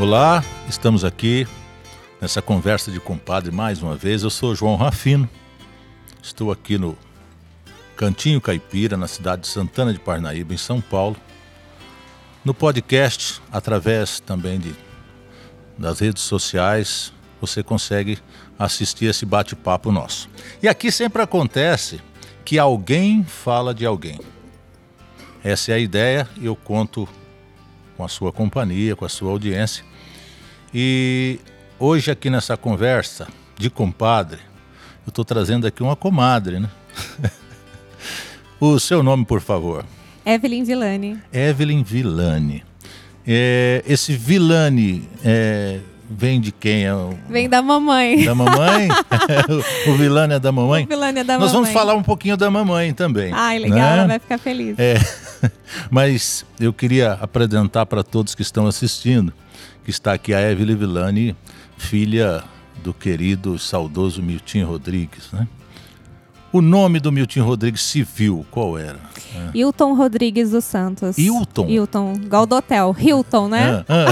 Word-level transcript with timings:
Olá, 0.00 0.42
estamos 0.66 1.04
aqui 1.04 1.46
nessa 2.22 2.40
conversa 2.40 2.90
de 2.90 2.98
compadre 2.98 3.50
mais 3.50 3.82
uma 3.82 3.94
vez. 3.94 4.22
Eu 4.22 4.30
sou 4.30 4.54
João 4.54 4.74
Rafino, 4.74 5.28
estou 6.22 6.50
aqui 6.50 6.78
no 6.78 6.96
Cantinho 7.98 8.40
Caipira, 8.40 8.96
na 8.96 9.06
cidade 9.06 9.42
de 9.42 9.48
Santana 9.48 9.92
de 9.92 9.98
Parnaíba, 9.98 10.54
em 10.54 10.56
São 10.56 10.80
Paulo. 10.80 11.18
No 12.42 12.54
podcast, 12.54 13.42
através 13.52 14.20
também 14.20 14.58
de, 14.58 14.74
das 15.76 16.00
redes 16.00 16.22
sociais, 16.22 17.12
você 17.38 17.62
consegue 17.62 18.16
assistir 18.58 19.04
esse 19.04 19.26
bate-papo 19.26 19.92
nosso. 19.92 20.30
E 20.62 20.68
aqui 20.68 20.90
sempre 20.90 21.20
acontece 21.20 22.00
que 22.42 22.58
alguém 22.58 23.22
fala 23.22 23.74
de 23.74 23.84
alguém. 23.84 24.18
Essa 25.44 25.72
é 25.72 25.74
a 25.74 25.78
ideia 25.78 26.26
e 26.40 26.46
eu 26.46 26.56
conto 26.56 27.06
com 28.00 28.04
a 28.06 28.08
sua 28.08 28.32
companhia, 28.32 28.96
com 28.96 29.04
a 29.04 29.10
sua 29.10 29.30
audiência. 29.30 29.84
E 30.72 31.40
hoje 31.78 32.10
aqui 32.10 32.30
nessa 32.30 32.56
conversa 32.56 33.26
de 33.58 33.68
compadre, 33.68 34.38
eu 35.04 35.10
estou 35.10 35.24
trazendo 35.24 35.66
aqui 35.66 35.82
uma 35.82 35.96
comadre, 35.96 36.60
né? 36.60 36.70
o 38.60 38.78
seu 38.78 39.02
nome, 39.02 39.24
por 39.24 39.40
favor. 39.40 39.84
Evelyn 40.24 40.62
Villani. 40.62 41.18
Evelyn 41.32 41.82
Villani. 41.82 42.62
É, 43.26 43.82
esse 43.86 44.12
Villani 44.16 45.08
é, 45.24 45.80
vem 46.08 46.40
de 46.40 46.52
quem? 46.52 46.84
É 46.84 46.94
o, 46.94 47.18
Vem 47.28 47.48
da 47.48 47.60
mamãe. 47.60 48.24
Da 48.24 48.34
mamãe? 48.34 48.88
o 49.88 49.94
Villani 49.96 50.34
é 50.34 50.38
da 50.38 50.52
mamãe? 50.52 50.84
O 50.84 50.88
Villani 50.88 51.18
é 51.18 51.24
da 51.24 51.36
Nós 51.36 51.52
mamãe. 51.52 51.52
vamos 51.52 51.70
falar 51.70 51.94
um 51.94 52.02
pouquinho 52.02 52.36
da 52.36 52.48
mamãe 52.48 52.94
também. 52.94 53.32
Ai, 53.34 53.58
legal, 53.58 53.78
né? 53.78 53.92
ela 53.92 54.06
vai 54.06 54.18
ficar 54.20 54.38
feliz. 54.38 54.78
É, 54.78 54.94
mas 55.90 56.46
eu 56.60 56.72
queria 56.72 57.14
apresentar 57.14 57.86
para 57.86 58.04
todos 58.04 58.36
que 58.36 58.42
estão 58.42 58.68
assistindo 58.68 59.32
que 59.84 59.90
está 59.90 60.12
aqui 60.12 60.32
a 60.34 60.40
Evelyn 60.50 60.76
Villani, 60.76 61.36
filha 61.76 62.42
do 62.82 62.92
querido 62.94 63.58
saudoso 63.58 64.22
Milton 64.22 64.64
Rodrigues, 64.64 65.30
né? 65.32 65.46
O 66.52 66.60
nome 66.60 66.98
do 66.98 67.12
Milton 67.12 67.44
Rodrigues 67.44 67.80
civil, 67.80 68.44
qual 68.50 68.76
era? 68.76 68.98
É. 69.36 69.56
Hilton 69.56 69.94
Rodrigues 69.94 70.50
dos 70.50 70.64
Santos. 70.64 71.16
Hilton? 71.16 71.68
Hilton, 71.68 72.14
igual 72.24 72.44
do 72.44 72.56
hotel. 72.56 72.96
Hilton, 72.98 73.48
né? 73.48 73.84
Ah, 73.88 74.06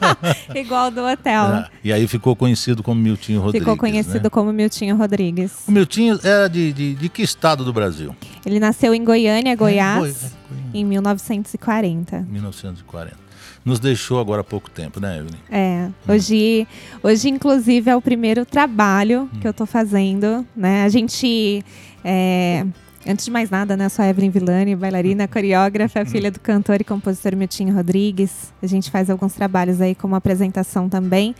ah, 0.00 0.56
igual 0.56 0.90
do 0.90 1.02
hotel. 1.04 1.42
ah. 1.42 1.70
E 1.84 1.92
aí 1.92 2.08
ficou 2.08 2.34
conhecido 2.34 2.82
como 2.82 2.98
Milton 2.98 3.34
Rodrigues. 3.38 3.60
Ficou 3.60 3.76
conhecido 3.76 4.24
né? 4.24 4.30
como 4.30 4.50
Miltinho 4.50 4.96
Rodrigues. 4.96 5.52
O 5.68 5.72
Milton 5.72 6.18
era 6.24 6.48
de, 6.48 6.72
de, 6.72 6.94
de 6.94 7.08
que 7.10 7.20
estado 7.20 7.62
do 7.66 7.72
Brasil? 7.72 8.16
Ele 8.46 8.58
nasceu 8.58 8.94
em 8.94 9.04
Goiânia, 9.04 9.54
Goiás, 9.54 10.00
Goi- 10.00 10.58
é, 10.74 10.78
em 10.78 10.84
1940. 10.86 12.26
1940. 12.30 13.23
Nos 13.64 13.80
deixou 13.80 14.20
agora 14.20 14.42
há 14.42 14.44
pouco 14.44 14.70
tempo, 14.70 15.00
né, 15.00 15.18
Evelyn? 15.18 15.38
É, 15.50 15.88
hoje, 16.06 16.68
hoje 17.02 17.30
inclusive 17.30 17.90
é 17.90 17.96
o 17.96 18.00
primeiro 18.02 18.44
trabalho 18.44 19.28
que 19.40 19.48
eu 19.48 19.54
tô 19.54 19.64
fazendo, 19.64 20.46
né? 20.54 20.84
A 20.84 20.88
gente, 20.90 21.64
é, 22.04 22.66
antes 23.06 23.24
de 23.24 23.30
mais 23.30 23.48
nada, 23.48 23.74
né, 23.74 23.88
sou 23.88 24.04
a 24.04 24.08
Evelyn 24.08 24.28
Villani, 24.28 24.76
bailarina, 24.76 25.26
coreógrafa, 25.26 26.04
filha 26.04 26.30
do 26.30 26.38
cantor 26.40 26.82
e 26.82 26.84
compositor 26.84 27.34
Miltinho 27.34 27.74
Rodrigues. 27.74 28.52
A 28.62 28.66
gente 28.66 28.90
faz 28.90 29.08
alguns 29.08 29.32
trabalhos 29.32 29.80
aí 29.80 29.94
como 29.94 30.14
apresentação 30.14 30.86
também. 30.86 31.34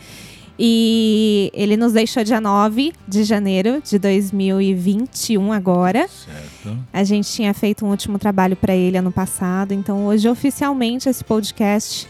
E 0.57 1.51
ele 1.53 1.75
nos 1.77 1.93
deixou 1.93 2.23
dia 2.23 2.39
9 2.39 2.93
de 3.07 3.23
janeiro 3.23 3.81
de 3.83 3.99
2021 3.99 5.51
agora. 5.51 6.07
Certo. 6.07 6.77
A 6.91 7.03
gente 7.03 7.29
tinha 7.29 7.53
feito 7.53 7.85
um 7.85 7.89
último 7.89 8.17
trabalho 8.17 8.55
para 8.55 8.73
ele 8.73 8.97
ano 8.97 9.11
passado, 9.11 9.73
então 9.73 10.05
hoje 10.05 10.29
oficialmente 10.29 11.09
esse 11.09 11.23
podcast 11.23 12.07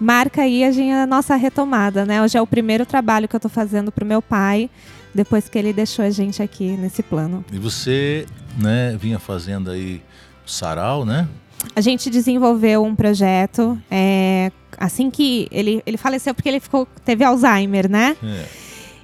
marca 0.00 0.42
aí 0.42 0.64
a, 0.64 0.70
gen- 0.70 0.92
a 0.94 1.06
nossa 1.06 1.36
retomada, 1.36 2.04
né? 2.04 2.22
Hoje 2.22 2.36
é 2.36 2.42
o 2.42 2.46
primeiro 2.46 2.84
trabalho 2.84 3.28
que 3.28 3.34
eu 3.36 3.40
tô 3.40 3.48
fazendo 3.48 3.90
pro 3.92 4.04
meu 4.04 4.20
pai, 4.20 4.68
depois 5.14 5.48
que 5.48 5.58
ele 5.58 5.72
deixou 5.72 6.04
a 6.04 6.10
gente 6.10 6.42
aqui 6.42 6.76
nesse 6.76 7.02
plano. 7.02 7.44
E 7.52 7.58
você, 7.58 8.26
né, 8.58 8.96
vinha 9.00 9.18
fazendo 9.18 9.70
aí 9.70 10.02
o 10.46 10.50
sarau, 10.50 11.04
né? 11.04 11.28
A 11.74 11.80
gente 11.80 12.10
desenvolveu 12.10 12.84
um 12.84 12.94
projeto, 12.94 13.80
é, 13.90 14.50
assim 14.76 15.10
que 15.10 15.48
ele, 15.50 15.82
ele 15.86 15.96
faleceu 15.96 16.34
porque 16.34 16.48
ele 16.48 16.60
ficou, 16.60 16.86
teve 17.04 17.24
Alzheimer, 17.24 17.88
né? 17.90 18.16
É. 18.22 18.44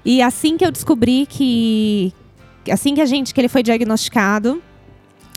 E 0.04 0.20
assim 0.22 0.56
que 0.56 0.64
eu 0.64 0.70
descobri 0.70 1.26
que. 1.26 2.12
Assim 2.70 2.94
que 2.94 3.00
a 3.00 3.06
gente, 3.06 3.32
que 3.32 3.40
ele 3.40 3.48
foi 3.48 3.62
diagnosticado, 3.62 4.62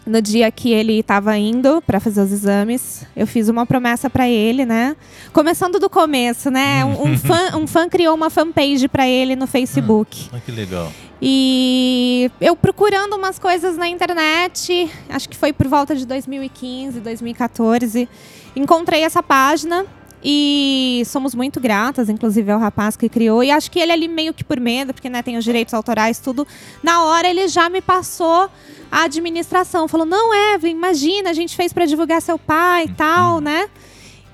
no 0.06 0.22
dia 0.22 0.52
que 0.52 0.72
ele 0.72 1.00
estava 1.00 1.38
indo 1.38 1.82
para 1.82 2.00
fazer 2.00 2.22
os 2.22 2.32
exames, 2.32 3.06
eu 3.16 3.26
fiz 3.26 3.48
uma 3.50 3.66
promessa 3.66 4.10
para 4.10 4.28
ele, 4.28 4.66
né? 4.66 4.96
Começando 5.32 5.80
do 5.80 5.90
começo, 5.90 6.52
né? 6.52 6.84
Um, 6.84 7.12
um 7.12 7.18
fã, 7.18 7.58
um 7.58 7.68
fã 7.68 7.88
criou 7.88 8.14
uma 8.16 8.30
fanpage 8.30 8.88
para 8.88 9.08
ele 9.08 9.36
no 9.36 9.48
Facebook. 9.48 10.30
Ah, 10.34 10.40
que 10.40 10.52
legal. 10.52 10.92
E 11.22 12.30
eu 12.42 12.56
procurando 12.56 13.16
umas 13.16 13.40
coisas 13.40 13.78
na 13.78 13.88
internet, 13.88 14.92
acho 15.08 15.30
que 15.30 15.38
foi 15.38 15.54
por 15.54 15.68
volta 15.68 15.96
de 15.96 16.06
2015, 16.06 17.00
2014, 17.00 18.10
encontrei 18.56 19.04
essa 19.04 19.24
página 19.24 19.86
e 20.24 21.04
somos 21.06 21.36
muito 21.36 21.60
gratas, 21.60 22.08
inclusive 22.10 22.50
ao 22.52 22.60
rapaz 22.60 22.96
que 22.96 23.10
criou. 23.10 23.44
E 23.44 23.52
acho 23.52 23.70
que 23.70 23.80
ele 23.80 23.92
ali 23.92 24.08
meio 24.08 24.34
que 24.34 24.44
por 24.44 24.60
medo, 24.60 24.94
porque 24.94 25.10
né, 25.10 25.22
tem 25.22 25.36
os 25.38 25.44
direitos 25.44 25.74
autorais, 25.74 26.20
tudo. 26.20 26.48
Na 26.82 27.04
hora 27.04 27.28
ele 27.30 27.48
já 27.48 27.70
me 27.70 27.82
passou 27.82 28.50
a 28.92 29.04
administração. 29.04 29.88
Falou: 29.88 30.06
não, 30.06 30.34
Evelyn, 30.54 30.76
imagina, 30.76 31.30
a 31.30 31.34
gente 31.34 31.56
fez 31.56 31.74
para 31.74 31.86
divulgar 31.86 32.22
seu 32.22 32.40
pai 32.40 32.86
e 32.86 32.94
tal, 32.94 33.42
né? 33.42 33.68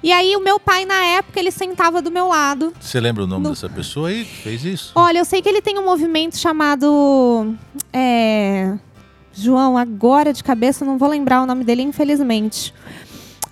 E 0.02 0.14
aí 0.14 0.34
o 0.36 0.40
meu 0.40 0.60
pai, 0.62 0.86
na 0.86 0.96
época, 1.18 1.38
ele 1.40 1.52
sentava 1.52 2.02
do 2.02 2.10
meu 2.10 2.28
lado. 2.30 2.72
Você 2.80 3.00
lembra 3.02 3.26
o 3.26 3.28
nome 3.28 3.44
No- 3.44 3.50
dessa 3.50 3.68
pessoa 3.68 4.08
aí 4.10 4.24
que 4.24 4.36
fez 4.44 4.64
isso? 4.64 4.92
Olha, 4.96 5.18
eu 5.18 5.26
sei 5.26 5.42
que 5.42 5.50
ele 5.50 5.62
tem 5.62 5.78
um 5.78 5.84
movimento 5.84 6.38
chamado. 6.38 7.54
é, 7.92 8.78
João, 9.34 9.78
agora 9.78 10.32
de 10.34 10.44
cabeça, 10.44 10.86
não 10.86 10.98
vou 10.98 11.10
lembrar 11.10 11.42
o 11.42 11.46
nome 11.46 11.64
dele, 11.66 11.82
infelizmente. 11.82 12.74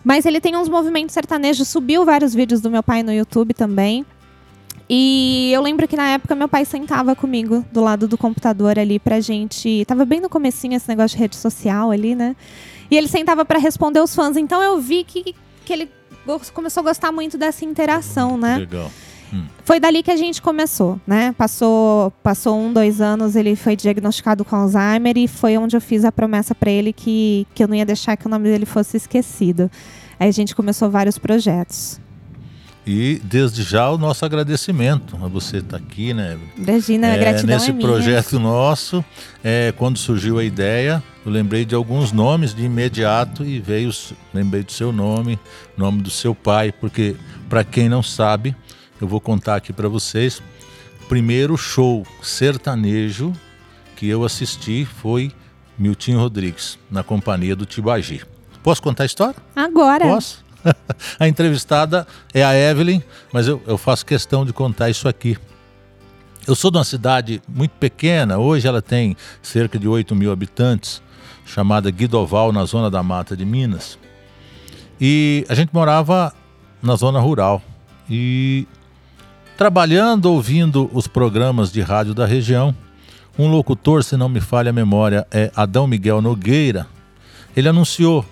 Mas 0.04 0.26
ele 0.26 0.40
tem 0.40 0.56
uns 0.56 0.70
movimentos 0.70 1.14
sertanejos, 1.14 1.68
subiu 1.68 2.06
vários 2.06 2.34
vídeos 2.34 2.62
do 2.62 2.70
meu 2.70 2.82
pai 2.82 3.04
no 3.04 3.12
YouTube 3.12 3.54
também. 3.54 4.06
E 4.90 5.52
eu 5.54 5.62
lembro 5.62 5.88
que 5.88 5.98
na 5.98 6.12
época 6.12 6.34
meu 6.34 6.48
pai 6.48 6.64
sentava 6.64 7.14
comigo 7.16 7.66
do 7.72 7.82
lado 7.82 8.08
do 8.08 8.18
computador 8.18 8.80
ali 8.80 9.00
pra 9.00 9.20
gente. 9.20 9.84
Tava 9.86 10.06
bem 10.06 10.22
no 10.22 10.30
comecinho 10.30 10.76
esse 10.76 10.88
negócio 10.88 11.18
de 11.18 11.22
rede 11.22 11.36
social 11.36 11.92
ali, 11.92 12.16
né? 12.16 12.36
E 12.90 12.98
ele 12.98 13.08
sentava 13.08 13.44
pra 13.44 13.60
responder 13.60 14.00
os 14.00 14.16
fãs. 14.16 14.38
Então 14.38 14.62
eu 14.62 14.80
vi 14.80 15.04
que, 15.04 15.36
que 15.66 15.74
ele 15.74 15.90
começou 16.54 16.82
a 16.82 16.84
gostar 16.86 17.12
muito 17.12 17.38
dessa 17.38 17.66
interação, 17.66 18.38
né? 18.38 18.60
Legal. 18.60 18.90
Foi 19.64 19.80
dali 19.80 20.02
que 20.02 20.12
a 20.12 20.16
gente 20.16 20.42
começou, 20.42 21.00
né? 21.06 21.34
Passou, 21.38 22.12
passou 22.24 22.60
um, 22.60 22.72
dois 22.72 23.02
anos, 23.02 23.36
ele 23.36 23.56
foi 23.56 23.76
diagnosticado 23.76 24.46
com 24.46 24.56
Alzheimer 24.56 25.18
e 25.18 25.28
foi 25.28 25.58
onde 25.58 25.76
eu 25.76 25.82
fiz 25.82 26.06
a 26.06 26.12
promessa 26.12 26.56
para 26.56 26.72
ele 26.72 26.94
que, 26.94 27.46
que 27.54 27.64
eu 27.64 27.68
não 27.68 27.76
ia 27.76 27.86
deixar 27.86 28.16
que 28.16 28.26
o 28.26 28.30
nome 28.30 28.50
dele 28.50 28.66
fosse 28.66 28.98
esquecido. 28.98 29.70
Aí 30.20 30.30
a 30.30 30.32
gente 30.32 30.56
começou 30.56 30.90
vários 30.90 31.18
projetos. 31.18 32.00
E 32.88 33.22
desde 33.22 33.64
já 33.64 33.90
o 33.92 33.98
nosso 33.98 34.24
agradecimento 34.24 35.18
a 35.22 35.28
você 35.28 35.58
estar 35.58 35.76
aqui, 35.76 36.14
né? 36.14 36.38
Regina, 36.66 37.08
É, 37.08 37.20
gratidão 37.20 37.58
nesse 37.58 37.72
é 37.72 37.74
projeto 37.74 38.40
nosso, 38.40 39.04
é, 39.44 39.74
quando 39.76 39.98
surgiu 39.98 40.40
a 40.40 40.44
ideia, 40.44 41.04
eu 41.26 41.30
lembrei 41.30 41.66
de 41.66 41.76
alguns 41.76 42.14
nomes 42.14 42.56
de 42.56 42.64
imediato 42.64 43.44
e 43.44 43.60
veio, 43.60 43.92
lembrei 44.34 44.64
do 44.64 44.72
seu 44.72 44.94
nome, 44.94 45.38
nome 45.78 46.02
do 46.02 46.10
seu 46.10 46.34
pai, 46.34 46.72
porque 46.72 47.18
para 47.50 47.62
quem 47.66 47.90
não 47.90 48.02
sabe, 48.02 48.56
eu 49.00 49.08
vou 49.08 49.22
contar 49.22 49.56
aqui 49.56 49.72
para 49.72 49.88
vocês. 49.88 50.42
O 51.02 51.06
primeiro 51.08 51.56
show 51.58 52.06
sertanejo 52.22 53.34
que 53.96 54.08
eu 54.08 54.24
assisti 54.24 54.86
foi 54.86 55.32
Miltinho 55.78 56.20
Rodrigues, 56.20 56.78
na 56.90 57.04
companhia 57.04 57.56
do 57.56 57.66
Tibagi. 57.66 58.22
Posso 58.64 58.82
contar 58.82 59.04
a 59.04 59.06
história? 59.06 59.36
Agora. 59.56 60.06
Posso? 60.06 60.44
a 61.20 61.28
entrevistada 61.28 62.06
é 62.34 62.44
a 62.44 62.54
Evelyn, 62.54 63.02
mas 63.32 63.48
eu, 63.48 63.62
eu 63.66 63.78
faço 63.78 64.06
questão 64.06 64.46
de 64.46 64.52
contar 64.52 64.90
isso 64.90 65.08
aqui. 65.08 65.38
Eu 66.48 66.56
sou 66.56 66.72
de 66.72 66.78
uma 66.78 66.84
cidade 66.84 67.42
muito 67.48 67.72
pequena, 67.72 68.38
hoje 68.38 68.68
ela 68.68 68.82
tem 68.82 69.16
cerca 69.42 69.78
de 69.78 69.88
8 69.88 70.16
mil 70.16 70.32
habitantes, 70.32 71.02
chamada 71.46 71.92
Guidoval, 71.92 72.52
na 72.52 72.66
zona 72.66 72.90
da 72.90 73.04
mata 73.04 73.36
de 73.36 73.46
Minas. 73.46 73.98
E 75.00 75.46
a 75.48 75.54
gente 75.54 75.74
morava 75.74 76.34
na 76.82 76.96
zona 76.96 77.20
rural. 77.20 77.62
E 78.10 78.66
trabalhando, 79.58 80.28
ouvindo 80.28 80.90
os 80.94 81.08
programas 81.08 81.72
de 81.72 81.82
rádio 81.82 82.14
da 82.14 82.28
região, 82.28 82.76
um 83.38 83.48
locutor, 83.48 84.04
se 84.04 84.16
não 84.16 84.30
me 84.30 84.40
falha 84.40 84.70
a 84.70 84.74
memória, 84.74 85.26
é 85.32 85.52
Adão 85.56 85.88
Miguel 85.88 86.22
Nogueira. 86.22 86.86
Ele 87.56 87.68
anunciou 87.68 88.24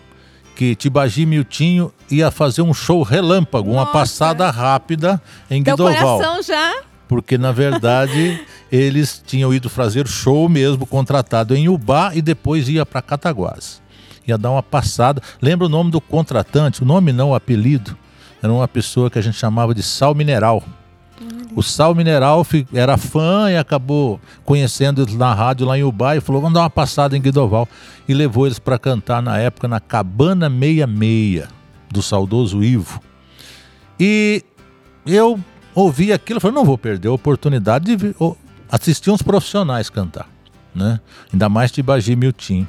que 0.56 0.76
Tibagi 0.76 1.26
Miltinho 1.26 1.92
ia 2.12 2.30
fazer 2.30 2.62
um 2.62 2.74
show 2.74 3.02
relâmpago, 3.02 3.72
uma 3.72 3.82
Nossa. 3.82 3.92
passada 3.92 4.50
rápida 4.52 5.20
em 5.50 5.64
Teu 5.64 5.76
Guidoval. 5.76 6.18
coração 6.20 6.44
já. 6.44 6.84
Porque, 7.08 7.38
na 7.38 7.52
verdade, 7.52 8.40
eles 8.72 9.22
tinham 9.26 9.52
ido 9.54 9.68
fazer 9.68 10.08
show 10.08 10.48
mesmo, 10.48 10.86
contratado 10.86 11.56
em 11.56 11.68
Ubá 11.68 12.12
e 12.14 12.22
depois 12.22 12.70
ia 12.70 12.86
para 12.86 13.02
Cataguás. 13.02 13.82
Ia 14.28 14.38
dar 14.38 14.52
uma 14.52 14.64
passada. 14.64 15.22
Lembra 15.42 15.66
o 15.66 15.70
nome 15.70 15.90
do 15.90 16.00
contratante? 16.00 16.84
O 16.84 16.86
nome 16.86 17.12
não, 17.12 17.32
o 17.32 17.36
apelido. 17.36 17.98
era 18.42 18.54
uma 18.54 18.68
pessoa 18.68 19.10
que 19.10 19.18
a 19.18 19.22
gente 19.22 19.38
chamava 19.38 19.74
de 19.74 19.82
sal 19.82 20.14
mineral. 20.14 20.64
O 21.54 21.62
Sal 21.62 21.94
Mineral 21.94 22.46
era 22.74 22.98
fã 22.98 23.52
e 23.52 23.58
acabou 23.58 24.20
conhecendo 24.44 25.02
eles 25.02 25.16
na 25.16 25.34
rádio 25.34 25.68
lá 25.68 25.78
em 25.78 25.84
Ubai 25.84 26.18
e 26.18 26.22
falou: 26.22 26.42
vamos 26.42 26.56
dar 26.56 26.62
uma 26.62 26.70
passada 26.70 27.16
em 27.16 27.22
Guidoval. 27.22 27.68
E 28.08 28.14
levou 28.14 28.46
eles 28.46 28.60
para 28.60 28.80
cantar 28.80 29.22
na 29.22 29.38
época 29.38 29.68
na 29.68 29.80
Cabana 29.80 30.50
66 30.50 31.48
do 31.92 32.02
saudoso 32.02 32.64
Ivo. 32.64 33.02
E 34.00 34.44
eu 35.06 35.40
ouvi 35.74 36.12
aquilo 36.12 36.38
e 36.38 36.42
falei: 36.42 36.56
não 36.56 36.66
vou 36.66 36.78
perder 36.78 37.10
a 37.10 37.14
oportunidade 37.14 37.96
de 37.96 38.16
assistir 38.72 39.12
uns 39.12 39.22
profissionais 39.22 39.90
cantar, 39.90 40.28
né? 40.74 41.00
Ainda 41.32 41.50
mais 41.50 41.72
de 41.72 41.82
Bagi 41.84 42.16
Miltim. 42.16 42.68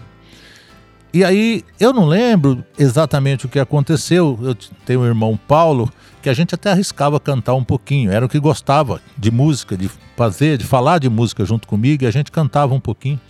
E 1.12 1.24
aí, 1.24 1.64
eu 1.80 1.94
não 1.94 2.04
lembro 2.04 2.62
exatamente 2.78 3.46
o 3.46 3.48
que 3.48 3.58
aconteceu. 3.58 4.38
Eu 4.42 4.54
tenho 4.84 5.00
um 5.00 5.06
irmão 5.06 5.38
Paulo 5.48 5.90
que 6.26 6.30
a 6.30 6.34
gente 6.34 6.56
até 6.56 6.72
arriscava 6.72 7.20
cantar 7.20 7.54
um 7.54 7.62
pouquinho. 7.62 8.10
Era 8.10 8.26
o 8.26 8.28
que 8.28 8.40
gostava 8.40 9.00
de 9.16 9.30
música, 9.30 9.76
de 9.76 9.88
fazer, 10.16 10.58
de 10.58 10.64
falar 10.64 10.98
de 10.98 11.08
música 11.08 11.44
junto 11.44 11.68
comigo 11.68 12.02
e 12.02 12.06
a 12.08 12.10
gente 12.10 12.32
cantava 12.32 12.74
um 12.74 12.80
pouquinho. 12.80 13.20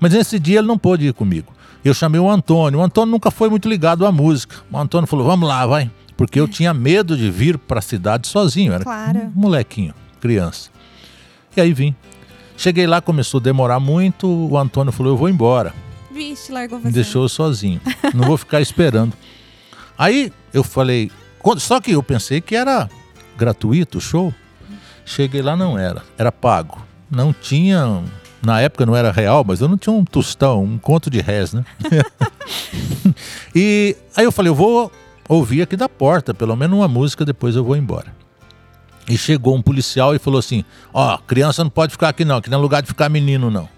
Mas 0.00 0.12
nesse 0.12 0.36
dia 0.40 0.58
ele 0.58 0.66
não 0.66 0.76
pôde 0.76 1.06
ir 1.06 1.14
comigo. 1.14 1.52
Eu 1.84 1.94
chamei 1.94 2.20
o 2.20 2.28
Antônio. 2.28 2.80
O 2.80 2.82
Antônio 2.82 3.12
nunca 3.12 3.30
foi 3.30 3.48
muito 3.48 3.68
ligado 3.68 4.04
à 4.04 4.10
música. 4.10 4.56
O 4.72 4.76
Antônio 4.76 5.06
falou: 5.06 5.24
vamos 5.24 5.48
lá, 5.48 5.64
vai. 5.66 5.88
Porque 6.16 6.40
eu 6.40 6.48
tinha 6.48 6.74
medo 6.74 7.16
de 7.16 7.30
vir 7.30 7.56
para 7.58 7.78
a 7.78 7.82
cidade 7.82 8.26
sozinho. 8.26 8.72
Era 8.72 8.82
claro. 8.82 9.20
um 9.20 9.32
molequinho, 9.32 9.94
criança. 10.20 10.68
E 11.56 11.60
aí 11.60 11.72
vim. 11.72 11.94
Cheguei 12.56 12.88
lá, 12.88 13.00
começou 13.00 13.38
a 13.38 13.42
demorar 13.44 13.78
muito. 13.78 14.26
O 14.26 14.58
Antônio 14.58 14.90
falou: 14.90 15.12
eu 15.12 15.16
vou 15.16 15.28
embora. 15.28 15.72
Vixe, 16.10 16.50
largou 16.50 16.80
você. 16.80 16.88
Me 16.88 16.92
deixou 16.92 17.28
sozinho. 17.28 17.80
Não 18.12 18.24
vou 18.26 18.36
ficar 18.36 18.60
esperando. 18.60 19.12
Aí 19.96 20.32
eu 20.52 20.64
falei, 20.64 21.10
só 21.58 21.80
que 21.80 21.92
eu 21.92 22.02
pensei 22.02 22.40
que 22.40 22.54
era 22.54 22.88
gratuito 23.36 23.98
o 23.98 24.00
show. 24.00 24.34
Cheguei 25.04 25.42
lá, 25.42 25.56
não 25.56 25.78
era. 25.78 26.02
Era 26.18 26.32
pago. 26.32 26.84
Não 27.10 27.32
tinha. 27.32 28.02
Na 28.42 28.60
época 28.60 28.84
não 28.84 28.94
era 28.94 29.10
real, 29.10 29.44
mas 29.46 29.60
eu 29.60 29.68
não 29.68 29.78
tinha 29.78 29.92
um 29.92 30.04
tostão, 30.04 30.62
um 30.62 30.78
conto 30.78 31.10
de 31.10 31.20
réis, 31.20 31.52
né? 31.52 31.64
e 33.54 33.96
aí 34.16 34.24
eu 34.24 34.30
falei, 34.30 34.50
eu 34.50 34.54
vou 34.54 34.92
ouvir 35.28 35.62
aqui 35.62 35.76
da 35.76 35.88
porta, 35.88 36.32
pelo 36.32 36.54
menos 36.54 36.78
uma 36.78 36.86
música, 36.86 37.24
depois 37.24 37.56
eu 37.56 37.64
vou 37.64 37.76
embora. 37.76 38.14
E 39.08 39.16
chegou 39.16 39.54
um 39.54 39.62
policial 39.62 40.14
e 40.14 40.18
falou 40.18 40.38
assim: 40.38 40.64
Ó, 40.92 41.14
oh, 41.14 41.18
criança 41.18 41.62
não 41.62 41.70
pode 41.70 41.92
ficar 41.92 42.08
aqui 42.08 42.24
não, 42.24 42.36
aqui 42.36 42.50
não 42.50 42.58
é 42.58 42.60
lugar 42.60 42.82
de 42.82 42.88
ficar 42.88 43.08
menino 43.08 43.50
não. 43.50 43.68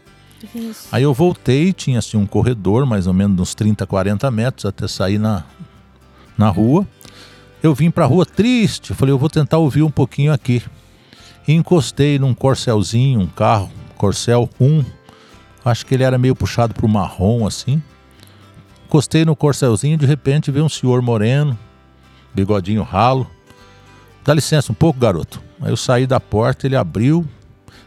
Isso. 0.55 0.89
Aí 0.91 1.03
eu 1.03 1.13
voltei, 1.13 1.73
tinha 1.73 1.99
assim 1.99 2.17
um 2.17 2.27
corredor, 2.27 2.87
mais 2.87 3.07
ou 3.07 3.13
menos 3.13 3.39
uns 3.39 3.55
30, 3.55 3.87
40 3.87 4.31
metros, 4.31 4.65
até 4.65 4.87
sair 4.87 5.19
na, 5.19 5.45
na 6.37 6.49
rua. 6.49 6.87
Eu 7.63 7.75
vim 7.75 7.91
para 7.91 8.05
a 8.05 8.07
rua 8.07 8.25
triste, 8.25 8.95
falei, 8.95 9.13
eu 9.13 9.19
vou 9.19 9.29
tentar 9.29 9.59
ouvir 9.59 9.83
um 9.83 9.91
pouquinho 9.91 10.33
aqui. 10.33 10.63
E 11.47 11.53
encostei 11.53 12.19
num 12.19 12.35
corcelzinho, 12.35 13.21
um 13.21 13.27
carro, 13.27 13.71
Corcel 13.97 14.49
1. 14.61 14.85
Acho 15.65 15.85
que 15.85 15.95
ele 15.95 16.05
era 16.05 16.17
meio 16.17 16.37
puxado 16.37 16.73
para 16.73 16.87
o 16.87 16.89
marrom 16.89 17.47
assim. 17.47 17.83
Encostei 18.87 19.25
no 19.25 19.35
corcelzinho, 19.35 19.99
de 19.99 20.07
repente 20.07 20.51
veio 20.51 20.65
um 20.65 20.69
senhor 20.69 21.03
moreno, 21.03 21.59
bigodinho 22.33 22.83
ralo. 22.83 23.29
Dá 24.25 24.33
licença 24.33 24.73
um 24.73 24.75
pouco, 24.75 25.01
garoto. 25.01 25.43
Aí 25.61 25.71
eu 25.71 25.77
saí 25.77 26.07
da 26.07 26.21
porta, 26.21 26.67
ele 26.67 26.77
abriu, 26.77 27.27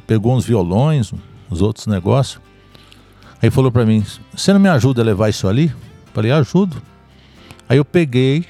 pegou 0.05 0.35
uns 0.35 0.45
violões, 0.45 1.13
os 1.49 1.61
outros 1.61 1.87
negócios. 1.87 2.41
Aí 3.41 3.49
falou 3.49 3.71
para 3.71 3.85
mim: 3.85 4.05
Você 4.35 4.51
não 4.53 4.59
me 4.59 4.69
ajuda 4.69 5.01
a 5.01 5.05
levar 5.05 5.29
isso 5.29 5.47
ali? 5.47 5.73
Falei: 6.13 6.31
Ajudo. 6.31 6.81
Aí 7.69 7.77
eu 7.77 7.85
peguei. 7.85 8.45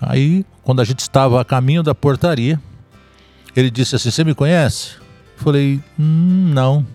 Aí, 0.00 0.44
quando 0.62 0.80
a 0.80 0.84
gente 0.84 1.00
estava 1.00 1.40
a 1.40 1.44
caminho 1.44 1.82
da 1.82 1.94
portaria, 1.94 2.60
ele 3.54 3.70
disse 3.70 3.96
assim: 3.96 4.10
Você 4.10 4.24
me 4.24 4.34
conhece? 4.34 4.92
Falei: 5.36 5.80
hum, 5.98 6.50
Não. 6.52 6.86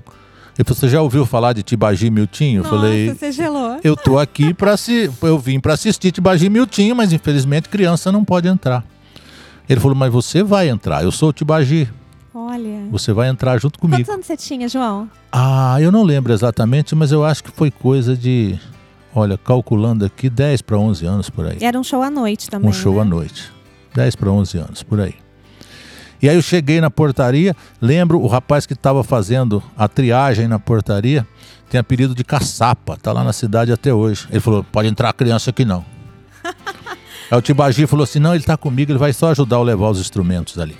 Ele 0.57 0.65
falou: 0.65 0.79
Você 0.79 0.89
já 0.89 1.01
ouviu 1.01 1.25
falar 1.25 1.53
de 1.53 1.63
Tibagi 1.63 2.09
Miltinho? 2.09 2.63
Nossa, 2.63 2.75
falei: 2.75 3.13
Você 3.13 3.31
gelou. 3.31 3.79
Eu 3.83 3.95
tô 3.95 4.19
aqui 4.19 4.53
para 4.53 4.77
se, 4.77 5.09
eu 5.21 5.39
vim 5.39 5.59
para 5.59 5.73
assistir 5.73 6.11
Tibagi 6.11 6.49
Miltinho, 6.49 6.95
mas 6.95 7.11
infelizmente 7.13 7.69
criança 7.69 8.11
não 8.11 8.23
pode 8.23 8.47
entrar. 8.47 8.83
Ele 9.67 9.79
falou: 9.79 9.95
Mas 9.95 10.11
você 10.11 10.43
vai 10.43 10.69
entrar. 10.69 11.03
Eu 11.03 11.11
sou 11.11 11.29
o 11.29 11.33
Tibagi. 11.33 11.89
Olha. 12.33 12.87
Você 12.91 13.11
vai 13.11 13.27
entrar 13.27 13.59
junto 13.59 13.77
comigo. 13.77 13.99
Quantos 14.03 14.13
anos 14.13 14.25
você 14.25 14.37
tinha, 14.37 14.67
João? 14.69 15.09
Ah, 15.31 15.77
eu 15.81 15.91
não 15.91 16.03
lembro 16.03 16.31
exatamente, 16.31 16.95
mas 16.95 17.11
eu 17.11 17.25
acho 17.25 17.43
que 17.43 17.51
foi 17.51 17.69
coisa 17.71 18.15
de. 18.15 18.57
Olha, 19.13 19.37
calculando 19.37 20.05
aqui, 20.05 20.29
10 20.29 20.61
para 20.61 20.77
11 20.77 21.05
anos 21.05 21.29
por 21.29 21.45
aí. 21.45 21.57
Era 21.61 21.79
um 21.79 21.83
show 21.83 22.01
à 22.01 22.09
noite 22.09 22.49
também. 22.49 22.69
Um 22.69 22.73
show 22.73 22.95
né? 22.95 23.01
à 23.01 23.05
noite. 23.05 23.51
10 23.93 24.15
para 24.15 24.31
11 24.31 24.57
anos 24.57 24.83
por 24.83 24.99
aí. 24.99 25.15
E 26.21 26.29
aí 26.29 26.35
eu 26.35 26.41
cheguei 26.41 26.79
na 26.79 26.89
portaria, 26.91 27.55
lembro 27.81 28.21
o 28.21 28.27
rapaz 28.27 28.65
que 28.65 28.73
estava 28.73 29.03
fazendo 29.03 29.61
a 29.75 29.87
triagem 29.87 30.47
na 30.47 30.59
portaria, 30.59 31.27
tem 31.67 31.79
apelido 31.79 32.13
de 32.13 32.23
caçapa, 32.23 32.95
tá 32.95 33.11
lá 33.11 33.23
na 33.23 33.33
cidade 33.33 33.71
até 33.71 33.93
hoje. 33.93 34.27
Ele 34.29 34.39
falou: 34.39 34.63
pode 34.63 34.87
entrar 34.87 35.11
criança 35.13 35.49
aqui 35.49 35.65
não. 35.65 35.83
aí 37.31 37.37
o 37.37 37.41
Tibagi 37.41 37.87
falou 37.87 38.03
assim: 38.03 38.19
não, 38.19 38.31
ele 38.31 38.43
está 38.43 38.55
comigo, 38.55 38.91
ele 38.91 38.99
vai 38.99 39.13
só 39.13 39.31
ajudar 39.31 39.57
a 39.57 39.63
levar 39.63 39.89
os 39.89 39.99
instrumentos 39.99 40.59
ali. 40.59 40.77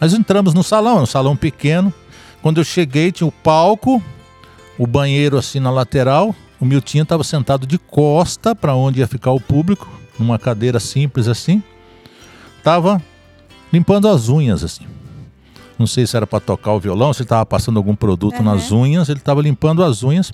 Nós 0.00 0.14
entramos 0.14 0.54
no 0.54 0.62
salão, 0.62 1.02
um 1.02 1.06
salão 1.06 1.36
pequeno. 1.36 1.92
Quando 2.40 2.58
eu 2.58 2.64
cheguei, 2.64 3.12
tinha 3.12 3.26
o 3.26 3.32
palco, 3.32 4.02
o 4.78 4.86
banheiro 4.86 5.36
assim 5.36 5.60
na 5.60 5.70
lateral. 5.70 6.34
O 6.60 6.64
Miltinho 6.66 7.02
estava 7.02 7.24
sentado 7.24 7.66
de 7.66 7.78
costa 7.78 8.54
para 8.54 8.74
onde 8.74 9.00
ia 9.00 9.06
ficar 9.06 9.32
o 9.32 9.40
público, 9.40 9.88
numa 10.18 10.38
cadeira 10.38 10.78
simples 10.78 11.26
assim. 11.26 11.62
Tava 12.62 13.02
limpando 13.72 14.06
as 14.06 14.28
unhas 14.28 14.62
assim. 14.62 14.84
Não 15.78 15.86
sei 15.86 16.06
se 16.06 16.14
era 16.14 16.26
para 16.26 16.40
tocar 16.40 16.72
o 16.72 16.80
violão, 16.80 17.14
se 17.14 17.22
ele 17.22 17.24
estava 17.24 17.46
passando 17.46 17.78
algum 17.78 17.96
produto 17.96 18.38
uhum. 18.40 18.44
nas 18.44 18.70
unhas, 18.70 19.08
ele 19.08 19.18
estava 19.18 19.40
limpando 19.40 19.82
as 19.82 20.02
unhas. 20.02 20.30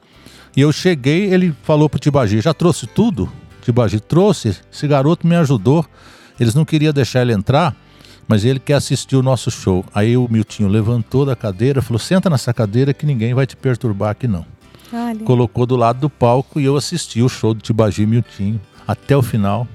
E 0.57 0.61
eu 0.61 0.73
cheguei, 0.73 1.33
ele 1.33 1.55
falou 1.63 1.89
pro 1.89 2.01
Tibagi, 2.01 2.41
já 2.41 2.53
trouxe 2.53 2.89
tudo? 2.89 3.31
Tibagi 3.63 4.01
trouxe, 4.01 4.57
esse 4.73 4.89
garoto 4.89 5.27
me 5.27 5.37
ajudou. 5.37 5.87
Eles 6.41 6.55
não 6.55 6.65
queriam 6.65 6.93
deixar 6.93 7.23
ele 7.23 7.33
entrar, 7.33 7.77
mas 8.27 8.45
ele 8.45 8.59
quer 8.59 8.75
assistir 8.75 9.15
o 9.15 9.23
nosso 9.23 9.51
show. 9.51 9.85
Aí 9.95 10.17
o 10.17 10.27
Miltinho 10.29 10.69
levantou 10.69 11.25
da 11.25 11.37
cadeira, 11.37 11.81
falou: 11.81 11.99
senta 12.01 12.29
nessa 12.29 12.53
cadeira 12.53 12.93
que 12.93 13.07
ninguém 13.07 13.33
vai 13.33 13.47
te 13.47 13.57
perturbar 13.57 14.11
aqui 14.11 14.27
não. 14.27 14.45
Olha. 14.97 15.21
Colocou 15.25 15.67
do 15.67 15.77
lado 15.77 16.01
do 16.01 16.11
palco 16.11 16.59
e 16.59 16.65
eu 16.65 16.77
assisti 16.77 17.23
o 17.23 17.29
show 17.29 17.53
do 17.53 17.61
Tibagi 17.61 18.07
Miltinho 18.07 18.61
até 18.87 19.17
o 19.17 19.23
final. 19.23 19.69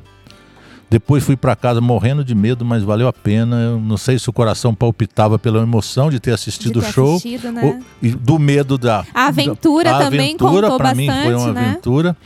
Depois 0.89 1.23
fui 1.23 1.37
para 1.37 1.55
casa 1.55 1.79
morrendo 1.79 2.21
de 2.21 2.35
medo, 2.35 2.65
mas 2.65 2.83
valeu 2.83 3.07
a 3.07 3.13
pena. 3.13 3.55
Eu 3.61 3.79
não 3.79 3.95
sei 3.95 4.19
se 4.19 4.29
o 4.29 4.33
coração 4.33 4.75
palpitava 4.75 5.39
pela 5.39 5.61
emoção 5.61 6.09
de 6.09 6.19
ter 6.19 6.33
assistido 6.33 6.73
de 6.73 6.81
ter 6.81 6.89
o 6.89 6.91
show 6.91 7.15
assistido, 7.15 7.49
né? 7.49 7.63
ou, 7.63 7.79
e 8.01 8.11
do 8.11 8.37
medo 8.37 8.77
da 8.77 9.05
a 9.13 9.27
aventura 9.27 9.89
da, 9.89 9.97
a 9.97 10.03
também 10.03 10.19
aventura, 10.19 10.67
contou 10.67 10.77
bastante, 10.79 10.97
mim 10.97 11.23
foi 11.23 11.33
uma 11.33 11.53
né? 11.53 11.69
aventura. 11.69 12.17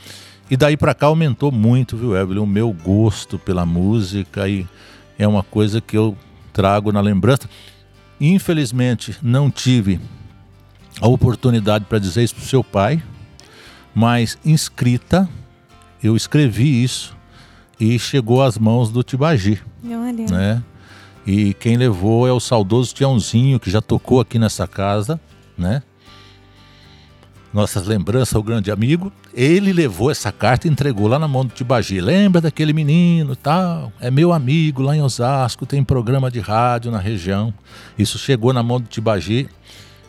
E 0.49 0.57
daí 0.57 0.75
para 0.75 0.95
cá 0.95 1.07
aumentou 1.07 1.51
muito, 1.51 1.95
viu, 1.95 2.15
Evelyn, 2.15 2.41
o 2.41 2.47
meu 2.47 2.71
gosto 2.71 3.37
pela 3.37 3.67
música 3.67 4.47
e 4.47 4.65
é 5.17 5.27
uma 5.27 5.43
coisa 5.43 5.79
que 5.79 5.95
eu 5.95 6.17
trago 6.51 6.91
na 6.91 7.01
lembrança. 7.01 7.47
Infelizmente, 8.19 9.15
não 9.21 9.51
tive 9.51 9.99
a 11.01 11.07
oportunidade 11.07 11.85
para 11.85 11.99
dizer 11.99 12.23
isso 12.23 12.35
para 12.35 12.43
o 12.43 12.47
seu 12.47 12.63
pai, 12.63 13.01
mas 13.93 14.37
inscrita, 14.45 15.29
eu 16.03 16.15
escrevi 16.15 16.83
isso 16.83 17.15
e 17.79 17.97
chegou 17.99 18.41
às 18.41 18.57
mãos 18.57 18.91
do 18.91 19.03
Tibagi. 19.03 19.61
Olha. 19.83 20.25
Né? 20.25 20.63
E 21.25 21.53
quem 21.55 21.77
levou 21.77 22.27
é 22.27 22.31
o 22.31 22.39
saudoso 22.39 22.93
Tiãozinho, 22.93 23.59
que 23.59 23.69
já 23.69 23.81
tocou 23.81 24.19
aqui 24.19 24.37
nessa 24.37 24.67
casa, 24.67 25.19
né? 25.57 25.81
nossas 27.55 27.87
lembranças 27.87 28.35
ao 28.35 28.43
grande 28.43 28.69
amigo, 28.69 29.09
ele 29.33 29.71
levou 29.71 30.11
essa 30.11 30.29
carta 30.29 30.67
e 30.67 30.69
entregou 30.69 31.07
lá 31.07 31.17
na 31.17 31.25
mão 31.25 31.45
do 31.45 31.53
Tibagi. 31.53 32.01
Lembra 32.01 32.41
daquele 32.41 32.73
menino 32.73 33.33
tal? 33.33 33.93
É 34.01 34.11
meu 34.11 34.33
amigo 34.33 34.81
lá 34.81 34.93
em 34.93 35.01
Osasco, 35.01 35.65
tem 35.65 35.81
programa 35.81 36.29
de 36.29 36.41
rádio 36.41 36.91
na 36.91 36.99
região. 36.99 37.53
Isso 37.97 38.17
chegou 38.19 38.51
na 38.51 38.61
mão 38.61 38.81
do 38.81 38.89
Tibagi 38.89 39.47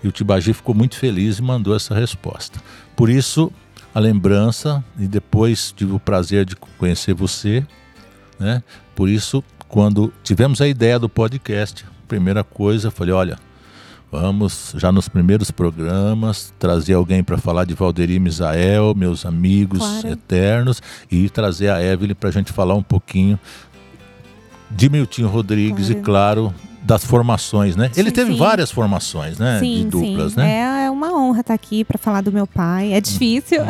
e 0.07 0.09
o 0.09 0.13
Tibagi 0.13 0.53
ficou 0.53 0.73
muito 0.73 0.97
feliz 0.97 1.39
e 1.39 1.43
mandou 1.43 1.75
essa 1.75 1.93
resposta. 1.93 2.63
Por 2.95 3.11
isso, 3.11 3.53
a 3.93 3.99
lembrança, 3.99 4.85
e 4.97 5.09
depois 5.09 5.73
tive 5.73 5.93
o 5.93 5.99
prazer 5.99 6.45
de 6.45 6.55
conhecer 6.55 7.13
você, 7.13 7.67
né? 8.39 8.63
Por 8.95 9.09
isso, 9.09 9.43
quando 9.67 10.13
tivemos 10.23 10.61
a 10.61 10.69
ideia 10.69 10.97
do 10.97 11.09
podcast, 11.09 11.85
primeira 12.07 12.45
coisa, 12.45 12.87
eu 12.87 12.93
falei, 12.93 13.13
olha, 13.13 13.39
Vamos, 14.09 14.73
já 14.77 14.93
nos 14.93 15.09
primeiros 15.09 15.51
programas, 15.51 16.55
trazer 16.61 16.95
alguém 16.95 17.25
para 17.25 17.37
falar 17.37 17.65
de 17.65 17.75
Valderi 17.75 18.21
Misael, 18.21 18.95
meus 18.95 19.27
amigos 19.27 19.81
claro. 19.81 20.09
eternos, 20.09 20.81
e 21.11 21.29
trazer 21.29 21.71
a 21.71 21.83
Evelyn 21.83 22.15
para 22.15 22.29
a 22.29 22.33
gente 22.33 22.53
falar 22.53 22.75
um 22.75 22.85
pouquinho 22.85 23.39
de 24.71 24.89
Miltinho 24.89 25.27
Rodrigues 25.27 25.87
claro. 25.87 26.01
e, 26.01 26.03
claro, 26.03 26.55
das 26.87 27.05
formações, 27.05 27.75
né? 27.75 27.91
Ele 27.97 28.13
teve 28.13 28.33
sim. 28.33 28.39
várias 28.39 28.71
formações, 28.71 29.39
né? 29.39 29.59
Sim, 29.59 29.79
de 29.79 29.85
duplas, 29.87 30.33
sim. 30.33 30.39
né? 30.39 30.83
É, 30.83 30.87
é 30.87 30.91
uma 30.91 31.13
honra 31.13 31.41
estar 31.41 31.55
aqui 31.55 31.85
para 31.85 31.99
falar 31.99 32.21
do 32.21 32.31
meu 32.31 32.47
pai. 32.47 32.93
É 32.93 33.01
difícil. 33.01 33.59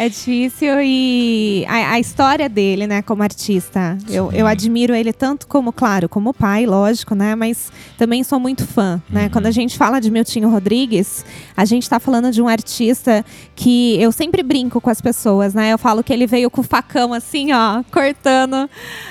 É 0.00 0.08
difícil 0.08 0.80
e 0.80 1.62
a, 1.68 1.92
a, 1.92 2.00
história 2.00 2.48
dele, 2.48 2.86
né, 2.86 3.02
como 3.02 3.22
artista, 3.22 3.98
eu, 4.08 4.32
eu 4.32 4.46
admiro 4.46 4.94
ele 4.94 5.12
tanto 5.12 5.46
como, 5.46 5.74
claro, 5.74 6.08
como 6.08 6.32
pai, 6.32 6.64
lógico, 6.64 7.14
né, 7.14 7.34
mas 7.34 7.70
também 7.98 8.24
sou 8.24 8.40
muito 8.40 8.66
fã, 8.66 9.02
né. 9.10 9.24
Uhum. 9.24 9.28
Quando 9.28 9.44
a 9.44 9.50
gente 9.50 9.76
fala 9.76 10.00
de 10.00 10.10
Miltinho 10.10 10.48
Rodrigues, 10.48 11.22
a 11.54 11.66
gente 11.66 11.82
está 11.82 12.00
falando 12.00 12.32
de 12.32 12.40
um 12.40 12.48
artista 12.48 13.22
que 13.54 14.00
eu 14.00 14.10
sempre 14.10 14.42
brinco 14.42 14.80
com 14.80 14.88
as 14.88 15.02
pessoas, 15.02 15.52
né. 15.52 15.70
Eu 15.70 15.76
falo 15.76 16.02
que 16.02 16.14
ele 16.14 16.26
veio 16.26 16.50
com 16.50 16.62
o 16.62 16.64
facão 16.64 17.12
assim, 17.12 17.52
ó, 17.52 17.82
cortando 17.92 18.70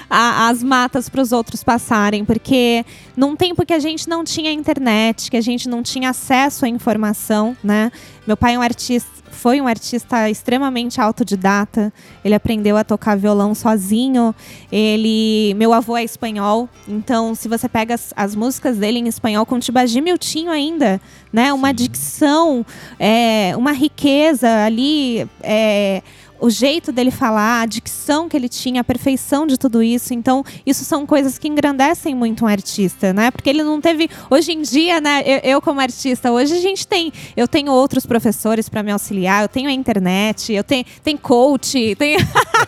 a, 0.09 0.49
as 0.49 0.63
matas 0.63 1.07
para 1.07 1.21
os 1.21 1.31
outros 1.31 1.63
passarem, 1.63 2.25
porque 2.25 2.83
num 3.15 3.35
tempo 3.35 3.63
que 3.63 3.73
a 3.73 3.79
gente 3.79 4.09
não 4.09 4.23
tinha 4.23 4.51
internet, 4.51 5.29
que 5.29 5.37
a 5.37 5.41
gente 5.41 5.69
não 5.69 5.83
tinha 5.83 6.09
acesso 6.09 6.65
à 6.65 6.67
informação, 6.67 7.55
né? 7.63 7.91
Meu 8.25 8.35
pai 8.35 8.55
é 8.55 8.59
um 8.59 8.61
artista, 8.61 9.09
foi 9.31 9.61
um 9.61 9.67
artista 9.67 10.29
extremamente 10.29 10.78
autodidata. 10.97 11.91
Ele 12.23 12.35
aprendeu 12.35 12.77
a 12.77 12.83
tocar 12.83 13.17
violão 13.17 13.53
sozinho. 13.53 14.33
Ele, 14.71 15.53
meu 15.55 15.73
avô 15.73 15.97
é 15.97 16.03
espanhol, 16.03 16.69
então 16.87 17.35
se 17.35 17.47
você 17.47 17.67
pega 17.67 17.95
as, 17.95 18.13
as 18.15 18.35
músicas 18.35 18.77
dele 18.77 18.99
em 18.99 19.07
espanhol 19.07 19.45
com 19.45 19.59
Tibagi 19.59 19.99
Miltinho 19.99 20.51
ainda, 20.51 21.01
né? 21.33 21.51
Uma 21.51 21.73
dicção, 21.73 22.65
é, 22.99 23.53
uma 23.57 23.71
riqueza 23.71 24.65
ali. 24.65 25.27
É, 25.41 26.01
o 26.39 26.49
jeito 26.49 26.91
dele 26.91 27.11
falar, 27.11 27.61
a 27.61 27.65
dicção 27.65 28.29
que 28.29 28.35
ele 28.35 28.49
tinha, 28.49 28.81
a 28.81 28.83
perfeição 28.83 29.45
de 29.45 29.57
tudo 29.57 29.83
isso. 29.83 30.13
Então, 30.13 30.43
isso 30.65 30.83
são 30.85 31.05
coisas 31.05 31.37
que 31.37 31.47
engrandecem 31.47 32.15
muito 32.15 32.45
um 32.45 32.47
artista, 32.47 33.13
né? 33.13 33.31
Porque 33.31 33.49
ele 33.49 33.63
não 33.63 33.81
teve. 33.81 34.09
Hoje 34.29 34.51
em 34.51 34.61
dia, 34.61 35.01
né? 35.01 35.23
Eu, 35.25 35.51
eu 35.51 35.61
como 35.61 35.79
artista, 35.79 36.31
hoje 36.31 36.53
a 36.53 36.61
gente 36.61 36.87
tem. 36.87 37.11
Eu 37.35 37.47
tenho 37.47 37.71
outros 37.71 38.05
professores 38.05 38.69
para 38.69 38.83
me 38.83 38.91
auxiliar, 38.91 39.43
eu 39.43 39.49
tenho 39.49 39.69
a 39.69 39.73
internet, 39.73 40.53
eu 40.53 40.63
tenho 40.63 40.85
tem 41.03 41.17
coach, 41.17 41.95
tem, 41.95 42.17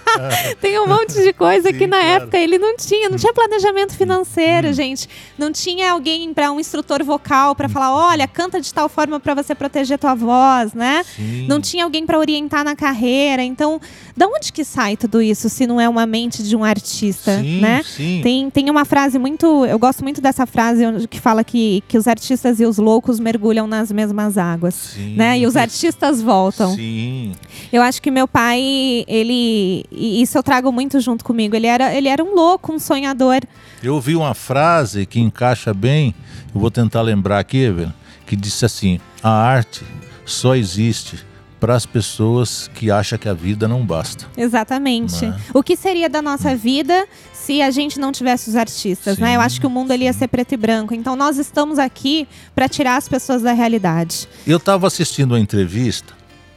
tem 0.60 0.80
um 0.80 0.88
monte 0.88 1.14
de 1.14 1.34
coisa 1.34 1.72
Sim, 1.72 1.78
que 1.78 1.88
na 1.88 1.98
claro. 2.00 2.24
época 2.24 2.38
ele 2.38 2.58
não 2.58 2.76
tinha. 2.76 3.10
Não 3.10 3.18
tinha 3.18 3.34
planejamento 3.34 3.96
financeiro, 3.96 4.70
hum. 4.70 4.74
gente. 4.74 5.08
Não 5.38 5.52
tinha 5.52 5.92
alguém 5.92 6.34
para 6.34 6.52
um 6.52 6.60
instrutor 6.60 7.04
vocal 7.04 7.56
para 7.56 7.70
falar: 7.70 7.94
olha, 7.94 8.28
canta 8.28 8.60
de 8.60 8.74
tal 8.74 8.90
forma 8.90 9.20
para 9.20 9.34
você 9.34 9.54
proteger 9.56 9.98
tua 9.98 10.16
voz, 10.16 10.74
né? 10.74 11.04
Sim. 11.16 11.48
Não 11.48 11.62
tinha 11.62 11.84
alguém 11.84 12.06
para 12.06 12.18
orientar 12.18 12.64
na 12.64 12.76
carreira. 12.76 13.44
Então, 13.44 13.61
então, 13.62 13.80
da 14.18 14.26
onde 14.26 14.52
que 14.52 14.66
sai 14.66 14.98
tudo 14.98 15.22
isso 15.22 15.48
se 15.48 15.68
não 15.68 15.80
é 15.80 15.88
uma 15.88 16.08
mente 16.08 16.42
de 16.42 16.56
um 16.56 16.64
artista, 16.64 17.40
sim, 17.40 17.62
né? 17.62 17.84
Sim. 17.84 18.20
Tem, 18.24 18.50
tem 18.50 18.70
uma 18.72 18.84
frase 18.86 19.20
muito, 19.20 19.68
eu 19.68 19.78
gosto 19.78 20.02
muito 20.02 20.20
dessa 20.20 20.48
frase 20.48 20.84
que 21.08 21.20
fala 21.20 21.44
que, 21.44 21.84
que 21.88 21.96
os 21.96 22.08
artistas 22.08 22.60
e 22.60 22.66
os 22.66 22.80
loucos 22.80 23.20
mergulham 23.20 23.68
nas 23.68 23.92
mesmas 23.92 24.36
águas, 24.36 24.74
sim. 24.74 25.14
né? 25.16 25.38
E 25.38 25.46
os 25.46 25.56
artistas 25.56 26.24
voltam. 26.24 26.74
Sim. 26.76 27.34
Eu 27.72 27.84
acho 27.84 28.02
que 28.02 28.10
meu 28.10 28.28
pai, 28.28 29.06
ele, 29.08 29.86
e 29.92 30.24
isso 30.24 30.36
eu 30.40 30.42
trago 30.42 30.72
muito 30.72 31.00
junto 31.00 31.24
comigo. 31.24 31.56
Ele 31.56 31.68
era, 31.68 31.94
ele 31.94 32.08
era 32.08 32.24
um 32.24 32.34
louco, 32.34 32.74
um 32.74 32.80
sonhador. 32.80 33.42
Eu 33.84 33.94
ouvi 33.94 34.16
uma 34.16 34.34
frase 34.34 35.06
que 35.06 35.20
encaixa 35.20 35.72
bem. 35.72 36.16
Eu 36.52 36.60
vou 36.60 36.72
tentar 36.72 37.04
lembrar 37.04 37.38
aqui, 37.38 37.58
Evelyn, 37.58 37.94
que 38.26 38.36
disse 38.36 38.66
assim: 38.66 39.00
a 39.22 39.30
arte 39.30 39.86
só 40.26 40.56
existe 40.56 41.30
para 41.62 41.76
as 41.76 41.86
pessoas 41.86 42.68
que 42.74 42.90
acham 42.90 43.20
que 43.20 43.30
a 43.30 43.34
vida 43.36 43.68
não 43.68 43.86
basta. 43.86 44.26
Exatamente. 44.36 45.24
É? 45.24 45.36
O 45.54 45.62
que 45.62 45.78
seria 45.78 46.10
da 46.10 46.20
nossa 46.20 46.56
vida 46.56 47.08
se 47.32 47.62
a 47.62 47.70
gente 47.70 48.00
não 48.00 48.12
tivesse 48.12 48.50
os 48.50 48.56
artistas, 48.56 49.18
sim, 49.18 49.22
né? 49.22 49.36
Eu 49.36 49.42
acho 49.42 49.62
que 49.62 49.68
o 49.68 49.70
mundo 49.70 49.92
ali 49.92 50.06
ia 50.06 50.14
ser 50.14 50.28
preto 50.28 50.54
e 50.54 50.58
branco. 50.58 50.96
Então 50.96 51.16
nós 51.16 51.38
estamos 51.38 51.78
aqui 51.78 52.28
para 52.56 52.68
tirar 52.68 52.98
as 52.98 53.08
pessoas 53.08 53.44
da 53.44 53.54
realidade. 53.54 54.28
Eu 54.46 54.58
estava 54.58 54.88
assistindo 54.88 55.34
uma 55.34 55.40
entrevista 55.40 56.14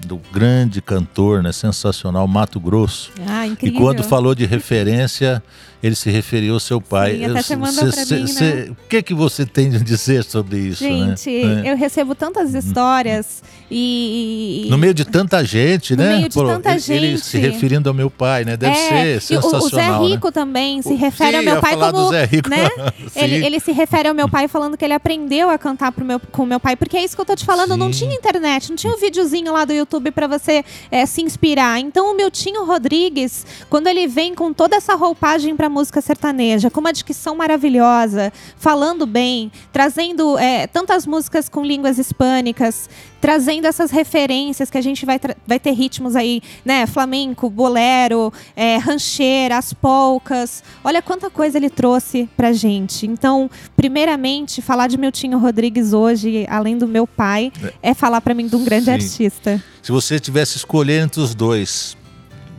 do 0.07 0.21
grande 0.33 0.81
cantor, 0.81 1.43
né, 1.43 1.53
sensacional 1.53 2.27
Mato 2.27 2.59
Grosso. 2.59 3.13
Ah, 3.27 3.47
incrível. 3.47 3.79
E 3.79 3.83
quando 3.83 4.03
falou 4.03 4.35
de 4.35 4.47
referência, 4.47 5.43
ele 5.87 5.95
se 5.95 6.11
referiu 6.11 6.55
ao 6.55 6.61
seu 6.61 6.81
pai. 6.81 7.19
Sim, 7.19 7.25
até 7.27 7.43
você 7.43 7.57
mandou 7.57 7.93
cê, 7.93 8.17
mim, 8.17 8.27
cê, 8.27 8.55
né? 8.55 8.67
O 8.71 8.89
que 8.89 9.03
que 9.03 9.13
você 9.13 9.45
tem 9.45 9.67
a 9.77 9.79
dizer 9.79 10.25
sobre 10.25 10.59
isso? 10.59 10.83
Né? 10.83 11.15
Gente, 11.15 11.45
né? 11.45 11.63
eu 11.67 11.77
recebo 11.77 12.15
tantas 12.15 12.55
histórias 12.55 13.43
e, 13.71 14.67
no 14.71 14.79
meio 14.79 14.95
de 14.95 15.05
tanta 15.05 15.45
gente, 15.45 15.95
no 15.95 16.03
né? 16.03 16.11
No 16.11 16.17
meio 16.17 16.29
de 16.31 16.35
Pô, 16.35 16.47
tanta 16.47 16.71
ele, 16.71 16.79
gente. 16.79 17.05
Ele 17.05 17.19
se 17.19 17.39
referindo 17.39 17.89
ao 17.91 17.95
meu 17.95 18.09
pai, 18.09 18.47
né? 18.47 18.57
Deve 18.57 18.79
é, 18.79 19.21
ser 19.21 19.21
sensacional. 19.21 19.61
O, 19.61 19.67
o 19.67 19.69
Zé 20.09 20.15
Rico 20.15 20.29
né? 20.29 20.33
também 20.33 20.81
se 20.81 20.95
refere 20.95 21.33
Sim, 21.33 21.37
ao 21.37 21.43
meu 21.43 21.61
pai 21.61 21.77
como, 21.77 22.09
Zé 22.09 22.25
Rico. 22.25 22.49
né? 22.49 22.69
ele, 23.15 23.45
ele 23.45 23.61
se 23.61 23.73
refere 23.73 24.09
ao 24.09 24.15
meu 24.15 24.29
pai 24.29 24.49
falando 24.49 24.79
que 24.79 24.85
ele 24.87 24.95
aprendeu 24.95 25.51
a 25.51 25.59
cantar 25.59 25.93
pro 25.93 26.05
meu, 26.05 26.19
com 26.19 26.45
o 26.45 26.47
meu 26.47 26.61
pai, 26.61 26.77
porque 26.77 26.97
é 26.97 27.05
isso 27.05 27.15
que 27.15 27.21
eu 27.21 27.27
tô 27.27 27.37
te 27.37 27.45
falando. 27.45 27.73
Sim. 27.73 27.79
Não 27.79 27.91
tinha 27.91 28.15
internet, 28.15 28.71
não 28.71 28.77
tinha 28.77 28.93
um 28.93 28.97
videozinho 28.97 29.53
lá 29.53 29.67
do 29.67 29.73
YouTube 29.75 30.11
para 30.13 30.27
você 30.27 30.65
é, 30.91 31.05
se 31.05 31.21
inspirar. 31.21 31.79
Então 31.79 32.11
o 32.11 32.17
meu 32.17 32.31
Tinho 32.31 32.65
Rodrigues, 32.65 33.45
quando 33.69 33.87
ele 33.87 34.07
vem 34.07 34.35
com 34.35 34.51
toda 34.51 34.77
essa 34.77 34.95
roupagem 34.95 35.55
para 35.55 35.69
música 35.75 36.01
sertaneja, 36.01 36.71
com 36.71 36.81
uma 36.81 36.93
dicção 36.93 37.35
maravilhosa, 37.35 38.33
falando 38.57 39.05
bem, 39.05 39.51
trazendo 39.73 40.39
é, 40.39 40.67
tantas 40.69 41.07
músicas 41.07 41.49
com 41.49 41.65
línguas 41.65 41.99
hispânicas, 41.99 42.89
trazendo 43.21 43.67
essas 43.67 43.91
referências 43.91 44.71
que 44.71 44.79
a 44.79 44.81
gente 44.81 45.05
vai, 45.05 45.19
vai 45.47 45.59
ter 45.59 45.73
ritmos 45.73 46.15
aí, 46.15 46.41
né? 46.65 46.87
Flamenco, 46.87 47.51
bolero, 47.51 48.33
é, 48.55 48.77
rancheira, 48.77 49.59
as 49.59 49.73
polcas. 49.73 50.63
Olha 50.85 51.03
quanta 51.03 51.29
coisa 51.29 51.59
ele 51.59 51.71
trouxe 51.71 52.29
pra 52.37 52.53
gente. 52.53 53.07
Então, 53.07 53.51
primeiramente, 53.75 54.63
falar 54.63 54.87
de 54.87 54.97
Miltinho 54.97 55.39
Rodrigues 55.39 55.93
hoje, 55.93 56.47
além 56.49 56.79
do 56.79 56.87
meu 56.87 57.07
pai, 57.07 57.51
é, 57.83 57.91
é 57.91 57.95
falar 57.95 58.21
para 58.21 58.35
mim 58.35 58.47
de 58.47 58.55
um 58.55 58.65
grande 58.65 58.85
Sim. 58.85 58.93
artista. 58.93 59.63
Se 59.83 59.91
você 59.91 60.21
tivesse 60.21 60.57
escolher 60.57 61.03
entre 61.03 61.21
os 61.21 61.35
dois 61.35 61.97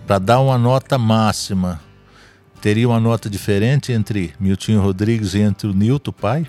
para 0.06 0.20
dar 0.20 0.40
uma 0.40 0.58
nota 0.58 0.98
máxima, 0.98 1.80
teria 2.62 2.88
uma 2.88 3.00
nota 3.00 3.30
diferente 3.30 3.92
entre 3.92 4.34
Miltinho 4.40 4.82
Rodrigues 4.82 5.34
e 5.34 5.40
entre 5.40 5.68
o 5.68 5.74
Nilton, 5.74 6.12
pai? 6.12 6.48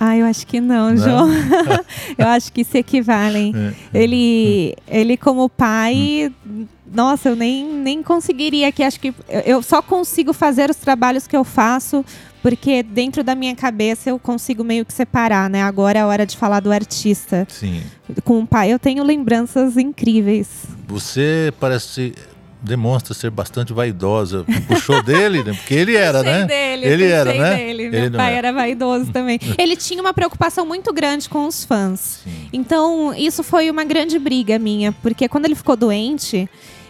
Ah, 0.00 0.16
eu 0.16 0.26
acho 0.26 0.46
que 0.46 0.60
não, 0.60 0.90
não? 0.90 0.96
João. 0.96 1.28
eu 2.16 2.26
acho 2.28 2.52
que 2.52 2.64
se 2.64 2.78
equivalem. 2.78 3.52
É. 3.92 4.02
Ele, 4.02 4.74
ele 4.86 5.16
como 5.16 5.48
pai, 5.48 6.32
hum. 6.46 6.66
nossa, 6.92 7.30
eu 7.30 7.36
nem, 7.36 7.66
nem 7.66 8.02
conseguiria 8.02 8.70
que 8.70 8.82
acho 8.82 9.00
que 9.00 9.12
eu 9.44 9.62
só 9.62 9.82
consigo 9.82 10.32
fazer 10.32 10.70
os 10.70 10.76
trabalhos 10.76 11.26
que 11.26 11.36
eu 11.36 11.44
faço 11.44 12.04
porque 12.42 12.82
dentro 12.82 13.24
da 13.24 13.34
minha 13.34 13.54
cabeça 13.54 14.10
eu 14.10 14.18
consigo 14.18 14.62
meio 14.62 14.84
que 14.84 14.92
separar, 14.92 15.50
né? 15.50 15.62
Agora 15.62 15.98
é 15.98 16.02
a 16.02 16.06
hora 16.06 16.24
de 16.24 16.36
falar 16.36 16.60
do 16.60 16.72
artista. 16.72 17.46
Sim. 17.50 17.82
Com 18.24 18.40
o 18.40 18.46
pai 18.46 18.72
eu 18.72 18.78
tenho 18.78 19.02
lembranças 19.02 19.76
incríveis. 19.76 20.48
Você 20.86 21.52
parece 21.58 22.14
demonstra 22.60 23.14
ser 23.14 23.30
bastante 23.30 23.72
vaidosa. 23.72 24.44
Puxou 24.66 25.02
dele, 25.02 25.42
né? 25.42 25.52
Porque 25.52 25.74
ele 25.74 25.96
era, 25.96 26.22
né? 26.22 26.44
Dele, 26.44 26.86
ele 26.86 27.04
era, 27.06 27.32
né? 27.32 27.56
Dele. 27.56 27.90
Meu 27.90 28.10
pai 28.12 28.34
era. 28.34 28.48
era 28.48 28.52
vaidoso 28.52 29.12
também. 29.12 29.38
ele 29.58 29.76
tinha 29.76 30.00
uma 30.00 30.12
preocupação 30.12 30.66
muito 30.66 30.92
grande 30.92 31.28
com 31.28 31.46
os 31.46 31.64
fãs. 31.64 32.20
Sim. 32.24 32.48
Então, 32.52 33.14
isso 33.14 33.42
foi 33.42 33.70
uma 33.70 33.84
grande 33.84 34.18
briga 34.18 34.58
minha, 34.58 34.92
porque 34.92 35.28
quando 35.28 35.44
ele 35.44 35.54
ficou 35.54 35.76
doente, 35.76 36.48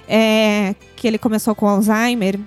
é, 0.08 0.74
que 0.96 1.06
ele 1.06 1.18
começou 1.18 1.54
com 1.54 1.68
Alzheimer, 1.68 2.38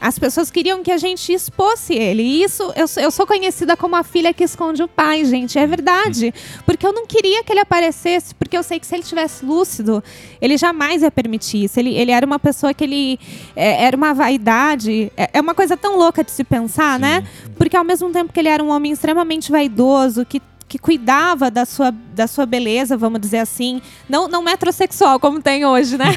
as 0.00 0.18
pessoas 0.18 0.50
queriam 0.50 0.82
que 0.82 0.90
a 0.90 0.96
gente 0.96 1.32
expôsse 1.32 1.94
ele. 1.94 2.22
E 2.22 2.42
isso, 2.42 2.62
eu, 2.76 2.86
eu 3.02 3.10
sou 3.10 3.26
conhecida 3.26 3.76
como 3.76 3.96
a 3.96 4.02
filha 4.02 4.32
que 4.32 4.44
esconde 4.44 4.82
o 4.82 4.88
pai, 4.88 5.24
gente. 5.24 5.58
É 5.58 5.66
verdade. 5.66 6.32
Porque 6.64 6.86
eu 6.86 6.92
não 6.92 7.06
queria 7.06 7.42
que 7.42 7.52
ele 7.52 7.60
aparecesse, 7.60 8.34
porque 8.34 8.56
eu 8.56 8.62
sei 8.62 8.78
que 8.78 8.86
se 8.86 8.94
ele 8.94 9.02
tivesse 9.02 9.44
lúcido, 9.44 10.02
ele 10.40 10.56
jamais 10.56 11.02
ia 11.02 11.10
permitir 11.10 11.64
isso. 11.64 11.78
Ele, 11.80 11.94
ele 11.94 12.10
era 12.10 12.24
uma 12.24 12.38
pessoa 12.38 12.72
que 12.72 12.84
ele. 12.84 13.18
É, 13.56 13.84
era 13.84 13.96
uma 13.96 14.14
vaidade. 14.14 15.12
É, 15.16 15.30
é, 15.34 15.40
uma 15.40 15.54
coisa 15.54 15.76
tão 15.76 15.96
louca 15.96 16.22
de 16.22 16.30
se 16.30 16.44
pensar, 16.44 16.98
né? 16.98 17.16
Sim. 17.16 17.22
né? 17.22 17.54
Porque 17.56 17.76
ao 17.76 17.84
mesmo 17.84 18.10
tempo 18.10 18.32
que 18.32 18.38
ele 18.38 18.48
era 18.48 18.62
um 18.62 18.70
homem 18.70 18.92
extremamente 18.92 19.50
vaidoso, 19.50 20.24
que 20.24 20.40
que 20.68 20.78
cuidava 20.78 21.50
da 21.50 21.64
sua, 21.64 21.90
da 21.90 22.26
sua 22.26 22.44
beleza, 22.44 22.96
vamos 22.96 23.20
dizer 23.20 23.38
assim. 23.38 23.80
Não, 24.08 24.28
não 24.28 24.42
metrosexual, 24.42 25.18
como 25.18 25.40
tem 25.40 25.64
hoje, 25.64 25.96
né? 25.96 26.14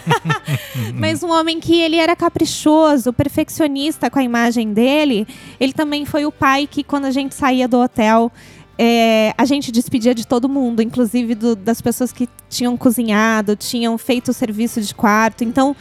Mas 0.93 1.23
um 1.23 1.31
homem 1.31 1.59
que 1.59 1.79
ele 1.79 1.95
era 1.95 2.15
caprichoso, 2.15 3.13
perfeccionista 3.13 4.09
com 4.09 4.19
a 4.19 4.23
imagem 4.23 4.73
dele. 4.73 5.25
Ele 5.59 5.71
também 5.71 6.05
foi 6.05 6.25
o 6.25 6.31
pai 6.31 6.67
que, 6.69 6.83
quando 6.83 7.05
a 7.05 7.11
gente 7.11 7.33
saía 7.33 7.65
do 7.65 7.79
hotel, 7.79 8.29
é, 8.77 9.33
a 9.37 9.45
gente 9.45 9.71
despedia 9.71 10.13
de 10.13 10.27
todo 10.27 10.49
mundo, 10.49 10.81
inclusive 10.81 11.33
do, 11.33 11.55
das 11.55 11.81
pessoas 11.81 12.11
que 12.11 12.27
tinham 12.49 12.75
cozinhado, 12.75 13.55
tinham 13.55 13.97
feito 13.97 14.31
o 14.31 14.33
serviço 14.33 14.81
de 14.81 14.93
quarto. 14.93 15.45
Então, 15.45 15.73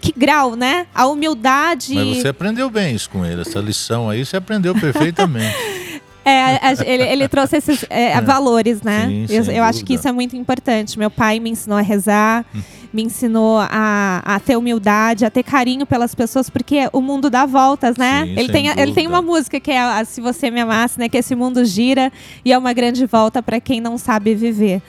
que 0.00 0.12
grau, 0.16 0.56
né? 0.56 0.88
A 0.92 1.06
humildade. 1.06 1.94
Mas 1.94 2.18
você 2.18 2.28
aprendeu 2.28 2.68
bem 2.68 2.96
isso 2.96 3.10
com 3.10 3.24
ele, 3.24 3.42
essa 3.42 3.60
lição 3.60 4.10
aí 4.10 4.24
você 4.24 4.36
aprendeu 4.36 4.74
perfeitamente. 4.74 5.56
É, 6.28 6.74
ele, 6.86 7.02
ele, 7.04 7.28
trouxe 7.28 7.56
esses 7.56 7.84
é, 7.88 8.12
é. 8.12 8.20
valores, 8.20 8.82
né? 8.82 9.06
Sim, 9.26 9.34
eu, 9.34 9.44
eu 9.44 9.64
acho 9.64 9.84
que 9.84 9.94
isso 9.94 10.06
é 10.06 10.12
muito 10.12 10.36
importante. 10.36 10.98
Meu 10.98 11.10
pai 11.10 11.40
me 11.40 11.50
ensinou 11.50 11.78
a 11.78 11.80
rezar, 11.80 12.44
hum. 12.54 12.60
me 12.92 13.02
ensinou 13.02 13.58
a, 13.58 14.22
a, 14.24 14.40
ter 14.40 14.56
humildade, 14.56 15.24
a 15.24 15.30
ter 15.30 15.42
carinho 15.42 15.86
pelas 15.86 16.14
pessoas, 16.14 16.50
porque 16.50 16.88
o 16.92 17.00
mundo 17.00 17.30
dá 17.30 17.46
voltas, 17.46 17.96
né? 17.96 18.24
Sim, 18.24 18.34
ele, 18.38 18.52
tem, 18.52 18.66
ele 18.68 18.92
tem 18.92 19.06
uma 19.06 19.22
música 19.22 19.58
que 19.58 19.70
é 19.70 19.80
a, 19.80 20.04
Se 20.04 20.20
Você 20.20 20.50
Me 20.50 20.60
Amasse, 20.60 20.98
né? 20.98 21.08
Que 21.08 21.18
esse 21.18 21.34
mundo 21.34 21.64
gira 21.64 22.12
e 22.44 22.52
é 22.52 22.58
uma 22.58 22.72
grande 22.72 23.06
volta 23.06 23.42
para 23.42 23.60
quem 23.60 23.80
não 23.80 23.96
sabe 23.96 24.34
viver. 24.34 24.82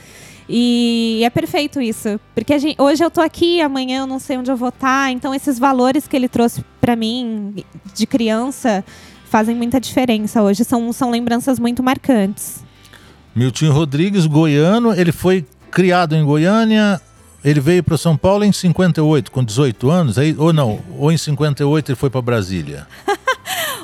E 0.51 1.21
é 1.23 1.29
perfeito 1.29 1.79
isso, 1.79 2.19
porque 2.33 2.57
gente, 2.57 2.81
hoje 2.81 3.03
eu 3.03 3.11
tô 3.11 3.21
aqui, 3.21 3.61
amanhã 3.61 3.99
eu 3.99 4.07
não 4.07 4.17
sei 4.17 4.35
onde 4.35 4.49
eu 4.49 4.57
vou 4.57 4.69
estar, 4.69 5.05
tá, 5.05 5.11
então 5.11 5.31
esses 5.31 5.59
valores 5.59 6.07
que 6.07 6.15
ele 6.15 6.27
trouxe 6.27 6.65
para 6.81 6.95
mim 6.95 7.63
de 7.93 8.07
criança 8.07 8.83
fazem 9.29 9.55
muita 9.55 9.79
diferença 9.79 10.41
hoje, 10.41 10.63
são, 10.63 10.91
são 10.91 11.11
lembranças 11.11 11.59
muito 11.59 11.81
marcantes. 11.83 12.63
Miltinho 13.35 13.71
Rodrigues, 13.71 14.25
goiano, 14.25 14.93
ele 14.93 15.11
foi 15.11 15.45
criado 15.71 16.15
em 16.15 16.25
Goiânia, 16.25 16.99
ele 17.45 17.59
veio 17.59 17.83
para 17.83 17.97
São 17.97 18.17
Paulo 18.17 18.43
em 18.43 18.51
58, 18.51 19.31
com 19.31 19.43
18 19.43 19.89
anos, 19.89 20.17
aí, 20.17 20.35
ou 20.37 20.51
não, 20.51 20.79
ou 20.97 21.11
em 21.11 21.17
58 21.17 21.91
ele 21.91 21.95
foi 21.95 22.09
para 22.09 22.21
Brasília. 22.21 22.87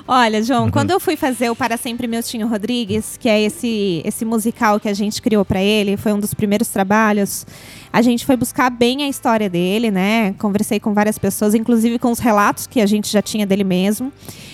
Olha, 0.07 0.43
João, 0.43 0.65
uhum. 0.65 0.71
quando 0.71 0.91
eu 0.91 0.99
fui 0.99 1.15
fazer 1.15 1.49
o 1.49 1.55
Para 1.55 1.77
Sempre 1.77 2.07
Miltinho 2.07 2.47
Rodrigues, 2.47 3.17
que 3.17 3.27
é 3.27 3.41
esse, 3.41 4.03
esse 4.05 4.23
musical 4.23 4.79
que 4.79 4.87
a 4.87 4.93
gente 4.93 5.19
criou 5.19 5.43
para 5.43 5.59
ele, 5.59 5.97
foi 5.97 6.13
um 6.13 6.19
dos 6.19 6.31
primeiros 6.31 6.67
trabalhos, 6.67 7.43
a 7.91 8.03
gente 8.03 8.23
foi 8.23 8.35
buscar 8.35 8.69
bem 8.69 9.03
a 9.03 9.07
história 9.07 9.49
dele, 9.49 9.89
né? 9.89 10.33
Conversei 10.37 10.79
com 10.79 10.93
várias 10.93 11.17
pessoas, 11.17 11.55
inclusive 11.55 11.97
com 11.97 12.11
os 12.11 12.19
relatos 12.19 12.67
que 12.67 12.81
a 12.81 12.85
gente 12.85 13.11
já 13.11 13.21
tinha 13.21 13.47
dele 13.47 13.63
mesmo. 13.63 14.13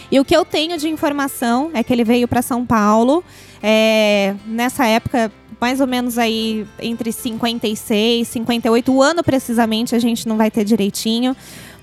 E 0.09 0.21
o 0.21 0.25
que 0.25 0.35
eu 0.35 0.45
tenho 0.45 0.77
de 0.77 0.87
informação 0.87 1.69
é 1.73 1.83
que 1.83 1.91
ele 1.91 2.05
veio 2.05 2.29
para 2.29 2.41
São 2.41 2.65
Paulo 2.65 3.21
é, 3.61 4.35
nessa 4.45 4.85
época 4.85 5.29
mais 5.59 5.79
ou 5.79 5.85
menos 5.85 6.17
aí 6.17 6.65
entre 6.81 7.11
56 7.11 8.27
e 8.27 8.31
58. 8.31 8.91
O 8.91 8.99
ano 8.99 9.23
precisamente 9.23 9.95
a 9.95 9.99
gente 9.99 10.27
não 10.27 10.35
vai 10.35 10.49
ter 10.49 10.63
direitinho. 10.63 11.37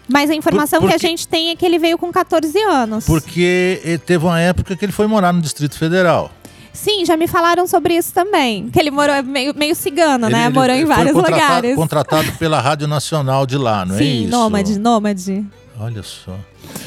Mas 0.08 0.30
a 0.30 0.34
informação 0.34 0.80
Por, 0.80 0.86
porque, 0.86 0.98
que 0.98 1.06
a 1.06 1.08
gente 1.08 1.28
tem 1.28 1.50
é 1.50 1.56
que 1.56 1.66
ele 1.66 1.78
veio 1.78 1.98
com 1.98 2.10
14 2.10 2.58
anos. 2.62 3.04
Porque 3.04 4.00
teve 4.06 4.24
uma 4.24 4.40
época 4.40 4.74
que 4.74 4.84
ele 4.84 4.92
foi 4.92 5.06
morar 5.06 5.32
no 5.32 5.40
Distrito 5.40 5.76
Federal. 5.76 6.32
Sim, 6.72 7.04
já 7.04 7.16
me 7.16 7.26
falaram 7.26 7.66
sobre 7.66 7.96
isso 7.96 8.12
também. 8.14 8.70
Que 8.70 8.78
ele 8.78 8.90
morou 8.90 9.20
meio, 9.22 9.52
meio 9.54 9.74
cigano, 9.74 10.26
ele, 10.26 10.36
né? 10.36 10.46
Ele, 10.46 10.54
morou 10.54 10.76
em 10.76 10.84
vários 10.84 11.12
contratado, 11.12 11.44
lugares. 11.44 11.74
Contratado 11.74 12.32
pela 12.38 12.60
Rádio 12.60 12.86
Nacional 12.86 13.44
de 13.44 13.58
lá, 13.58 13.84
não 13.84 13.96
Sim, 13.96 14.02
é 14.02 14.06
isso? 14.06 14.24
Sim, 14.24 14.28
nômade, 14.28 14.78
nômade. 14.78 15.46
Olha 15.80 16.02
só. 16.02 16.36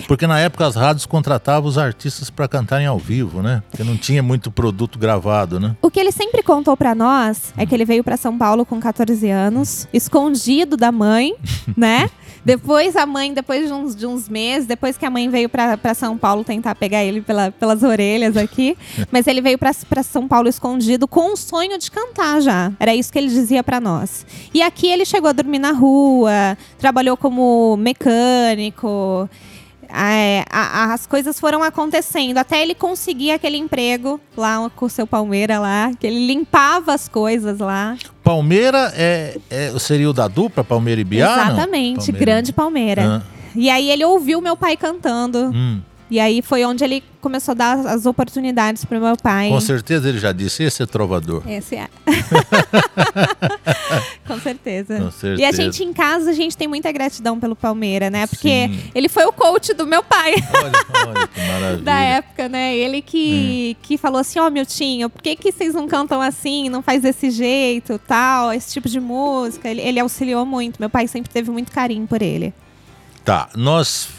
Porque 0.08 0.28
na 0.28 0.40
época 0.40 0.66
as 0.66 0.76
rádios 0.76 1.06
contratavam 1.06 1.70
os 1.70 1.78
artistas 1.78 2.30
para 2.30 2.48
cantarem 2.48 2.88
ao 2.88 2.98
vivo, 2.98 3.42
né? 3.42 3.64
Porque 3.70 3.84
não 3.84 3.98
tinha 3.98 4.22
muito 4.22 4.52
produto 4.52 5.00
gravado, 5.00 5.60
né? 5.60 5.76
O 5.82 5.90
que 5.90 6.00
ele 6.00 6.12
sempre 6.12 6.44
contou 6.44 6.76
para 6.76 6.94
nós 6.94 7.54
é 7.58 7.66
que 7.66 7.74
ele 7.74 7.86
veio 7.86 8.04
para 8.04 8.18
São 8.18 8.38
Paulo 8.38 8.66
com 8.66 8.80
14 8.80 9.30
anos, 9.30 9.88
escondido 9.94 10.76
da 10.76 10.92
mãe, 10.92 11.36
né? 11.78 12.10
Depois 12.44 12.96
a 12.96 13.06
mãe, 13.06 13.34
depois 13.34 13.68
de 13.68 13.74
uns, 13.74 13.96
de 13.96 14.08
uns 14.08 14.28
meses, 14.28 14.68
depois 14.68 14.98
que 14.98 15.06
a 15.06 15.10
mãe 15.10 15.30
veio 15.30 15.48
para 15.48 15.94
São 15.94 16.18
Paulo 16.18 16.44
tentar 16.44 16.74
pegar 16.74 17.04
ele 17.04 17.22
pela, 17.22 17.52
pelas 17.52 17.84
orelhas 17.84 18.36
aqui, 18.36 18.76
mas 19.12 19.28
ele 19.28 19.42
veio 19.42 19.60
para 19.60 20.04
São 20.04 20.28
Paulo 20.28 20.50
escondido 20.50 21.08
com 21.08 21.34
o 21.34 21.38
sonho 21.38 21.78
de 21.78 21.92
cantar 21.92 22.42
já. 22.42 22.72
Era 22.80 22.96
isso 22.96 23.12
que 23.14 23.20
ele 23.20 23.28
dizia 23.28 23.64
para 23.64 23.80
nós. 23.80 24.26
E 24.54 24.62
aqui 24.62 24.88
ele 24.88 25.06
chegou 25.06 25.30
a 25.30 25.34
dormir 25.34 25.60
na 25.60 25.72
rua, 25.72 26.58
trabalhou 26.80 27.16
como 27.16 27.78
mecânico. 27.78 29.30
É, 29.94 30.46
a, 30.50 30.94
as 30.94 31.06
coisas 31.06 31.40
foram 31.40 31.62
acontecendo 31.64 32.38
até 32.38 32.62
ele 32.62 32.74
conseguir 32.74 33.32
aquele 33.32 33.58
emprego 33.58 34.20
lá 34.36 34.70
com 34.76 34.86
o 34.86 34.90
seu 34.90 35.06
Palmeira 35.06 35.60
lá, 35.60 35.92
que 36.00 36.08
ele 36.08 36.26
limpava 36.28 36.94
as 36.94 37.08
coisas 37.08 37.60
lá. 37.60 37.98
Palmeira 38.24 38.92
é, 38.96 39.38
é 39.50 39.80
seria 39.80 40.10
o 40.10 40.14
da 40.14 40.28
dupla, 40.28 40.64
Palmeira 40.64 41.02
e 41.02 41.04
Biá? 41.04 41.32
Exatamente, 41.34 42.06
Palmeira. 42.06 42.20
grande 42.20 42.54
Palmeira. 42.54 43.24
Ah. 43.26 43.42
E 43.56 43.70
aí 43.70 43.90
ele 43.90 44.06
ouviu 44.06 44.40
meu 44.42 44.56
pai 44.56 44.78
cantando. 44.78 45.52
Hum. 45.54 45.82
E 46.12 46.20
aí 46.20 46.42
foi 46.42 46.66
onde 46.66 46.84
ele 46.84 47.02
começou 47.22 47.54
a 47.54 47.56
dar 47.56 47.88
as 47.88 48.06
oportunidades 48.06 48.84
para 48.84 48.98
o 48.98 49.02
meu 49.02 49.16
pai. 49.16 49.48
Com 49.48 49.62
certeza 49.62 50.10
ele 50.10 50.20
já 50.20 50.34
disse, 50.34 50.62
esse 50.62 50.84
é 50.84 50.86
trovador. 50.86 51.42
Esse 51.48 51.78
é. 51.78 51.88
Com 54.28 54.38
certeza. 54.42 55.00
Com 55.00 55.10
certeza. 55.10 55.42
E 55.42 55.46
a 55.46 55.54
gente 55.54 55.86
em 55.86 55.94
casa, 55.94 56.32
a 56.32 56.34
gente 56.34 56.58
tem 56.58 56.68
muita 56.68 56.92
gratidão 56.92 57.40
pelo 57.40 57.56
Palmeira, 57.56 58.10
né? 58.10 58.28
Porque 58.28 58.68
Sim. 58.68 58.92
ele 58.94 59.08
foi 59.08 59.24
o 59.24 59.32
coach 59.32 59.74
do 59.74 59.88
meu 59.88 60.04
pai. 60.04 60.34
Olha, 60.54 60.72
olha 61.08 61.28
que 61.28 61.40
maravilha. 61.40 61.82
da 61.82 62.00
época, 62.02 62.50
né? 62.50 62.76
Ele 62.76 63.02
que, 63.02 63.78
hum. 63.78 63.82
que 63.82 63.98
falou 63.98 64.20
assim, 64.20 64.38
ó, 64.38 64.48
oh, 64.48 64.52
Miltinho, 64.52 65.10
por 65.10 65.22
que, 65.22 65.34
que 65.38 65.50
vocês 65.50 65.74
não 65.74 65.88
cantam 65.88 66.22
assim, 66.22 66.68
não 66.68 66.82
faz 66.82 67.04
desse 67.04 67.32
jeito, 67.32 67.98
tal, 68.00 68.52
esse 68.52 68.74
tipo 68.74 68.90
de 68.90 69.00
música? 69.00 69.70
Ele, 69.70 69.80
ele 69.80 70.02
auxiliou 70.02 70.46
muito. 70.46 70.78
Meu 70.78 70.90
pai 70.90 71.08
sempre 71.08 71.32
teve 71.32 71.50
muito 71.52 71.72
carinho 71.72 72.06
por 72.06 72.22
ele. 72.22 72.54
Tá, 73.24 73.48
nós 73.56 74.10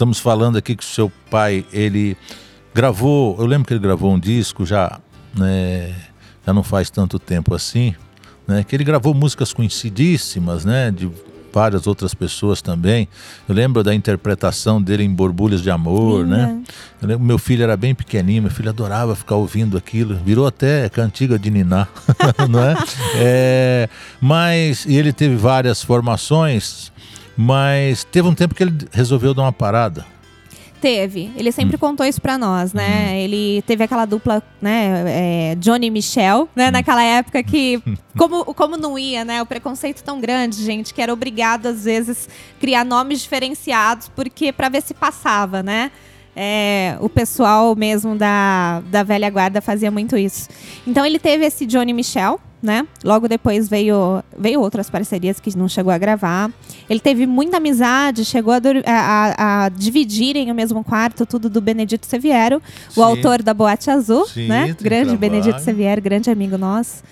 Estamos 0.00 0.18
falando 0.18 0.56
aqui 0.56 0.74
que 0.74 0.82
o 0.82 0.86
seu 0.86 1.12
pai, 1.30 1.62
ele 1.70 2.16
gravou, 2.74 3.36
eu 3.38 3.44
lembro 3.44 3.68
que 3.68 3.74
ele 3.74 3.82
gravou 3.82 4.10
um 4.10 4.18
disco 4.18 4.64
já, 4.64 4.98
né, 5.36 5.94
já 6.46 6.54
não 6.54 6.62
faz 6.62 6.88
tanto 6.88 7.18
tempo 7.18 7.54
assim, 7.54 7.94
né, 8.48 8.64
que 8.64 8.74
ele 8.74 8.82
gravou 8.82 9.12
músicas 9.12 9.52
conhecidíssimas, 9.52 10.64
né, 10.64 10.90
de 10.90 11.10
várias 11.52 11.86
outras 11.86 12.14
pessoas 12.14 12.62
também. 12.62 13.08
Eu 13.46 13.54
lembro 13.54 13.82
da 13.82 13.94
interpretação 13.94 14.80
dele 14.80 15.04
em 15.04 15.12
Borbulhas 15.12 15.60
de 15.60 15.70
Amor, 15.70 16.26
né? 16.26 16.46
Uhum. 16.46 16.64
Eu 17.02 17.08
lembro, 17.08 17.26
meu 17.26 17.38
filho 17.38 17.62
era 17.62 17.76
bem 17.76 17.94
pequenininho, 17.94 18.44
meu 18.44 18.50
filho 18.50 18.70
adorava 18.70 19.14
ficar 19.14 19.34
ouvindo 19.34 19.76
aquilo, 19.76 20.14
virou 20.24 20.46
até 20.46 20.88
cantiga 20.88 21.38
de 21.38 21.50
Niná, 21.50 21.86
não 22.48 22.64
é? 22.64 22.74
é? 23.16 23.88
Mas 24.18 24.86
e 24.86 24.96
ele 24.96 25.12
teve 25.12 25.36
várias 25.36 25.82
formações 25.82 26.90
mas 27.40 28.04
teve 28.04 28.28
um 28.28 28.34
tempo 28.34 28.54
que 28.54 28.62
ele 28.62 28.86
resolveu 28.92 29.32
dar 29.32 29.42
uma 29.42 29.52
parada. 29.52 30.04
Teve. 30.78 31.30
Ele 31.36 31.50
sempre 31.50 31.76
hum. 31.76 31.78
contou 31.78 32.04
isso 32.04 32.20
pra 32.20 32.36
nós, 32.36 32.74
né? 32.74 33.12
Hum. 33.12 33.14
Ele 33.14 33.62
teve 33.62 33.82
aquela 33.82 34.04
dupla, 34.04 34.42
né? 34.60 35.04
É, 35.06 35.54
Johnny 35.54 35.86
e 35.86 35.90
Michel, 35.90 36.50
né? 36.54 36.68
Hum. 36.68 36.72
Naquela 36.72 37.02
época 37.02 37.42
que, 37.42 37.82
como, 38.16 38.44
como 38.52 38.76
não 38.76 38.98
ia, 38.98 39.24
né? 39.24 39.40
O 39.40 39.46
preconceito 39.46 40.04
tão 40.04 40.20
grande, 40.20 40.62
gente, 40.62 40.92
que 40.92 41.00
era 41.00 41.12
obrigado, 41.14 41.66
às 41.66 41.84
vezes, 41.84 42.28
criar 42.60 42.84
nomes 42.84 43.22
diferenciados, 43.22 44.10
porque 44.14 44.52
para 44.52 44.68
ver 44.68 44.82
se 44.82 44.92
passava, 44.92 45.62
né? 45.62 45.90
É, 46.36 46.98
o 47.00 47.08
pessoal 47.08 47.74
mesmo 47.74 48.16
da, 48.16 48.82
da 48.90 49.02
velha 49.02 49.30
guarda 49.30 49.62
fazia 49.62 49.90
muito 49.90 50.14
isso. 50.14 50.46
Então 50.86 51.06
ele 51.06 51.18
teve 51.18 51.46
esse 51.46 51.64
Johnny 51.64 51.94
Michel, 51.94 52.38
né? 52.62 52.86
Logo 53.02 53.26
depois 53.26 53.68
veio, 53.68 54.22
veio 54.36 54.60
outras 54.60 54.90
parcerias 54.90 55.40
que 55.40 55.56
não 55.56 55.68
chegou 55.68 55.92
a 55.92 55.98
gravar. 55.98 56.50
Ele 56.88 57.00
teve 57.00 57.26
muita 57.26 57.56
amizade, 57.56 58.24
chegou 58.24 58.52
a, 58.52 58.60
a, 58.86 59.64
a 59.64 59.68
dividirem 59.68 60.50
o 60.50 60.54
mesmo 60.54 60.84
quarto, 60.84 61.24
tudo 61.24 61.48
do 61.48 61.60
Benedito 61.60 62.06
Seviero, 62.06 62.62
Sim. 62.88 63.00
o 63.00 63.04
autor 63.04 63.42
da 63.42 63.54
Boate 63.54 63.90
Azul, 63.90 64.26
Sim, 64.26 64.48
né? 64.48 64.76
Grande 64.80 65.10
trabalho. 65.10 65.18
Benedito 65.18 65.60
Seviero, 65.60 66.00
grande 66.00 66.30
amigo 66.30 66.58
nosso. 66.58 67.02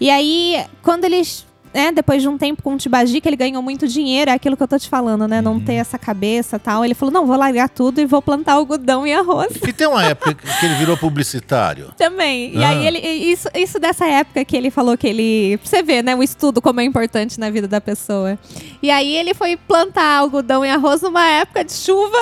E 0.00 0.10
aí, 0.10 0.64
quando 0.82 1.04
eles 1.04 1.44
né, 1.72 1.92
depois 1.92 2.22
de 2.22 2.28
um 2.28 2.38
tempo 2.38 2.62
com 2.62 2.74
o 2.74 2.76
Tibagi, 2.76 3.20
que 3.20 3.28
ele 3.28 3.36
ganhou 3.36 3.62
muito 3.62 3.86
dinheiro, 3.86 4.30
é 4.30 4.34
aquilo 4.34 4.56
que 4.56 4.62
eu 4.62 4.68
tô 4.68 4.78
te 4.78 4.88
falando, 4.88 5.26
né? 5.26 5.40
Não 5.40 5.54
uhum. 5.54 5.60
ter 5.60 5.74
essa 5.74 5.98
cabeça 5.98 6.58
tal. 6.58 6.84
Ele 6.84 6.94
falou: 6.94 7.12
não, 7.12 7.26
vou 7.26 7.36
largar 7.36 7.68
tudo 7.68 8.00
e 8.00 8.06
vou 8.06 8.22
plantar 8.22 8.54
algodão 8.54 9.06
e 9.06 9.12
arroz. 9.12 9.52
E 9.66 9.72
tem 9.72 9.86
uma 9.86 10.04
época 10.04 10.34
que 10.34 10.66
ele 10.66 10.74
virou 10.74 10.96
publicitário. 10.96 11.92
Também. 11.96 12.52
Ah. 12.56 12.58
E 12.58 12.64
aí 12.64 12.86
ele. 12.86 12.98
Isso, 12.98 13.48
isso 13.54 13.78
dessa 13.78 14.06
época 14.06 14.44
que 14.44 14.56
ele 14.56 14.70
falou 14.70 14.96
que 14.96 15.06
ele. 15.06 15.58
Pra 15.58 15.68
você 15.68 15.82
ver, 15.82 16.02
né? 16.02 16.14
O 16.14 16.22
estudo 16.22 16.60
como 16.60 16.80
é 16.80 16.84
importante 16.84 17.38
na 17.38 17.50
vida 17.50 17.68
da 17.68 17.80
pessoa. 17.80 18.38
E 18.82 18.90
aí 18.90 19.16
ele 19.16 19.34
foi 19.34 19.56
plantar 19.56 20.18
algodão 20.18 20.64
e 20.64 20.70
arroz 20.70 21.02
numa 21.02 21.26
época 21.26 21.64
de 21.64 21.72
chuva. 21.72 22.18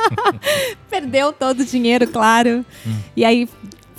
Perdeu 0.90 1.32
todo 1.32 1.60
o 1.60 1.64
dinheiro, 1.64 2.06
claro. 2.06 2.64
Hum. 2.86 2.96
E 3.16 3.24
aí 3.24 3.48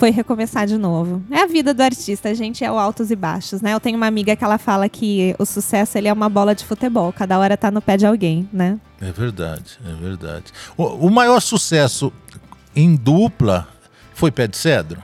foi 0.02 0.10
recomeçar 0.10 0.66
de 0.66 0.76
novo. 0.76 1.22
É 1.30 1.42
a 1.42 1.46
vida 1.46 1.72
do 1.72 1.80
artista, 1.80 2.28
a 2.28 2.34
gente 2.34 2.64
é 2.64 2.72
o 2.72 2.76
altos 2.76 3.12
e 3.12 3.14
baixos, 3.14 3.60
né? 3.62 3.72
Eu 3.72 3.78
tenho 3.78 3.96
uma 3.96 4.08
amiga 4.08 4.34
que 4.34 4.42
ela 4.42 4.58
fala 4.58 4.88
que 4.88 5.32
o 5.38 5.46
sucesso 5.46 5.96
ele 5.96 6.08
é 6.08 6.12
uma 6.12 6.28
bola 6.28 6.56
de 6.56 6.64
futebol, 6.64 7.12
cada 7.12 7.38
hora 7.38 7.56
tá 7.56 7.70
no 7.70 7.80
pé 7.80 7.96
de 7.96 8.04
alguém, 8.04 8.48
né? 8.52 8.80
É 9.00 9.12
verdade, 9.12 9.78
é 9.88 9.94
verdade. 9.94 10.46
O, 10.76 11.06
o 11.06 11.08
maior 11.08 11.38
sucesso 11.38 12.12
em 12.74 12.96
dupla 12.96 13.68
foi 14.12 14.32
Pé 14.32 14.48
de 14.48 14.56
Cedro? 14.56 15.00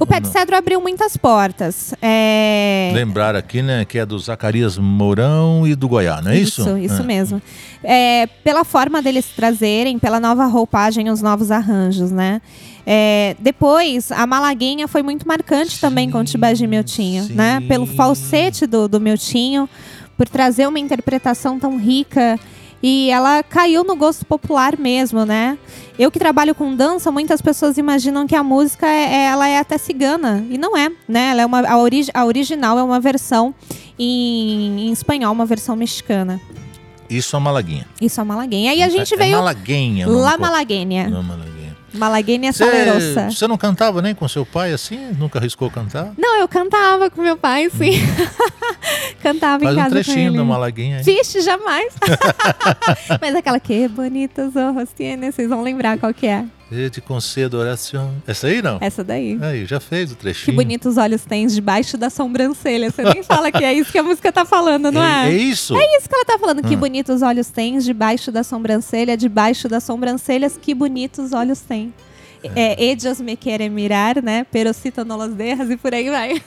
O 0.00 0.06
Pé 0.06 0.18
de 0.18 0.28
Cedro 0.28 0.56
abriu 0.56 0.80
muitas 0.80 1.14
portas. 1.14 1.94
É... 2.00 2.90
Lembrar 2.94 3.36
aqui, 3.36 3.60
né, 3.60 3.84
que 3.84 3.98
é 3.98 4.06
do 4.06 4.18
Zacarias 4.18 4.78
Mourão 4.78 5.66
e 5.66 5.74
do 5.74 5.86
Goiás, 5.86 6.24
não 6.24 6.30
é 6.30 6.38
isso? 6.38 6.62
Isso, 6.62 6.78
isso 6.78 7.02
é. 7.02 7.04
mesmo. 7.04 7.42
É, 7.84 8.26
pela 8.42 8.64
forma 8.64 9.02
deles 9.02 9.26
trazerem, 9.36 9.98
pela 9.98 10.18
nova 10.18 10.46
roupagem, 10.46 11.10
os 11.10 11.20
novos 11.20 11.50
arranjos, 11.50 12.10
né? 12.10 12.40
É, 12.86 13.36
depois, 13.38 14.10
a 14.10 14.26
Malaguinha 14.26 14.88
foi 14.88 15.02
muito 15.02 15.26
marcante 15.26 15.72
sim, 15.72 15.80
também 15.80 16.10
com 16.10 16.18
o 16.18 16.24
Tibagi 16.24 16.66
Miltinho, 16.66 17.24
sim. 17.24 17.34
né? 17.34 17.60
Pelo 17.68 17.86
falsete 17.86 18.66
do, 18.66 18.88
do 18.88 19.00
Miltinho, 19.00 19.68
por 20.16 20.28
trazer 20.28 20.66
uma 20.66 20.78
interpretação 20.78 21.58
tão 21.58 21.78
rica. 21.78 22.38
E 22.82 23.10
ela 23.10 23.44
caiu 23.44 23.84
no 23.84 23.94
gosto 23.94 24.26
popular 24.26 24.76
mesmo, 24.76 25.24
né? 25.24 25.56
Eu 25.96 26.10
que 26.10 26.18
trabalho 26.18 26.52
com 26.52 26.74
dança, 26.74 27.12
muitas 27.12 27.40
pessoas 27.40 27.78
imaginam 27.78 28.26
que 28.26 28.34
a 28.34 28.42
música 28.42 28.88
é, 28.88 29.04
é 29.04 29.24
ela 29.26 29.48
é 29.48 29.58
até 29.58 29.78
cigana. 29.78 30.44
E 30.50 30.58
não 30.58 30.76
é, 30.76 30.90
né? 31.06 31.30
Ela 31.30 31.42
é 31.42 31.46
uma, 31.46 31.60
a, 31.60 31.78
ori 31.78 32.06
a 32.12 32.24
original 32.24 32.76
é 32.76 32.82
uma 32.82 32.98
versão 32.98 33.54
em, 33.96 34.88
em 34.88 34.92
espanhol, 34.92 35.32
uma 35.32 35.46
versão 35.46 35.76
mexicana. 35.76 36.40
Isso 37.08 37.36
é 37.36 37.38
Malaguinha. 37.38 37.86
Isso 38.00 38.20
é 38.20 38.24
Malaguinha. 38.24 38.74
E 38.74 38.82
a 38.82 38.88
gente 38.88 39.14
é, 39.14 39.16
veio. 39.16 39.34
É 39.34 39.36
Malaguinha. 39.36 40.08
La 40.08 40.36
Malaguinha. 40.36 41.08
La 41.08 41.22
Malaguinha. 41.22 41.61
Malaguinha 41.94 42.52
Salerosa. 42.52 43.30
Você 43.30 43.46
não 43.46 43.58
cantava 43.58 44.00
nem 44.00 44.14
com 44.14 44.26
seu 44.28 44.44
pai 44.46 44.72
assim? 44.72 44.98
Nunca 45.18 45.38
arriscou 45.38 45.70
cantar? 45.70 46.12
Não, 46.16 46.38
eu 46.38 46.48
cantava 46.48 47.10
com 47.10 47.20
meu 47.22 47.36
pai, 47.36 47.68
sim. 47.70 47.92
cantava 49.22 49.64
Faz 49.64 49.76
em 49.76 49.78
um 49.78 49.82
casa 49.82 49.96
com 49.96 50.02
trechinho 50.02 50.30
ele. 50.30 50.36
da 50.38 50.44
Malaguinha 50.44 50.96
aí. 50.98 51.02
Vixe, 51.02 51.40
jamais. 51.42 51.92
Mas 53.20 53.34
aquela 53.34 53.60
que 53.60 53.86
bonitos 53.88 54.56
ojos 54.56 54.88
tiene, 54.96 55.30
vocês 55.30 55.48
vão 55.48 55.62
lembrar 55.62 55.98
qual 55.98 56.12
que 56.14 56.26
é. 56.26 56.44
Eu 56.72 56.88
te 56.90 57.00
concedo 57.00 57.58
oração. 57.58 58.12
Essa 58.26 58.46
aí 58.46 58.62
não? 58.62 58.78
Essa 58.80 59.04
daí. 59.04 59.38
Aí, 59.40 59.66
já 59.66 59.78
fez 59.78 60.10
o 60.12 60.14
Que 60.16 60.20
trechinho. 60.22 60.56
bonitos 60.56 60.96
olhos 60.96 61.24
tens 61.24 61.54
debaixo 61.54 61.96
da 61.98 62.08
sobrancelha. 62.08 62.90
Você 62.90 63.02
nem 63.04 63.22
fala 63.22 63.52
que 63.52 63.62
é 63.64 63.72
isso 63.74 63.92
que 63.92 63.98
a 63.98 64.02
música 64.02 64.32
tá 64.32 64.44
falando, 64.44 64.90
não 64.90 65.02
é? 65.04 65.28
É, 65.28 65.32
é 65.32 65.36
isso? 65.36 65.76
É 65.76 65.96
isso 65.98 66.08
que 66.08 66.14
ela 66.14 66.24
tá 66.24 66.38
falando. 66.38 66.62
Que 66.62 66.74
Ah. 66.74 66.78
bonitos 66.78 67.22
olhos 67.22 67.48
tens 67.48 67.84
debaixo 67.84 68.32
da 68.32 68.42
sobrancelha, 68.42 69.16
debaixo 69.16 69.68
das 69.68 69.84
sobrancelhas, 69.84 70.58
que 70.60 70.74
bonitos 70.74 71.32
olhos 71.32 71.60
tem. 71.60 71.92
É, 72.56 72.84
ellos 72.84 73.20
me 73.20 73.36
querem 73.36 73.70
mirar, 73.70 74.22
né? 74.22 74.44
Pero 74.50 74.72
cito 74.74 75.04
no 75.04 75.16
los 75.16 75.34
dejas 75.34 75.70
e 75.70 75.76
por 75.76 75.94
aí 75.94 76.10
vai. 76.10 76.40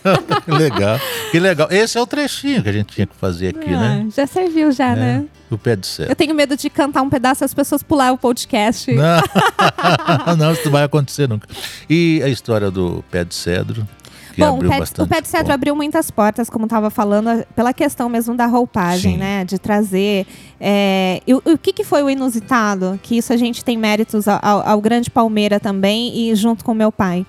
que 0.44 0.52
legal. 0.52 1.00
Que 1.32 1.40
legal. 1.40 1.68
Esse 1.72 1.98
é 1.98 2.02
o 2.02 2.06
trechinho 2.08 2.62
que 2.62 2.70
a 2.70 2.72
gente 2.74 2.94
tinha 2.94 3.08
que 3.08 3.16
fazer 3.16 3.50
aqui, 3.56 3.70
né? 3.70 4.06
Ah, 4.08 4.12
já 4.16 4.28
serviu 4.28 4.72
já, 4.72 4.92
É. 4.92 4.96
né? 4.96 5.26
O 5.50 5.58
pé 5.58 5.76
de 5.76 5.86
céu. 5.88 6.08
Eu 6.10 6.16
tenho 6.16 6.34
medo 6.34 6.58
de 6.58 6.70
cantar 6.70 7.02
um 7.04 7.10
pedaço 7.10 7.44
e 7.44 7.46
as 7.46 7.54
pessoas 7.54 7.82
pular 7.84 8.12
o 8.12 8.18
podcast. 8.18 8.92
Não, 8.92 10.36
não, 10.38 10.52
isso 10.54 10.66
não 10.66 10.72
vai 10.72 10.84
acontecer 10.84 11.30
nunca. 11.30 11.48
E 11.90 12.22
a 12.24 12.28
história 12.28 12.72
do 12.72 13.04
pé 13.12 13.24
de 13.24 13.36
cedro, 13.36 13.88
que 14.36 14.42
Bom, 14.42 14.52
o 14.52 14.56
abriu 14.56 14.70
pé, 14.72 14.80
bastante. 14.80 15.08
o 15.12 15.16
cedro 15.16 15.32
porta. 15.32 15.54
abriu 15.54 15.76
muitas 15.76 16.12
portas, 16.12 16.50
como 16.50 16.66
estava 16.66 16.90
falando, 16.90 17.46
pela 17.56 17.74
questão 17.74 18.08
mesmo 18.10 18.36
da 18.36 18.46
roupagem, 18.46 19.14
Sim. 19.14 19.18
né? 19.18 19.46
De 19.46 19.58
trazer. 19.58 20.28
é, 20.60 21.22
e 21.26 21.34
o, 21.34 21.42
o 21.46 21.58
que, 21.58 21.72
que 21.74 21.84
foi 21.84 22.04
o 22.04 22.10
inusitado? 22.10 23.00
Que 23.02 23.18
isso 23.18 23.32
a 23.34 23.38
gente 23.38 23.64
tem 23.64 23.78
méritos 23.78 24.28
ao, 24.28 24.40
ao- 24.42 24.68
ao 24.68 24.82
grande 24.82 25.10
Palmeira 25.10 25.60
também 25.60 26.16
e 26.30 26.36
junto 26.36 26.64
com 26.66 26.74
meu 26.74 26.92
pai. 26.92 27.26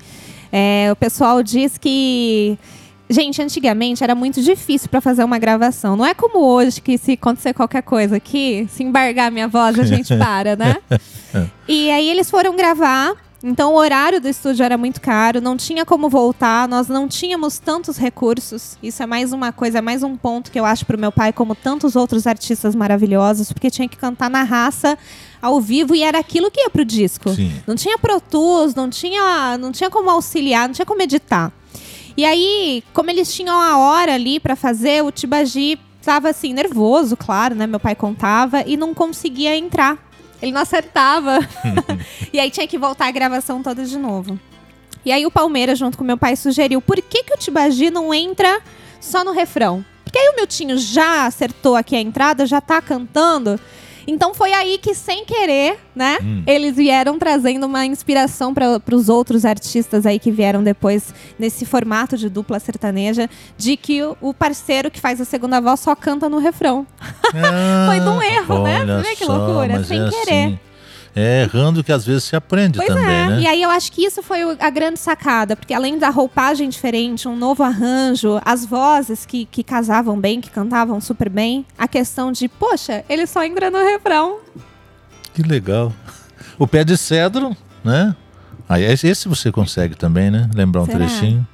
É, 0.53 0.89
o 0.93 0.97
pessoal 0.97 1.43
diz 1.43 1.79
que. 1.79 2.59
Gente, 3.09 3.41
antigamente 3.41 4.03
era 4.03 4.17
muito 4.17 4.43
difícil 4.43 4.89
para 4.89 5.01
fazer 5.01 5.23
uma 5.23 5.39
gravação. 5.39 5.95
Não 5.97 6.05
é 6.05 6.13
como 6.13 6.41
hoje 6.41 6.81
que 6.81 6.99
se 6.99 7.13
acontecer 7.13 7.55
qualquer 7.55 7.83
coisa 7.83 8.17
aqui, 8.17 8.67
se 8.69 8.83
embargar 8.83 9.31
minha 9.31 9.47
voz, 9.47 9.79
a 9.79 9.85
gente 9.85 10.09
para, 10.19 10.57
né? 10.57 10.77
E 11.69 11.91
aí 11.91 12.09
eles 12.09 12.29
foram 12.31 12.57
gravar. 12.57 13.13
Então 13.49 13.75
o 13.75 13.77
horário 13.77 14.21
do 14.21 14.27
estúdio 14.27 14.65
era 14.65 14.77
muito 14.77 15.01
caro, 15.01 15.41
não 15.41 15.57
tinha 15.57 15.87
como 15.87 16.09
voltar, 16.09 16.67
nós 16.67 16.89
não 16.89 17.07
tínhamos 17.07 17.61
tantos 17.61 17.97
recursos. 17.97 18.77
Isso 18.83 19.01
é 19.05 19.07
mais 19.07 19.33
uma 19.33 19.53
coisa, 19.53 19.79
é 19.79 19.81
mais 19.81 20.03
um 20.03 20.17
ponto 20.17 20.51
que 20.51 20.59
eu 20.59 20.65
acho 20.65 20.85
pro 20.85 20.99
meu 20.99 21.13
pai, 21.13 21.33
como 21.33 21.55
tantos 21.55 21.95
outros 21.95 22.27
artistas 22.27 22.75
maravilhosos, 22.75 23.53
porque 23.53 23.71
tinha 23.71 23.89
que 23.89 23.97
cantar 23.97 24.29
na 24.29 24.43
raça 24.43 24.99
ao 25.41 25.61
vivo 25.61 25.95
e 25.95 26.03
era 26.03 26.19
aquilo 26.19 26.51
que 26.51 26.61
ia 26.61 26.71
pro 26.71 26.85
disco. 26.85 27.33
Sim. 27.37 27.53
Não 27.69 27.77
tinha 27.77 27.97
Pro 27.97 28.21
Tools, 28.21 28.75
não 28.75 28.91
tinha, 28.91 29.57
não 29.59 29.71
tinha 29.71 29.89
como 29.91 30.11
auxiliar, 30.11 30.67
não 30.67 30.75
tinha 30.75 30.87
como 30.87 31.01
editar. 31.01 31.53
E 32.17 32.25
aí, 32.25 32.83
como 32.93 33.11
eles 33.11 33.33
tinham 33.33 33.61
a 33.61 33.79
hora 33.79 34.15
ali 34.15 34.41
pra 34.41 34.57
fazer, 34.57 35.05
o 35.05 35.13
Tibagi 35.13 35.79
tava 36.03 36.31
assim, 36.31 36.53
nervoso, 36.53 37.17
claro, 37.17 37.55
né? 37.55 37.65
Meu 37.65 37.79
pai 37.79 37.95
contava 37.95 38.65
e 38.67 38.77
não 38.77 38.93
conseguia 38.93 39.57
entrar. 39.57 39.99
Ele 40.41 40.53
não 40.53 40.61
acertava. 40.61 41.39
e 42.33 42.39
aí 42.39 42.51
tinha 42.51 42.67
que 42.67 42.79
voltar 42.79 43.07
a 43.07 43.11
gravação 43.11 43.63
toda 43.63 43.85
de 43.85 43.99
novo. 43.99 44.39
E 45.05 45.13
aí 45.13 45.25
o 45.25 45.31
Palmeiras, 45.31 45.79
junto 45.79 45.97
com 45.97 46.05
meu 46.05 46.19
pai, 46.19 46.37
sugeriu: 46.37 46.83
por 46.83 47.01
que, 47.01 47.23
que 47.23 47.35
o 47.35 47.39
Tibagi 47.39 47.91
não 47.91 48.13
entra 48.13 48.61
só 49.01 49.25
no 49.25 49.33
refrão? 49.33 49.85
Porque 50.05 50.19
aí 50.19 50.29
o 50.29 50.37
Miltinho 50.37 50.79
já 50.79 51.27
acertou 51.27 51.77
aqui 51.77 51.95
a 51.95 52.01
entrada, 52.01 52.47
já 52.47 52.61
tá 52.61 52.81
cantando. 52.81 53.59
Então 54.07 54.33
foi 54.35 54.53
aí 54.53 54.79
que, 54.79 54.95
sem 54.95 55.25
querer, 55.25 55.79
né, 55.95 56.19
Hum. 56.23 56.43
eles 56.47 56.77
vieram 56.77 57.19
trazendo 57.19 57.67
uma 57.67 57.85
inspiração 57.85 58.55
para 58.55 58.81
os 58.95 59.09
outros 59.09 59.45
artistas 59.45 60.07
aí 60.07 60.19
que 60.19 60.31
vieram 60.31 60.63
depois 60.63 61.13
nesse 61.39 61.65
formato 61.67 62.17
de 62.17 62.29
dupla 62.29 62.59
sertaneja, 62.61 63.29
de 63.57 63.77
que 63.77 64.03
o- 64.03 64.17
o 64.21 64.33
parceiro 64.35 64.91
que 64.91 65.01
faz 65.01 65.21
a 65.21 65.25
segunda 65.25 65.61
voz 65.61 65.81
só 65.81 65.95
canta 65.97 66.29
no 66.29 66.39
refrão. 66.39 66.87
Foi 67.87 68.01
de 68.01 68.09
um 68.09 68.23
erro, 68.23 68.63
né? 68.63 68.85
Você 68.87 69.09
vê 69.09 69.17
que 69.17 69.25
loucura, 69.25 69.85
sem 69.85 70.01
é 70.01 70.09
querer. 70.11 70.45
assim. 70.45 70.59
É 71.19 71.45
errando 71.45 71.83
que 71.83 71.91
às 71.91 72.05
vezes 72.05 72.25
se 72.25 72.37
aprende 72.37 72.77
Pois 72.77 72.89
também, 72.89 73.07
é, 73.07 73.27
né? 73.29 73.41
e 73.41 73.47
aí 73.47 73.63
eu 73.63 73.71
acho 73.71 73.91
que 73.91 74.05
isso 74.05 74.23
foi 74.23 74.45
o- 74.45 74.55
a 74.61 74.69
grande 74.69 74.99
sacada, 75.01 75.57
porque 75.57 75.73
além 75.73 75.99
da 75.99 76.11
roupagem 76.11 76.69
diferente, 76.69 77.27
um 77.27 77.35
novo 77.35 77.63
arranjo, 77.63 78.39
as 78.45 78.67
vozes 78.67 79.25
que, 79.25 79.47
que 79.47 79.63
casavam 79.65 80.21
bem, 80.21 80.43
que 80.43 80.51
cantavam 80.51 81.01
super 81.01 81.31
bem, 81.31 81.65
a 81.79 81.89
questão 81.89 82.31
de, 82.31 82.49
poxa, 82.49 83.03
ele 83.09 83.27
só 83.27 83.43
entra 83.43 83.71
no 83.71 83.79
refrão. 83.83 84.41
Que 85.33 85.43
legal. 85.43 85.91
O 86.59 86.67
pé 86.67 86.85
de 86.85 86.97
cedro, 86.99 87.57
né? 87.83 88.15
Aí 88.69 88.85
esse 88.85 89.07
esse 89.09 89.27
você 89.27 89.51
consegue 89.51 89.95
também, 89.95 90.31
né? 90.31 90.51
Lembrar 90.55 90.83
um 90.83 90.87
Será? 90.87 90.99
trechinho. 90.99 91.47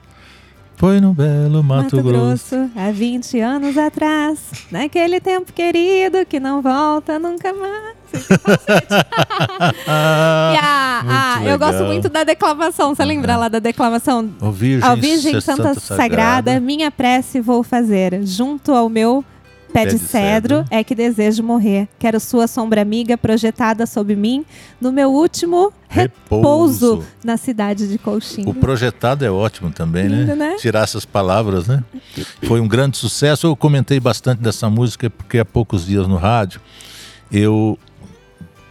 Foi 0.83 1.01
no 1.01 1.15
belo 1.15 1.63
Mato, 1.63 2.03
Grosso. 2.03 2.69
há 2.75 2.91
20 2.91 3.39
anos 3.39 3.79
atrás, 3.79 4.41
naquele 4.69 5.21
tempo 5.21 5.53
querido 5.53 6.27
que 6.27 6.41
não 6.41 6.61
volta 6.61 7.21
nunca 7.21 7.53
mais. 7.53 7.95
A, 9.87 11.39
a- 11.39 11.45
eu 11.45 11.57
gosto 11.57 11.85
muito 11.85 12.09
da 12.09 12.25
declamação, 12.25 12.97
você 12.97 13.05
lembra 13.05 13.37
lá 13.37 13.49
da 13.49 13.61
declamação? 13.61 14.29
Ó 14.41 14.51
Virgem, 14.51 14.89
Ao 14.89 14.97
Virgem 14.97 15.41
Santa, 15.41 15.75
Santa, 15.75 15.81
Sagrada, 15.97 16.59
minha 16.59 16.91
prece 16.91 17.41
vou 17.41 17.63
fazer, 17.63 18.21
junto 18.25 18.73
ao 18.73 18.89
meu 18.89 19.25
pé, 19.73 19.87
de, 19.87 19.99
cedro, 19.99 20.65
é 20.71 20.85
que 20.85 20.95
desejo 20.95 21.43
morrer. 21.43 21.89
Quero 21.99 22.21
sua 22.21 22.47
sombra 22.47 22.83
amiga 22.83 23.17
projetada 23.17 23.87
sob 23.87 24.15
mim, 24.15 24.45
no 24.81 24.93
meu 24.93 25.11
último 25.11 25.73
repouso, 25.89 26.97
Repouso. 26.97 27.05
na 27.25 27.37
cidade 27.37 27.89
de 27.89 27.99
Colchim. 27.99 28.45
O 28.47 28.55
projetado 28.55 29.25
é 29.25 29.31
ótimo 29.31 29.71
também, 29.71 30.07
Lindo, 30.09 30.37
né? 30.37 30.51
né? 30.53 30.57
Tirar 30.57 30.85
essas 30.85 31.05
palavras, 31.05 31.67
né? 31.67 31.83
Foi 32.45 32.61
um 32.61 32.69
grande 32.69 32.97
sucesso. 32.97 33.47
Eu 33.47 33.57
comentei 33.57 34.01
bastante 34.01 34.41
dessa 34.41 34.69
música 34.71 35.11
porque 35.11 35.39
há 35.39 35.45
poucos 35.45 35.87
dias 35.87 36.07
no 36.07 36.17
rádio 36.17 36.61
eu 37.31 37.79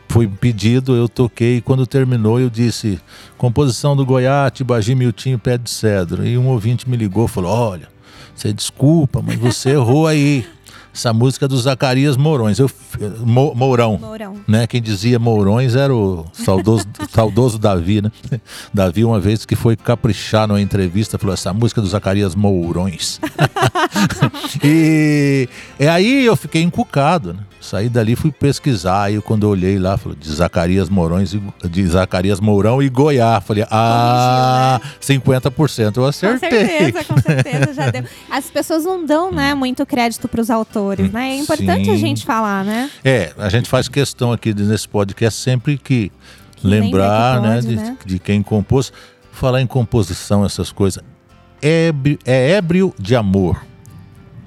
fui 0.10 0.28
pedido, 0.28 0.94
eu 0.94 1.08
toquei 1.08 1.58
e 1.58 1.62
quando 1.62 1.88
terminou 1.88 2.40
eu 2.40 2.50
disse 2.50 3.00
composição 3.38 3.96
do 3.96 4.06
Goiás, 4.06 4.52
Tibagi, 4.52 4.94
Miltinho, 4.94 5.40
Pé 5.40 5.58
de 5.58 5.70
Cedro. 5.70 6.26
E 6.26 6.38
um 6.38 6.48
ouvinte 6.48 6.88
me 6.90 6.98
ligou 6.98 7.26
e 7.26 7.30
falou: 7.30 7.52
Olha, 7.52 7.88
você 8.36 8.54
desculpa, 8.54 9.22
mas 9.22 9.38
você 9.38 9.72
errou 9.72 10.06
aí. 10.08 10.46
Essa 10.94 11.14
música 11.14 11.46
é 11.46 11.48
do 11.48 11.58
Zacarias 11.58 12.18
Mourões. 12.18 12.60
Eu, 12.60 12.70
Mo- 13.20 13.54
Mourão 13.56 13.98
Mourão. 13.98 14.36
né? 14.48 14.68
Quem 14.68 14.82
dizia 14.82 15.18
Mourões 15.18 15.74
era 15.76 15.96
o 15.96 16.26
saudoso, 16.34 16.86
saudoso 17.10 17.58
Davi, 17.58 18.02
né? 18.02 18.12
Davi, 18.74 19.06
uma 19.06 19.20
vez 19.20 19.46
que 19.46 19.56
foi 19.56 19.76
caprichar 19.78 20.48
numa 20.48 20.60
entrevista, 20.62 21.18
falou: 21.18 21.34
essa 21.34 21.54
música 21.54 21.82
do 21.82 21.88
Zacarias 21.88 22.36
Mourões. 22.36 23.20
e, 24.64 25.48
e 25.80 25.88
aí 25.88 26.26
eu 26.26 26.36
fiquei 26.36 26.62
encucado, 26.62 27.34
né? 27.34 27.40
Saí 27.62 27.88
dali 27.90 28.16
fui 28.16 28.32
pesquisar. 28.32 29.04
Aí 29.04 29.22
quando 29.22 29.44
eu 29.44 29.50
olhei 29.50 29.78
lá, 29.78 29.96
falou 29.98 30.18
de 30.18 30.30
Zacarias 30.30 30.90
Mourões, 30.90 31.34
e- 31.34 31.42
de 31.70 31.86
Zacarias 31.88 32.40
Mourão 32.40 32.82
e 32.82 32.90
Goiás. 32.90 33.44
Falei, 33.44 33.64
ah, 33.70 34.82
50% 35.00 35.98
eu 35.98 36.04
Com 36.04 36.10
acertei. 36.10 36.50
certeza, 36.68 37.04
com 37.06 37.18
certeza 37.22 37.74
já 37.74 37.92
deu. 37.92 38.04
As 38.30 38.46
pessoas 38.50 38.84
não 38.84 39.06
dão, 39.06 39.32
né, 39.32 39.54
muito 39.54 39.86
crédito 39.86 40.28
para 40.28 40.42
os 40.42 40.50
autores, 40.50 41.12
né? 41.12 41.30
É 41.32 41.38
importante 41.38 41.90
a 41.90 41.94
Sim. 41.94 41.98
gente 41.98 42.26
falar, 42.26 42.66
né? 42.66 42.90
É, 43.04 43.32
a 43.38 43.50
gente 43.50 43.70
faz 43.70 43.88
questão 43.88 44.32
aqui 44.32 44.54
nesse 44.54 44.88
podcast 44.88 45.40
sempre 45.40 45.78
que, 45.78 46.12
Que 46.56 46.68
lembra 46.68 46.86
lembrar 46.86 47.36
que 47.42 47.48
né, 47.48 47.56
pode, 47.56 47.68
de, 47.68 47.76
né? 47.76 47.98
de 48.06 48.20
quem 48.20 48.42
compôs. 48.42 48.92
Falar 49.32 49.62
em 49.62 49.68
composição, 49.68 50.44
essas 50.46 50.72
coisas. 50.72 51.02
Ébrio, 51.62 52.18
é 52.26 52.52
ébrio 52.52 52.94
de 53.00 53.16
amor. 53.16 53.64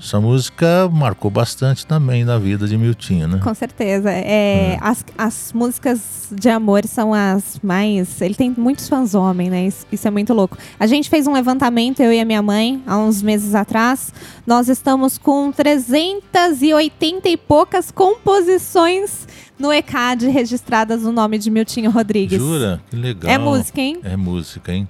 Essa 0.05 0.21
música 0.21 0.87
marcou 0.93 1.31
bastante 1.31 1.87
também 1.87 2.27
na 2.27 2.37
vida 2.39 2.69
de 2.69 2.77
Miltinho, 2.77 3.27
né? 3.27 3.41
Com 3.43 3.55
certeza. 3.55 4.11
É, 4.11 4.77
as, 4.83 5.03
as 5.17 5.53
músicas 5.55 6.29
de 6.31 6.51
amor 6.51 6.85
são 6.87 7.15
as 7.15 7.59
mais. 7.63 8.21
Ele 8.21 8.35
tem 8.35 8.55
muitos 8.55 8.87
fãs 8.87 9.15
homem, 9.15 9.49
né? 9.49 9.67
Isso, 9.67 9.87
isso 9.91 10.07
é 10.07 10.11
muito 10.11 10.35
louco. 10.35 10.59
A 10.79 10.87
gente 10.87 11.09
fez 11.09 11.27
um 11.27 11.33
levantamento, 11.33 12.01
eu 12.01 12.13
e 12.13 12.21
a 12.21 12.25
minha 12.25 12.43
mãe, 12.43 12.83
há 12.87 12.99
uns 12.99 13.23
meses 13.23 13.55
atrás. 13.55 14.13
Nós 14.47 14.69
estamos 14.69 15.17
com 15.17 15.51
380 15.51 17.27
e 17.31 17.37
poucas 17.39 17.91
composições 17.91 19.27
no 19.59 19.73
ECAD 19.73 20.29
registradas 20.29 21.03
no 21.03 21.13
nome 21.13 21.39
de 21.39 21.51
Miltinho 21.51 21.91
Rodrigues. 21.91 22.39
Jura? 22.39 22.81
Que 22.91 22.97
legal. 22.97 23.33
É 23.33 23.39
música, 23.39 23.81
hein? 23.81 24.01
É 24.03 24.17
música, 24.17 24.73
hein? 24.73 24.89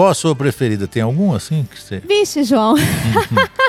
Qual 0.00 0.08
a 0.08 0.14
sua 0.14 0.34
preferida? 0.34 0.88
Tem 0.88 1.02
alguma 1.02 1.36
assim? 1.36 1.68
Que 1.70 1.78
você... 1.78 1.98
Vixe, 2.00 2.42
João. 2.42 2.74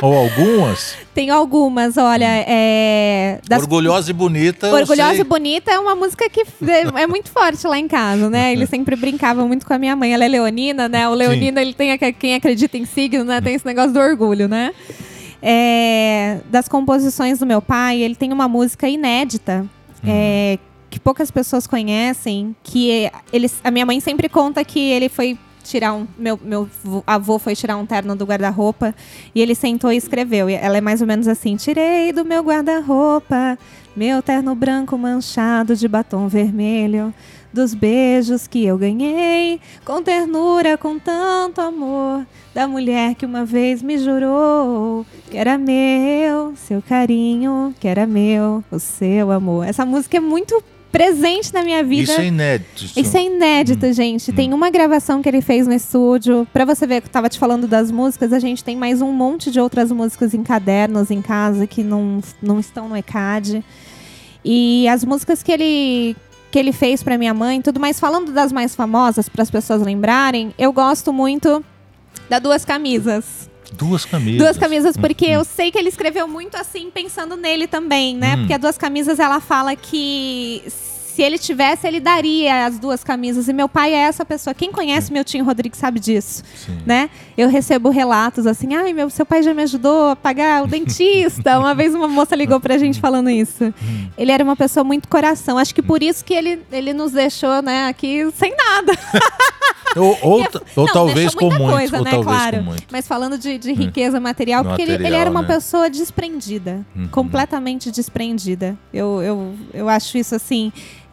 Ou 0.01 0.17
algumas? 0.17 0.95
Tem 1.13 1.29
algumas, 1.29 1.97
olha, 1.97 2.25
é. 2.47 3.41
Das 3.45 3.63
Orgulhosa 3.63 4.11
e 4.11 4.13
bonita. 4.13 4.73
Orgulhosa 4.73 5.19
e 5.19 5.23
Bonita 5.25 5.71
é 5.71 5.77
uma 5.77 5.93
música 5.93 6.29
que 6.29 6.39
é 6.39 7.01
é 7.01 7.05
muito 7.05 7.29
forte 7.29 7.67
lá 7.67 7.77
em 7.77 7.85
casa, 7.85 8.29
né? 8.29 8.53
Ele 8.53 8.65
sempre 8.65 8.95
brincava 8.95 9.45
muito 9.45 9.67
com 9.67 9.73
a 9.73 9.77
minha 9.77 9.93
mãe. 9.93 10.13
Ela 10.13 10.23
é 10.23 10.29
leonina, 10.29 10.87
né? 10.87 11.05
O 11.09 11.13
leonino, 11.13 11.59
ele 11.59 11.73
tem 11.73 11.91
a- 11.91 11.97
quem 11.97 12.33
acredita 12.33 12.77
em 12.77 12.85
signo, 12.85 13.25
né? 13.25 13.41
Tem 13.41 13.53
esse 13.55 13.65
negócio 13.65 13.91
do 13.91 13.99
orgulho, 13.99 14.47
né? 14.47 14.71
É, 15.41 16.39
das 16.49 16.69
composições 16.69 17.39
do 17.39 17.45
meu 17.45 17.61
pai, 17.61 18.01
ele 18.01 18.15
tem 18.15 18.31
uma 18.31 18.47
música 18.47 18.87
inédita. 18.87 19.65
é, 20.07 20.57
que 20.89 20.97
poucas 20.97 21.29
pessoas 21.29 21.67
conhecem, 21.67 22.55
que 22.63 23.11
eles, 23.33 23.59
a 23.65 23.69
minha 23.69 23.85
mãe 23.85 23.99
sempre 23.99 24.29
conta 24.29 24.63
que 24.63 24.79
ele 24.79 25.09
foi 25.09 25.37
tirar 25.63 25.93
um. 25.93 26.07
Meu, 26.17 26.39
meu 26.43 26.69
avô 27.05 27.39
foi 27.39 27.55
tirar 27.55 27.77
um 27.77 27.85
terno 27.85 28.15
do 28.15 28.25
guarda-roupa 28.25 28.93
e 29.33 29.41
ele 29.41 29.55
sentou 29.55 29.91
e 29.91 29.97
escreveu. 29.97 30.49
E 30.49 30.53
ela 30.53 30.77
é 30.77 30.81
mais 30.81 31.01
ou 31.01 31.07
menos 31.07 31.27
assim: 31.27 31.55
Tirei 31.55 32.11
do 32.11 32.25
meu 32.25 32.43
guarda-roupa 32.43 33.57
meu 33.95 34.21
terno 34.21 34.55
branco 34.55 34.97
manchado 34.97 35.75
de 35.75 35.87
batom 35.87 36.27
vermelho. 36.27 37.13
Dos 37.51 37.73
beijos 37.73 38.47
que 38.47 38.65
eu 38.65 38.77
ganhei, 38.77 39.59
com 39.83 40.01
ternura, 40.01 40.77
com 40.77 40.97
tanto 40.97 41.59
amor, 41.59 42.25
da 42.53 42.65
mulher 42.65 43.13
que 43.15 43.25
uma 43.25 43.43
vez 43.43 43.81
me 43.81 43.97
jurou 43.97 45.05
que 45.29 45.37
era 45.37 45.57
meu, 45.57 46.55
seu 46.55 46.81
carinho, 46.81 47.75
que 47.77 47.89
era 47.89 48.07
meu, 48.07 48.63
o 48.71 48.79
seu 48.79 49.31
amor. 49.31 49.67
Essa 49.67 49.85
música 49.85 50.15
é 50.15 50.21
muito 50.21 50.63
presente 50.91 51.53
na 51.53 51.63
minha 51.63 51.83
vida. 51.83 52.11
Isso 52.11 52.21
é 52.21 52.25
inédito. 52.25 52.99
Isso 52.99 53.17
é 53.17 53.23
inédito, 53.23 53.85
hum. 53.85 53.93
gente. 53.93 54.31
Hum. 54.31 54.35
Tem 54.35 54.53
uma 54.53 54.69
gravação 54.69 55.21
que 55.21 55.29
ele 55.29 55.41
fez 55.41 55.65
no 55.65 55.73
estúdio. 55.73 56.47
Pra 56.51 56.65
você 56.65 56.85
ver 56.85 57.01
que 57.01 57.07
eu 57.07 57.11
tava 57.11 57.29
te 57.29 57.39
falando 57.39 57.67
das 57.67 57.89
músicas, 57.89 58.33
a 58.33 58.39
gente 58.39 58.63
tem 58.63 58.75
mais 58.75 59.01
um 59.01 59.11
monte 59.11 59.49
de 59.49 59.59
outras 59.59 59.91
músicas 59.91 60.33
em 60.33 60.43
cadernos 60.43 61.09
em 61.09 61.21
casa 61.21 61.65
que 61.65 61.83
não, 61.83 62.19
não 62.41 62.59
estão 62.59 62.89
no 62.89 62.97
ECAD. 62.97 63.63
E 64.43 64.87
as 64.87 65.05
músicas 65.05 65.41
que 65.41 65.51
ele 65.51 66.15
que 66.51 66.59
ele 66.59 66.73
fez 66.73 67.01
para 67.01 67.17
minha 67.17 67.33
mãe, 67.33 67.61
tudo 67.61 67.79
mais 67.79 67.97
falando 67.97 68.33
das 68.33 68.51
mais 68.51 68.75
famosas 68.75 69.29
para 69.29 69.41
as 69.41 69.49
pessoas 69.49 69.81
lembrarem, 69.81 70.53
eu 70.59 70.73
gosto 70.73 71.13
muito 71.13 71.63
da 72.29 72.39
Duas 72.39 72.65
Camisas. 72.65 73.50
Duas 73.71 74.05
camisas. 74.05 74.37
Duas 74.39 74.57
camisas, 74.57 74.97
porque 74.97 75.27
hum, 75.27 75.39
eu 75.39 75.43
sei 75.43 75.71
que 75.71 75.77
ele 75.77 75.89
escreveu 75.89 76.27
muito 76.27 76.55
assim, 76.55 76.89
pensando 76.91 77.35
nele 77.35 77.67
também, 77.67 78.15
né? 78.15 78.35
Hum. 78.35 78.39
Porque 78.39 78.53
a 78.53 78.57
Duas 78.57 78.77
Camisas, 78.77 79.19
ela 79.19 79.39
fala 79.39 79.75
que 79.75 80.63
se 81.11 81.21
ele 81.21 81.37
tivesse, 81.37 81.85
ele 81.85 81.99
daria 81.99 82.65
as 82.65 82.79
duas 82.79 83.03
camisas. 83.03 83.47
E 83.47 83.53
meu 83.53 83.67
pai 83.67 83.93
é 83.93 83.97
essa 83.97 84.23
pessoa. 84.25 84.53
Quem 84.53 84.71
conhece 84.71 85.11
meu 85.11 85.23
tio 85.23 85.43
Rodrigo 85.43 85.75
sabe 85.75 85.99
disso, 85.99 86.43
Sim. 86.55 86.79
né? 86.85 87.09
Eu 87.37 87.49
recebo 87.49 87.89
relatos 87.89 88.47
assim: 88.47 88.75
"Ai, 88.75 88.93
meu, 88.93 89.09
seu 89.09 89.25
pai 89.25 89.43
já 89.43 89.53
me 89.53 89.63
ajudou 89.63 90.09
a 90.09 90.15
pagar 90.15 90.63
o 90.63 90.67
dentista". 90.71 91.59
uma 91.59 91.75
vez 91.75 91.93
uma 91.93 92.07
moça 92.07 92.35
ligou 92.35 92.59
pra 92.59 92.77
gente 92.77 92.99
falando 92.99 93.29
isso. 93.29 93.65
Hum. 93.65 94.07
Ele 94.17 94.31
era 94.31 94.43
uma 94.43 94.55
pessoa 94.55 94.83
muito 94.83 95.07
coração. 95.07 95.57
Acho 95.57 95.75
que 95.75 95.81
por 95.81 96.01
isso 96.01 96.23
que 96.23 96.33
ele, 96.33 96.61
ele 96.71 96.93
nos 96.93 97.11
deixou, 97.11 97.61
né, 97.61 97.87
aqui 97.87 98.31
sem 98.35 98.55
nada. 98.55 98.93
ou, 99.95 100.17
ou, 100.21 100.39
ou 100.75 100.85
não, 100.85 100.93
talvez 100.93 101.35
com 101.35 101.49
muito, 101.49 101.71
coisa, 101.71 101.97
ou 101.97 102.03
né, 102.03 102.11
talvez 102.11 102.37
claro. 102.37 102.57
com 102.57 102.63
muito. 102.63 102.83
Mas 102.91 103.07
falando 103.07 103.37
de, 103.37 103.57
de 103.57 103.73
riqueza 103.73 104.17
hum. 104.17 104.21
material, 104.21 104.63
porque 104.63 104.81
material, 104.83 104.99
ele, 104.99 105.07
ele, 105.07 105.15
era 105.15 105.29
uma 105.29 105.41
né? 105.41 105.47
pessoa 105.47 105.89
desprendida, 105.89 106.85
uhum. 106.95 107.07
completamente 107.07 107.91
desprendida. 107.91 108.77
Eu, 108.93 109.21
eu, 109.21 109.53
eu 109.73 109.89
acho 109.89 110.17
isso 110.17 110.35
assim 110.35 110.71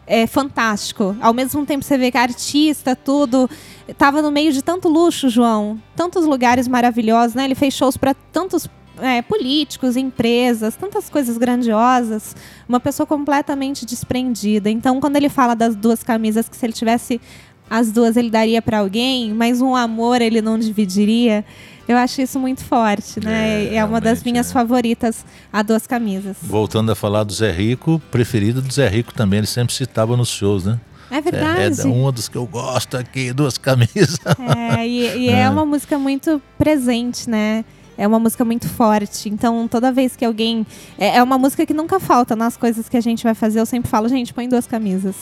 é 0.09 0.25
fantástico. 0.25 1.15
Ao 1.21 1.31
mesmo 1.31 1.63
tempo 1.67 1.85
você 1.85 1.95
vê 1.95 2.09
que 2.09 2.17
artista, 2.17 2.95
tudo. 2.95 3.47
Tava 3.95 4.23
no 4.23 4.31
meio 4.31 4.51
de 4.51 4.63
tanto 4.63 4.89
luxo, 4.89 5.29
João. 5.29 5.79
Tantos 5.95 6.25
lugares 6.25 6.67
maravilhosos, 6.67 7.35
né? 7.35 7.45
Ele 7.45 7.53
fez 7.53 7.75
shows 7.75 7.95
para 7.95 8.15
tantos 8.15 8.67
é, 9.01 9.21
políticos, 9.21 9.95
empresas, 9.95 10.75
tantas 10.75 11.09
coisas 11.09 11.37
grandiosas. 11.37 12.35
Uma 12.67 12.79
pessoa 12.79 13.05
completamente 13.05 13.85
desprendida. 13.85 14.67
Então, 14.67 14.99
quando 14.99 15.15
ele 15.15 15.29
fala 15.29 15.55
das 15.55 15.75
duas 15.75 16.03
camisas, 16.03 16.49
que 16.49 16.57
se 16.57 16.65
ele 16.65 16.73
tivesse 16.73 17.21
as 17.69 17.91
duas 17.91 18.17
ele 18.17 18.29
daria 18.29 18.61
para 18.61 18.79
alguém, 18.79 19.33
mas 19.33 19.61
um 19.61 19.75
amor 19.75 20.21
ele 20.21 20.41
não 20.41 20.57
dividiria. 20.57 21.45
Eu 21.87 21.97
acho 21.97 22.21
isso 22.21 22.39
muito 22.39 22.63
forte, 22.63 23.19
né? 23.19 23.65
É, 23.65 23.75
é 23.75 23.85
uma 23.85 23.99
das 23.99 24.23
minhas 24.23 24.49
é. 24.49 24.53
favoritas, 24.53 25.25
a 25.51 25.61
duas 25.61 25.87
camisas. 25.87 26.37
Voltando 26.41 26.91
a 26.91 26.95
falar 26.95 27.23
do 27.23 27.33
Zé 27.33 27.51
Rico, 27.51 28.01
preferido 28.11 28.61
do 28.61 28.71
Zé 28.71 28.87
Rico 28.87 29.13
também, 29.13 29.39
ele 29.39 29.47
sempre 29.47 29.73
citava 29.73 30.15
nos 30.15 30.29
shows, 30.29 30.65
né? 30.65 30.79
É 31.11 31.19
verdade. 31.19 31.81
É, 31.81 31.83
é 31.83 31.87
uma 31.87 32.11
dos 32.11 32.27
que 32.27 32.37
eu 32.37 32.45
gosto 32.45 32.95
aqui, 32.95 33.33
duas 33.33 33.57
camisas. 33.57 34.19
É, 34.77 34.87
e, 34.87 35.25
e 35.25 35.29
é. 35.29 35.41
é 35.41 35.49
uma 35.49 35.65
música 35.65 35.97
muito 35.97 36.41
presente, 36.57 37.29
né? 37.29 37.65
É 37.97 38.07
uma 38.07 38.19
música 38.19 38.45
muito 38.45 38.69
forte. 38.69 39.27
Então, 39.27 39.67
toda 39.67 39.91
vez 39.91 40.15
que 40.15 40.23
alguém. 40.23 40.65
É, 40.97 41.17
é 41.17 41.23
uma 41.23 41.37
música 41.37 41.65
que 41.65 41.73
nunca 41.73 41.99
falta 41.99 42.35
nas 42.35 42.55
coisas 42.55 42.87
que 42.87 42.95
a 42.95 43.01
gente 43.01 43.23
vai 43.23 43.33
fazer. 43.33 43.59
Eu 43.59 43.65
sempre 43.65 43.89
falo, 43.89 44.07
gente, 44.07 44.33
põe 44.33 44.47
duas 44.47 44.67
camisas. 44.67 45.15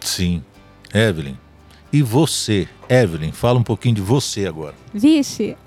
Sim. 0.00 0.42
Evelyn, 0.94 1.36
e 1.92 2.02
você, 2.02 2.66
Evelyn, 2.88 3.32
fala 3.32 3.58
um 3.58 3.62
pouquinho 3.62 3.94
de 3.94 4.00
você 4.00 4.46
agora. 4.46 4.74
Vixe! 4.94 5.56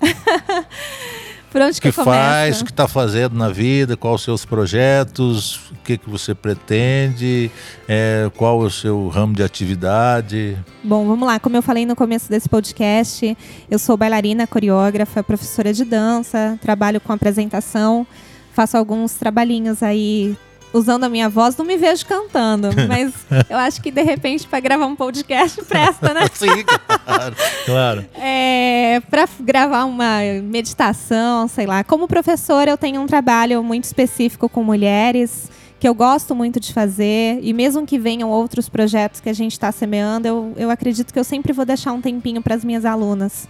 Por 1.50 1.62
onde 1.62 1.80
que, 1.80 1.88
que 1.88 1.92
faz, 1.92 2.60
o 2.60 2.64
que 2.64 2.70
está 2.70 2.86
fazendo 2.86 3.34
na 3.34 3.48
vida, 3.48 3.96
quais 3.96 4.16
os 4.16 4.22
seus 4.22 4.44
projetos, 4.44 5.70
o 5.70 5.74
que, 5.84 5.96
que 5.96 6.10
você 6.10 6.34
pretende, 6.34 7.50
é, 7.88 8.30
qual 8.36 8.62
é 8.62 8.66
o 8.66 8.70
seu 8.70 9.08
ramo 9.08 9.32
de 9.32 9.42
atividade. 9.42 10.58
Bom, 10.84 11.06
vamos 11.06 11.26
lá. 11.26 11.40
Como 11.40 11.56
eu 11.56 11.62
falei 11.62 11.86
no 11.86 11.96
começo 11.96 12.28
desse 12.28 12.46
podcast, 12.46 13.34
eu 13.70 13.78
sou 13.78 13.96
bailarina, 13.96 14.46
coreógrafa, 14.46 15.22
professora 15.22 15.72
de 15.72 15.84
dança, 15.84 16.58
trabalho 16.60 17.00
com 17.00 17.12
apresentação, 17.12 18.06
faço 18.52 18.76
alguns 18.76 19.14
trabalhinhos 19.14 19.82
aí 19.82 20.36
usando 20.76 21.04
a 21.04 21.08
minha 21.08 21.28
voz, 21.28 21.56
não 21.56 21.64
me 21.64 21.76
vejo 21.76 22.04
cantando, 22.06 22.68
mas 22.88 23.12
eu 23.48 23.56
acho 23.56 23.80
que 23.80 23.90
de 23.90 24.02
repente 24.02 24.46
para 24.46 24.60
gravar 24.60 24.86
um 24.86 24.96
podcast 24.96 25.62
presta, 25.66 26.12
né? 26.12 26.26
Sim, 26.32 26.64
claro. 27.04 27.36
claro. 27.64 28.06
É, 28.14 29.00
para 29.10 29.28
gravar 29.40 29.84
uma 29.84 30.20
meditação, 30.42 31.48
sei 31.48 31.66
lá. 31.66 31.82
Como 31.82 32.06
professora, 32.06 32.70
eu 32.70 32.76
tenho 32.76 33.00
um 33.00 33.06
trabalho 33.06 33.62
muito 33.62 33.84
específico 33.84 34.48
com 34.48 34.62
mulheres 34.62 35.50
que 35.78 35.86
eu 35.86 35.94
gosto 35.94 36.34
muito 36.34 36.58
de 36.58 36.72
fazer 36.72 37.38
e 37.42 37.52
mesmo 37.52 37.86
que 37.86 37.98
venham 37.98 38.30
outros 38.30 38.68
projetos 38.68 39.20
que 39.20 39.28
a 39.28 39.32
gente 39.32 39.52
está 39.52 39.70
semeando, 39.70 40.26
eu, 40.26 40.52
eu 40.56 40.70
acredito 40.70 41.12
que 41.12 41.18
eu 41.18 41.24
sempre 41.24 41.52
vou 41.52 41.66
deixar 41.66 41.92
um 41.92 42.00
tempinho 42.00 42.40
para 42.40 42.54
as 42.54 42.64
minhas 42.64 42.84
alunas. 42.84 43.46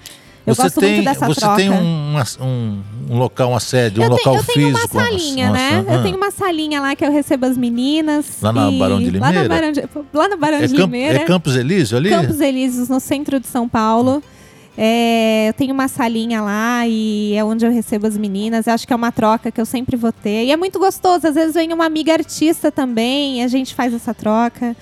Eu 0.47 0.55
você 0.55 0.63
gosto 0.63 0.81
tem, 0.81 0.95
muito 0.95 1.05
dessa 1.05 1.27
você 1.27 1.41
troca. 1.41 1.57
tem 1.57 1.71
um, 1.71 2.17
um, 2.41 2.83
um 3.11 3.19
local, 3.19 3.51
uma 3.51 3.61
sede, 3.61 4.01
um 4.01 4.05
eu 4.05 4.11
local 4.11 4.35
físico. 4.45 4.51
Eu 4.51 4.55
tenho 4.55 4.69
uma 4.69 4.89
salinha, 4.89 5.51
né? 5.51 5.85
Ah. 5.89 5.95
Eu 5.95 6.03
tenho 6.03 6.17
uma 6.17 6.31
salinha 6.31 6.81
lá 6.81 6.95
que 6.95 7.05
eu 7.05 7.11
recebo 7.11 7.47
as 7.47 7.57
meninas. 7.57 8.27
Lá 8.41 8.53
na 8.53 8.71
Barão 8.71 9.01
de 9.01 9.11
Limeira? 9.11 9.39
Lá, 9.39 9.43
no 9.43 9.49
Barão 9.49 9.73
de, 9.73 9.83
lá 10.15 10.29
no 10.29 10.37
Barão 10.37 10.59
é 10.59 10.67
de 10.67 10.77
Limeira. 10.77 11.19
É 11.19 11.25
Campos 11.25 11.57
Elísio 11.57 11.97
ali? 11.97 12.11
Campos 12.11 12.41
Elíseos, 12.41 12.89
no 12.89 13.01
centro 13.01 13.41
de 13.41 13.49
São 13.49 13.69
Paulo. 13.69 14.23
É, 14.79 15.49
eu 15.49 15.55
tenho 15.55 15.73
uma 15.73 15.89
salinha 15.89 16.43
lá 16.43 16.87
e 16.87 17.35
é 17.35 17.43
onde 17.43 17.65
eu 17.65 17.73
recebo 17.73 18.07
as 18.07 18.17
meninas. 18.17 18.67
Eu 18.67 18.75
acho 18.75 18.87
que 18.87 18.93
é 18.93 18.97
uma 18.97 19.11
troca 19.11 19.51
que 19.51 19.61
eu 19.61 19.67
sempre 19.67 19.97
vou 19.97 20.13
ter. 20.13 20.45
E 20.45 20.53
é 20.53 20.57
muito 20.57 20.79
gostoso. 20.79 21.27
Às 21.27 21.35
vezes 21.35 21.55
vem 21.55 21.73
uma 21.73 21.87
amiga 21.87 22.13
artista 22.13 22.71
também 22.71 23.41
e 23.41 23.43
a 23.43 23.49
gente 23.49 23.75
faz 23.75 23.93
essa 23.95 24.13
troca. 24.15 24.77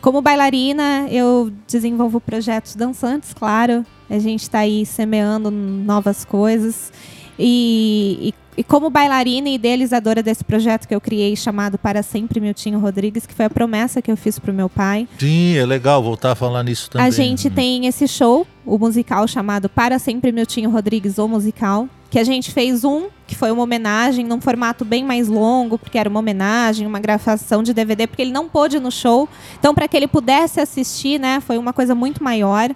Como 0.00 0.22
bailarina, 0.22 1.06
eu 1.10 1.52
desenvolvo 1.68 2.20
projetos 2.20 2.74
dançantes, 2.74 3.34
claro. 3.34 3.84
A 4.08 4.18
gente 4.18 4.42
está 4.42 4.60
aí 4.60 4.86
semeando 4.86 5.50
novas 5.50 6.24
coisas. 6.24 6.90
E, 7.38 8.18
e, 8.20 8.34
e, 8.60 8.62
como 8.62 8.90
bailarina 8.90 9.48
e 9.48 9.54
idealizadora 9.54 10.22
desse 10.22 10.44
projeto 10.44 10.86
que 10.86 10.94
eu 10.94 11.00
criei, 11.00 11.34
chamado 11.34 11.78
Para 11.78 12.02
Sempre 12.02 12.40
Miltinho 12.40 12.78
Rodrigues, 12.78 13.24
que 13.24 13.32
foi 13.32 13.46
a 13.46 13.50
promessa 13.50 14.02
que 14.02 14.12
eu 14.12 14.18
fiz 14.18 14.38
para 14.38 14.50
o 14.50 14.54
meu 14.54 14.68
pai. 14.68 15.08
Sim, 15.18 15.56
é 15.56 15.64
legal 15.64 16.02
voltar 16.02 16.32
a 16.32 16.34
falar 16.34 16.62
nisso 16.62 16.90
também. 16.90 17.06
A 17.06 17.10
gente 17.10 17.48
hum. 17.48 17.52
tem 17.52 17.86
esse 17.86 18.06
show, 18.06 18.46
o 18.66 18.78
musical 18.78 19.26
chamado 19.26 19.66
Para 19.66 19.98
Sempre 19.98 20.30
Miltinho 20.30 20.68
Rodrigues, 20.68 21.16
o 21.16 21.26
musical, 21.26 21.88
que 22.10 22.18
a 22.18 22.22
gente 22.22 22.50
fez 22.50 22.84
um, 22.84 23.06
que 23.26 23.34
foi 23.34 23.50
uma 23.50 23.62
homenagem, 23.62 24.26
num 24.26 24.42
formato 24.42 24.84
bem 24.84 25.02
mais 25.02 25.26
longo, 25.26 25.78
porque 25.78 25.96
era 25.96 26.10
uma 26.10 26.20
homenagem, 26.20 26.86
uma 26.86 27.00
gravação 27.00 27.62
de 27.62 27.72
DVD, 27.72 28.06
porque 28.06 28.20
ele 28.20 28.32
não 28.32 28.46
pôde 28.46 28.76
ir 28.76 28.80
no 28.80 28.92
show. 28.92 29.26
Então, 29.58 29.74
para 29.74 29.88
que 29.88 29.96
ele 29.96 30.06
pudesse 30.06 30.60
assistir, 30.60 31.18
né, 31.18 31.40
foi 31.40 31.56
uma 31.56 31.72
coisa 31.72 31.94
muito 31.94 32.22
maior. 32.22 32.68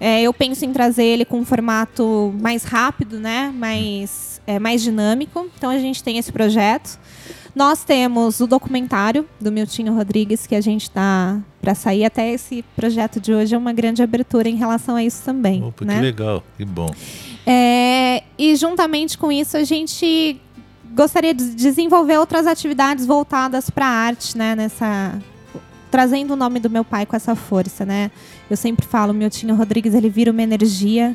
É, 0.00 0.22
eu 0.22 0.32
penso 0.32 0.64
em 0.64 0.72
trazer 0.72 1.04
ele 1.04 1.24
com 1.26 1.38
um 1.38 1.44
formato 1.44 2.34
mais 2.40 2.64
rápido, 2.64 3.20
né? 3.20 3.52
Mais, 3.54 4.31
é, 4.46 4.58
mais 4.58 4.82
dinâmico. 4.82 5.48
Então 5.56 5.70
a 5.70 5.78
gente 5.78 6.02
tem 6.02 6.18
esse 6.18 6.32
projeto. 6.32 6.98
Nós 7.54 7.84
temos 7.84 8.40
o 8.40 8.46
documentário 8.46 9.28
do 9.38 9.52
Miltinho 9.52 9.94
Rodrigues 9.94 10.46
que 10.46 10.54
a 10.54 10.60
gente 10.60 10.84
está 10.84 11.38
para 11.60 11.74
sair. 11.74 12.04
Até 12.04 12.30
esse 12.30 12.64
projeto 12.74 13.20
de 13.20 13.32
hoje 13.32 13.54
é 13.54 13.58
uma 13.58 13.72
grande 13.72 14.02
abertura 14.02 14.48
em 14.48 14.56
relação 14.56 14.96
a 14.96 15.04
isso 15.04 15.22
também. 15.22 15.62
Opa, 15.62 15.84
né? 15.84 15.96
que 15.96 16.00
legal, 16.00 16.42
que 16.56 16.64
bom. 16.64 16.88
É, 17.46 18.22
e 18.38 18.56
juntamente 18.56 19.18
com 19.18 19.30
isso 19.30 19.56
a 19.56 19.64
gente 19.64 20.40
gostaria 20.94 21.34
de 21.34 21.54
desenvolver 21.54 22.18
outras 22.18 22.46
atividades 22.46 23.04
voltadas 23.04 23.68
para 23.68 23.86
a 23.86 23.90
arte, 23.90 24.36
né? 24.36 24.54
Nessa 24.54 25.18
trazendo 25.90 26.32
o 26.32 26.36
nome 26.36 26.58
do 26.58 26.70
meu 26.70 26.84
pai 26.84 27.04
com 27.04 27.14
essa 27.14 27.36
força, 27.36 27.84
né? 27.84 28.10
Eu 28.48 28.56
sempre 28.56 28.86
falo, 28.86 29.12
meu 29.12 29.28
Tinho 29.28 29.54
Rodrigues, 29.54 29.92
ele 29.92 30.08
vira 30.08 30.30
uma 30.30 30.42
energia. 30.42 31.14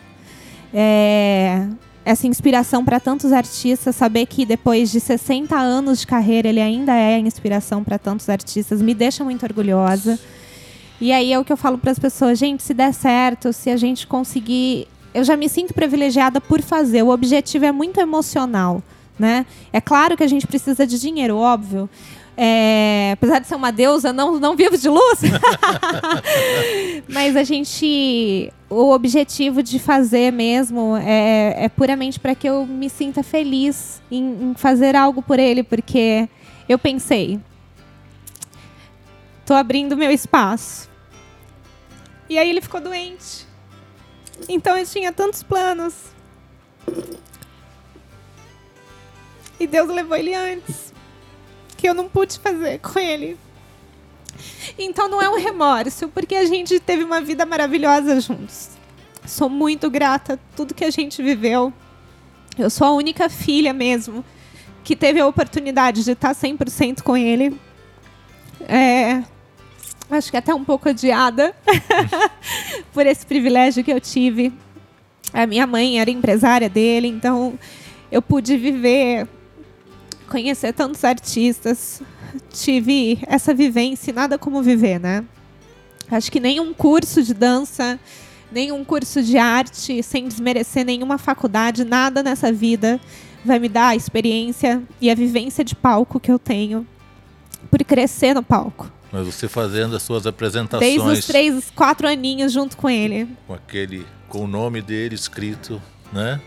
É, 0.72 1.68
essa 2.08 2.26
inspiração 2.26 2.86
para 2.86 3.02
tantos 3.02 3.34
artistas, 3.34 3.94
saber 3.94 4.28
que 4.28 4.46
depois 4.46 4.90
de 4.90 4.98
60 4.98 5.54
anos 5.58 6.00
de 6.00 6.08
carreira 6.08 6.48
ele 6.48 6.62
ainda 6.62 6.96
é 6.96 7.20
inspiração 7.20 7.84
para 7.84 8.00
tantos 8.00 8.30
artistas, 8.30 8.82
me 8.82 8.94
deixa 8.94 9.26
muito 9.26 9.44
orgulhosa. 9.44 10.18
E 11.02 11.12
aí 11.12 11.34
é 11.34 11.38
o 11.38 11.44
que 11.44 11.52
eu 11.52 11.58
falo 11.58 11.78
para 11.78 11.92
as 11.92 12.00
pessoas, 12.00 12.40
gente, 12.40 12.64
se 12.64 12.74
der 12.74 12.94
certo, 12.94 13.52
se 13.52 13.70
a 13.70 13.76
gente 13.76 14.08
conseguir, 14.08 14.88
eu 15.14 15.22
já 15.22 15.36
me 15.36 15.50
sinto 15.50 15.74
privilegiada 15.74 16.40
por 16.40 16.62
fazer. 16.62 17.04
O 17.04 17.10
objetivo 17.10 17.66
é 17.66 17.74
muito 17.74 18.00
emocional, 18.00 18.82
né? 19.20 19.46
É 19.74 19.82
claro 19.82 20.16
que 20.16 20.24
a 20.24 20.28
gente 20.28 20.48
precisa 20.48 20.88
de 20.88 20.98
dinheiro, 20.98 21.36
óbvio, 21.36 21.90
É, 22.40 23.14
apesar 23.14 23.40
de 23.40 23.48
ser 23.48 23.56
uma 23.56 23.72
deusa, 23.72 24.14
não, 24.14 24.40
não 24.40 24.56
vivo 24.56 24.78
de 24.78 24.88
luz. 24.88 25.22
Mas 27.10 27.36
a 27.36 27.44
gente. 27.44 28.54
O 28.70 28.92
objetivo 28.92 29.64
de 29.64 29.80
fazer 29.80 30.32
mesmo 30.32 30.98
é, 30.98 31.66
é 31.66 31.70
puramente 31.70 32.20
para 32.20 32.36
que 32.36 32.48
eu 32.48 32.66
me 32.66 32.90
sinta 32.90 33.24
feliz 33.24 34.02
em, 34.12 34.52
em 34.52 34.54
fazer 34.56 34.94
algo 34.96 35.22
por 35.22 35.40
ele, 35.40 35.64
porque 35.64 36.30
eu 36.70 36.78
pensei. 36.78 37.40
Tô 39.46 39.54
abrindo 39.54 39.98
meu 39.98 40.12
espaço. 40.12 40.90
E 42.30 42.38
aí 42.38 42.50
ele 42.50 42.62
ficou 42.62 42.82
doente. 42.82 43.48
Então 44.48 44.78
eu 44.78 44.86
tinha 44.86 45.12
tantos 45.12 45.42
planos. 45.42 45.96
E 49.60 49.66
Deus 49.66 49.90
levou 49.90 50.16
ele 50.18 50.36
antes 50.36 50.87
que 51.78 51.88
eu 51.88 51.94
não 51.94 52.10
pude 52.10 52.40
fazer 52.40 52.80
com 52.80 53.00
ele. 53.00 53.38
Então 54.78 55.08
não 55.08 55.22
é 55.22 55.30
um 55.30 55.38
remorso, 55.38 56.10
porque 56.10 56.36
a 56.36 56.46
gente 56.46 56.80
teve 56.80 57.04
uma 57.04 57.22
vida 57.22 57.46
maravilhosa 57.46 58.20
juntos. 58.20 58.70
Sou 59.26 59.50
muito 59.50 59.90
grata 59.90 60.34
a 60.34 60.56
tudo 60.56 60.74
que 60.74 60.86
a 60.86 60.90
gente 60.90 61.22
viveu. 61.22 61.72
Eu 62.58 62.70
sou 62.70 62.88
a 62.88 62.92
única 62.92 63.30
filha 63.30 63.74
mesmo 63.74 64.26
que 64.84 64.96
teve 64.96 65.20
a 65.20 65.28
oportunidade 65.28 66.04
de 66.04 66.12
estar 66.12 66.34
100% 66.34 67.02
com 67.02 67.16
ele. 67.16 67.60
É, 68.68 69.24
acho 70.10 70.32
que 70.32 70.38
até 70.38 70.54
um 70.54 70.64
pouco 70.64 70.90
odiada 70.90 71.54
por 72.94 73.06
esse 73.06 73.26
privilégio 73.26 73.84
que 73.84 73.92
eu 73.92 74.00
tive. 74.00 74.54
A 75.34 75.46
minha 75.46 75.68
mãe 75.68 76.00
era 76.00 76.10
empresária 76.10 76.70
dele, 76.70 77.08
então 77.08 77.60
eu 78.10 78.22
pude 78.22 78.58
viver 78.58 79.28
conhecer 80.28 80.74
tantos 80.74 81.04
artistas, 81.04 82.02
tive 82.52 83.20
essa 83.28 83.54
vivência, 83.54 84.14
nada 84.14 84.38
como 84.38 84.62
viver, 84.62 85.00
né? 85.00 85.24
Acho 86.10 86.32
que 86.32 86.40
nenhum 86.40 86.74
curso 86.74 87.24
de 87.24 87.34
dança, 87.34 88.00
nenhum 88.52 88.84
curso 88.84 89.22
de 89.22 89.38
arte, 89.38 90.02
sem 90.04 90.28
desmerecer 90.28 90.86
nenhuma 90.86 91.18
faculdade, 91.18 91.84
nada 91.84 92.22
nessa 92.24 92.52
vida 92.52 93.00
vai 93.44 93.60
me 93.60 93.70
dar 93.70 93.90
a 93.90 93.96
experiência 93.96 94.82
e 95.00 95.10
a 95.10 95.16
vivência 95.16 95.64
de 95.64 95.76
palco 95.76 96.20
que 96.20 96.32
eu 96.32 96.38
tenho 96.38 96.86
por 97.72 97.84
crescer 97.84 98.34
no 98.34 98.44
palco. 98.44 98.92
Mas 99.12 99.26
você 99.26 99.48
fazendo 99.48 99.96
as 99.96 100.04
suas 100.04 100.28
apresentações. 100.28 100.96
Desde 100.96 101.10
os 101.10 101.26
três, 101.26 101.72
quatro 101.74 102.08
aninhos 102.08 102.52
junto 102.52 102.76
com 102.76 102.90
ele. 102.90 103.28
Com 103.48 103.54
aquele, 103.54 104.06
com 104.28 104.44
o 104.44 104.48
nome 104.48 104.82
dele 104.82 105.16
escrito, 105.16 105.82
né? 106.12 106.42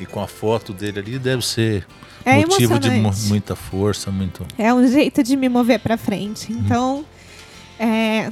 E 0.00 0.06
com 0.06 0.20
a 0.20 0.26
foto 0.26 0.72
dele 0.72 0.98
ali, 1.00 1.18
deve 1.18 1.44
ser 1.44 1.86
é 2.24 2.36
motivo 2.36 2.78
de 2.78 2.90
muita 2.90 3.56
força, 3.56 4.10
muito. 4.10 4.46
É 4.56 4.72
um 4.72 4.86
jeito 4.86 5.22
de 5.22 5.36
me 5.36 5.48
mover 5.48 5.80
para 5.80 5.96
frente. 5.96 6.52
Uhum. 6.52 6.58
Então, 6.58 7.04
é... 7.78 8.30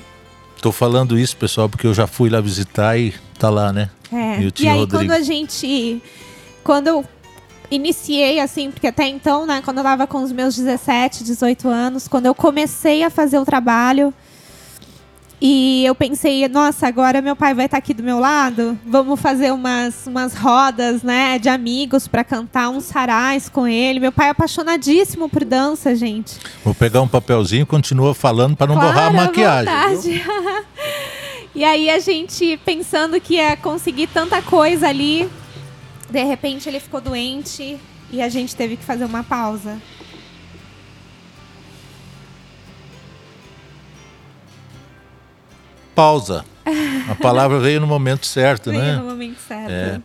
Tô 0.60 0.72
falando 0.72 1.18
isso, 1.18 1.36
pessoal, 1.36 1.68
porque 1.68 1.86
eu 1.86 1.94
já 1.94 2.06
fui 2.06 2.30
lá 2.30 2.40
visitar 2.40 2.98
e 2.98 3.14
tá 3.38 3.50
lá, 3.50 3.72
né? 3.72 3.90
É. 4.12 4.40
E, 4.40 4.52
e 4.60 4.68
aí 4.68 4.78
Rodrigo. 4.78 5.02
quando 5.02 5.10
a 5.12 5.20
gente, 5.20 6.02
quando 6.64 6.86
eu 6.88 7.04
iniciei 7.70 8.40
assim, 8.40 8.70
porque 8.70 8.86
até 8.86 9.06
então, 9.06 9.46
né, 9.46 9.60
quando 9.64 9.78
eu 9.78 9.84
tava 9.84 10.06
com 10.06 10.22
os 10.22 10.32
meus 10.32 10.56
17, 10.56 11.24
18 11.24 11.68
anos, 11.68 12.08
quando 12.08 12.26
eu 12.26 12.34
comecei 12.34 13.02
a 13.02 13.10
fazer 13.10 13.38
o 13.38 13.44
trabalho, 13.44 14.14
e 15.40 15.84
eu 15.84 15.94
pensei, 15.94 16.48
nossa, 16.48 16.86
agora 16.86 17.20
meu 17.20 17.36
pai 17.36 17.52
vai 17.52 17.66
estar 17.66 17.76
tá 17.76 17.78
aqui 17.78 17.92
do 17.92 18.02
meu 18.02 18.18
lado. 18.18 18.78
Vamos 18.86 19.20
fazer 19.20 19.52
umas, 19.52 20.06
umas 20.06 20.34
rodas, 20.34 21.02
né, 21.02 21.38
de 21.38 21.48
amigos 21.48 22.08
para 22.08 22.24
cantar 22.24 22.70
uns 22.70 22.84
sarais 22.84 23.48
com 23.48 23.68
ele. 23.68 24.00
Meu 24.00 24.12
pai 24.12 24.28
é 24.28 24.30
apaixonadíssimo 24.30 25.28
por 25.28 25.44
dança, 25.44 25.94
gente. 25.94 26.38
Vou 26.64 26.74
pegar 26.74 27.02
um 27.02 27.08
papelzinho 27.08 27.62
e 27.62 27.66
continua 27.66 28.14
falando 28.14 28.56
para 28.56 28.66
não 28.66 28.76
claro, 28.76 28.92
borrar 28.92 29.08
a 29.08 29.12
maquiagem. 29.12 30.22
e 31.54 31.62
aí 31.62 31.90
a 31.90 31.98
gente 31.98 32.58
pensando 32.64 33.20
que 33.20 33.34
ia 33.34 33.58
conseguir 33.58 34.06
tanta 34.06 34.40
coisa 34.40 34.88
ali, 34.88 35.28
de 36.08 36.24
repente 36.24 36.66
ele 36.66 36.80
ficou 36.80 37.00
doente 37.00 37.78
e 38.10 38.22
a 38.22 38.28
gente 38.30 38.56
teve 38.56 38.76
que 38.76 38.84
fazer 38.84 39.04
uma 39.04 39.22
pausa. 39.22 39.76
Pausa. 45.96 46.44
A 47.10 47.14
palavra 47.20 47.58
veio 47.58 47.80
no 47.80 47.86
momento 47.86 48.26
certo, 48.26 48.70
veio 48.70 48.82
né? 48.82 48.90
Veio 48.90 49.02
no 49.02 49.10
momento 49.10 49.38
certo. 49.40 49.70
É. 49.70 50.00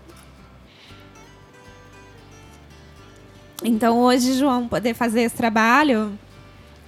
Então 3.64 4.00
hoje, 4.00 4.34
João, 4.34 4.68
poder 4.68 4.96
fazer 4.96 5.22
esse 5.22 5.36
trabalho 5.36 6.18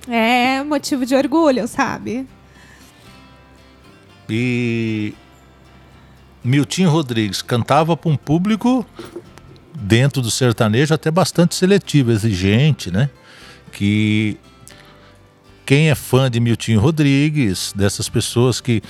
é 0.08 0.64
motivo 0.64 1.06
de 1.06 1.16
orgulho, 1.16 1.68
sabe? 1.68 2.28
E 4.28 5.14
Milton 6.44 6.90
Rodrigues 6.90 7.42
cantava 7.42 7.96
para 7.96 8.10
um 8.10 8.18
público 8.18 8.86
dentro 9.76 10.22
do 10.22 10.32
sertanejo 10.32 10.94
até 10.94 11.12
bastante 11.12 11.56
seletivo, 11.56 12.12
exigente, 12.12 12.90
né? 12.90 13.10
Que 13.72 14.38
quem 15.74 15.90
é 15.90 15.96
fã 15.96 16.30
de 16.30 16.40
Milton 16.40 16.78
Rodrigues, 16.78 17.74
dessas 17.76 18.08
pessoas 18.08 18.62
que. 18.62 18.84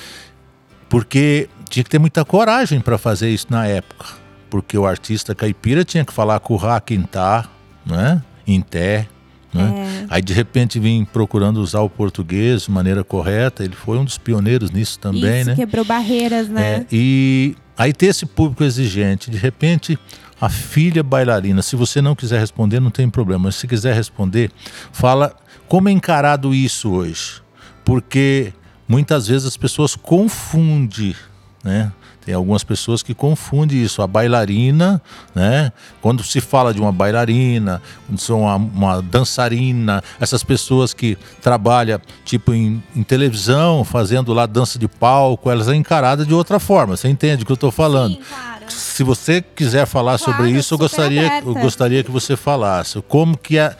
Porque 0.89 1.47
tinha 1.69 1.81
que 1.81 1.89
ter 1.89 1.97
muita 1.97 2.25
coragem 2.25 2.81
para 2.81 2.97
fazer 2.97 3.29
isso 3.29 3.47
na 3.49 3.65
época. 3.65 4.05
Porque 4.49 4.77
o 4.77 4.85
artista 4.85 5.33
caipira 5.33 5.85
tinha 5.85 6.03
que 6.03 6.11
falar 6.11 6.41
com 6.41 6.53
o 6.53 6.57
Raquintá, 6.57 7.45
né? 7.85 8.21
Em 8.45 8.59
té. 8.59 9.07
Né? 9.53 10.03
É. 10.03 10.05
Aí 10.09 10.21
de 10.21 10.33
repente 10.33 10.77
vim 10.77 11.05
procurando 11.05 11.61
usar 11.61 11.79
o 11.79 11.89
português 11.89 12.63
de 12.63 12.71
maneira 12.71 13.01
correta. 13.01 13.63
Ele 13.63 13.75
foi 13.75 13.97
um 13.97 14.03
dos 14.03 14.17
pioneiros 14.17 14.69
nisso 14.69 14.99
também, 14.99 15.39
isso, 15.39 15.51
né? 15.51 15.55
Quebrou 15.55 15.85
barreiras, 15.85 16.49
né? 16.49 16.61
É, 16.61 16.85
e 16.91 17.55
aí 17.77 17.93
ter 17.93 18.07
esse 18.07 18.25
público 18.25 18.61
exigente, 18.61 19.31
de 19.31 19.37
repente 19.37 19.97
a 20.39 20.49
filha 20.49 21.01
bailarina. 21.01 21.61
Se 21.61 21.77
você 21.77 22.01
não 22.01 22.13
quiser 22.13 22.41
responder, 22.41 22.81
não 22.81 22.91
tem 22.91 23.09
problema. 23.09 23.45
Mas 23.45 23.55
se 23.55 23.67
quiser 23.67 23.95
responder, 23.95 24.51
fala 24.91 25.33
como 25.67 25.89
é 25.89 25.91
encarado 25.91 26.53
isso 26.53 26.91
hoje? 26.91 27.41
Porque 27.83 28.53
muitas 28.87 29.27
vezes 29.27 29.47
as 29.47 29.57
pessoas 29.57 29.95
confundem, 29.95 31.15
né? 31.63 31.91
Tem 32.25 32.33
algumas 32.33 32.63
pessoas 32.63 33.03
que 33.03 33.13
confundem 33.13 33.83
isso. 33.83 34.01
A 34.01 34.07
bailarina, 34.07 35.01
né? 35.35 35.71
Quando 36.01 36.23
se 36.23 36.39
fala 36.39 36.73
de 36.73 36.79
uma 36.79 36.91
bailarina, 36.91 37.81
quando 38.07 38.19
são 38.19 38.41
uma, 38.41 38.55
uma 38.55 39.01
dançarina, 39.01 40.01
essas 40.19 40.41
pessoas 40.41 40.93
que 40.93 41.17
trabalham 41.41 41.99
tipo 42.23 42.53
em, 42.53 42.81
em, 42.95 43.03
televisão, 43.03 43.83
fazendo 43.83 44.33
lá 44.33 44.45
dança 44.45 44.79
de 44.79 44.87
palco, 44.87 45.49
elas 45.51 45.65
são 45.65 45.75
encaradas 45.75 46.25
de 46.25 46.33
outra 46.33 46.59
forma. 46.59 46.95
Você 46.95 47.09
entende 47.09 47.43
o 47.43 47.45
que 47.45 47.51
eu 47.51 47.55
estou 47.55 47.71
falando? 47.71 48.15
Sim, 48.15 48.21
claro. 48.21 48.53
Se 48.69 49.03
você 49.03 49.41
quiser 49.41 49.85
falar 49.85 50.17
claro, 50.17 50.31
sobre 50.31 50.51
isso, 50.51 50.73
eu 50.73 50.77
gostaria, 50.77 51.39
eu 51.39 51.53
gostaria 51.53 52.03
que 52.03 52.11
você 52.11 52.37
falasse. 52.37 53.01
Como 53.01 53.37
que 53.37 53.57
é 53.57 53.75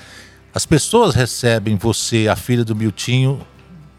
as 0.54 0.66
pessoas 0.66 1.16
recebem 1.16 1.76
você, 1.76 2.28
a 2.28 2.36
filha 2.36 2.64
do 2.64 2.76
Miltinho, 2.76 3.42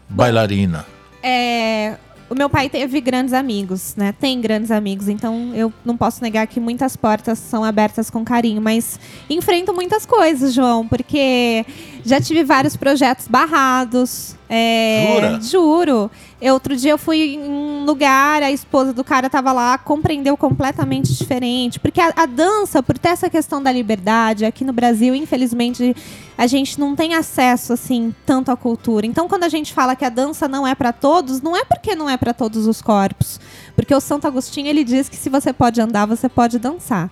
bailarina? 0.09 0.85
É, 1.21 1.97
o 2.29 2.33
meu 2.33 2.49
pai 2.49 2.69
teve 2.69 3.01
grandes 3.01 3.33
amigos, 3.33 3.93
né? 3.95 4.13
Tem 4.13 4.39
grandes 4.39 4.71
amigos, 4.71 5.09
então 5.09 5.53
eu 5.53 5.71
não 5.83 5.97
posso 5.97 6.23
negar 6.23 6.47
que 6.47 6.59
muitas 6.59 6.95
portas 6.95 7.39
são 7.39 7.63
abertas 7.63 8.09
com 8.09 8.23
carinho, 8.23 8.61
mas 8.61 8.99
enfrento 9.29 9.73
muitas 9.73 10.05
coisas, 10.05 10.53
João, 10.53 10.87
porque 10.87 11.65
já 12.05 12.21
tive 12.21 12.43
vários 12.43 12.75
projetos 12.75 13.27
barrados. 13.27 14.35
É, 14.49 15.07
Jura? 15.13 15.41
Juro. 15.41 16.11
Eu, 16.41 16.53
outro 16.53 16.75
dia 16.75 16.91
eu 16.91 16.97
fui 16.97 17.35
em 17.35 17.39
um 17.39 17.85
lugar, 17.85 18.43
a 18.43 18.51
esposa 18.51 18.93
do 18.93 19.03
cara 19.03 19.27
estava 19.27 19.51
lá, 19.51 19.77
compreendeu 19.77 20.37
completamente 20.37 21.13
diferente. 21.13 21.79
Porque 21.79 21.99
a, 21.99 22.13
a, 22.15 22.25
dança, 22.25 22.83
por 22.83 22.97
ter 22.97 23.09
essa 23.09 23.29
questão 23.29 23.63
da 23.63 23.71
liberdade, 23.71 24.45
aqui 24.45 24.63
no 24.63 24.73
Brasil, 24.73 25.15
infelizmente, 25.15 25.95
a 26.37 26.45
gente 26.45 26.79
não 26.79 26.95
tem 26.95 27.15
acesso, 27.15 27.73
assim, 27.73 28.13
tanto 28.25 28.51
à 28.51 28.55
cultura. 28.55 29.05
Então, 29.05 29.27
quando 29.27 29.43
a 29.43 29.49
gente 29.49 29.73
fala 29.73 29.95
que 29.95 30.05
a 30.05 30.09
dança 30.09 30.47
não 30.47 30.67
é 30.67 30.75
para 30.75 30.93
todos, 30.93 31.41
não 31.41 31.55
é 31.55 31.63
porque 31.63 31.95
não 31.95 32.09
é 32.09 32.17
para 32.17 32.33
todos 32.33 32.67
os 32.67 32.81
corpos. 32.81 33.39
Porque 33.75 33.95
o 33.95 33.99
Santo 33.99 34.27
Agostinho, 34.27 34.67
ele 34.67 34.83
diz 34.83 35.09
que 35.09 35.15
se 35.15 35.29
você 35.29 35.51
pode 35.51 35.81
andar, 35.81 36.05
você 36.05 36.29
pode 36.29 36.59
dançar. 36.59 37.09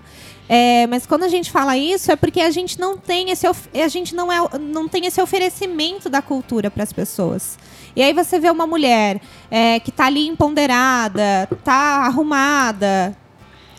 É, 0.48 0.86
mas 0.88 1.06
quando 1.06 1.24
a 1.24 1.30
gente 1.30 1.50
fala 1.50 1.78
isso 1.78 2.12
é 2.12 2.16
porque 2.16 2.42
a 2.42 2.52
gente 2.52 2.80
não 2.80 2.98
tem 2.98 3.30
esse 3.30 3.48
a 3.48 3.88
gente 3.88 4.14
não, 4.14 4.32
é, 4.32 4.58
não 4.60 4.88
tem 4.90 5.06
esse 5.06 5.22
oferecimento 5.22 6.10
da 6.10 6.22
cultura 6.22 6.70
para 6.70 6.84
as 6.84 6.92
pessoas. 6.92 7.58
E 7.96 8.02
aí 8.02 8.12
você 8.14 8.40
vê 8.40 8.50
uma 8.50 8.68
mulher 8.68 9.22
é, 9.50 9.80
que 9.80 9.90
está 9.90 10.08
ali 10.08 10.28
empoderada, 10.28 11.48
está 11.52 12.06
arrumada. 12.06 13.16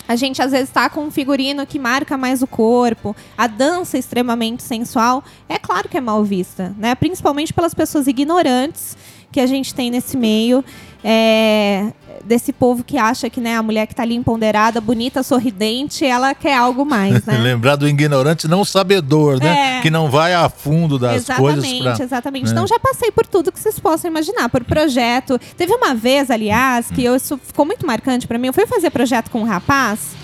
A 0.07 0.17
gente 0.17 0.43
às 0.43 0.53
vezes 0.53 0.69
está 0.69 0.89
com 0.91 1.05
um 1.05 1.11
figurino 1.11 1.67
que 1.67 1.79
marca 1.79 2.17
mais 2.17 2.43
o 2.43 2.47
corpo, 2.47 3.17
a 3.37 3.47
dança 3.47 3.97
extremamente 3.97 4.63
sensual, 4.63 5.25
é 5.49 5.59
claro 5.59 5.89
que 5.89 5.97
é 5.97 6.01
mal 6.01 6.23
vista, 6.23 6.75
né? 6.77 6.95
Principalmente 6.95 7.55
pelas 7.55 7.73
pessoas 7.73 8.07
ignorantes 8.07 8.97
que 9.35 9.41
a 9.41 9.47
gente 9.47 9.75
tem 9.75 9.91
nesse 9.91 10.17
meio. 10.17 10.65
É, 11.03 11.93
desse 12.25 12.53
povo 12.53 12.83
que 12.85 12.97
acha 12.97 13.29
que 13.29 13.41
né, 13.41 13.57
a 13.57 13.63
mulher 13.63 13.87
que 13.87 13.93
está 13.93 14.05
ali 14.05 14.15
empoderada, 14.15 14.81
bonita, 14.81 15.23
sorridente, 15.23 16.07
ela 16.07 16.35
quer 16.35 16.57
algo 16.57 16.87
mais, 16.87 17.23
né? 17.27 17.37
Lembrar 17.43 17.77
do 17.77 17.87
ignorante 17.87 18.47
não 18.47 18.65
sabedor, 18.65 19.39
né? 19.43 19.79
É. 19.79 19.83
Que 19.83 19.91
não 19.91 20.09
vai 20.09 20.33
a 20.33 20.49
fundo 20.49 20.99
das 20.99 21.17
exatamente, 21.17 21.61
coisas. 21.61 21.97
Pra... 21.97 22.05
Exatamente. 22.05 22.45
né? 22.47 22.53
Então 22.53 22.67
já 22.67 22.79
passei 22.79 23.11
por 23.11 23.27
tudo 23.27 23.51
que 23.51 23.59
vocês 23.59 23.79
possam 23.79 24.09
imaginar, 24.09 24.49
por 24.49 24.65
projeto. 24.65 25.39
Teve 25.59 25.75
uma 25.75 25.95
vez, 25.95 26.31
aliás, 26.31 26.91
que 26.91 27.05
eu, 27.05 27.17
isso 27.17 27.39
ficou 27.45 27.67
muito 27.67 27.85
marcante 27.85 28.27
para 28.27 28.39
mim. 28.39 28.47
Eu 28.47 28.55
fui 28.55 28.67
fazer 28.67 28.89
projeto 28.91 29.31
com 29.31 29.41
um 29.41 29.45
rapaz 29.45 30.24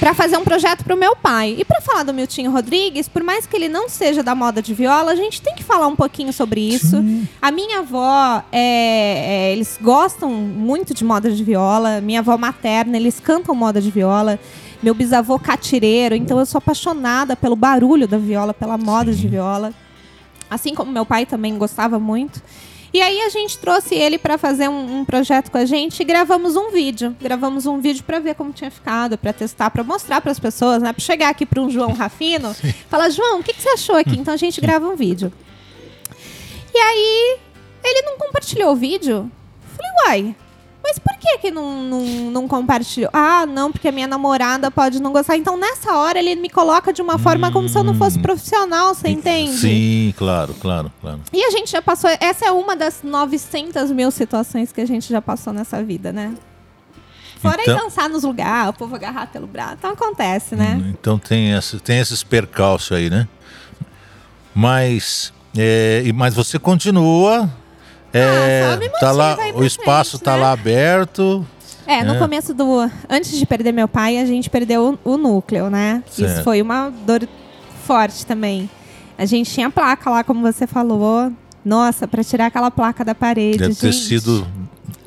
para 0.00 0.14
fazer 0.14 0.38
um 0.38 0.44
projeto 0.44 0.82
para 0.82 0.94
o 0.94 0.98
meu 0.98 1.14
pai. 1.14 1.54
E 1.58 1.64
para 1.64 1.78
falar 1.82 2.02
do 2.04 2.14
Miltinho 2.14 2.50
Rodrigues, 2.50 3.06
por 3.06 3.22
mais 3.22 3.44
que 3.44 3.54
ele 3.54 3.68
não 3.68 3.86
seja 3.86 4.22
da 4.22 4.34
moda 4.34 4.62
de 4.62 4.72
viola, 4.72 5.12
a 5.12 5.14
gente 5.14 5.42
tem 5.42 5.54
que 5.54 5.62
falar 5.62 5.86
um 5.86 5.94
pouquinho 5.94 6.32
sobre 6.32 6.58
isso. 6.60 6.96
A 7.40 7.50
minha 7.52 7.80
avó, 7.80 8.42
é, 8.50 8.60
é, 8.60 9.52
eles 9.52 9.78
gostam 9.80 10.30
muito 10.30 10.94
de 10.94 11.04
moda 11.04 11.30
de 11.30 11.44
viola. 11.44 12.00
Minha 12.00 12.20
avó 12.20 12.38
materna, 12.38 12.96
eles 12.96 13.20
cantam 13.20 13.54
moda 13.54 13.78
de 13.78 13.90
viola. 13.90 14.40
Meu 14.82 14.94
bisavô 14.94 15.38
catireiro, 15.38 16.14
então 16.14 16.38
eu 16.38 16.46
sou 16.46 16.58
apaixonada 16.58 17.36
pelo 17.36 17.54
barulho 17.54 18.08
da 18.08 18.16
viola, 18.16 18.54
pela 18.54 18.78
moda 18.78 19.12
de 19.12 19.28
viola. 19.28 19.74
Assim 20.48 20.74
como 20.74 20.90
meu 20.90 21.04
pai 21.04 21.26
também 21.26 21.58
gostava 21.58 21.98
muito. 21.98 22.42
E 22.92 23.00
aí 23.00 23.20
a 23.20 23.28
gente 23.28 23.56
trouxe 23.58 23.94
ele 23.94 24.18
para 24.18 24.36
fazer 24.36 24.68
um, 24.68 25.00
um, 25.00 25.04
projeto 25.04 25.50
com 25.50 25.58
a 25.58 25.64
gente 25.64 26.00
e 26.00 26.04
gravamos 26.04 26.56
um 26.56 26.70
vídeo. 26.70 27.16
Gravamos 27.20 27.64
um 27.66 27.80
vídeo 27.80 28.02
para 28.02 28.18
ver 28.18 28.34
como 28.34 28.52
tinha 28.52 28.70
ficado, 28.70 29.16
para 29.16 29.32
testar, 29.32 29.70
para 29.70 29.84
mostrar 29.84 30.20
para 30.20 30.32
as 30.32 30.40
pessoas, 30.40 30.82
né? 30.82 30.92
Para 30.92 31.02
chegar 31.02 31.28
aqui 31.28 31.46
para 31.46 31.60
um 31.60 31.70
João 31.70 31.92
Rafino, 31.92 32.52
falar 32.90 33.08
João, 33.10 33.40
o 33.40 33.42
que, 33.42 33.52
que 33.52 33.62
você 33.62 33.70
achou 33.70 33.96
aqui? 33.96 34.16
Então 34.18 34.34
a 34.34 34.36
gente 34.36 34.60
grava 34.60 34.88
um 34.88 34.96
vídeo. 34.96 35.32
E 36.74 36.78
aí 36.78 37.38
ele 37.84 38.02
não 38.02 38.18
compartilhou 38.18 38.72
o 38.72 38.76
vídeo. 38.76 39.30
Falei, 39.76 39.92
uai, 40.06 40.36
mas 40.82 40.98
por 40.98 41.16
que 41.18 41.38
que 41.38 41.50
não, 41.50 41.82
não, 41.82 42.00
não 42.30 42.48
compartilhou? 42.48 43.10
Ah, 43.12 43.44
não, 43.46 43.70
porque 43.70 43.88
a 43.88 43.92
minha 43.92 44.06
namorada 44.06 44.70
pode 44.70 45.00
não 45.00 45.12
gostar. 45.12 45.36
Então, 45.36 45.56
nessa 45.56 45.94
hora, 45.94 46.18
ele 46.18 46.34
me 46.36 46.48
coloca 46.48 46.92
de 46.92 47.00
uma 47.02 47.18
forma 47.18 47.52
como 47.52 47.68
se 47.68 47.76
eu 47.78 47.84
não 47.84 47.94
fosse 47.94 48.18
profissional, 48.18 48.94
você 48.94 49.08
entende? 49.08 49.52
Sim, 49.52 50.14
claro, 50.16 50.54
claro, 50.60 50.90
claro. 51.00 51.20
E 51.32 51.44
a 51.44 51.50
gente 51.50 51.70
já 51.70 51.82
passou... 51.82 52.10
Essa 52.20 52.46
é 52.46 52.50
uma 52.50 52.74
das 52.74 53.00
900 53.02 53.90
mil 53.92 54.10
situações 54.10 54.72
que 54.72 54.80
a 54.80 54.86
gente 54.86 55.08
já 55.08 55.20
passou 55.22 55.52
nessa 55.52 55.82
vida, 55.82 56.12
né? 56.12 56.34
Fora 57.40 57.62
Então- 57.62 57.76
dançar 57.78 58.08
nos 58.08 58.22
lugares, 58.22 58.70
o 58.70 58.72
povo 58.74 58.94
agarrar 58.94 59.26
pelo 59.28 59.46
braço. 59.46 59.74
Então, 59.78 59.90
acontece, 59.90 60.54
né? 60.56 60.82
Então 60.90 61.18
tem, 61.18 61.52
essa, 61.54 61.78
tem 61.78 61.98
esses 61.98 62.22
percalços 62.22 62.92
aí, 62.96 63.08
né? 63.08 63.26
Mas, 64.54 65.32
é, 65.56 66.02
mas 66.14 66.34
você 66.34 66.58
continua. 66.58 67.50
É, 68.12 68.62
Ah, 68.74 68.98
tá 69.00 69.12
lá, 69.12 69.36
o 69.54 69.64
espaço 69.64 70.12
frente, 70.12 70.24
tá 70.24 70.34
né? 70.34 70.42
lá 70.42 70.52
aberto. 70.52 71.46
É, 71.86 72.04
no 72.04 72.14
É. 72.14 72.18
começo 72.18 72.52
do. 72.54 72.90
Antes 73.08 73.36
de 73.38 73.46
perder 73.46 73.72
meu 73.72 73.88
pai, 73.88 74.18
a 74.18 74.24
gente 74.24 74.48
perdeu 74.50 74.98
o, 75.04 75.12
o 75.12 75.16
núcleo, 75.16 75.68
né? 75.70 76.02
Certo. 76.10 76.32
Isso 76.32 76.44
foi 76.44 76.60
uma 76.62 76.90
dor 77.06 77.26
forte 77.84 78.24
também. 78.26 78.68
A 79.18 79.24
gente 79.26 79.50
tinha 79.50 79.70
placa 79.70 80.08
lá, 80.10 80.24
como 80.24 80.40
você 80.40 80.66
falou. 80.66 81.32
Nossa, 81.64 82.08
pra 82.08 82.24
tirar 82.24 82.46
aquela 82.46 82.70
placa 82.70 83.04
da 83.04 83.14
parede. 83.14 83.58
Deve 83.58 83.74
ter 83.74 83.92
gente, 83.92 84.04
sido. 84.06 84.46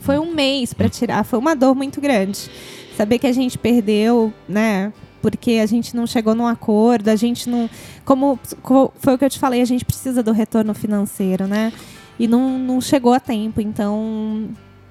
Foi 0.01 0.19
um 0.19 0.33
mês 0.33 0.73
pra 0.73 0.87
tirar. 0.89 1.23
Foi 1.23 1.39
uma 1.39 1.55
dor 1.55 1.73
muito 1.73 1.99
grande. 1.99 2.49
Saber 2.95 3.17
que 3.17 3.25
a 3.27 3.31
gente 3.33 3.57
perdeu, 3.57 4.31
né? 4.47 4.93
Porque 5.21 5.53
a 5.63 5.65
gente 5.65 5.95
não 5.95 6.05
chegou 6.05 6.35
num 6.35 6.45
acordo, 6.45 7.07
a 7.09 7.15
gente 7.15 7.49
não. 7.49 7.69
Como 8.05 8.37
co- 8.61 8.91
foi 8.99 9.13
o 9.13 9.17
que 9.17 9.23
eu 9.25 9.29
te 9.29 9.39
falei, 9.39 9.61
a 9.61 9.65
gente 9.65 9.83
precisa 9.85 10.21
do 10.21 10.31
retorno 10.33 10.73
financeiro, 10.73 11.47
né? 11.47 11.71
E 12.19 12.27
não, 12.27 12.57
não 12.59 12.79
chegou 12.79 13.13
a 13.13 13.19
tempo, 13.19 13.59
então 13.59 14.49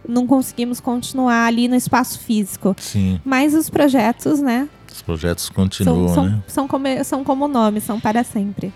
não 0.08 0.26
conseguimos 0.26 0.80
continuar 0.80 1.46
ali 1.46 1.68
no 1.68 1.76
espaço 1.76 2.18
físico. 2.18 2.74
Sim, 2.78 3.20
Mas 3.24 3.54
os 3.54 3.70
projetos, 3.70 4.40
né? 4.40 4.68
os 4.90 5.00
projetos 5.00 5.48
continuam, 5.48 6.08
são, 6.08 6.14
são, 6.14 6.24
né? 6.24 6.42
são, 6.46 6.68
como, 6.68 7.04
são 7.04 7.24
como 7.24 7.44
o 7.46 7.48
nome, 7.48 7.80
são 7.80 7.98
para 7.98 8.22
sempre. 8.22 8.72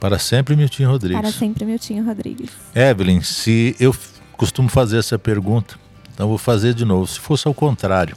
Para 0.00 0.18
sempre, 0.18 0.56
Miltinho 0.56 0.90
Rodrigues. 0.90 1.20
Para 1.20 1.32
sempre, 1.32 1.64
Miltinho 1.64 2.04
Rodrigues. 2.04 2.50
Evelyn, 2.74 3.22
se 3.22 3.76
eu 3.78 3.94
costumo 4.36 4.68
fazer 4.68 4.98
essa 4.98 5.18
pergunta, 5.18 5.78
então 6.12 6.28
vou 6.28 6.38
fazer 6.38 6.74
de 6.74 6.84
novo. 6.84 7.06
Se 7.06 7.18
fosse 7.18 7.46
ao 7.46 7.54
contrário, 7.54 8.16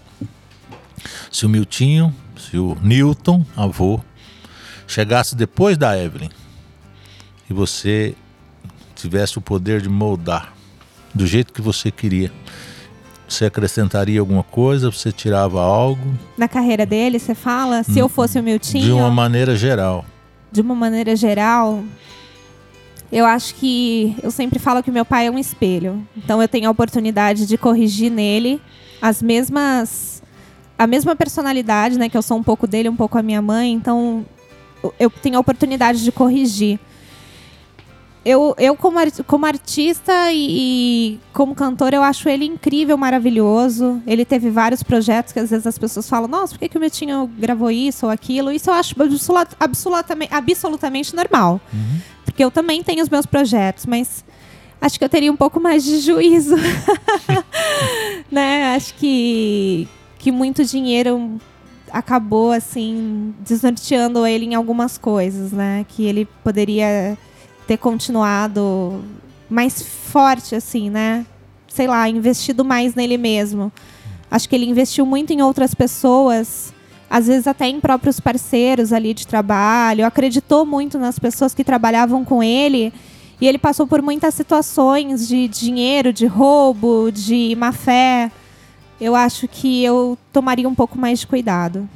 se 1.31 1.45
o 1.45 1.49
Miltinho, 1.49 2.13
se 2.37 2.57
o 2.57 2.75
Newton, 2.81 3.45
avô, 3.55 3.99
chegasse 4.87 5.35
depois 5.35 5.77
da 5.77 5.97
Evelyn 5.97 6.29
e 7.49 7.53
você 7.53 8.15
tivesse 8.99 9.37
o 9.37 9.41
poder 9.41 9.81
de 9.81 9.89
moldar 9.89 10.53
do 11.13 11.25
jeito 11.25 11.51
que 11.53 11.61
você 11.61 11.89
queria, 11.91 12.31
você 13.27 13.45
acrescentaria 13.45 14.19
alguma 14.19 14.43
coisa? 14.43 14.91
Você 14.91 15.11
tirava 15.11 15.61
algo? 15.61 16.01
Na 16.37 16.47
carreira 16.47 16.85
dele, 16.85 17.19
você 17.19 17.33
fala, 17.35 17.83
se 17.83 17.97
eu 17.99 18.07
fosse 18.09 18.39
o 18.39 18.43
Miltinho, 18.43 18.83
Hum, 18.83 18.87
De 18.87 18.91
uma 18.93 19.11
maneira 19.11 19.55
geral. 19.55 20.05
de 20.51 20.61
uma 20.61 20.73
maneira 20.75 21.15
geral, 21.15 21.83
eu 23.11 23.25
acho 23.25 23.55
que 23.55 24.15
eu 24.21 24.29
sempre 24.31 24.59
falo 24.59 24.83
que 24.83 24.91
meu 24.91 25.03
pai 25.05 25.27
é 25.27 25.31
um 25.31 25.37
espelho. 25.39 26.05
Então 26.15 26.41
eu 26.41 26.47
tenho 26.47 26.67
a 26.67 26.71
oportunidade 26.71 27.45
de 27.47 27.57
corrigir 27.57 28.11
nele 28.11 28.61
as 29.01 29.21
mesmas 29.21 30.21
a 30.77 30.87
mesma 30.87 31.13
personalidade, 31.15 31.97
né, 31.99 32.07
que 32.07 32.15
eu 32.17 32.21
sou 32.21 32.37
um 32.37 32.43
pouco 32.43 32.65
dele, 32.65 32.87
um 32.87 32.95
pouco 32.95 33.17
a 33.17 33.21
minha 33.21 33.41
mãe, 33.41 33.73
então 33.73 34.25
eu 34.97 35.09
tenho 35.09 35.35
a 35.35 35.39
oportunidade 35.39 36.03
de 36.05 36.11
corrigir. 36.11 36.79
Eu, 38.25 38.53
eu 38.57 38.75
como, 38.75 38.99
ar- 38.99 39.11
como 39.25 39.45
artista 39.45 40.31
e, 40.31 40.47
e 41.15 41.19
como 41.33 41.55
cantor, 41.55 41.93
eu 41.93 42.03
acho 42.03 42.27
ele 42.27 42.45
incrível, 42.45 42.97
maravilhoso. 42.97 44.01
Ele 44.05 44.25
teve 44.25 44.49
vários 44.49 44.83
projetos 44.83 45.31
que 45.31 45.39
às 45.39 45.49
vezes 45.49 45.65
as 45.65 45.77
pessoas 45.77 46.07
falam, 46.09 46.27
nossa, 46.27 46.53
por 46.53 46.59
que, 46.59 46.69
que 46.69 46.77
o 46.77 46.81
Miltinho 46.81 47.27
gravou 47.39 47.71
isso 47.71 48.05
ou 48.05 48.11
aquilo? 48.11 48.51
Isso 48.51 48.69
eu 48.69 48.73
acho 48.73 48.93
absolut, 49.01 49.55
absolutamente, 49.59 50.33
absolutamente 50.33 51.15
normal. 51.15 51.61
Porque 52.25 52.43
eu 52.43 52.51
também 52.51 52.83
tenho 52.83 53.01
os 53.01 53.09
meus 53.09 53.25
projetos, 53.25 53.85
mas 53.85 54.23
acho 54.81 54.99
que 54.99 55.03
eu 55.05 55.09
teria 55.09 55.31
um 55.31 55.37
pouco 55.37 55.59
mais 55.59 55.83
de 55.83 55.99
juízo. 55.99 56.55
né? 58.29 58.75
Acho 58.75 58.93
que, 58.95 59.87
que 60.17 60.31
muito 60.31 60.63
dinheiro 60.65 61.39
acabou, 61.91 62.51
assim, 62.51 63.33
desnorteando 63.39 64.25
ele 64.27 64.45
em 64.45 64.55
algumas 64.55 64.97
coisas, 64.97 65.51
né? 65.51 65.85
Que 65.87 66.03
ele 66.05 66.25
poderia 66.43 67.17
ter 67.69 67.77
continuado 67.77 69.05
mais 69.47 69.79
forte, 69.79 70.55
assim, 70.55 70.89
né? 70.89 71.23
Sei 71.67 71.85
lá, 71.85 72.09
investido 72.09 72.65
mais 72.65 72.95
nele 72.95 73.15
mesmo. 73.15 73.71
Acho 74.31 74.49
que 74.49 74.55
ele 74.55 74.65
investiu 74.65 75.05
muito 75.05 75.31
em 75.31 75.43
outras 75.43 75.75
pessoas, 75.75 76.73
às 77.07 77.27
vezes 77.27 77.45
até 77.45 77.67
em 77.67 77.79
próprios 77.79 78.19
parceiros 78.19 78.91
ali 78.91 79.13
de 79.13 79.27
trabalho, 79.27 80.03
acreditou 80.03 80.65
muito 80.65 80.97
nas 80.97 81.19
pessoas 81.19 81.53
que 81.53 81.63
trabalhavam 81.63 82.25
com 82.25 82.41
ele. 82.41 82.91
E 83.39 83.47
ele 83.47 83.59
passou 83.59 83.85
por 83.85 84.01
muitas 84.01 84.33
situações 84.33 85.27
de 85.27 85.47
dinheiro, 85.47 86.11
de 86.11 86.25
roubo, 86.25 87.11
de 87.11 87.55
má 87.55 87.71
fé. 87.71 88.31
Eu 88.99 89.15
acho 89.15 89.47
que 89.47 89.83
eu 89.83 90.17
tomaria 90.33 90.67
um 90.67 90.73
pouco 90.73 90.97
mais 90.97 91.19
de 91.19 91.27
cuidado. 91.27 91.87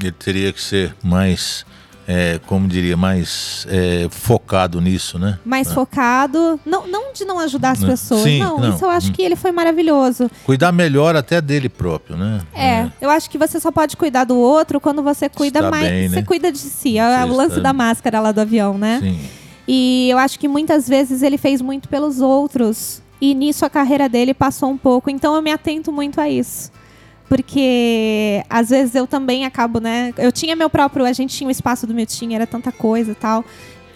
Ele 0.00 0.12
teria 0.12 0.52
que 0.52 0.62
ser 0.62 0.94
mais, 1.02 1.66
é, 2.12 2.40
como 2.46 2.66
diria, 2.66 2.96
mais 2.96 3.64
é, 3.70 4.08
focado 4.10 4.80
nisso, 4.80 5.16
né? 5.18 5.38
Mais 5.44 5.72
focado, 5.72 6.58
não, 6.66 6.86
não 6.88 7.12
de 7.12 7.24
não 7.24 7.38
ajudar 7.38 7.70
as 7.70 7.80
Né? 7.80 7.88
pessoas, 7.90 8.22
Sim, 8.22 8.40
não, 8.40 8.58
não. 8.58 8.74
Isso 8.74 8.84
eu 8.84 8.90
acho 8.90 9.10
Hum. 9.10 9.12
que 9.12 9.22
ele 9.22 9.36
foi 9.36 9.52
maravilhoso. 9.52 10.28
Cuidar 10.44 10.72
melhor 10.72 11.14
até 11.14 11.40
dele 11.40 11.68
próprio, 11.68 12.16
né? 12.16 12.40
É, 12.52 12.88
eu 13.00 13.08
acho 13.10 13.30
que 13.30 13.38
você 13.38 13.60
só 13.60 13.70
pode 13.70 13.96
cuidar 13.96 14.24
do 14.24 14.36
outro 14.36 14.80
quando 14.80 15.02
você 15.02 15.28
cuida 15.28 15.60
Está 15.60 15.70
mais. 15.70 15.88
bem, 15.88 16.08
né? 16.08 16.16
Você 16.16 16.22
cuida 16.24 16.50
de 16.50 16.58
si. 16.58 16.98
É 16.98 17.18
Você 17.26 17.30
o 17.32 17.36
lance 17.36 17.50
está- 17.50 17.62
da 17.62 17.72
máscara 17.72 18.18
lá 18.20 18.32
do 18.32 18.40
avião, 18.40 18.76
né? 18.76 18.98
Sim. 19.00 19.20
E 19.68 20.08
eu 20.10 20.18
acho 20.18 20.36
que 20.38 20.48
muitas 20.48 20.88
vezes 20.88 21.22
ele 21.22 21.38
fez 21.38 21.62
muito 21.62 21.88
pelos 21.88 22.20
outros. 22.20 23.00
E 23.20 23.34
nisso 23.34 23.64
a 23.64 23.70
carreira 23.70 24.08
dele 24.08 24.32
passou 24.34 24.70
um 24.70 24.76
pouco. 24.78 25.10
Então 25.10 25.34
eu 25.36 25.42
me 25.42 25.52
atento 25.52 25.92
muito 25.92 26.20
a 26.20 26.28
isso. 26.28 26.72
Porque 27.30 28.42
às 28.50 28.70
vezes 28.70 28.94
eu 28.94 29.06
também 29.06 29.44
acabo, 29.44 29.80
né? 29.80 30.12
Eu 30.18 30.32
tinha 30.32 30.56
meu 30.56 30.68
próprio. 30.68 31.06
A 31.06 31.12
gente 31.12 31.34
tinha 31.36 31.48
o 31.48 31.50
espaço 31.50 31.86
do 31.86 31.94
meu 31.94 32.04
tinha, 32.04 32.36
era 32.36 32.46
tanta 32.46 32.72
coisa 32.72 33.12
e 33.12 33.14
tal. 33.14 33.44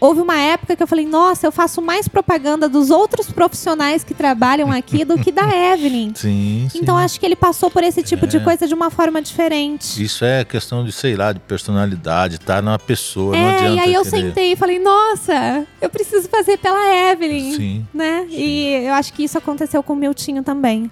Houve 0.00 0.20
uma 0.20 0.36
época 0.38 0.76
que 0.76 0.82
eu 0.82 0.86
falei, 0.86 1.06
nossa, 1.06 1.46
eu 1.46 1.52
faço 1.52 1.80
mais 1.80 2.06
propaganda 2.06 2.68
dos 2.68 2.90
outros 2.90 3.30
profissionais 3.30 4.04
que 4.04 4.12
trabalham 4.12 4.70
aqui 4.70 5.02
do 5.04 5.16
que 5.18 5.32
da 5.32 5.48
Evelyn. 5.72 6.12
Sim, 6.16 6.68
sim. 6.70 6.78
Então 6.82 6.96
acho 6.98 7.18
que 7.18 7.24
ele 7.24 7.36
passou 7.36 7.70
por 7.70 7.82
esse 7.82 8.02
tipo 8.02 8.26
de 8.26 8.36
É. 8.36 8.40
coisa 8.40 8.66
de 8.68 8.74
uma 8.74 8.90
forma 8.90 9.22
diferente. 9.22 10.02
Isso 10.02 10.24
é 10.24 10.44
questão 10.44 10.84
de, 10.84 10.92
sei 10.92 11.16
lá, 11.16 11.32
de 11.32 11.40
personalidade, 11.40 12.38
tá 12.38 12.60
na 12.60 12.78
pessoa, 12.78 13.34
não 13.34 13.42
É, 13.48 13.54
adianta 13.56 13.74
e 13.76 13.80
aí 13.80 13.94
eu 13.94 14.02
querer. 14.02 14.22
sentei 14.26 14.52
e 14.52 14.56
falei, 14.56 14.78
nossa, 14.78 15.66
eu 15.80 15.88
preciso 15.88 16.28
fazer 16.28 16.58
pela 16.58 17.10
Evelyn. 17.12 17.54
Sim. 17.56 17.86
Né? 17.94 18.26
E 18.28 18.84
eu 18.86 18.92
acho 18.94 19.12
que 19.12 19.24
isso 19.24 19.38
aconteceu 19.38 19.82
com 19.82 19.94
o 19.94 19.96
Miltinho 19.96 20.42
também. 20.42 20.90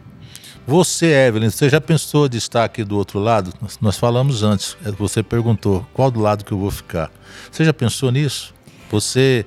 Você, 0.67 1.07
Evelyn, 1.07 1.51
você 1.51 1.69
já 1.69 1.81
pensou 1.81 2.29
de 2.29 2.39
estar 2.39 2.65
aqui 2.65 2.85
do 2.85 2.97
outro 2.97 3.19
lado? 3.19 3.53
Nós, 3.61 3.79
nós 3.81 3.99
falamos 3.99 4.45
antes, 4.45 4.77
é, 4.85 4.93
você 4.93 5.23
perguntou 5.23 5.85
qual 5.93 6.11
do 6.11 6.21
lado 6.21 6.45
que 6.45 6.53
eu 6.53 6.59
vou 6.59 6.71
ficar. 6.71 7.11
Você 7.51 7.65
já 7.65 7.73
pensou 7.73 8.13
nisso? 8.13 8.55
Você 8.91 9.45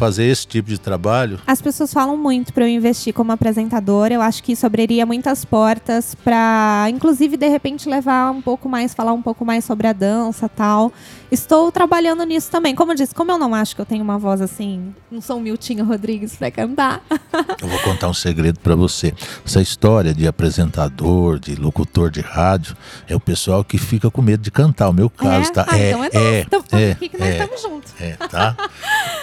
fazer 0.00 0.24
esse 0.24 0.46
tipo 0.46 0.70
de 0.70 0.80
trabalho? 0.80 1.38
As 1.46 1.60
pessoas 1.60 1.92
falam 1.92 2.16
muito 2.16 2.54
para 2.54 2.64
eu 2.64 2.68
investir 2.68 3.12
como 3.12 3.32
apresentadora. 3.32 4.14
Eu 4.14 4.22
acho 4.22 4.42
que 4.42 4.52
isso 4.52 4.64
abriria 4.64 5.04
muitas 5.04 5.44
portas 5.44 6.14
para, 6.14 6.86
inclusive, 6.88 7.36
de 7.36 7.46
repente 7.46 7.86
levar 7.86 8.30
um 8.30 8.40
pouco 8.40 8.66
mais, 8.66 8.94
falar 8.94 9.12
um 9.12 9.20
pouco 9.20 9.44
mais 9.44 9.62
sobre 9.62 9.86
a 9.86 9.92
dança, 9.92 10.48
tal. 10.48 10.90
Estou 11.30 11.70
trabalhando 11.70 12.24
nisso 12.24 12.50
também. 12.50 12.74
Como 12.74 12.92
eu 12.92 12.96
disse, 12.96 13.14
como 13.14 13.30
eu 13.30 13.38
não 13.38 13.54
acho 13.54 13.76
que 13.76 13.80
eu 13.82 13.84
tenho 13.84 14.02
uma 14.02 14.18
voz 14.18 14.40
assim, 14.40 14.94
não 15.10 15.20
sou 15.20 15.36
um 15.36 15.40
Miltinho 15.40 15.84
Rodrigues 15.84 16.34
para 16.34 16.50
cantar. 16.50 17.02
Eu 17.60 17.68
vou 17.68 17.78
contar 17.80 18.08
um 18.08 18.14
segredo 18.14 18.58
para 18.58 18.74
você. 18.74 19.12
Essa 19.44 19.60
história 19.60 20.14
de 20.14 20.26
apresentador, 20.26 21.38
de 21.38 21.54
locutor 21.54 22.10
de 22.10 22.20
rádio, 22.20 22.74
é 23.06 23.14
o 23.14 23.20
pessoal 23.20 23.62
que 23.62 23.76
fica 23.76 24.10
com 24.10 24.22
medo 24.22 24.42
de 24.42 24.50
cantar. 24.50 24.88
O 24.88 24.92
meu 24.94 25.10
caso, 25.10 25.50
é? 25.50 25.52
tá? 25.52 25.66
Ah, 25.68 25.78
é, 25.78 25.90
então 25.90 26.04
é, 26.04 26.08
é, 26.12 26.40
então, 26.40 26.64
é, 26.72 26.90
aqui 26.92 27.08
que 27.08 27.18
nós 27.18 27.28
é, 27.28 27.32
estamos 27.32 27.62
juntos. 27.62 27.92
é, 28.00 28.12
tá? 28.12 28.56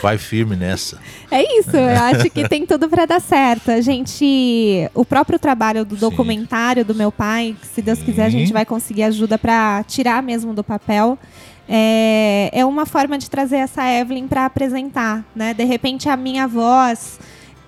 Vai 0.01 0.17
firme 0.17 0.55
nessa. 0.68 0.99
É 1.32 1.59
isso, 1.59 1.76
eu 1.76 1.97
acho 2.03 2.30
que 2.30 2.47
tem 2.47 2.65
tudo 2.65 2.89
para 2.89 3.05
dar 3.05 3.22
certo. 3.22 3.72
A 3.72 3.82
gente, 3.82 4.89
o 4.93 5.05
próprio 5.05 5.39
trabalho 5.39 5.86
do 5.86 5.95
Sim. 5.95 6.01
documentário 6.01 6.84
do 6.84 6.93
meu 6.93 7.11
pai, 7.11 7.55
que 7.59 7.68
se 7.68 7.82
Deus 7.82 7.99
quiser 7.99 8.26
a 8.26 8.32
Sim. 8.32 8.39
gente 8.39 8.53
vai 8.53 8.65
conseguir 8.65 9.03
ajuda 9.03 9.38
para 9.38 9.84
tirar 9.84 10.22
mesmo 10.22 10.53
do 10.53 10.63
papel. 10.63 11.18
É, 11.70 12.49
é 12.53 12.65
uma 12.65 12.86
forma 12.86 13.18
de 13.18 13.30
trazer 13.30 13.57
essa 13.57 13.84
Evelyn 13.89 14.28
para 14.28 14.45
apresentar, 14.45 15.26
né? 15.36 15.53
De 15.53 15.65
repente 15.65 16.07
a 16.07 16.15
minha 16.15 16.47
voz, 16.47 17.20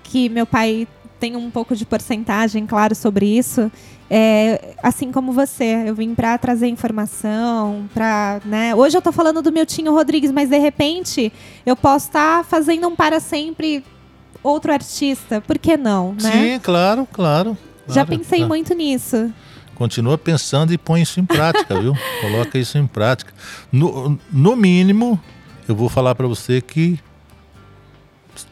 que 0.03 0.29
meu 0.29 0.45
pai 0.45 0.87
tem 1.19 1.35
um 1.35 1.49
pouco 1.51 1.75
de 1.75 1.85
porcentagem, 1.85 2.65
claro, 2.65 2.95
sobre 2.95 3.25
isso. 3.25 3.71
É, 4.09 4.73
assim 4.81 5.11
como 5.11 5.31
você, 5.31 5.83
eu 5.85 5.93
vim 5.93 6.15
para 6.15 6.37
trazer 6.37 6.67
informação, 6.67 7.87
para, 7.93 8.41
né? 8.45 8.73
Hoje 8.73 8.97
eu 8.97 9.01
tô 9.01 9.11
falando 9.11 9.41
do 9.41 9.51
Miltinho 9.51 9.93
Rodrigues, 9.93 10.31
mas 10.31 10.49
de 10.49 10.57
repente 10.57 11.31
eu 11.65 11.75
posso 11.75 12.07
estar 12.07 12.43
fazendo 12.45 12.87
um 12.87 12.95
para 12.95 13.19
sempre 13.19 13.83
outro 14.41 14.71
artista, 14.71 15.41
por 15.41 15.59
que 15.59 15.77
não, 15.77 16.13
né? 16.13 16.31
Sim, 16.31 16.59
claro, 16.59 17.07
claro. 17.11 17.57
Já 17.87 18.05
claro. 18.05 18.19
pensei 18.19 18.39
Tá. 18.41 18.47
muito 18.47 18.73
nisso. 18.73 19.31
Continua 19.75 20.17
pensando 20.17 20.73
e 20.73 20.77
põe 20.77 21.01
isso 21.01 21.19
em 21.19 21.25
prática, 21.25 21.79
viu? 21.79 21.93
Coloca 22.21 22.57
isso 22.57 22.77
em 22.77 22.87
prática. 22.87 23.33
No, 23.71 24.17
no 24.31 24.55
mínimo, 24.55 25.19
eu 25.67 25.75
vou 25.75 25.87
falar 25.87 26.15
para 26.15 26.27
você 26.27 26.61
que 26.61 26.99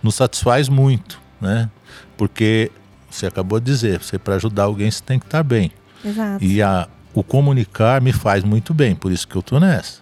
nos 0.04 0.16
satisfaz 0.16 0.70
muito, 0.70 1.20
né? 1.42 1.70
Porque 2.18 2.72
você 3.10 3.28
acabou 3.28 3.60
de 3.60 3.66
dizer, 3.66 4.02
você 4.02 4.18
para 4.18 4.36
ajudar 4.36 4.64
alguém 4.64 4.90
você 4.90 5.02
tem 5.02 5.20
que 5.20 5.26
estar 5.26 5.44
bem. 5.44 5.72
Exato. 6.04 6.44
E 6.44 6.62
a, 6.62 6.88
o 7.14 7.24
comunicar 7.24 8.02
me 8.02 8.12
faz 8.12 8.44
muito 8.44 8.74
bem, 8.74 8.96
por 8.96 9.12
isso 9.12 9.28
que 9.28 9.36
eu 9.36 9.42
tô 9.42 9.60
nessa. 9.60 10.00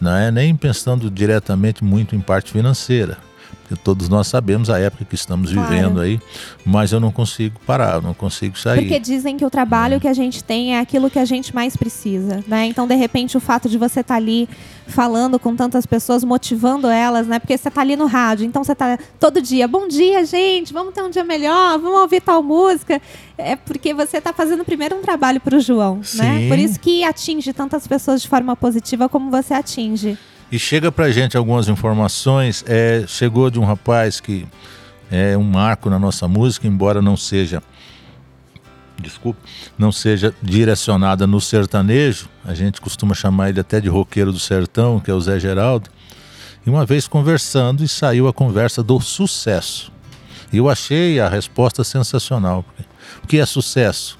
Não 0.00 0.14
é 0.14 0.30
nem 0.30 0.54
pensando 0.54 1.10
diretamente 1.10 1.82
muito 1.84 2.14
em 2.14 2.20
parte 2.20 2.52
financeira. 2.52 3.18
Porque 3.66 3.82
todos 3.82 4.08
nós 4.08 4.28
sabemos 4.28 4.70
a 4.70 4.78
época 4.78 5.04
que 5.04 5.16
estamos 5.16 5.52
Claro. 5.52 5.68
vivendo 5.68 6.00
aí, 6.00 6.20
mas 6.64 6.92
eu 6.92 7.00
não 7.00 7.10
consigo 7.10 7.58
parar, 7.66 7.94
eu 7.96 8.02
não 8.02 8.14
consigo 8.14 8.56
sair. 8.56 8.78
Porque 8.78 9.00
dizem 9.00 9.36
que 9.36 9.44
o 9.44 9.50
trabalho 9.50 9.98
que 9.98 10.06
a 10.06 10.12
gente 10.12 10.44
tem 10.44 10.76
é 10.76 10.80
aquilo 10.80 11.10
que 11.10 11.18
a 11.18 11.24
gente 11.24 11.52
mais 11.52 11.76
precisa, 11.76 12.44
né? 12.46 12.66
Então, 12.66 12.86
de 12.86 12.94
repente, 12.94 13.36
o 13.36 13.40
fato 13.40 13.68
de 13.68 13.76
você 13.76 14.00
estar 14.00 14.14
ali 14.14 14.48
falando 14.86 15.36
com 15.36 15.56
tantas 15.56 15.84
pessoas, 15.84 16.22
motivando 16.22 16.86
elas, 16.86 17.26
né? 17.26 17.40
Porque 17.40 17.58
você 17.58 17.66
está 17.66 17.80
ali 17.80 17.96
no 17.96 18.06
rádio, 18.06 18.46
então 18.46 18.62
você 18.62 18.70
está 18.70 18.96
todo 19.18 19.42
dia, 19.42 19.66
bom 19.66 19.88
dia, 19.88 20.24
gente, 20.24 20.72
vamos 20.72 20.94
ter 20.94 21.02
um 21.02 21.10
dia 21.10 21.24
melhor, 21.24 21.76
vamos 21.80 21.98
ouvir 22.02 22.20
tal 22.20 22.44
música. 22.44 23.02
É 23.36 23.56
porque 23.56 23.92
você 23.92 24.18
está 24.18 24.32
fazendo 24.32 24.64
primeiro 24.64 24.94
um 24.96 25.02
trabalho 25.02 25.40
para 25.40 25.56
o 25.56 25.60
João, 25.60 25.96
né? 25.96 26.02
Sim. 26.04 26.48
Por 26.48 26.56
isso 26.58 26.78
que 26.78 27.02
atinge 27.02 27.52
tantas 27.52 27.84
pessoas 27.88 28.22
de 28.22 28.28
forma 28.28 28.54
positiva 28.54 29.08
como 29.08 29.28
você 29.28 29.54
atinge. 29.54 30.16
E 30.50 30.58
chega 30.58 30.92
pra 30.92 31.10
gente 31.10 31.36
algumas 31.36 31.68
informações. 31.68 32.64
É, 32.66 33.04
chegou 33.06 33.50
de 33.50 33.58
um 33.58 33.64
rapaz 33.64 34.20
que 34.20 34.46
é 35.10 35.36
um 35.36 35.42
marco 35.42 35.90
na 35.90 35.98
nossa 35.98 36.28
música, 36.28 36.66
embora 36.66 37.02
não 37.02 37.16
seja. 37.16 37.62
Desculpa, 38.98 39.40
não 39.76 39.92
seja 39.92 40.34
direcionada 40.40 41.26
no 41.26 41.40
sertanejo. 41.40 42.28
A 42.44 42.54
gente 42.54 42.80
costuma 42.80 43.14
chamar 43.14 43.50
ele 43.50 43.60
até 43.60 43.80
de 43.80 43.88
roqueiro 43.88 44.32
do 44.32 44.38
sertão, 44.38 45.00
que 45.00 45.10
é 45.10 45.14
o 45.14 45.20
Zé 45.20 45.38
Geraldo. 45.38 45.90
E 46.66 46.70
uma 46.70 46.86
vez 46.86 47.06
conversando, 47.06 47.84
e 47.84 47.88
saiu 47.88 48.26
a 48.26 48.32
conversa 48.32 48.82
do 48.82 48.98
sucesso. 49.00 49.92
E 50.52 50.56
eu 50.56 50.68
achei 50.68 51.20
a 51.20 51.28
resposta 51.28 51.84
sensacional. 51.84 52.64
O 53.22 53.26
que 53.26 53.38
é 53.38 53.46
sucesso? 53.46 54.18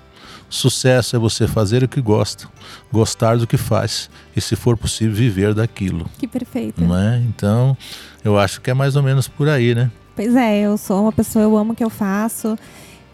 Sucesso 0.48 1.16
é 1.16 1.18
você 1.18 1.46
fazer 1.46 1.82
o 1.82 1.88
que 1.88 2.00
gosta, 2.00 2.48
gostar 2.92 3.36
do 3.36 3.46
que 3.46 3.56
faz 3.56 4.08
e, 4.34 4.40
se 4.40 4.54
for 4.54 4.76
possível, 4.76 5.14
viver 5.14 5.54
daquilo. 5.54 6.08
Que 6.18 6.26
perfeito. 6.26 6.82
Não 6.82 6.96
é? 6.96 7.18
Então, 7.18 7.76
eu 8.24 8.38
acho 8.38 8.60
que 8.60 8.70
é 8.70 8.74
mais 8.74 8.96
ou 8.96 9.02
menos 9.02 9.26
por 9.28 9.48
aí, 9.48 9.74
né? 9.74 9.90
Pois 10.14 10.34
é, 10.34 10.60
eu 10.60 10.78
sou 10.78 11.02
uma 11.02 11.12
pessoa, 11.12 11.42
eu 11.42 11.56
amo 11.56 11.72
o 11.72 11.76
que 11.76 11.84
eu 11.84 11.90
faço 11.90 12.56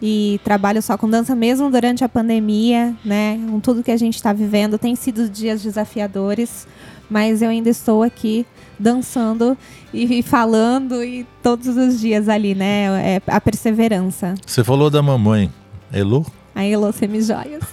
e 0.01 0.39
trabalho 0.43 0.81
só 0.81 0.97
com 0.97 1.09
dança 1.09 1.33
mesmo 1.33 1.71
durante 1.71 2.03
a 2.03 2.09
pandemia, 2.09 2.93
né? 3.05 3.39
Com 3.49 3.59
tudo 3.59 3.81
que 3.81 3.91
a 3.91 3.97
gente 3.97 4.15
está 4.15 4.33
vivendo, 4.33 4.77
tem 4.77 4.95
sido 4.95 5.29
dias 5.29 5.63
desafiadores, 5.63 6.67
mas 7.09 7.41
eu 7.41 7.49
ainda 7.49 7.69
estou 7.69 8.03
aqui 8.03 8.45
dançando 8.77 9.57
e, 9.93 10.21
falando 10.21 11.03
e 11.03 11.25
todos 11.41 11.67
os 11.77 11.99
dias 11.99 12.27
ali, 12.27 12.53
né? 12.53 13.15
É 13.15 13.21
a 13.27 13.39
perseverança. 13.39 14.35
Você 14.45 14.63
falou 14.63 14.89
da 14.89 15.01
mamãe, 15.01 15.49
Elo? 15.91 16.25
A 16.55 16.63
Elo 16.63 16.91
Semijoias. 16.93 17.63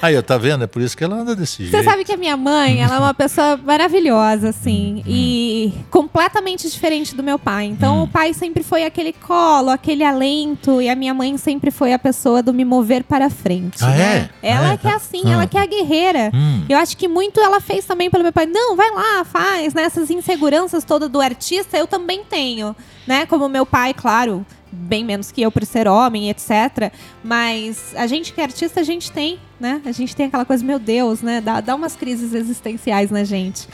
Aí, 0.00 0.18
ó, 0.18 0.22
tá 0.22 0.36
vendo? 0.36 0.64
É 0.64 0.66
por 0.66 0.82
isso 0.82 0.96
que 0.96 1.04
ela 1.04 1.14
anda 1.14 1.36
desse 1.36 1.58
Você 1.64 1.70
jeito. 1.70 1.84
sabe 1.84 2.04
que 2.04 2.12
a 2.12 2.16
minha 2.16 2.36
mãe, 2.36 2.82
ela 2.82 2.96
é 2.96 2.98
uma 2.98 3.14
pessoa 3.14 3.56
maravilhosa, 3.56 4.48
assim, 4.48 5.00
e 5.06 5.72
completamente 5.90 6.68
diferente 6.68 7.14
do 7.14 7.22
meu 7.22 7.38
pai. 7.38 7.66
Então, 7.66 7.98
Hum. 7.98 8.02
o 8.02 8.08
pai 8.08 8.34
sempre 8.34 8.64
foi 8.64 8.84
aquele 8.84 9.12
colo, 9.12 9.70
aquele 9.70 10.02
alento, 10.02 10.82
e 10.82 10.88
a 10.88 10.96
minha 10.96 11.14
mãe 11.14 11.38
sempre 11.38 11.70
foi 11.70 11.92
a 11.92 11.98
pessoa 12.00 12.42
do 12.42 12.52
me 12.52 12.64
mover 12.64 13.04
para 13.04 13.30
frente. 13.30 13.78
Ah, 13.84 13.90
né? 13.90 14.30
é? 14.42 14.48
Ela 14.50 14.70
Ah, 14.70 14.72
é? 14.72 14.76
que 14.76 14.88
é 14.88 14.92
assim, 14.94 15.22
Ah. 15.26 15.32
ela 15.34 15.46
que 15.46 15.56
é 15.56 15.60
a 15.62 15.66
guerreira. 15.66 16.32
Hum. 16.34 16.64
Eu 16.68 16.78
acho 16.78 16.96
que 16.96 17.06
muito 17.06 17.38
ela 17.40 17.60
fez 17.60 17.84
também 17.84 18.10
pelo 18.10 18.24
meu 18.24 18.32
pai. 18.32 18.46
Não, 18.46 18.74
vai 18.74 18.90
lá, 18.90 19.24
faz, 19.24 19.72
né? 19.72 19.84
Essas 19.84 20.10
inseguranças 20.10 20.82
todas 20.82 21.08
do 21.08 21.20
artista 21.20 21.76
eu 21.78 21.86
também 21.86 22.24
tenho, 22.28 22.74
né? 23.06 23.24
Como 23.26 23.48
meu 23.48 23.64
pai, 23.64 23.94
claro, 23.94 24.44
bem 24.72 25.04
menos 25.04 25.30
que 25.30 25.42
eu 25.42 25.52
por 25.52 25.64
ser 25.66 25.86
homem, 25.86 26.30
etc. 26.30 26.92
Mas 27.22 27.94
a 27.94 28.06
gente 28.06 28.32
que 28.32 28.40
é 28.40 28.44
artista, 28.44 28.80
a 28.80 28.82
gente 28.82 29.12
tem, 29.12 29.38
né? 29.60 29.82
A 29.84 29.92
gente 29.92 30.16
tem 30.16 30.26
aquela 30.26 30.44
coisa, 30.44 30.64
meu 30.64 30.78
Deus, 30.78 31.20
né? 31.22 31.40
Dá, 31.40 31.60
dá 31.60 31.74
umas 31.74 31.94
crises 31.94 32.32
existenciais 32.32 33.10
na 33.10 33.22
gente. 33.22 33.68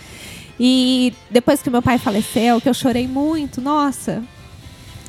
E 0.58 1.14
depois 1.30 1.62
que 1.62 1.70
meu 1.70 1.80
pai 1.80 1.98
faleceu, 1.98 2.60
que 2.60 2.68
eu 2.68 2.74
chorei 2.74 3.06
muito, 3.06 3.60
nossa. 3.60 4.22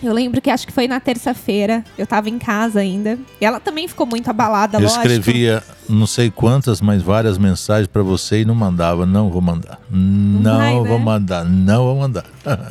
Eu 0.02 0.14
lembro 0.14 0.40
que 0.42 0.50
acho 0.50 0.66
que 0.66 0.72
foi 0.72 0.88
na 0.88 1.00
terça-feira, 1.00 1.84
eu 1.98 2.08
tava 2.08 2.30
em 2.30 2.40
casa 2.40 2.80
ainda. 2.80 3.20
E 3.42 3.46
ela 3.46 3.60
também 3.60 3.86
ficou 3.88 4.06
muito 4.06 4.30
abalada, 4.30 4.78
Eu 4.78 4.82
lógico. 4.84 5.02
escrevia 5.02 5.62
não 5.90 6.08
sei 6.08 6.32
quantas, 6.32 6.80
mas 6.80 7.02
várias 7.02 7.38
mensagens 7.38 7.88
pra 7.88 8.02
você 8.02 8.42
e 8.42 8.46
não 8.46 8.56
mandava. 8.56 9.06
Não 9.06 9.30
vou 9.30 9.42
mandar. 9.42 9.78
Não, 9.92 10.58
vai, 10.58 10.80
né? 10.82 10.88
vou 10.88 11.00
mandar. 11.00 11.44
Não 11.44 11.84
vou 11.84 11.96
mandar. 11.98 12.26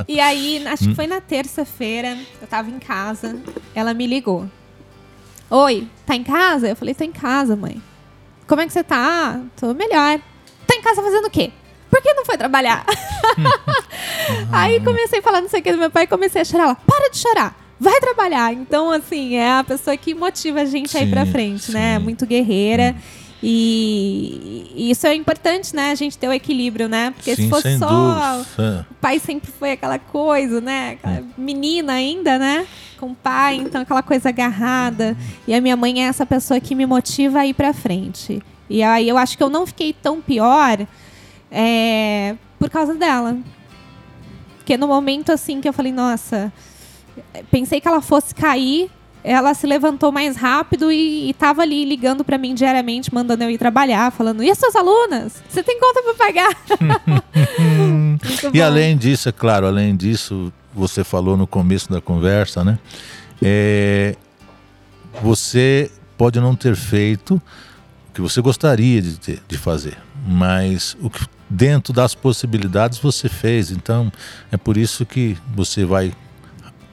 E 0.08 0.18
aí, 0.18 0.66
acho 0.66 0.88
que 0.88 0.94
foi 0.94 1.06
na 1.06 1.20
terça-feira, 1.20 2.16
eu 2.40 2.48
tava 2.48 2.70
em 2.70 2.78
casa, 2.78 3.36
ela 3.74 3.92
me 3.92 4.06
ligou. 4.06 4.46
Oi, 5.50 5.86
tá 6.06 6.14
em 6.16 6.22
casa? 6.24 6.68
Eu 6.68 6.76
falei, 6.76 6.94
tô 6.94 7.04
em 7.04 7.12
casa, 7.12 7.54
mãe. 7.56 7.80
Como 8.46 8.60
é 8.62 8.66
que 8.66 8.72
você 8.72 8.82
tá? 8.82 8.96
"Ah, 9.36 9.40
Tô 9.60 9.74
melhor. 9.74 10.18
Tá 10.66 10.74
em 10.74 10.80
casa 10.82 11.02
fazendo 11.02 11.26
o 11.26 11.30
quê? 11.30 11.50
Por 11.90 12.02
que 12.02 12.12
não 12.14 12.24
foi 12.24 12.36
trabalhar? 12.36 12.84
aí 14.52 14.80
comecei 14.80 15.20
a 15.20 15.22
falar 15.22 15.40
não 15.40 15.48
sei 15.48 15.60
o 15.60 15.62
que 15.62 15.72
do 15.72 15.78
meu 15.78 15.90
pai 15.90 16.04
e 16.04 16.06
comecei 16.06 16.42
a 16.42 16.44
chorar. 16.44 16.64
Ela, 16.64 16.74
para 16.74 17.10
de 17.10 17.18
chorar. 17.18 17.56
Vai 17.80 18.00
trabalhar. 18.00 18.52
Então, 18.52 18.90
assim, 18.90 19.36
é 19.36 19.52
a 19.58 19.64
pessoa 19.64 19.96
que 19.96 20.14
motiva 20.14 20.60
a 20.62 20.64
gente 20.64 20.96
a 20.96 21.02
ir 21.02 21.10
pra 21.10 21.24
Sim, 21.24 21.32
frente, 21.32 21.70
né? 21.70 21.96
sim. 21.96 22.04
Muito 22.04 22.26
guerreira. 22.26 22.94
E, 23.40 24.72
e 24.74 24.90
isso 24.90 25.06
é 25.06 25.14
importante, 25.14 25.74
né? 25.74 25.92
A 25.92 25.94
gente 25.94 26.18
ter 26.18 26.26
o 26.28 26.32
equilíbrio, 26.32 26.88
né? 26.88 27.12
Porque 27.12 27.36
se 27.36 27.42
Sim, 27.42 27.48
fosse 27.48 27.62
sem 27.62 27.78
só 27.78 27.86
dúvida. 27.88 28.86
o 28.90 28.94
pai 28.94 29.18
sempre 29.20 29.50
foi 29.50 29.72
aquela 29.72 29.98
coisa, 29.98 30.60
né? 30.60 30.92
Aquela 30.98 31.22
menina 31.36 31.92
ainda, 31.92 32.36
né? 32.36 32.66
Com 32.98 33.12
o 33.12 33.14
pai, 33.14 33.56
então 33.56 33.82
aquela 33.82 34.02
coisa 34.02 34.28
agarrada. 34.30 35.16
E 35.46 35.54
a 35.54 35.60
minha 35.60 35.76
mãe 35.76 36.02
é 36.04 36.08
essa 36.08 36.26
pessoa 36.26 36.58
que 36.58 36.74
me 36.74 36.84
motiva 36.84 37.38
a 37.40 37.46
ir 37.46 37.54
pra 37.54 37.72
frente. 37.72 38.42
E 38.68 38.82
aí 38.82 39.08
eu 39.08 39.16
acho 39.16 39.36
que 39.36 39.42
eu 39.42 39.48
não 39.48 39.64
fiquei 39.66 39.92
tão 39.92 40.20
pior 40.20 40.84
é, 41.50 42.36
por 42.58 42.68
causa 42.70 42.94
dela. 42.94 43.36
Porque 44.58 44.76
no 44.76 44.86
momento 44.88 45.32
assim 45.32 45.60
que 45.60 45.68
eu 45.68 45.72
falei, 45.72 45.92
nossa, 45.92 46.52
pensei 47.50 47.80
que 47.80 47.88
ela 47.88 48.00
fosse 48.02 48.34
cair, 48.34 48.90
ela 49.24 49.52
se 49.54 49.66
levantou 49.66 50.12
mais 50.12 50.36
rápido 50.36 50.92
e, 50.92 51.30
e 51.30 51.34
tava 51.34 51.62
ali 51.62 51.84
ligando 51.84 52.22
pra 52.24 52.38
mim 52.38 52.54
diariamente, 52.54 53.12
mandando 53.12 53.44
eu 53.44 53.50
ir 53.50 53.58
trabalhar, 53.58 54.12
falando: 54.12 54.42
e 54.42 54.50
as 54.50 54.58
suas 54.58 54.76
alunas? 54.76 55.42
Você 55.48 55.62
tem 55.62 55.78
conta 55.80 56.02
pra 56.02 56.14
pagar? 56.14 56.56
E 58.52 58.60
além 58.60 58.96
disso, 58.96 59.28
é 59.28 59.32
claro, 59.32 59.66
além 59.66 59.96
disso, 59.96 60.52
você 60.74 61.02
falou 61.04 61.36
no 61.36 61.46
começo 61.46 61.90
da 61.90 62.00
conversa, 62.00 62.64
né? 62.64 62.78
É, 63.42 64.16
você 65.22 65.90
pode 66.16 66.40
não 66.40 66.54
ter 66.54 66.74
feito 66.74 67.34
o 68.08 68.12
que 68.12 68.20
você 68.20 68.40
gostaria 68.40 69.00
de, 69.00 69.18
ter- 69.18 69.42
de 69.46 69.56
fazer, 69.56 69.96
mas 70.26 70.96
o 71.00 71.08
que 71.08 71.24
dentro 71.48 71.92
das 71.92 72.14
possibilidades 72.14 72.98
você 72.98 73.28
fez. 73.28 73.70
Então 73.70 74.12
é 74.50 74.56
por 74.56 74.76
isso 74.76 75.06
que 75.06 75.36
você 75.54 75.84
vai 75.84 76.12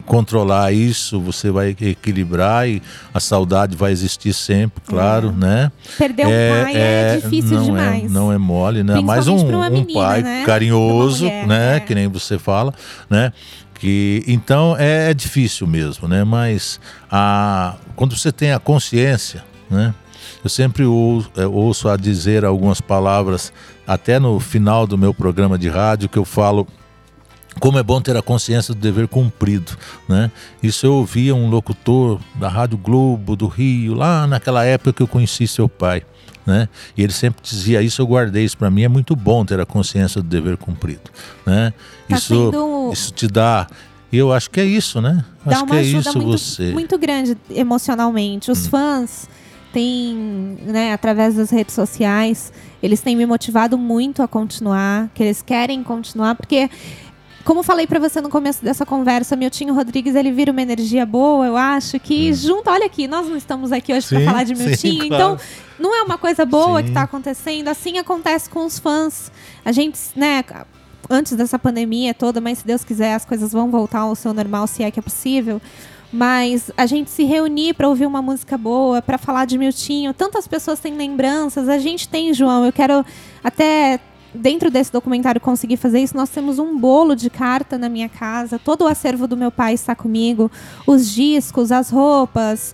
controlar 0.06 0.72
isso, 0.72 1.20
você 1.20 1.50
vai 1.50 1.76
equilibrar 1.82 2.70
e 2.70 2.82
a 3.14 3.20
saudade 3.20 3.76
vai 3.76 3.92
existir 3.92 4.34
sempre, 4.34 4.82
claro, 4.86 5.30
é. 5.30 5.32
né? 5.32 5.72
Perder 5.98 6.24
é, 6.24 6.26
um 6.26 6.64
pai 6.64 6.76
é, 6.76 6.80
é 6.80 7.18
difícil 7.18 7.58
não 7.58 7.62
é, 7.62 7.66
demais. 7.66 8.04
É, 8.04 8.08
não 8.10 8.32
é 8.32 8.38
mole, 8.38 8.84
né? 8.84 9.00
Mais 9.02 9.28
um, 9.28 9.38
menina, 9.38 9.70
um 9.70 9.94
pai 9.94 10.22
né? 10.22 10.44
carinhoso, 10.46 11.26
mulher, 11.26 11.48
né? 11.48 11.78
É. 11.78 11.80
Que 11.80 11.96
nem 11.96 12.08
você 12.08 12.38
fala, 12.38 12.74
né? 13.10 13.34
Que, 13.80 14.24
então 14.28 14.76
é, 14.78 15.14
difícil 15.14 15.68
mesmo, 15.68 16.08
né? 16.08 16.24
Mas 16.24 16.80
a, 17.12 17.76
quando 17.96 18.16
você 18.16 18.32
tem 18.32 18.52
a 18.52 18.60
consciência, 18.60 19.44
né? 19.70 19.94
Eu 20.44 20.50
sempre 20.50 20.86
ouço, 20.86 21.32
ouço 21.52 21.90
a 21.90 21.98
dizer 21.98 22.46
algumas 22.46 22.80
palavras, 22.80 23.52
até 23.86 24.20
no 24.20 24.40
final 24.40 24.88
do 24.88 24.98
meu 24.98 25.14
programa 25.14 25.58
de 25.58 25.70
rádio, 25.70 26.10
que 26.10 26.18
eu 26.18 26.26
falo 26.26 26.68
como 27.60 27.80
é 27.80 27.84
bom 27.84 28.02
ter 28.02 28.18
a 28.18 28.22
consciência 28.22 28.74
do 28.74 28.80
dever 28.80 29.08
cumprido, 29.08 29.78
né? 30.10 30.30
Isso 30.62 30.86
eu 30.86 30.94
ouvia 30.94 31.34
um 31.34 31.50
locutor 31.50 32.20
da 32.36 32.50
Rádio 32.50 32.78
Globo 32.78 33.36
do 33.36 33.48
Rio, 33.48 33.94
lá 33.94 34.28
naquela 34.28 34.66
época 34.66 34.92
que 34.92 35.02
eu 35.02 35.08
conheci 35.08 35.48
seu 35.48 35.70
pai, 35.70 36.04
né? 36.46 36.68
E 36.98 37.04
ele 37.04 37.14
sempre 37.14 37.42
dizia 37.42 37.82
isso, 37.82 38.02
eu 38.02 38.08
guardei 38.08 38.44
isso 38.44 38.58
para 38.58 38.70
mim, 38.70 38.84
é 38.84 38.90
muito 38.90 39.16
bom 39.16 39.46
ter 39.46 39.60
a 39.60 39.66
consciência 39.66 40.22
do 40.22 40.28
dever 40.28 40.58
cumprido, 40.58 41.10
né? 41.46 41.74
Tá 42.10 42.18
isso, 42.18 42.28
sendo... 42.28 42.90
isso 42.92 43.14
te 43.14 43.28
dá 43.28 43.68
eu 44.18 44.32
acho 44.32 44.50
que 44.50 44.60
é 44.60 44.66
isso, 44.66 45.02
né? 45.02 45.26
Dá 45.46 45.58
acho 45.58 45.66
que 45.66 45.76
é 45.76 45.82
isso 45.82 46.18
muito, 46.18 46.38
você. 46.38 46.72
Muito 46.72 46.98
grande 46.98 47.38
emocionalmente. 47.50 48.50
Os 48.50 48.66
hum. 48.66 48.70
fãs 48.70 49.28
têm, 49.76 50.58
né, 50.62 50.94
através 50.94 51.36
das 51.36 51.50
redes 51.50 51.76
sociais, 51.76 52.54
eles 52.82 53.02
têm 53.02 53.14
me 53.14 53.26
motivado 53.26 53.78
muito 53.78 54.24
a 54.24 54.28
continuar, 54.28 55.10
que 55.14 55.22
eles 55.22 55.42
querem 55.42 55.84
continuar, 55.84 56.34
porque 56.36 56.70
como 57.44 57.62
falei 57.62 57.86
para 57.86 58.00
você 58.00 58.22
no 58.22 58.30
começo 58.30 58.64
dessa 58.64 58.86
conversa, 58.86 59.36
Miltinho 59.36 59.74
Rodrigues, 59.74 60.16
ele 60.16 60.32
vira 60.32 60.50
uma 60.50 60.62
energia 60.62 61.06
boa, 61.06 61.46
eu 61.46 61.58
acho, 61.58 62.00
que 62.00 62.32
hum. 62.32 62.34
junto, 62.34 62.70
olha 62.70 62.86
aqui, 62.86 63.06
nós 63.06 63.28
não 63.28 63.36
estamos 63.36 63.74
aqui 63.74 63.94
hoje 63.94 64.08
para 64.08 64.22
falar 64.22 64.44
de 64.46 64.56
Miltinho, 64.56 65.04
sim, 65.04 65.10
claro. 65.10 65.34
então 65.34 65.46
não 65.78 65.94
é 65.94 66.04
uma 66.04 66.18
coisa 66.18 66.46
boa 66.46 66.78
sim. 66.78 66.84
que 66.84 66.90
está 66.92 67.02
acontecendo, 67.02 67.68
assim 67.68 67.98
acontece 67.98 68.50
com 68.50 68.66
os 68.66 68.80
fãs. 68.80 69.30
A 69.66 69.74
gente, 69.74 70.00
né, 70.16 70.42
antes 71.10 71.34
dessa 71.34 71.60
pandemia 71.60 72.14
toda, 72.14 72.40
mas 72.40 72.60
se 72.60 72.66
Deus 72.66 72.86
quiser, 72.86 73.14
as 73.14 73.26
coisas 73.26 73.52
vão 73.52 73.70
voltar 73.70 74.00
ao 74.00 74.16
seu 74.16 74.34
normal, 74.34 74.68
se 74.68 74.84
é 74.84 74.90
que 74.90 75.00
é 75.00 75.04
possível. 75.04 75.62
Mas 76.16 76.72
a 76.78 76.86
gente 76.86 77.10
se 77.10 77.26
reunir 77.26 77.74
para 77.74 77.90
ouvir 77.90 78.06
uma 78.06 78.22
música 78.22 78.58
boa, 78.58 79.02
para 79.02 79.18
falar 79.18 79.44
de 79.44 79.58
Miltinho, 79.58 80.14
tantas 80.14 80.48
pessoas 80.48 80.80
têm 80.80 80.96
lembranças, 80.96 81.68
a 81.68 81.78
gente 81.78 82.08
tem, 82.08 82.34
João. 82.34 82.66
Eu 82.66 82.72
quero 82.72 83.06
até 83.44 84.00
dentro 84.34 84.72
desse 84.72 84.94
documentário 84.94 85.42
conseguir 85.42 85.76
fazer 85.76 86.00
isso, 86.00 86.16
nós 86.16 86.30
temos 86.30 86.58
um 86.58 86.80
bolo 86.80 87.18
de 87.18 87.30
carta 87.30 87.78
na 87.78 87.90
minha 87.90 88.08
casa. 88.08 88.58
Todo 88.58 88.86
o 88.86 88.88
acervo 88.88 89.28
do 89.28 89.36
meu 89.36 89.52
pai 89.52 89.74
está 89.74 89.94
comigo. 89.94 90.50
Os 90.88 91.12
discos, 91.12 91.70
as 91.70 91.90
roupas, 91.90 92.74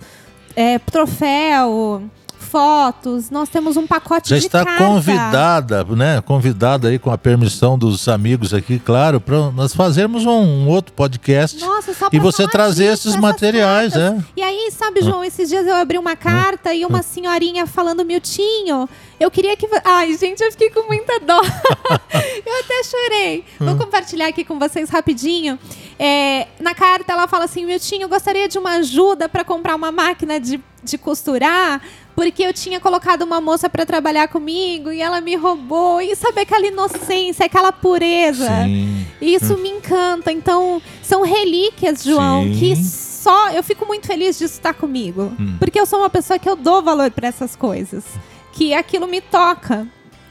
é, 0.54 0.78
troféu 0.78 2.04
fotos, 2.52 3.30
nós 3.30 3.48
temos 3.48 3.78
um 3.78 3.86
pacote 3.86 4.28
Já 4.28 4.38
de 4.38 4.44
está 4.44 4.62
carta. 4.62 4.84
convidada, 4.84 5.84
né? 5.84 6.20
Convidada 6.20 6.88
aí 6.88 6.98
com 6.98 7.10
a 7.10 7.16
permissão 7.16 7.78
dos 7.78 8.06
amigos 8.08 8.52
aqui, 8.52 8.78
claro, 8.78 9.18
para 9.22 9.50
nós 9.52 9.74
fazermos 9.74 10.26
um, 10.26 10.30
um, 10.30 10.68
outro 10.68 10.92
podcast. 10.92 11.58
Nossa, 11.64 11.94
só 11.94 12.10
E 12.12 12.18
você 12.18 12.46
trazer 12.46 12.90
disso, 12.90 13.08
esses 13.08 13.18
materiais, 13.18 13.96
é. 13.96 14.22
E 14.36 14.42
aí, 14.42 14.70
sabe, 14.70 15.00
João, 15.00 15.24
esses 15.24 15.48
dias 15.48 15.66
eu 15.66 15.74
abri 15.74 15.96
uma 15.96 16.14
carta 16.14 16.74
e 16.74 16.84
uma 16.84 17.02
senhorinha 17.02 17.66
falando 17.66 18.04
Miltinho, 18.04 18.86
eu 19.18 19.30
queria 19.30 19.56
que. 19.56 19.66
Ai, 19.82 20.14
gente, 20.18 20.42
eu 20.42 20.50
fiquei 20.50 20.68
com 20.68 20.86
muita 20.86 21.20
dó. 21.20 21.40
eu 22.44 22.60
até 22.60 22.82
chorei. 22.84 23.44
Vou 23.58 23.76
compartilhar 23.76 24.26
aqui 24.26 24.44
com 24.44 24.58
vocês 24.58 24.90
rapidinho. 24.90 25.58
É, 25.98 26.48
na 26.60 26.74
carta, 26.74 27.12
ela 27.12 27.26
fala 27.26 27.44
assim: 27.44 27.64
Miltinho, 27.64 28.02
eu 28.02 28.08
gostaria 28.08 28.46
de 28.46 28.58
uma 28.58 28.72
ajuda 28.72 29.26
para 29.28 29.42
comprar 29.42 29.74
uma 29.74 29.90
máquina 29.90 30.38
de, 30.38 30.60
de 30.82 30.98
costurar 30.98 31.80
porque 32.14 32.42
eu 32.42 32.52
tinha 32.52 32.78
colocado 32.80 33.22
uma 33.22 33.40
moça 33.40 33.68
para 33.68 33.86
trabalhar 33.86 34.28
comigo 34.28 34.90
e 34.90 35.00
ela 35.00 35.20
me 35.20 35.34
roubou. 35.36 36.00
E 36.00 36.14
sabe 36.14 36.40
aquela 36.40 36.66
inocência, 36.66 37.46
aquela 37.46 37.72
pureza? 37.72 38.48
Sim. 38.64 39.06
Isso 39.20 39.54
hum. 39.54 39.58
me 39.58 39.70
encanta. 39.70 40.32
Então, 40.32 40.82
são 41.02 41.22
relíquias, 41.22 42.02
João, 42.02 42.44
Sim. 42.44 42.58
que 42.58 42.76
só 42.76 43.50
eu 43.50 43.62
fico 43.62 43.86
muito 43.86 44.06
feliz 44.06 44.38
de 44.38 44.44
estar 44.44 44.74
comigo, 44.74 45.32
hum. 45.38 45.56
porque 45.58 45.78
eu 45.78 45.86
sou 45.86 46.00
uma 46.00 46.10
pessoa 46.10 46.38
que 46.38 46.48
eu 46.48 46.56
dou 46.56 46.82
valor 46.82 47.10
para 47.10 47.28
essas 47.28 47.54
coisas, 47.54 48.04
que 48.52 48.74
aquilo 48.74 49.06
me 49.06 49.20
toca. 49.20 49.86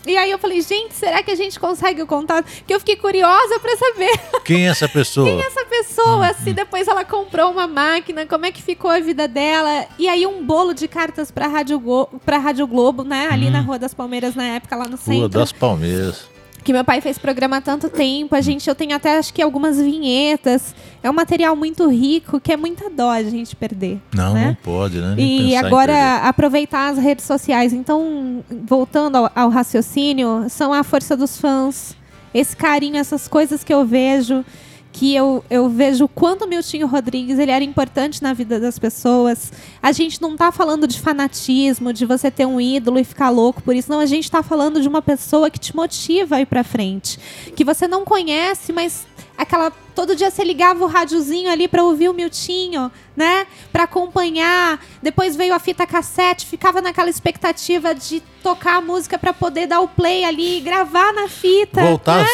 E 0.06 0.18
aí 0.18 0.32
eu 0.32 0.40
falei, 0.40 0.62
gente, 0.62 0.94
será 0.94 1.22
que 1.22 1.30
a 1.32 1.36
gente 1.36 1.60
consegue 1.60 2.02
o 2.02 2.08
contato? 2.08 2.46
Que 2.66 2.74
eu 2.74 2.80
fiquei 2.80 2.96
curiosa 2.96 3.60
para 3.60 3.78
saber. 3.78 4.42
Quem 4.44 4.68
é 4.68 4.72
essa 4.72 4.90
pessoa? 4.90 5.28
Quem 5.30 5.42
é 5.42 5.46
essa 5.46 5.66
pessoa? 5.66 6.32
Hum, 6.32 6.44
Se 6.44 6.50
hum. 6.50 6.54
depois 6.54 6.88
ela 6.88 7.06
comprou 7.06 7.52
uma 7.52 7.68
máquina, 7.68 8.26
como 8.26 8.46
é 8.46 8.52
que 8.52 8.62
ficou 8.62 8.90
a 8.90 9.00
vida 9.00 9.28
dela? 9.28 9.86
E 10.00 10.08
aí 10.08 10.26
um 10.26 10.44
bolo 10.44 10.74
de 10.74 10.88
cartas 10.88 11.30
para 11.30 11.48
Rádio 11.48 11.82
para 12.26 12.38
Rádio 12.38 12.66
Globo, 12.66 13.04
né? 13.04 13.30
Ali 13.32 13.48
hum. 13.48 13.52
na 13.52 13.62
Rua 13.62 13.78
das 13.78 13.94
Palmeiras 13.94 14.36
na 14.36 14.46
época 14.46 14.76
lá 14.76 14.86
no 14.86 14.98
centro. 14.98 15.20
Rua 15.20 15.30
das 15.30 15.52
Palmeiras 15.52 16.32
que 16.64 16.72
meu 16.72 16.84
pai 16.84 17.02
fez 17.02 17.18
programa 17.18 17.58
há 17.58 17.62
tanto 17.62 17.90
tempo. 17.90 18.36
A 18.36 18.42
gente, 18.42 18.68
eu 18.68 18.76
tenho 18.76 18.96
até 18.96 19.18
acho 19.18 19.34
que 19.34 19.42
algumas 19.42 19.78
vinhetas. 19.78 20.76
É 21.04 21.10
um 21.10 21.14
material 21.14 21.56
muito 21.56 21.88
rico 21.90 22.40
que 22.40 22.52
é 22.52 22.58
muita 22.58 22.90
dó 22.90 23.10
a 23.10 23.24
gente 23.24 23.56
perder. 23.56 24.00
Não, 24.14 24.34
né? 24.34 24.46
não 24.48 24.56
pode, 24.56 25.00
né? 25.00 25.16
Nem 25.16 25.50
e 25.50 25.56
agora 25.56 26.18
aproveitar 26.18 26.90
as 26.90 26.98
redes 26.98 27.26
sociais. 27.26 27.74
Então, 27.74 28.44
voltando 28.50 29.18
ao, 29.18 29.32
ao 29.36 29.50
raciocínio, 29.50 30.46
são 30.50 30.74
a 30.74 30.84
força 30.84 31.18
dos 31.18 31.38
fãs, 31.38 31.96
esse 32.34 32.56
carinho, 32.56 32.98
essas 32.98 33.28
coisas 33.28 33.64
que 33.64 33.74
eu 33.74 33.86
vejo 33.86 34.46
que 34.92 35.16
eu, 35.16 35.44
eu 35.50 35.70
vejo 35.70 36.06
o 36.06 36.08
quanto 36.08 36.46
o 36.46 36.48
Miltinho 36.48 36.86
Rodrigues 36.86 37.40
ele 37.40 37.52
era 37.52 37.64
importante 37.64 38.22
na 38.22 38.34
vida 38.34 38.60
das 38.60 38.78
pessoas. 38.78 39.52
A 39.82 39.92
gente 39.92 40.22
não 40.22 40.34
está 40.34 40.52
falando 40.52 40.86
de 40.86 41.00
fanatismo, 41.00 41.94
de 41.94 42.06
você 42.06 42.30
ter 42.30 42.46
um 42.46 42.60
ídolo 42.60 43.00
e 43.00 43.04
ficar 43.04 43.30
louco 43.30 43.62
por 43.62 43.76
isso. 43.76 43.90
Não, 43.90 44.00
a 44.00 44.06
gente 44.06 44.26
está 44.26 44.44
falando 44.44 44.82
de 44.82 44.88
uma 44.88 45.02
pessoa 45.02 45.50
que 45.50 45.60
te 45.60 45.76
motiva 45.76 46.36
a 46.36 46.42
ir 46.42 46.46
para 46.46 46.64
frente. 46.64 47.20
Que 47.56 47.64
você 47.64 47.88
não 47.88 48.04
conhece, 48.04 48.74
mas 48.74 49.06
aquela 49.38 49.72
todo 49.96 50.16
dia 50.16 50.30
você 50.30 50.44
ligava 50.44 50.84
o 50.84 50.88
rádiozinho 50.88 51.50
ali 51.50 51.68
para 51.68 51.84
ouvir 51.84 52.10
o 52.10 52.14
Miltinho, 52.14 52.92
né? 53.16 53.48
Para 53.72 53.84
acompanhar. 53.84 54.80
Depois 55.02 55.36
veio 55.36 55.54
a 55.54 55.60
fita 55.60 55.86
cassete, 55.88 56.46
ficava 56.46 56.82
naquela 56.82 57.10
expectativa 57.10 57.96
de 57.96 58.22
tocar 58.44 58.78
a 58.78 58.82
música 58.82 59.18
para 59.18 59.34
poder 59.34 59.68
dar 59.68 59.80
o 59.80 59.88
play 59.88 60.24
ali, 60.24 60.60
gravar 60.60 61.14
na 61.14 61.28
fita. 61.28 61.82
Voltar. 61.82 62.24
Né? 62.24 62.28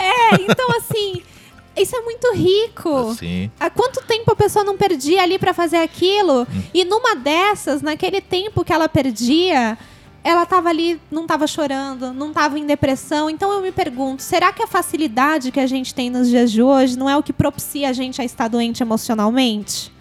É, 0.00 0.34
então 0.42 0.68
assim, 0.78 1.22
isso 1.76 1.94
é 1.96 2.00
muito 2.00 2.32
rico. 2.34 3.14
Sim. 3.14 3.50
Há 3.60 3.68
quanto 3.70 4.02
tempo 4.04 4.32
a 4.32 4.36
pessoa 4.36 4.64
não 4.64 4.76
perdia 4.76 5.22
ali 5.22 5.38
para 5.38 5.52
fazer 5.52 5.78
aquilo? 5.78 6.42
Hum. 6.42 6.62
E 6.72 6.84
numa 6.84 7.14
dessas, 7.14 7.82
naquele 7.82 8.20
tempo 8.20 8.64
que 8.64 8.72
ela 8.72 8.88
perdia, 8.88 9.76
ela 10.24 10.42
estava 10.42 10.68
ali, 10.68 11.00
não 11.10 11.22
estava 11.22 11.46
chorando, 11.46 12.12
não 12.12 12.28
estava 12.30 12.58
em 12.58 12.66
depressão. 12.66 13.30
Então 13.30 13.52
eu 13.52 13.60
me 13.60 13.70
pergunto, 13.70 14.22
será 14.22 14.52
que 14.52 14.62
a 14.62 14.66
facilidade 14.66 15.52
que 15.52 15.60
a 15.60 15.66
gente 15.66 15.94
tem 15.94 16.10
nos 16.10 16.28
dias 16.28 16.50
de 16.50 16.62
hoje 16.62 16.98
não 16.98 17.08
é 17.08 17.16
o 17.16 17.22
que 17.22 17.32
propicia 17.32 17.88
a 17.88 17.92
gente 17.92 18.20
a 18.20 18.24
estar 18.24 18.48
doente 18.48 18.82
emocionalmente? 18.82 19.92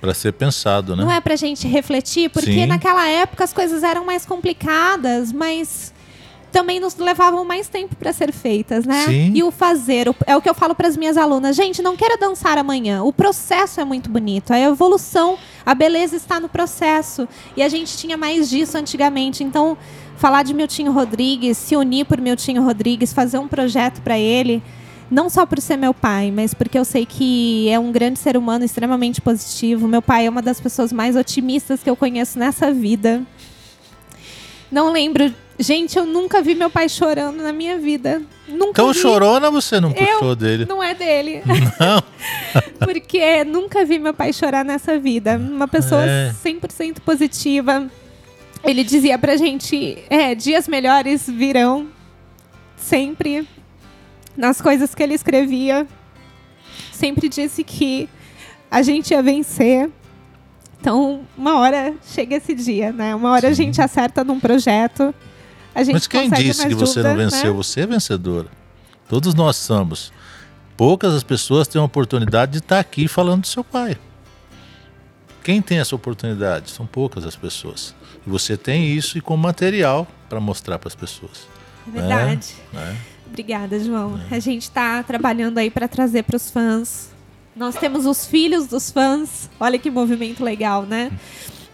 Para 0.00 0.14
ser 0.14 0.32
pensado, 0.32 0.96
né? 0.96 1.04
Não 1.04 1.10
é 1.10 1.20
para 1.20 1.34
a 1.34 1.36
gente 1.36 1.66
refletir, 1.66 2.30
porque 2.30 2.52
Sim. 2.52 2.66
naquela 2.66 3.08
época 3.08 3.44
as 3.44 3.52
coisas 3.52 3.82
eram 3.82 4.04
mais 4.04 4.24
complicadas, 4.24 5.32
mas 5.32 5.92
também 6.50 6.80
nos 6.80 6.96
levavam 6.96 7.44
mais 7.44 7.68
tempo 7.68 7.94
para 7.96 8.12
ser 8.12 8.32
feitas, 8.32 8.84
né? 8.84 9.04
Sim. 9.06 9.32
E 9.34 9.42
o 9.42 9.50
fazer, 9.50 10.06
é 10.26 10.36
o 10.36 10.40
que 10.40 10.48
eu 10.48 10.54
falo 10.54 10.74
para 10.74 10.88
as 10.88 10.96
minhas 10.96 11.16
alunas, 11.16 11.54
gente, 11.54 11.82
não 11.82 11.96
queira 11.96 12.16
dançar 12.16 12.58
amanhã. 12.58 13.02
O 13.02 13.12
processo 13.12 13.80
é 13.80 13.84
muito 13.84 14.10
bonito, 14.10 14.52
a 14.52 14.58
evolução, 14.58 15.38
a 15.64 15.74
beleza 15.74 16.16
está 16.16 16.40
no 16.40 16.48
processo. 16.48 17.28
E 17.56 17.62
a 17.62 17.68
gente 17.68 17.96
tinha 17.96 18.16
mais 18.16 18.48
disso 18.48 18.76
antigamente. 18.78 19.44
Então, 19.44 19.76
falar 20.16 20.42
de 20.42 20.54
Miltinho 20.54 20.90
Rodrigues, 20.92 21.58
se 21.58 21.76
unir 21.76 22.06
por 22.06 22.20
Miltinho 22.20 22.62
Rodrigues, 22.62 23.12
fazer 23.12 23.38
um 23.38 23.48
projeto 23.48 24.00
para 24.00 24.18
ele, 24.18 24.62
não 25.10 25.28
só 25.28 25.46
por 25.46 25.60
ser 25.60 25.76
meu 25.76 25.94
pai, 25.94 26.30
mas 26.30 26.54
porque 26.54 26.78
eu 26.78 26.84
sei 26.84 27.06
que 27.06 27.68
é 27.68 27.78
um 27.78 27.92
grande 27.92 28.18
ser 28.18 28.36
humano 28.36 28.64
extremamente 28.64 29.20
positivo. 29.20 29.86
Meu 29.86 30.02
pai 30.02 30.26
é 30.26 30.30
uma 30.30 30.42
das 30.42 30.60
pessoas 30.60 30.92
mais 30.92 31.16
otimistas 31.16 31.82
que 31.82 31.88
eu 31.88 31.96
conheço 31.96 32.38
nessa 32.38 32.72
vida. 32.72 33.22
Não 34.70 34.92
lembro 34.92 35.32
Gente, 35.58 35.98
eu 35.98 36.06
nunca 36.06 36.40
vi 36.40 36.54
meu 36.54 36.70
pai 36.70 36.88
chorando 36.88 37.42
na 37.42 37.52
minha 37.52 37.78
vida. 37.78 38.22
Nunca 38.46 38.70
então 38.70 38.92
vi. 38.92 39.00
chorona 39.00 39.50
você 39.50 39.80
não 39.80 39.92
puxou 39.92 40.28
eu, 40.28 40.36
dele? 40.36 40.64
Não 40.66 40.80
é 40.80 40.94
dele. 40.94 41.42
Não. 41.80 42.02
Porque 42.78 43.42
nunca 43.44 43.84
vi 43.84 43.98
meu 43.98 44.14
pai 44.14 44.32
chorar 44.32 44.64
nessa 44.64 44.96
vida. 45.00 45.36
Uma 45.36 45.66
pessoa 45.66 46.04
é. 46.04 46.32
100% 46.44 47.00
positiva. 47.00 47.90
Ele 48.62 48.84
dizia 48.84 49.18
pra 49.18 49.36
gente, 49.36 49.98
é, 50.08 50.32
dias 50.32 50.68
melhores 50.68 51.28
virão. 51.28 51.88
Sempre. 52.76 53.46
Nas 54.36 54.60
coisas 54.60 54.94
que 54.94 55.02
ele 55.02 55.14
escrevia. 55.14 55.88
Sempre 56.92 57.28
disse 57.28 57.64
que 57.64 58.08
a 58.70 58.80
gente 58.82 59.10
ia 59.10 59.22
vencer. 59.22 59.90
Então, 60.80 61.22
uma 61.36 61.58
hora 61.58 61.94
chega 62.14 62.36
esse 62.36 62.54
dia, 62.54 62.92
né? 62.92 63.12
Uma 63.12 63.32
hora 63.32 63.48
Sim. 63.48 63.48
a 63.48 63.54
gente 63.54 63.82
acerta 63.82 64.22
num 64.22 64.38
projeto 64.38 65.12
a 65.78 65.84
gente 65.84 65.94
Mas 65.94 66.06
quem 66.08 66.28
disse 66.28 66.66
que 66.66 66.74
você 66.74 67.02
não 67.02 67.10
dúvidas, 67.10 67.32
venceu? 67.34 67.52
né? 67.52 67.56
Você 67.56 67.80
é 67.82 67.86
vencedora. 67.86 68.48
Todos 69.08 69.32
nós 69.32 69.54
somos. 69.56 70.12
Poucas 70.76 71.14
as 71.14 71.22
pessoas 71.22 71.68
têm 71.68 71.80
a 71.80 71.84
oportunidade 71.84 72.52
de 72.52 72.58
estar 72.58 72.80
aqui 72.80 73.06
falando 73.06 73.42
do 73.42 73.46
seu 73.46 73.62
pai. 73.62 73.96
Quem 75.44 75.62
tem 75.62 75.78
essa 75.78 75.94
oportunidade? 75.94 76.70
São 76.70 76.84
poucas 76.84 77.24
as 77.24 77.36
pessoas. 77.36 77.94
E 78.26 78.30
você 78.30 78.56
tem 78.56 78.86
isso 78.92 79.16
e 79.16 79.20
com 79.20 79.36
material 79.36 80.06
para 80.28 80.40
mostrar 80.40 80.78
para 80.80 80.88
as 80.88 80.94
pessoas. 80.96 81.46
É 81.86 81.90
verdade. 81.90 82.54
né? 82.72 82.96
Obrigada, 83.26 83.78
João. 83.78 84.20
A 84.30 84.38
gente 84.40 84.62
está 84.64 85.02
trabalhando 85.02 85.58
aí 85.58 85.70
para 85.70 85.86
trazer 85.86 86.24
para 86.24 86.36
os 86.36 86.50
fãs. 86.50 87.10
Nós 87.54 87.76
temos 87.76 88.04
os 88.04 88.26
filhos 88.26 88.66
dos 88.66 88.90
fãs. 88.90 89.48
Olha 89.60 89.78
que 89.78 89.90
movimento 89.90 90.42
legal, 90.44 90.82
né? 90.82 91.12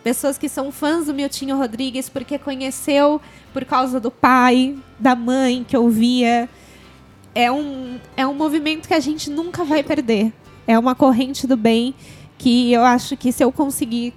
Pessoas 0.05 0.37
que 0.37 0.51
são 0.51 0.71
fãs 0.71 1.07
do 1.07 1.15
Miltinho 1.15 1.57
Rodrigues 1.57 2.11
porque 2.11 2.39
conheceu 2.39 3.19
por 3.55 3.65
causa 3.65 3.99
do 3.99 4.11
pai, 4.11 4.77
da 5.01 5.17
mãe 5.17 5.65
que 5.67 5.75
ouvia. 5.75 6.47
É 7.35 7.51
um, 7.51 7.99
é 8.15 8.27
um 8.27 8.35
movimento 8.35 8.87
que 8.87 8.93
a 8.93 9.01
gente 9.01 9.31
nunca 9.31 9.65
vai 9.65 9.83
perder. 9.83 10.31
É 10.67 10.79
uma 10.79 10.95
corrente 10.95 11.47
do 11.47 11.57
bem 11.57 11.95
que 12.37 12.71
eu 12.71 12.85
acho 12.85 13.17
que 13.17 13.33
se 13.33 13.43
eu 13.43 13.51
conseguir 13.51 14.13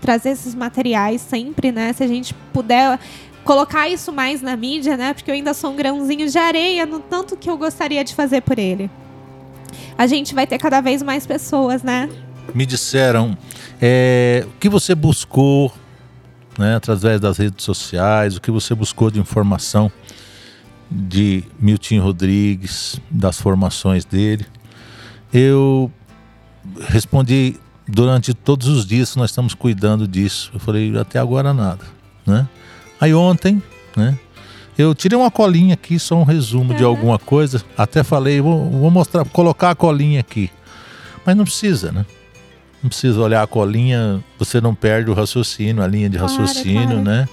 trazer 0.00 0.30
esses 0.30 0.54
materiais 0.54 1.20
sempre, 1.20 1.72
né? 1.72 1.92
Se 1.92 2.04
a 2.04 2.06
gente 2.06 2.32
puder 2.52 3.00
colocar 3.42 3.88
isso 3.88 4.12
mais 4.12 4.40
na 4.40 4.56
mídia, 4.56 4.96
né? 4.96 5.12
Porque 5.12 5.28
eu 5.28 5.34
ainda 5.34 5.52
sou 5.54 5.72
um 5.72 5.76
grãozinho 5.76 6.28
de 6.28 6.38
areia 6.38 6.86
no 6.86 7.00
tanto 7.00 7.36
que 7.36 7.50
eu 7.50 7.58
gostaria 7.58 8.04
de 8.04 8.14
fazer 8.14 8.42
por 8.42 8.60
ele. 8.60 8.88
A 9.98 10.06
gente 10.06 10.36
vai 10.36 10.46
ter 10.46 10.58
cada 10.58 10.80
vez 10.80 11.02
mais 11.02 11.26
pessoas, 11.26 11.82
né? 11.82 12.08
Me 12.54 12.64
disseram 12.64 13.36
é, 13.84 14.46
o 14.46 14.60
que 14.60 14.68
você 14.68 14.94
buscou 14.94 15.74
né, 16.56 16.76
através 16.76 17.20
das 17.20 17.36
redes 17.38 17.64
sociais, 17.64 18.36
o 18.36 18.40
que 18.40 18.50
você 18.50 18.76
buscou 18.76 19.10
de 19.10 19.18
informação 19.18 19.90
de 20.88 21.42
Milton 21.58 21.98
Rodrigues, 22.00 23.00
das 23.10 23.40
formações 23.40 24.04
dele. 24.04 24.46
Eu 25.32 25.90
respondi 26.88 27.56
durante 27.88 28.32
todos 28.32 28.68
os 28.68 28.86
dias 28.86 29.12
que 29.12 29.18
nós 29.18 29.30
estamos 29.30 29.52
cuidando 29.52 30.06
disso. 30.06 30.50
Eu 30.54 30.60
falei, 30.60 30.96
até 30.96 31.18
agora 31.18 31.52
nada. 31.52 31.84
Né? 32.24 32.46
Aí 33.00 33.12
ontem, 33.12 33.60
né? 33.96 34.16
Eu 34.78 34.94
tirei 34.94 35.18
uma 35.18 35.30
colinha 35.30 35.74
aqui, 35.74 35.98
só 35.98 36.14
um 36.14 36.22
resumo 36.24 36.72
de 36.72 36.82
Uhum. 36.82 36.90
alguma 36.90 37.18
coisa. 37.18 37.62
Até 37.76 38.02
falei, 38.02 38.40
vou, 38.40 38.70
vou 38.70 38.90
mostrar, 38.90 39.24
colocar 39.26 39.70
a 39.70 39.74
colinha 39.74 40.20
aqui. 40.20 40.50
Mas 41.26 41.36
não 41.36 41.44
precisa, 41.44 41.90
né? 41.92 42.06
Não 42.82 42.88
precisa 42.88 43.20
olhar 43.20 43.42
a 43.42 43.46
colinha, 43.46 44.22
você 44.38 44.60
não 44.60 44.74
perde 44.74 45.10
o 45.10 45.14
raciocínio, 45.14 45.82
a 45.82 45.86
linha 45.86 46.10
de 46.10 46.18
Claro, 46.18 46.32
raciocínio, 46.36 46.86
claro. 46.88 47.02
né? 47.02 47.28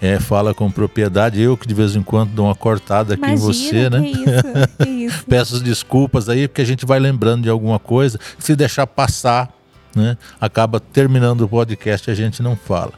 É, 0.00 0.18
fala 0.20 0.52
com 0.54 0.70
propriedade. 0.70 1.40
Eu 1.40 1.56
que 1.56 1.66
de 1.66 1.74
vez 1.74 1.96
em 1.96 2.02
quando 2.02 2.30
dou 2.30 2.46
uma 2.46 2.54
cortada 2.54 3.14
aqui 3.14 3.22
Imagina, 3.24 3.42
em 3.42 3.46
você, 3.46 3.90
né? 3.90 4.00
que 4.00 4.08
isso, 4.10 4.76
que 4.78 4.88
isso. 5.06 5.24
Peço 5.26 5.60
desculpas 5.60 6.28
aí, 6.28 6.46
porque 6.48 6.60
a 6.62 6.66
gente 6.66 6.84
vai 6.84 6.98
lembrando 6.98 7.42
de 7.44 7.48
alguma 7.50 7.78
coisa. 7.78 8.18
Se 8.38 8.54
deixar 8.54 8.86
passar, 8.86 9.50
né? 9.94 10.16
Acaba 10.40 10.78
terminando 10.80 11.42
o 11.42 11.48
podcast 11.48 12.08
e 12.08 12.12
a 12.12 12.14
gente 12.14 12.42
não 12.42 12.54
fala. 12.56 12.92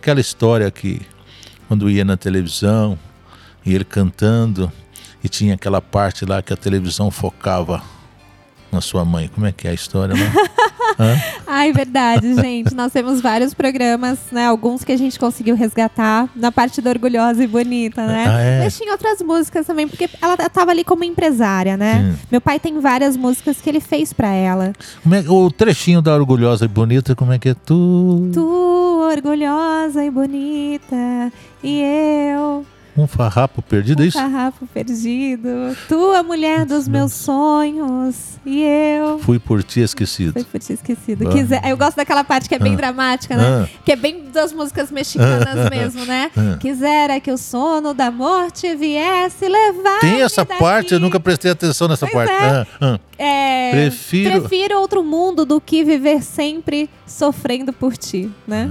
Aquela 0.00 0.20
história 0.20 0.70
que 0.70 1.02
quando 1.66 1.90
ia 1.90 2.04
na 2.04 2.16
televisão 2.16 2.96
e 3.66 3.74
ele 3.74 3.84
cantando 3.84 4.70
e 5.22 5.28
tinha 5.28 5.54
aquela 5.54 5.80
parte 5.82 6.24
lá 6.24 6.40
que 6.40 6.52
a 6.52 6.56
televisão 6.56 7.10
focava 7.10 7.82
na 8.70 8.80
sua 8.80 9.04
mãe. 9.04 9.28
Como 9.34 9.44
é 9.46 9.50
que 9.52 9.66
é 9.66 9.72
a 9.72 9.74
história 9.74 10.14
lá? 10.14 10.32
Ai, 11.46 11.72
verdade, 11.72 12.34
gente. 12.34 12.74
Nós 12.74 12.92
temos 12.92 13.20
vários 13.20 13.54
programas, 13.54 14.18
né? 14.32 14.46
Alguns 14.46 14.84
que 14.84 14.92
a 14.92 14.96
gente 14.96 15.18
conseguiu 15.18 15.54
resgatar 15.56 16.28
na 16.34 16.50
parte 16.52 16.80
da 16.80 16.90
Orgulhosa 16.90 17.42
e 17.42 17.46
Bonita, 17.46 18.06
né? 18.06 18.24
Ah, 18.28 18.40
é? 18.40 18.64
Mas 18.64 18.76
tinha 18.76 18.92
outras 18.92 19.20
músicas 19.22 19.66
também, 19.66 19.86
porque 19.88 20.08
ela 20.20 20.36
tava 20.36 20.70
ali 20.70 20.84
como 20.84 21.04
empresária, 21.04 21.76
né? 21.76 22.12
Sim. 22.12 22.18
Meu 22.30 22.40
pai 22.40 22.58
tem 22.58 22.80
várias 22.80 23.16
músicas 23.16 23.60
que 23.60 23.68
ele 23.68 23.80
fez 23.80 24.12
pra 24.12 24.28
ela. 24.28 24.72
É- 25.12 25.30
o 25.30 25.50
trechinho 25.50 26.00
da 26.02 26.14
Orgulhosa 26.14 26.64
e 26.64 26.68
Bonita, 26.68 27.14
como 27.14 27.32
é 27.32 27.38
que 27.38 27.50
é? 27.50 27.54
Tu, 27.54 28.30
Tu, 28.32 29.08
orgulhosa 29.12 30.04
e 30.04 30.10
bonita, 30.10 31.32
e 31.62 31.80
eu, 32.34 32.64
um 33.02 33.06
farrapo 33.06 33.62
perdido, 33.62 34.00
é 34.02 34.04
um 34.04 34.08
isso? 34.08 34.18
farrapo 34.18 34.66
perdido. 34.66 35.48
Tu, 35.88 36.10
a 36.12 36.22
mulher 36.22 36.64
dos 36.66 36.86
meus 36.88 37.12
sonhos, 37.12 38.38
e 38.44 38.62
eu. 38.62 39.18
Fui 39.20 39.38
por 39.38 39.62
ti 39.62 39.80
esquecido. 39.80 40.32
Foi 40.32 40.44
por 40.44 40.58
ti 40.60 40.72
esquecido. 40.72 41.28
Ah. 41.28 41.32
Quiser, 41.32 41.62
eu 41.68 41.76
gosto 41.76 41.96
daquela 41.96 42.24
parte 42.24 42.48
que 42.48 42.54
é 42.54 42.58
bem 42.58 42.74
Ah. 42.74 42.76
dramática, 42.76 43.36
né? 43.36 43.44
Ah. 43.64 43.68
Que 43.84 43.92
é 43.92 43.96
bem 43.96 44.30
das 44.32 44.52
músicas 44.52 44.90
mexicanas 44.90 45.68
mesmo, 45.70 46.04
né? 46.04 46.30
Ah. 46.36 46.56
Quisera 46.58 47.20
que 47.20 47.30
o 47.30 47.38
sono 47.38 47.92
da 47.94 48.10
morte 48.10 48.74
viesse 48.74 49.48
levar. 49.48 50.00
Tem 50.00 50.22
essa 50.22 50.44
parte, 50.44 50.94
eu 50.94 51.00
nunca 51.00 51.18
prestei 51.20 51.50
atenção 51.50 51.88
nessa 51.88 52.06
Pois 52.06 52.28
parte. 52.28 52.44
é. 52.44 52.48
Ah, 52.48 52.66
ah. 52.80 53.00
É, 53.20 53.70
Prefiro- 53.72 54.40
prefiro 54.40 54.78
outro 54.78 55.02
mundo 55.02 55.44
do 55.44 55.60
que 55.60 55.82
viver 55.84 56.22
sempre 56.22 56.88
sofrendo 57.06 57.72
por 57.72 57.96
ti, 57.96 58.30
né? 58.46 58.70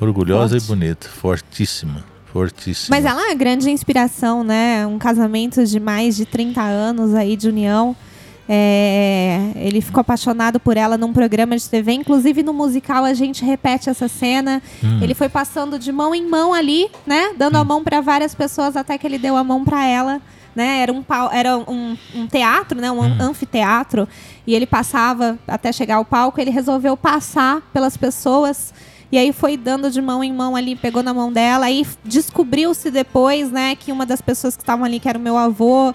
Orgulhosa 0.00 0.58
Forte. 0.58 0.64
e 0.64 0.66
bonita, 0.68 1.08
fortíssima, 1.08 2.04
fortíssima. 2.32 2.96
Mas 2.96 3.04
ela 3.04 3.20
é 3.22 3.26
uma 3.26 3.34
grande 3.34 3.70
inspiração, 3.70 4.42
né? 4.44 4.86
Um 4.86 4.98
casamento 4.98 5.64
de 5.64 5.78
mais 5.80 6.16
de 6.16 6.24
30 6.26 6.60
anos 6.62 7.14
aí 7.14 7.36
de 7.36 7.48
união. 7.48 7.94
É, 8.50 9.52
ele 9.56 9.80
ficou 9.82 10.00
apaixonado 10.00 10.58
por 10.58 10.76
ela 10.76 10.96
num 10.96 11.12
programa 11.12 11.56
de 11.56 11.68
TV. 11.68 11.92
Inclusive 11.92 12.42
no 12.42 12.54
musical 12.54 13.04
a 13.04 13.12
gente 13.12 13.44
repete 13.44 13.90
essa 13.90 14.08
cena. 14.08 14.62
Hum. 14.82 15.00
Ele 15.02 15.14
foi 15.14 15.28
passando 15.28 15.78
de 15.78 15.92
mão 15.92 16.14
em 16.14 16.26
mão 16.26 16.54
ali, 16.54 16.88
né? 17.06 17.34
Dando 17.36 17.56
a 17.56 17.64
mão 17.64 17.84
para 17.84 18.00
várias 18.00 18.34
pessoas 18.34 18.74
até 18.76 18.96
que 18.96 19.06
ele 19.06 19.18
deu 19.18 19.36
a 19.36 19.44
mão 19.44 19.64
para 19.64 19.84
ela. 19.86 20.20
Né? 20.56 20.80
Era, 20.80 20.92
um, 20.92 21.02
pau- 21.04 21.30
era 21.32 21.56
um, 21.56 21.96
um 22.14 22.26
teatro, 22.26 22.80
né? 22.80 22.90
um 22.90 23.00
Hum. 23.00 23.16
anfiteatro. 23.20 24.08
E 24.46 24.54
ele 24.54 24.66
passava 24.66 25.38
até 25.46 25.70
chegar 25.70 25.96
ao 25.96 26.04
palco. 26.04 26.40
Ele 26.40 26.50
resolveu 26.50 26.96
passar 26.96 27.60
pelas 27.72 27.96
pessoas. 27.96 28.72
E 29.10 29.16
aí 29.18 29.32
foi 29.32 29.56
dando 29.56 29.90
de 29.90 30.02
mão 30.02 30.22
em 30.22 30.32
mão 30.32 30.54
ali, 30.54 30.76
pegou 30.76 31.02
na 31.02 31.14
mão 31.14 31.32
dela. 31.32 31.66
Aí 31.66 31.86
descobriu-se 32.04 32.90
depois, 32.90 33.50
né, 33.50 33.74
que 33.74 33.90
uma 33.90 34.04
das 34.04 34.20
pessoas 34.20 34.54
que 34.56 34.62
estavam 34.62 34.84
ali, 34.84 35.00
que 35.00 35.08
era 35.08 35.18
o 35.18 35.22
meu 35.22 35.36
avô, 35.36 35.94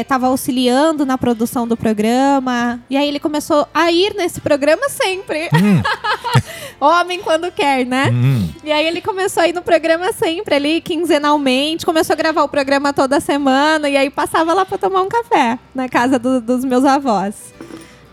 estava 0.00 0.26
auxiliando 0.28 1.04
na 1.06 1.16
produção 1.18 1.68
do 1.68 1.76
programa. 1.76 2.80
E 2.90 2.96
aí 2.96 3.06
ele 3.06 3.20
começou 3.20 3.66
a 3.72 3.92
ir 3.92 4.14
nesse 4.16 4.40
programa 4.40 4.88
sempre. 4.88 5.48
Homem 6.80 7.20
quando 7.22 7.50
quer, 7.52 7.84
né? 7.86 8.10
Hum. 8.12 8.48
E 8.64 8.72
aí 8.72 8.86
ele 8.86 9.00
começou 9.00 9.42
a 9.42 9.48
ir 9.48 9.52
no 9.52 9.62
programa 9.62 10.12
sempre, 10.12 10.54
ali, 10.54 10.80
quinzenalmente. 10.80 11.86
Começou 11.86 12.14
a 12.14 12.16
gravar 12.16 12.42
o 12.42 12.48
programa 12.48 12.92
toda 12.92 13.20
semana. 13.20 13.88
E 13.88 13.96
aí 13.96 14.10
passava 14.10 14.52
lá 14.52 14.64
pra 14.64 14.78
tomar 14.78 15.02
um 15.02 15.08
café 15.08 15.58
na 15.74 15.88
casa 15.88 16.18
do- 16.18 16.40
dos 16.40 16.64
meus 16.64 16.84
avós. 16.84 17.34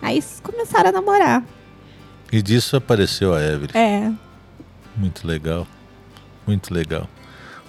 Aí 0.01 0.23
começaram 0.43 0.89
a 0.89 0.91
namorar. 0.93 1.43
E 2.31 2.41
disso 2.41 2.75
apareceu 2.75 3.33
a 3.33 3.41
Evelyn. 3.41 3.71
É. 3.73 4.11
Muito 4.95 5.25
legal. 5.27 5.67
Muito 6.45 6.73
legal. 6.73 7.07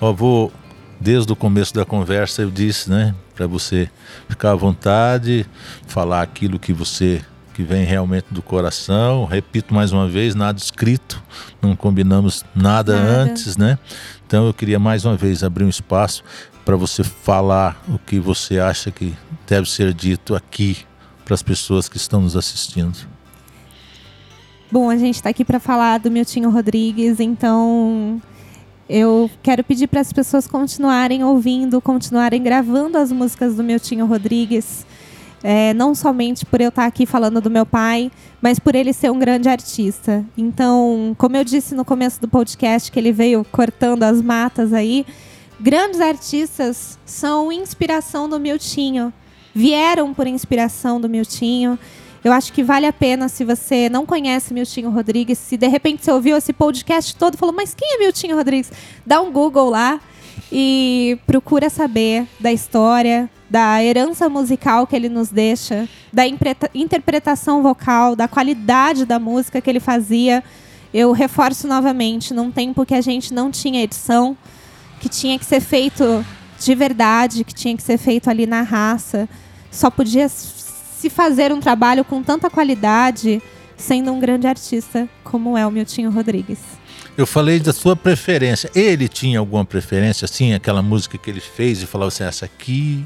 Ó, 0.01 0.13
vou, 0.13 0.53
desde 1.01 1.33
o 1.33 1.37
começo 1.37 1.75
da 1.75 1.85
conversa 1.85 2.43
eu 2.43 2.51
disse, 2.51 2.91
né, 2.91 3.15
para 3.35 3.47
você 3.47 3.91
ficar 4.29 4.53
à 4.53 4.55
vontade, 4.55 5.47
falar 5.87 6.23
aquilo 6.23 6.59
que 6.59 6.73
você 6.73 7.23
que 7.53 7.63
vem 7.63 7.85
realmente 7.85 8.27
do 8.31 8.41
coração. 8.41 9.25
Repito 9.25 9.75
mais 9.75 9.93
uma 9.93 10.09
vez, 10.09 10.35
nada 10.35 10.59
escrito, 10.59 11.23
não 11.61 11.75
combinamos 11.77 12.45
nada, 12.55 12.97
Nada. 12.97 13.11
antes, 13.23 13.57
né? 13.57 13.79
Então 14.27 14.47
eu 14.47 14.55
queria 14.55 14.79
mais 14.79 15.05
uma 15.05 15.17
vez 15.17 15.43
abrir 15.43 15.65
um 15.65 15.69
espaço 15.69 16.23
para 16.65 16.77
você 16.77 17.03
falar 17.03 17.83
o 17.89 17.99
que 17.99 18.19
você 18.19 18.59
acha 18.59 18.91
que 18.91 19.15
deve 19.47 19.69
ser 19.69 19.93
dito 19.93 20.35
aqui 20.35 20.79
para 21.25 21.35
as 21.35 21.43
pessoas 21.43 21.89
que 21.89 21.97
estão 21.97 22.21
nos 22.23 22.37
assistindo. 22.37 22.97
Bom, 24.73 24.89
a 24.89 24.97
gente 24.97 25.16
está 25.16 25.31
aqui 25.31 25.45
para 25.45 25.59
falar 25.59 25.99
do 25.99 26.12
Miltinho 26.12 26.49
Rodrigues, 26.49 27.18
então 27.18 28.23
eu 28.89 29.29
quero 29.43 29.64
pedir 29.64 29.89
para 29.89 30.01
as 30.01 30.12
pessoas 30.12 30.47
continuarem 30.47 31.25
ouvindo, 31.25 31.81
continuarem 31.81 32.41
gravando 32.41 32.97
as 32.97 33.11
músicas 33.11 33.57
do 33.57 33.64
Miltinho 33.64 34.07
Rodrigues. 34.07 34.87
É, 35.43 35.75
não 35.75 35.93
somente 35.93 36.47
por 36.47 36.61
eu 36.61 36.68
estar 36.68 36.87
aqui 36.87 37.05
falando 37.05 37.41
do 37.41 37.51
meu 37.51 37.66
pai, 37.66 38.12
mas 38.41 38.61
por 38.61 38.77
ele 38.77 38.93
ser 38.93 39.11
um 39.11 39.18
grande 39.18 39.49
artista. 39.49 40.25
Então, 40.39 41.16
como 41.18 41.37
eu 41.37 41.43
disse 41.43 41.75
no 41.75 41.85
começo 41.85 42.21
do 42.21 42.29
podcast, 42.29 42.93
que 42.93 42.99
ele 43.01 43.11
veio 43.11 43.45
cortando 43.51 44.05
as 44.05 44.23
matas 44.23 44.73
aí, 44.73 45.05
grandes 45.59 46.01
artistas 46.01 46.97
são 47.05 47.51
inspiração 47.51 48.29
do 48.29 48.39
Miltinho. 48.39 49.12
Vieram 49.53 50.14
por 50.14 50.29
inspiração 50.29 51.01
do 51.01 51.09
Miltinho. 51.09 51.77
Eu 52.23 52.33
acho 52.33 52.53
que 52.53 52.62
vale 52.62 52.87
a 52.87 52.93
pena 52.93 53.29
se 53.29 53.45
você 53.45 53.89
não 53.89 54.05
conhece 54.05 54.53
Miltinho 54.53 54.91
Rodrigues, 54.91 55.39
se 55.39 55.57
de 55.57 55.66
repente 55.66 56.05
você 56.05 56.12
ouviu 56.12 56.37
esse 56.37 56.53
podcast 56.53 57.16
todo 57.16 57.35
e 57.35 57.37
falou, 57.39 57.55
mas 57.55 57.75
quem 57.75 57.95
é 57.95 57.99
Miltinho 57.99 58.37
Rodrigues? 58.37 58.71
Dá 59.07 59.23
um 59.23 59.33
Google 59.33 59.71
lá 59.71 59.99
e 60.53 61.18
procura 61.27 61.71
saber 61.71 62.27
da 62.39 62.53
história, 62.53 63.31
da 63.49 63.83
herança 63.83 64.29
musical 64.29 64.87
que 64.87 64.95
ele 64.95 65.09
nos 65.09 65.31
deixa, 65.31 65.89
da 66.12 66.25
interpretação 66.75 67.62
vocal, 67.62 68.14
da 68.14 68.29
qualidade 68.29 69.07
da 69.07 69.18
música 69.18 69.61
que 69.61 69.71
ele 69.71 69.81
fazia. 69.81 70.45
Eu 70.93 71.12
reforço 71.12 71.66
novamente, 71.66 72.35
num 72.35 72.51
tempo 72.51 72.85
que 72.85 72.95
a 72.95 73.01
gente 73.01 73.33
não 73.33 73.51
tinha 73.51 73.83
edição, 73.83 74.37
que 75.01 75.09
tinha 75.09 75.39
que 75.39 75.45
ser 75.45 75.61
feito 75.61 76.25
de 76.59 76.75
verdade, 76.75 77.45
que 77.45 77.55
tinha 77.55 77.75
que 77.77 77.83
ser 77.83 77.97
feito 77.97 78.29
ali 78.29 78.47
na 78.47 78.61
raça. 78.61 79.29
Só 79.71 79.89
podia 79.89 80.29
se 81.01 81.09
fazer 81.09 81.51
um 81.51 81.61
trabalho 81.61 82.05
com 82.05 82.23
tanta 82.23 82.51
qualidade 82.51 83.43
sendo 83.75 84.13
um 84.13 84.21
grande 84.21 84.47
artista 84.47 85.09
como 85.25 85.57
é 85.57 85.67
o 85.67 85.71
Miltinho 85.71 86.11
Rodrigues. 86.11 86.59
Eu 87.17 87.27
falei 87.27 87.59
da 87.59 87.73
sua 87.73 87.97
preferência. 87.97 88.71
Ele 88.75 89.09
tinha 89.09 89.39
alguma 89.39 89.65
preferência, 89.65 90.27
assim, 90.27 90.53
aquela 90.53 90.83
música 90.83 91.17
que 91.17 91.31
ele 91.31 91.41
fez 91.41 91.83
e 91.83 91.87
falava 91.87 92.09
assim, 92.09 92.25
essa 92.25 92.45
aqui. 92.45 93.03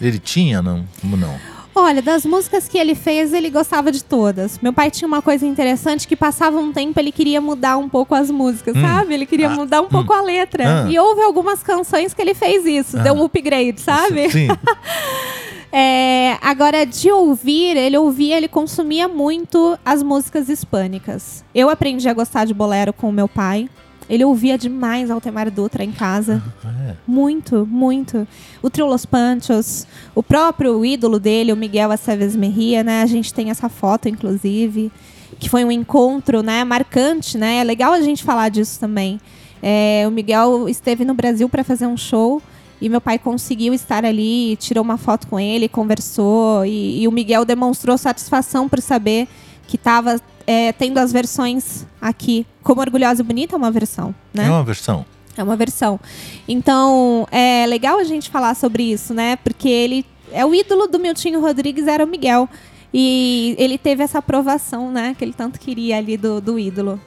Ele 0.00 0.18
tinha, 0.18 0.60
não? 0.60 0.84
Não. 1.04 1.38
Olha, 1.72 2.02
das 2.02 2.24
músicas 2.24 2.68
que 2.68 2.76
ele 2.76 2.96
fez, 2.96 3.32
ele 3.32 3.48
gostava 3.48 3.92
de 3.92 4.02
todas. 4.02 4.58
Meu 4.60 4.72
pai 4.72 4.90
tinha 4.90 5.06
uma 5.06 5.22
coisa 5.22 5.46
interessante 5.46 6.08
que 6.08 6.16
passava 6.16 6.58
um 6.58 6.72
tempo, 6.72 6.98
ele 6.98 7.12
queria 7.12 7.40
mudar 7.40 7.76
um 7.76 7.88
pouco 7.88 8.14
as 8.14 8.30
músicas, 8.30 8.76
hum. 8.76 8.80
sabe? 8.80 9.14
Ele 9.14 9.26
queria 9.26 9.48
ah, 9.48 9.54
mudar 9.54 9.80
um 9.80 9.84
hum. 9.84 9.88
pouco 9.88 10.12
a 10.12 10.20
letra. 10.20 10.84
Ah. 10.84 10.90
E 10.90 10.98
houve 10.98 11.22
algumas 11.22 11.62
canções 11.62 12.12
que 12.12 12.20
ele 12.20 12.34
fez 12.34 12.66
isso, 12.66 12.98
ah. 12.98 13.02
deu 13.02 13.14
um 13.14 13.24
upgrade, 13.24 13.80
sabe? 13.80 14.30
Sim. 14.30 14.48
é, 15.76 16.38
agora, 16.40 16.86
de 16.86 17.10
ouvir, 17.10 17.76
ele 17.76 17.98
ouvia, 17.98 18.36
ele 18.36 18.46
consumia 18.46 19.08
muito 19.08 19.76
as 19.84 20.04
músicas 20.04 20.48
hispânicas. 20.48 21.44
Eu 21.52 21.68
aprendi 21.68 22.08
a 22.08 22.14
gostar 22.14 22.44
de 22.44 22.54
bolero 22.54 22.92
com 22.92 23.08
o 23.08 23.12
meu 23.12 23.26
pai. 23.26 23.68
Ele 24.08 24.24
ouvia 24.24 24.56
demais 24.56 25.10
Altemar 25.10 25.50
Dutra 25.50 25.82
em 25.82 25.90
casa. 25.90 26.40
É. 26.86 26.94
Muito, 27.06 27.66
muito. 27.66 28.28
O 28.62 28.68
Trio 28.68 28.86
Los 28.86 29.06
Panchos, 29.06 29.86
o 30.14 30.22
próprio 30.22 30.84
ídolo 30.84 31.18
dele, 31.18 31.52
o 31.52 31.56
Miguel 31.56 31.90
Aceves 31.90 32.36
Merria, 32.36 32.82
né? 32.82 33.00
A 33.00 33.06
gente 33.06 33.32
tem 33.32 33.48
essa 33.48 33.68
foto, 33.68 34.08
inclusive, 34.08 34.92
que 35.38 35.48
foi 35.48 35.64
um 35.64 35.70
encontro, 35.70 36.42
né, 36.42 36.62
marcante, 36.62 37.38
né? 37.38 37.58
É 37.58 37.64
legal 37.64 37.94
a 37.94 38.02
gente 38.02 38.22
falar 38.22 38.50
disso 38.50 38.78
também. 38.78 39.18
É, 39.62 40.04
o 40.06 40.10
Miguel 40.10 40.68
esteve 40.68 41.04
no 41.04 41.14
Brasil 41.14 41.48
para 41.48 41.64
fazer 41.64 41.86
um 41.86 41.96
show 41.96 42.42
e 42.84 42.88
meu 42.90 43.00
pai 43.00 43.18
conseguiu 43.18 43.72
estar 43.72 44.04
ali, 44.04 44.56
tirou 44.56 44.84
uma 44.84 44.98
foto 44.98 45.26
com 45.26 45.40
ele, 45.40 45.70
conversou 45.70 46.66
e, 46.66 47.00
e 47.00 47.08
o 47.08 47.10
Miguel 47.10 47.42
demonstrou 47.46 47.96
satisfação 47.96 48.68
por 48.68 48.78
saber 48.82 49.26
que 49.66 49.76
estava 49.76 50.20
é, 50.46 50.70
tendo 50.70 50.98
as 50.98 51.10
versões 51.10 51.86
aqui. 51.98 52.46
Como 52.62 52.82
Orgulhosa 52.82 53.22
e 53.22 53.24
Bonita 53.24 53.56
é 53.56 53.58
uma 53.58 53.70
versão, 53.70 54.14
né? 54.34 54.46
É 54.46 54.50
uma 54.50 54.62
versão. 54.62 55.06
É 55.34 55.42
uma 55.42 55.56
versão. 55.56 55.98
Então, 56.46 57.26
é 57.30 57.64
legal 57.66 57.98
a 57.98 58.04
gente 58.04 58.28
falar 58.28 58.54
sobre 58.54 58.82
isso, 58.82 59.14
né? 59.14 59.36
Porque 59.36 59.68
ele 59.70 60.04
é 60.30 60.44
o 60.44 60.54
ídolo 60.54 60.86
do 60.86 60.98
Miltinho 60.98 61.40
Rodrigues, 61.40 61.86
era 61.86 62.04
o 62.04 62.06
Miguel. 62.06 62.46
E 62.92 63.56
ele 63.58 63.78
teve 63.78 64.02
essa 64.02 64.18
aprovação, 64.18 64.92
né? 64.92 65.16
Que 65.18 65.24
ele 65.24 65.32
tanto 65.32 65.58
queria 65.58 65.96
ali 65.96 66.18
do, 66.18 66.38
do 66.38 66.58
ídolo. 66.58 67.00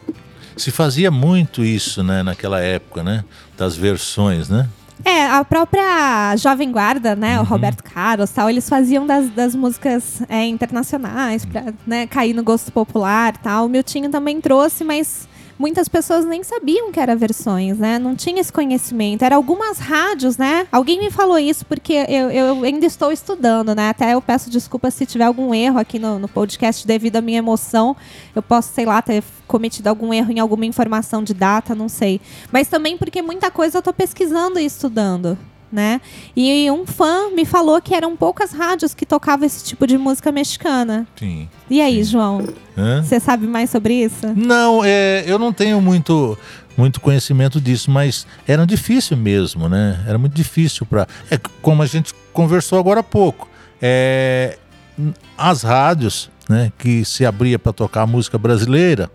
Se 0.57 0.71
fazia 0.71 1.11
muito 1.11 1.63
isso, 1.63 2.01
né? 2.01 2.23
Naquela 2.23 2.59
época, 2.59 3.03
né? 3.03 3.23
Das 3.55 3.77
versões, 3.77 4.49
né? 4.49 4.67
É, 5.05 5.25
a 5.25 5.43
própria 5.45 6.35
Jovem 6.37 6.71
Guarda, 6.71 7.15
né, 7.15 7.37
uhum. 7.37 7.43
o 7.43 7.47
Roberto 7.47 7.83
Carlos 7.83 8.29
tal, 8.31 8.49
eles 8.49 8.67
faziam 8.67 9.05
das, 9.05 9.29
das 9.29 9.55
músicas 9.55 10.21
é, 10.27 10.45
internacionais 10.45 11.45
para 11.45 11.73
né, 11.85 12.07
cair 12.07 12.33
no 12.33 12.43
gosto 12.43 12.71
popular 12.71 13.37
tal. 13.37 13.65
O 13.65 13.69
Miltinho 13.69 14.09
também 14.09 14.41
trouxe, 14.41 14.83
mas 14.83 15.27
muitas 15.57 15.87
pessoas 15.87 16.25
nem 16.25 16.43
sabiam 16.43 16.91
que 16.91 16.99
era 16.99 17.15
versões, 17.15 17.77
né? 17.77 17.97
Não 17.97 18.15
tinha 18.15 18.39
esse 18.39 18.51
conhecimento. 18.51 19.23
Era 19.23 19.35
algumas 19.35 19.79
rádios, 19.79 20.37
né? 20.37 20.67
Alguém 20.71 20.99
me 20.99 21.11
falou 21.11 21.39
isso 21.39 21.65
porque 21.65 21.93
eu, 22.07 22.29
eu 22.29 22.63
ainda 22.63 22.85
estou 22.85 23.11
estudando, 23.11 23.73
né? 23.75 23.89
Até 23.89 24.13
eu 24.13 24.21
peço 24.21 24.49
desculpa 24.49 24.91
se 24.91 25.05
tiver 25.05 25.25
algum 25.25 25.53
erro 25.53 25.79
aqui 25.79 25.99
no, 25.99 26.19
no 26.19 26.27
podcast 26.27 26.85
devido 26.85 27.17
à 27.17 27.21
minha 27.21 27.39
emoção. 27.39 27.95
Eu 28.35 28.41
posso, 28.41 28.73
sei 28.73 28.85
lá, 28.85 29.01
ter 29.01 29.23
cometido 29.47 29.89
algum 29.89 30.13
erro 30.13 30.31
em 30.31 30.39
alguma 30.39 30.65
informação 30.65 31.23
de 31.23 31.33
data, 31.33 31.73
não 31.73 31.89
sei. 31.89 32.21
Mas 32.51 32.67
também 32.67 32.97
porque 32.97 33.21
muita 33.21 33.49
coisa 33.49 33.77
eu 33.77 33.79
estou 33.79 33.93
pesquisando 33.93 34.59
e 34.59 34.65
estudando 34.65 35.37
né? 35.71 36.01
E 36.35 36.69
um 36.71 36.85
fã 36.85 37.29
me 37.31 37.45
falou 37.45 37.81
que 37.81 37.93
eram 37.93 38.15
poucas 38.15 38.51
rádios 38.51 38.93
que 38.93 39.05
tocavam 39.05 39.45
esse 39.45 39.63
tipo 39.63 39.85
de 39.85 39.97
música 39.97 40.31
mexicana. 40.31 41.07
Sim. 41.15 41.49
E 41.69 41.81
aí, 41.81 42.03
sim. 42.03 42.11
João? 42.11 42.43
Você 43.03 43.19
sabe 43.19 43.47
mais 43.47 43.69
sobre 43.69 43.93
isso? 43.93 44.27
Não, 44.35 44.83
é, 44.83 45.23
eu 45.25 45.39
não 45.39 45.51
tenho 45.51 45.81
muito 45.81 46.37
muito 46.77 47.01
conhecimento 47.01 47.59
disso, 47.59 47.89
mas 47.89 48.27
era 48.47 48.65
difícil 48.65 49.17
mesmo, 49.17 49.67
né? 49.67 49.99
Era 50.07 50.19
muito 50.19 50.35
difícil 50.35 50.85
para, 50.85 51.07
é 51.31 51.39
como 51.59 51.81
a 51.81 51.87
gente 51.87 52.13
conversou 52.31 52.77
agora 52.77 52.99
há 52.99 53.03
pouco, 53.03 53.49
é, 53.81 54.59
as 55.35 55.63
rádios, 55.63 56.29
né, 56.47 56.71
que 56.77 57.03
se 57.03 57.25
abria 57.25 57.57
para 57.57 57.73
tocar 57.73 58.03
a 58.03 58.07
música 58.07 58.37
brasileira, 58.37 59.09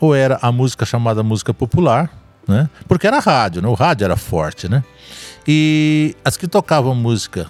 ou 0.00 0.14
era 0.14 0.38
a 0.42 0.50
música 0.50 0.84
chamada 0.84 1.22
música 1.22 1.54
popular, 1.54 2.10
né? 2.46 2.68
Porque 2.86 3.06
era 3.06 3.18
rádio, 3.18 3.62
né? 3.62 3.68
O 3.68 3.74
rádio 3.74 4.04
era 4.04 4.16
forte, 4.16 4.68
né? 4.68 4.84
E 5.46 6.14
as 6.24 6.36
que 6.36 6.46
tocavam 6.46 6.94
música, 6.94 7.48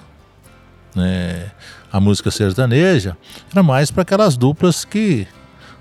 né? 0.94 1.51
A 1.92 2.01
música 2.01 2.30
sertaneja, 2.30 3.16
era 3.51 3.62
mais 3.62 3.90
para 3.90 4.03
aquelas 4.03 4.36
duplas 4.36 4.84
que, 4.84 5.26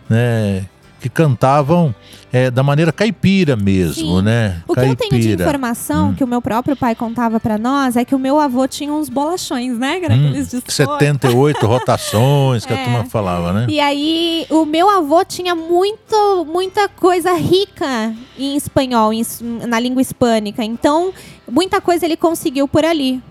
né? 0.09 0.67
Que 1.05 1.09
cantavam 1.09 1.93
é, 2.33 2.49
da 2.49 2.63
maneira 2.63 2.91
caipira 2.91 3.55
mesmo, 3.55 4.17
Sim. 4.17 4.21
né? 4.23 4.63
O 4.67 4.73
caipira. 4.73 4.95
que 4.95 5.03
eu 5.03 5.09
tenho 5.09 5.21
de 5.21 5.43
informação, 5.43 6.09
hum. 6.09 6.15
que 6.15 6.23
o 6.23 6.27
meu 6.27 6.41
próprio 6.41 6.75
pai 6.75 6.95
contava 6.95 7.39
para 7.39 7.59
nós, 7.59 7.95
é 7.95 8.03
que 8.03 8.15
o 8.15 8.17
meu 8.17 8.39
avô 8.39 8.67
tinha 8.67 8.91
uns 8.91 9.07
bolachões, 9.07 9.77
né? 9.77 9.99
Que 9.99 10.05
era 10.05 10.15
hum, 10.15 10.29
aqueles 10.29 10.63
78 10.67 11.61
rotações 11.67 12.65
que 12.65 12.73
é. 12.73 12.81
a 12.81 12.83
turma 12.83 13.05
falava, 13.05 13.53
né? 13.53 13.67
E 13.69 13.79
aí, 13.79 14.47
o 14.49 14.65
meu 14.65 14.89
avô 14.89 15.23
tinha 15.23 15.53
muito, 15.53 16.43
muita 16.51 16.89
coisa 16.89 17.33
rica 17.33 18.11
em 18.35 18.55
espanhol, 18.55 19.13
em, 19.13 19.21
na 19.67 19.79
língua 19.79 20.01
hispânica. 20.01 20.63
Então, 20.63 21.13
muita 21.47 21.79
coisa 21.79 22.03
ele 22.03 22.17
conseguiu 22.17 22.67
por 22.67 22.83
ali 22.83 23.21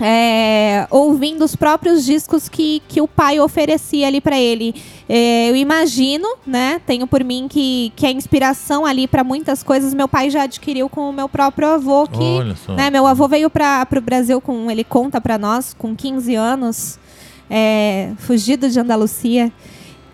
é, 0.00 0.86
ouvindo 0.90 1.44
os 1.44 1.54
próprios 1.54 2.04
discos 2.04 2.48
que, 2.48 2.82
que 2.88 3.00
o 3.00 3.08
pai 3.08 3.38
oferecia 3.40 4.06
ali 4.06 4.20
para 4.20 4.38
ele. 4.38 4.74
É, 5.08 5.50
eu 5.50 5.56
imagino, 5.56 6.26
né? 6.46 6.80
Tenho 6.86 7.06
por 7.06 7.22
mim 7.22 7.46
que, 7.48 7.92
que 7.94 8.06
a 8.06 8.10
inspiração 8.10 8.86
ali 8.86 9.06
para 9.06 9.22
muitas 9.22 9.62
coisas 9.62 9.94
meu 9.94 10.08
pai 10.08 10.30
já 10.30 10.42
adquiriu 10.42 10.88
com 10.88 11.10
o 11.10 11.12
meu 11.12 11.28
próprio 11.28 11.68
avô. 11.68 12.06
Que, 12.06 12.72
né, 12.72 12.90
meu 12.90 13.06
avô 13.06 13.28
veio 13.28 13.50
para 13.50 13.86
o 13.96 14.00
Brasil 14.00 14.40
com, 14.40 14.70
ele 14.70 14.84
conta 14.84 15.20
para 15.20 15.38
nós, 15.38 15.74
com 15.74 15.94
15 15.94 16.34
anos, 16.34 16.98
é, 17.50 18.12
fugido 18.18 18.68
de 18.68 18.80
Andalucia, 18.80 19.52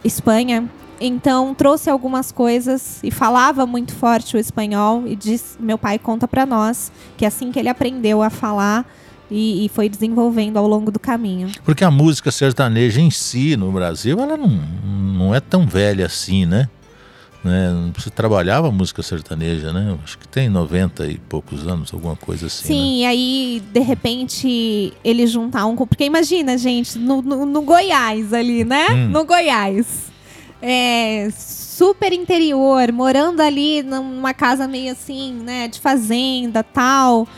Espanha. 0.04 0.68
Então 1.00 1.54
trouxe 1.54 1.88
algumas 1.88 2.32
coisas 2.32 2.98
e 3.04 3.10
falava 3.10 3.64
muito 3.64 3.94
forte 3.94 4.36
o 4.36 4.38
espanhol 4.38 5.04
e 5.06 5.14
diz, 5.14 5.56
meu 5.60 5.78
pai 5.78 5.96
conta 5.96 6.26
para 6.26 6.44
nós 6.44 6.90
que 7.16 7.24
assim 7.24 7.52
que 7.52 7.58
ele 7.58 7.68
aprendeu 7.68 8.20
a 8.20 8.28
falar 8.28 8.84
e, 9.30 9.64
e, 9.64 9.68
foi 9.68 9.88
desenvolvendo 9.88 10.56
ao 10.56 10.66
longo 10.66 10.90
do 10.90 10.98
caminho. 10.98 11.50
Porque 11.64 11.84
a 11.84 11.90
música 11.90 12.30
sertaneja 12.30 13.00
em 13.00 13.10
si, 13.10 13.56
no 13.56 13.70
Brasil, 13.70 14.18
ela 14.18 14.36
não, 14.36 14.48
não 14.48 15.34
é 15.34 15.40
tão 15.40 15.66
velha 15.66 16.06
assim, 16.06 16.46
né? 16.46 16.68
né? 17.44 17.90
Você 17.96 18.10
trabalhava 18.10 18.70
música 18.70 19.02
sertaneja, 19.02 19.72
né? 19.72 19.96
Acho 20.02 20.18
que 20.18 20.26
tem 20.26 20.48
90 20.48 21.06
e 21.06 21.18
poucos 21.18 21.66
anos, 21.66 21.92
alguma 21.92 22.16
coisa 22.16 22.46
assim. 22.46 22.66
Sim, 22.66 23.00
né? 23.02 23.06
aí, 23.08 23.62
de 23.72 23.80
repente, 23.80 24.92
ele 25.04 25.26
juntar 25.26 25.66
um. 25.66 25.76
Porque 25.76 26.04
imagina, 26.04 26.56
gente, 26.56 26.98
no, 26.98 27.22
no, 27.22 27.46
no 27.46 27.62
Goiás 27.62 28.32
ali, 28.32 28.64
né? 28.64 28.86
Hum. 28.90 29.08
No 29.08 29.24
Goiás. 29.24 30.08
É, 30.60 31.28
super 31.30 32.12
interior, 32.12 32.90
morando 32.90 33.40
ali 33.40 33.82
numa 33.84 34.34
casa 34.34 34.66
meio 34.66 34.90
assim, 34.90 35.34
né? 35.34 35.68
De 35.68 35.78
fazenda 35.78 36.64
tal 36.64 37.28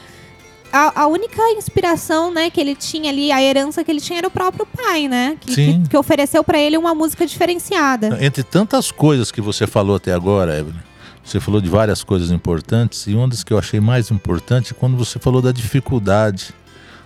a, 0.72 1.02
a, 1.02 1.06
única 1.06 1.42
inspiração, 1.52 2.32
né, 2.32 2.50
que 2.50 2.60
ele 2.60 2.74
tinha 2.74 3.10
ali, 3.10 3.32
a 3.32 3.42
herança 3.42 3.82
que 3.82 3.90
ele 3.90 4.00
tinha 4.00 4.18
era 4.18 4.28
o 4.28 4.30
próprio 4.30 4.66
pai, 4.66 5.08
né? 5.08 5.36
Que, 5.40 5.54
que, 5.54 5.88
que 5.88 5.96
ofereceu 5.96 6.42
para 6.44 6.58
ele 6.58 6.76
uma 6.76 6.94
música 6.94 7.26
diferenciada. 7.26 8.18
Entre 8.20 8.42
tantas 8.42 8.90
coisas 8.90 9.30
que 9.30 9.40
você 9.40 9.66
falou 9.66 9.96
até 9.96 10.12
agora, 10.12 10.58
Evelyn, 10.58 10.80
você 11.24 11.40
falou 11.40 11.60
de 11.60 11.68
várias 11.68 12.02
coisas 12.02 12.30
importantes 12.30 13.06
e 13.06 13.14
uma 13.14 13.28
das 13.28 13.44
que 13.44 13.52
eu 13.52 13.58
achei 13.58 13.80
mais 13.80 14.10
importante 14.10 14.72
é 14.72 14.74
quando 14.74 14.96
você 14.96 15.18
falou 15.18 15.42
da 15.42 15.52
dificuldade, 15.52 16.54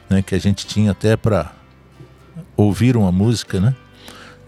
né, 0.09 0.23
que 0.23 0.35
a 0.35 0.39
gente 0.39 0.67
tinha 0.67 0.93
até 0.93 1.17
para 1.17 1.53
ouvir 2.57 2.97
uma 2.97 3.11
música, 3.11 3.61
né? 3.61 3.75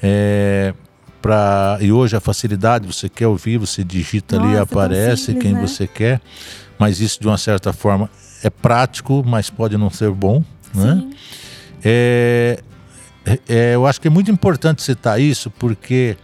É, 0.02 0.74
pra, 1.20 1.78
e 1.80 1.90
hoje 1.90 2.16
a 2.16 2.20
facilidade, 2.20 2.86
você 2.86 3.08
quer 3.08 3.26
ouvir, 3.26 3.58
você 3.58 3.82
digita 3.82 4.36
Nossa, 4.36 4.48
ali, 4.48 4.58
aparece 4.58 5.24
simples, 5.26 5.42
quem 5.42 5.52
né? 5.54 5.60
você 5.60 5.86
quer, 5.86 6.20
mas 6.78 7.00
isso 7.00 7.20
de 7.20 7.26
uma 7.26 7.38
certa 7.38 7.72
forma 7.72 8.10
é 8.46 8.50
prático, 8.50 9.24
mas 9.26 9.50
pode 9.50 9.76
não 9.76 9.90
ser 9.90 10.10
bom. 10.10 10.42
Né? 10.74 11.10
É, 11.84 12.60
é, 13.48 13.74
eu 13.74 13.86
acho 13.86 14.00
que 14.00 14.08
é 14.08 14.10
muito 14.10 14.30
importante 14.30 14.82
citar 14.82 15.20
isso, 15.20 15.50
porque, 15.50 16.16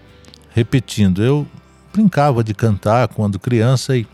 repetindo, 0.54 1.22
eu 1.22 1.46
brincava 1.92 2.42
de 2.42 2.54
cantar 2.54 3.08
quando 3.08 3.38
criança 3.38 3.96
e, 3.96 4.06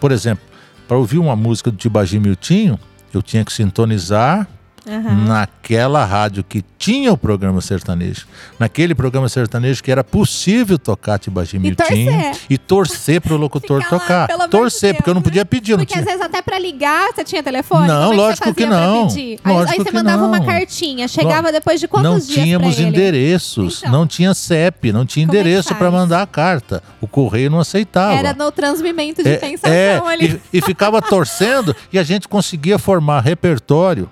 por 0.00 0.12
exemplo, 0.12 0.44
para 0.86 0.96
ouvir 0.96 1.18
uma 1.18 1.36
música 1.36 1.70
do 1.70 1.76
Tibagi 1.76 2.18
Miltinho, 2.18 2.78
eu 3.12 3.22
tinha 3.22 3.44
que 3.44 3.52
sintonizar 3.52 4.48
Aham. 4.88 5.26
naquela 5.26 6.04
rádio 6.04 6.44
que 6.44 6.64
tinha 6.78 7.12
o 7.12 7.16
programa 7.18 7.60
sertanejo, 7.60 8.26
naquele 8.58 8.94
programa 8.94 9.28
sertanejo 9.28 9.82
que 9.82 9.90
era 9.90 10.04
possível 10.04 10.78
tocar 10.78 11.18
Tibagi 11.18 11.58
Miltinho 11.58 12.12
e 12.48 12.56
torcer 12.56 13.20
para 13.20 13.34
o 13.34 13.36
locutor 13.36 13.80
lá, 13.82 13.88
tocar. 13.88 14.28
torcer, 14.48 14.94
porque 14.94 15.10
eu 15.10 15.14
não 15.14 15.22
podia 15.22 15.44
pedir, 15.44 15.72
não 15.72 15.78
Porque 15.78 15.94
tinha. 15.94 16.02
às 16.02 16.06
vezes 16.06 16.20
até 16.22 16.40
pra 16.40 16.58
ligar 16.58 17.12
você 17.12 17.24
tinha 17.24 17.42
telefone? 17.42 17.88
Não, 17.88 18.06
é 18.06 18.10
que 18.10 18.16
lógico 18.16 18.54
que 18.54 18.66
pra 18.66 18.70
não. 18.76 19.08
Aí, 19.08 19.38
Lógico 19.44 19.70
aí 19.72 19.78
você 19.78 19.84
que 19.84 19.92
mandava 19.94 20.22
não. 20.22 20.28
uma 20.28 20.40
cartinha, 20.44 21.08
chegava 21.08 21.50
depois 21.50 21.80
de 21.80 21.88
quantos 21.88 22.10
não 22.10 22.18
dias 22.18 22.32
pra 22.34 22.42
tínhamos 22.44 22.78
endereços, 22.78 23.78
Então. 23.78 23.90
não 23.92 24.06
tinha 24.06 24.34
CEP, 24.34 24.92
não 24.92 25.04
tinha 25.04 25.24
é 25.24 25.28
que 25.28 25.32
endereço 25.36 25.68
para 25.70 25.90
faz? 25.90 25.92
mandar 25.92 26.22
a 26.22 26.26
carta. 26.26 26.82
O 27.00 27.08
correio 27.08 27.50
não 27.50 27.58
aceitava. 27.60 28.14
Era 28.14 28.32
no 28.34 28.52
transmimento 28.52 29.22
de 29.22 29.30
É, 29.30 29.36
pensação 29.36 29.72
é, 29.72 29.98
ali. 30.12 30.40
E, 30.52 30.58
e 30.58 30.62
ficava 30.62 31.02
torcendo 31.02 31.74
e 31.92 31.98
a 31.98 32.02
gente 32.02 32.28
conseguia 32.28 32.78
formar 32.78 33.20
repertório, 33.20 34.08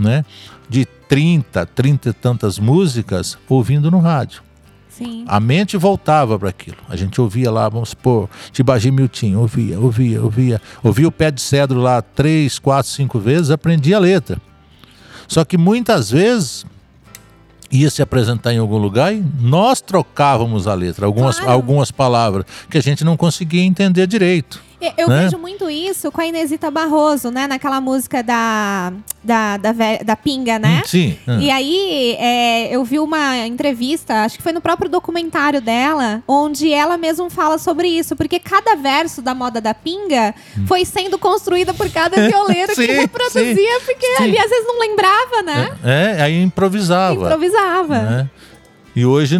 né? 0.00 0.24
De 0.68 0.84
30, 1.08 1.66
30 1.66 2.08
e 2.08 2.12
tantas 2.12 2.58
músicas 2.58 3.36
ouvindo 3.48 3.90
no 3.90 3.98
rádio. 3.98 4.42
Sim. 4.88 5.24
A 5.26 5.40
mente 5.40 5.76
voltava 5.76 6.38
para 6.38 6.50
aquilo. 6.50 6.76
A 6.88 6.96
gente 6.96 7.20
ouvia 7.20 7.50
lá, 7.50 7.68
vamos 7.68 7.90
supor, 7.90 8.28
Tibagi 8.52 8.90
Miltinho, 8.90 9.40
ouvia, 9.40 9.78
ouvia, 9.80 10.22
ouvia. 10.22 10.60
Ouvia 10.82 11.08
o 11.08 11.12
pé 11.12 11.30
de 11.30 11.40
cedro 11.40 11.80
lá 11.80 12.02
três, 12.02 12.58
quatro, 12.58 12.90
cinco 12.90 13.18
vezes, 13.18 13.50
aprendia 13.50 13.96
a 13.96 14.00
letra. 14.00 14.38
Só 15.26 15.44
que 15.44 15.56
muitas 15.56 16.10
vezes 16.10 16.66
ia 17.70 17.88
se 17.88 18.02
apresentar 18.02 18.52
em 18.52 18.58
algum 18.58 18.78
lugar 18.78 19.14
e 19.14 19.24
nós 19.40 19.80
trocávamos 19.80 20.66
a 20.66 20.74
letra, 20.74 21.06
algumas, 21.06 21.36
Claro. 21.36 21.52
algumas 21.52 21.90
palavras 21.90 22.44
que 22.68 22.76
a 22.76 22.82
gente 22.82 23.04
não 23.04 23.16
conseguia 23.16 23.62
entender 23.62 24.06
direito. 24.06 24.60
Eu- 24.96 25.08
né? 25.08 25.24
vejo 25.24 25.38
muito 25.38 25.68
isso 25.68 26.10
com 26.10 26.20
a 26.20 26.26
Inesita 26.26 26.70
Barroso, 26.70 27.30
né? 27.30 27.46
Naquela 27.46 27.80
música 27.80 28.22
da, 28.22 28.92
da, 29.22 29.56
da, 29.56 29.72
da 30.04 30.16
Pinga, 30.16 30.58
né? 30.58 30.80
Hum, 30.84 30.88
Sim. 30.88 31.18
hum. 31.28 31.38
E 31.40 31.50
aí, 31.50 32.16
é, 32.18 32.74
eu 32.74 32.82
vi 32.84 32.98
uma 32.98 33.36
entrevista, 33.46 34.24
acho 34.24 34.36
que 34.38 34.42
foi 34.42 34.52
no 34.52 34.60
próprio 34.60 34.88
documentário 34.90 35.60
dela, 35.60 36.22
onde 36.26 36.72
ela 36.72 36.96
mesma 36.96 37.28
fala 37.30 37.58
sobre 37.58 37.88
isso, 37.88 38.16
porque 38.16 38.38
cada 38.38 38.74
verso 38.76 39.20
da 39.20 39.34
moda 39.34 39.60
da 39.60 39.74
pinga 39.74 40.34
foi 40.66 40.84
sendo 40.84 41.18
construída 41.18 41.74
por 41.74 41.90
cada 41.90 42.16
violeiro 42.28 42.74
que 42.74 42.80
Hum. 42.80 42.86
Sim, 42.86 42.92
reproduzia, 43.00 43.80
porque 43.84 44.06
sim. 44.16 44.22
ali 44.24 44.38
às 44.38 44.48
vezes 44.50 44.66
não 44.66 44.78
lembrava, 44.80 45.42
né? 45.44 45.70
É, 45.84 46.22
aí 46.22 46.42
improvisava. 46.42 47.26
Improvisava. 47.26 47.98
né? 48.02 48.30
E 48.96 49.04
hoje 49.04 49.38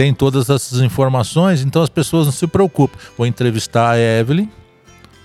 tem 0.00 0.14
todas 0.14 0.48
essas 0.48 0.80
informações, 0.80 1.60
então 1.60 1.82
as 1.82 1.90
pessoas 1.90 2.24
não 2.24 2.32
se 2.32 2.46
preocupam. 2.46 2.98
Vou 3.18 3.26
entrevistar 3.26 3.90
a 3.90 3.98
Evelyn, 3.98 4.48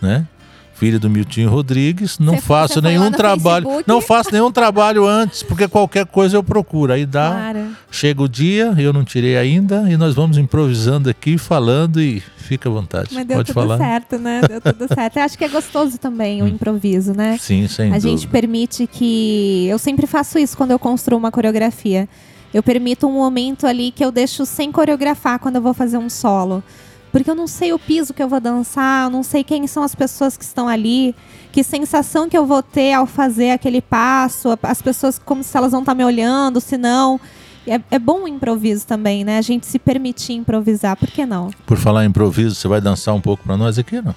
né? 0.02 0.28
Filha 0.74 1.00
do 1.00 1.10
Miltinho 1.10 1.50
Rodrigues, 1.50 2.20
não 2.20 2.36
Você- 2.36 2.42
faço 2.42 2.82
nenhum 2.82 3.10
trabalho, 3.10 3.64
Facebook? 3.66 3.88
não 3.90 4.02
faço 4.02 4.32
nenhum 4.34 4.52
trabalho 4.52 5.08
antes, 5.08 5.42
porque 5.44 5.66
qualquer 5.70 6.06
coisa 6.06 6.36
eu 6.36 6.44
procuro. 6.44 6.92
Aí 6.92 7.06
dá, 7.06 7.30
Claro. 7.54 7.68
chega 7.90 8.22
o 8.22 8.28
dia, 8.28 8.74
eu 8.78 8.92
não 8.92 9.06
tirei 9.06 9.38
ainda, 9.38 9.90
e 9.90 9.96
nós 9.96 10.14
vamos 10.14 10.38
improvisando 10.38 11.10
aqui, 11.10 11.38
falando 11.38 12.02
e 12.02 12.22
fica 12.36 12.68
à 12.68 12.72
vontade. 12.74 13.12
Mas 13.14 13.26
deu 13.26 13.38
Pode 13.38 13.48
tudo 13.48 13.56
falar. 13.56 13.78
certo, 13.78 14.18
né? 14.20 14.42
Deu 14.46 14.60
tudo 14.60 14.86
certo. 14.94 15.16
Eu 15.16 15.24
acho 15.24 15.38
que 15.38 15.46
é 15.46 15.48
gostoso 15.48 15.98
também 15.98 16.44
o 16.44 16.48
improviso, 16.50 17.14
né? 17.14 17.38
Sim, 17.40 17.66
sem 17.70 17.86
a 17.86 17.96
dúvida. 17.96 18.10
gente 18.10 18.28
permite 18.28 18.86
que. 18.88 19.68
Eu 19.70 19.80
sempre 19.80 20.06
faço 20.06 20.38
isso 20.38 20.58
quando 20.58 20.72
eu 20.72 20.80
construo 20.80 21.18
uma 21.18 21.32
coreografia. 21.32 22.10
Eu 22.56 22.64
permito 22.64 23.06
um 23.06 23.12
momento 23.12 23.68
ali 23.68 23.91
que 23.91 24.03
eu 24.03 24.14
deixo 24.14 24.45
sem 24.45 24.72
coreografar 24.72 25.39
quando 25.39 25.58
eu 25.58 25.62
vou 25.62 25.74
fazer 25.74 25.97
um 25.97 26.10
solo. 26.10 26.64
Porque 27.12 27.30
eu 27.30 27.36
não 27.36 27.47
sei 27.47 27.74
o 27.74 27.78
piso 27.78 28.14
que 28.14 28.24
eu 28.24 28.30
vou 28.30 28.39
dançar, 28.39 29.08
eu 29.08 29.10
não 29.10 29.24
sei 29.24 29.43
quem 29.43 29.68
são 29.68 29.84
as 29.84 29.93
pessoas 29.93 30.38
que 30.38 30.43
estão 30.45 30.66
ali, 30.66 31.14
que 31.51 31.62
sensação 31.66 32.30
que 32.30 32.38
eu 32.38 32.45
vou 32.45 32.64
ter 32.64 32.93
ao 32.93 33.06
fazer 33.06 33.49
aquele 33.49 33.82
passo, 33.82 34.58
as 34.64 34.82
pessoas 34.82 35.20
como 35.20 35.43
se 35.43 35.58
elas 35.58 35.74
vão 35.74 35.82
estar 35.82 35.93
me 35.93 36.06
olhando, 36.06 36.62
se 36.62 36.78
não. 36.78 37.20
É, 37.68 37.82
é 37.91 37.99
bom 37.99 38.24
o 38.24 38.28
improviso 38.28 38.88
também, 38.88 39.26
né? 39.26 39.38
A 39.38 39.41
gente 39.41 39.66
se 39.66 39.78
permitir 39.78 40.36
improvisar, 40.36 40.95
por 40.95 41.10
que 41.10 41.26
não? 41.26 41.49
Por 41.66 41.76
falar 41.78 42.06
em 42.06 42.08
improviso, 42.08 42.56
você 42.56 42.70
vai 42.70 42.80
dançar 42.80 43.14
um 43.14 43.22
pouco 43.22 43.43
pra 43.43 43.58
nós 43.58 43.78
aqui, 43.78 44.01
não? 44.01 44.16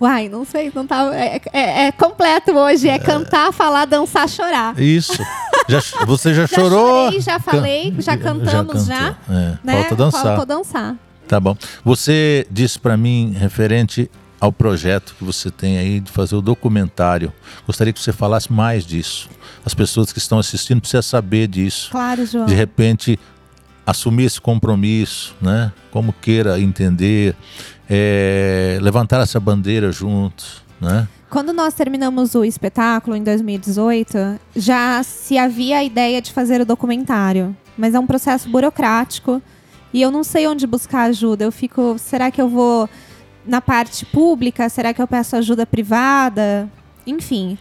Uai, 0.00 0.28
não 0.28 0.44
sei, 0.44 0.70
não 0.74 0.86
tá. 0.86 1.10
É, 1.14 1.40
é- 1.52 1.86
é 1.86 1.92
completo 1.92 2.52
hoje. 2.52 2.88
É 2.88 2.98
cantar, 2.98 3.52
falar, 3.52 3.84
dançar, 3.84 4.28
chorar. 4.28 4.78
Isso. 4.80 5.16
Já, 5.68 5.80
você 6.04 6.34
já, 6.34 6.44
Já 6.46 6.56
chorou? 6.56 7.04
chorei, 7.06 7.20
já 7.20 7.38
falei, 7.38 7.94
já 7.98 8.16
cantamos, 8.16 8.86
já. 8.86 9.14
cantou. 9.14 9.34
É, 9.36 9.58
Né? 9.64 9.72
Falta 9.80 9.96
dançar. 9.96 10.22
Faltou 10.22 10.46
dançar. 10.46 10.96
Tá 11.26 11.40
bom. 11.40 11.56
Você 11.84 12.46
disse 12.50 12.78
pra 12.78 12.96
mim, 12.96 13.34
referente 13.38 14.10
ao 14.40 14.52
projeto 14.52 15.14
que 15.18 15.24
você 15.24 15.50
tem 15.50 15.78
aí 15.78 16.00
de 16.00 16.10
fazer 16.12 16.34
o 16.36 16.42
documentário. 16.42 17.32
Gostaria 17.66 17.92
que 17.92 18.00
você 18.00 18.12
falasse 18.12 18.52
mais 18.52 18.84
disso. 18.84 19.30
As 19.64 19.72
pessoas 19.72 20.12
que 20.12 20.18
estão 20.18 20.38
assistindo 20.38 20.80
precisam 20.80 21.00
saber 21.02 21.46
disso. 21.46 21.88
Claro, 21.90 22.26
João. 22.26 22.44
De 22.44 22.52
repente, 22.54 23.18
assumir 23.86 24.24
esse 24.24 24.38
compromisso, 24.40 25.34
né? 25.40 25.72
Como 25.90 26.12
queira 26.12 26.60
entender, 26.60 27.34
é, 27.96 28.78
levantar 28.80 29.20
essa 29.20 29.38
bandeira 29.38 29.92
juntos, 29.92 30.62
né? 30.80 31.08
Quando 31.30 31.52
nós 31.52 31.74
terminamos 31.74 32.34
o 32.34 32.44
espetáculo 32.44 33.16
em 33.16 33.22
2018, 33.22 34.38
já 34.54 35.02
se 35.02 35.36
havia 35.36 35.78
a 35.78 35.84
ideia 35.84 36.22
de 36.22 36.32
fazer 36.32 36.60
o 36.60 36.64
documentário. 36.64 37.56
Mas 37.76 37.94
é 37.94 37.98
um 37.98 38.06
processo 38.06 38.48
burocrático 38.48 39.42
e 39.92 40.00
eu 40.00 40.10
não 40.10 40.22
sei 40.22 40.46
onde 40.46 40.66
buscar 40.66 41.02
ajuda. 41.04 41.44
Eu 41.44 41.50
fico, 41.50 41.96
será 41.98 42.30
que 42.30 42.40
eu 42.40 42.48
vou 42.48 42.88
na 43.44 43.60
parte 43.60 44.06
pública? 44.06 44.68
Será 44.68 44.94
que 44.94 45.02
eu 45.02 45.08
peço 45.08 45.34
ajuda 45.34 45.66
privada? 45.66 46.70
Enfim, 47.04 47.58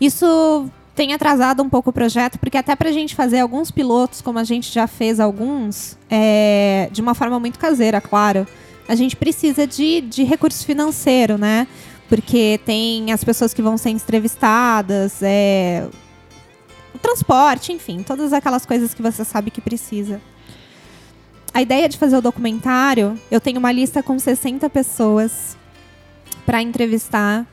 isso 0.00 0.70
tem 0.94 1.12
atrasado 1.12 1.62
um 1.62 1.68
pouco 1.68 1.90
o 1.90 1.92
projeto, 1.92 2.38
porque 2.38 2.56
até 2.56 2.74
pra 2.74 2.90
gente 2.90 3.14
fazer 3.14 3.40
alguns 3.40 3.70
pilotos, 3.70 4.22
como 4.22 4.38
a 4.38 4.44
gente 4.44 4.72
já 4.72 4.86
fez 4.86 5.20
alguns, 5.20 5.98
é, 6.08 6.88
de 6.90 7.02
uma 7.02 7.14
forma 7.14 7.38
muito 7.38 7.58
caseira, 7.58 8.00
claro, 8.00 8.46
a 8.88 8.94
gente 8.94 9.16
precisa 9.16 9.66
de, 9.66 10.00
de 10.00 10.22
recurso 10.22 10.64
financeiro, 10.64 11.36
né? 11.36 11.66
Porque 12.08 12.60
tem 12.64 13.12
as 13.12 13.24
pessoas 13.24 13.52
que 13.52 13.60
vão 13.60 13.76
ser 13.76 13.90
entrevistadas, 13.90 15.22
é, 15.22 15.88
o 16.94 16.98
transporte, 16.98 17.72
enfim, 17.72 18.02
todas 18.02 18.32
aquelas 18.32 18.64
coisas 18.64 18.94
que 18.94 19.02
você 19.02 19.24
sabe 19.24 19.50
que 19.50 19.60
precisa. 19.60 20.20
A 21.52 21.62
ideia 21.62 21.88
de 21.88 21.98
fazer 21.98 22.16
o 22.16 22.20
documentário, 22.20 23.18
eu 23.30 23.40
tenho 23.40 23.58
uma 23.58 23.72
lista 23.72 24.02
com 24.02 24.18
60 24.18 24.68
pessoas 24.70 25.56
para 26.44 26.62
entrevistar, 26.62 27.46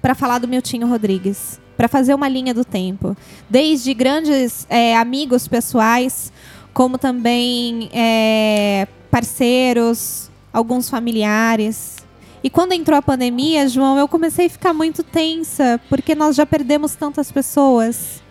para 0.00 0.14
falar 0.14 0.38
do 0.38 0.46
Miltinho 0.46 0.86
Rodrigues, 0.86 1.58
para 1.76 1.88
fazer 1.88 2.14
uma 2.14 2.28
linha 2.28 2.54
do 2.54 2.64
tempo. 2.64 3.16
Desde 3.48 3.92
grandes 3.92 4.66
é, 4.70 4.96
amigos 4.96 5.48
pessoais, 5.48 6.32
como 6.72 6.96
também 6.98 7.88
é, 7.92 8.86
parceiros, 9.10 10.30
alguns 10.56 10.88
familiares. 10.88 11.96
E 12.42 12.48
quando 12.48 12.72
entrou 12.72 12.98
a 12.98 13.02
pandemia, 13.02 13.68
João, 13.68 13.98
eu 13.98 14.08
comecei 14.08 14.46
a 14.46 14.50
ficar 14.50 14.72
muito 14.72 15.02
tensa, 15.02 15.78
porque 15.90 16.14
nós 16.14 16.34
já 16.34 16.46
perdemos 16.46 16.94
tantas 16.94 17.30
pessoas. 17.30 18.22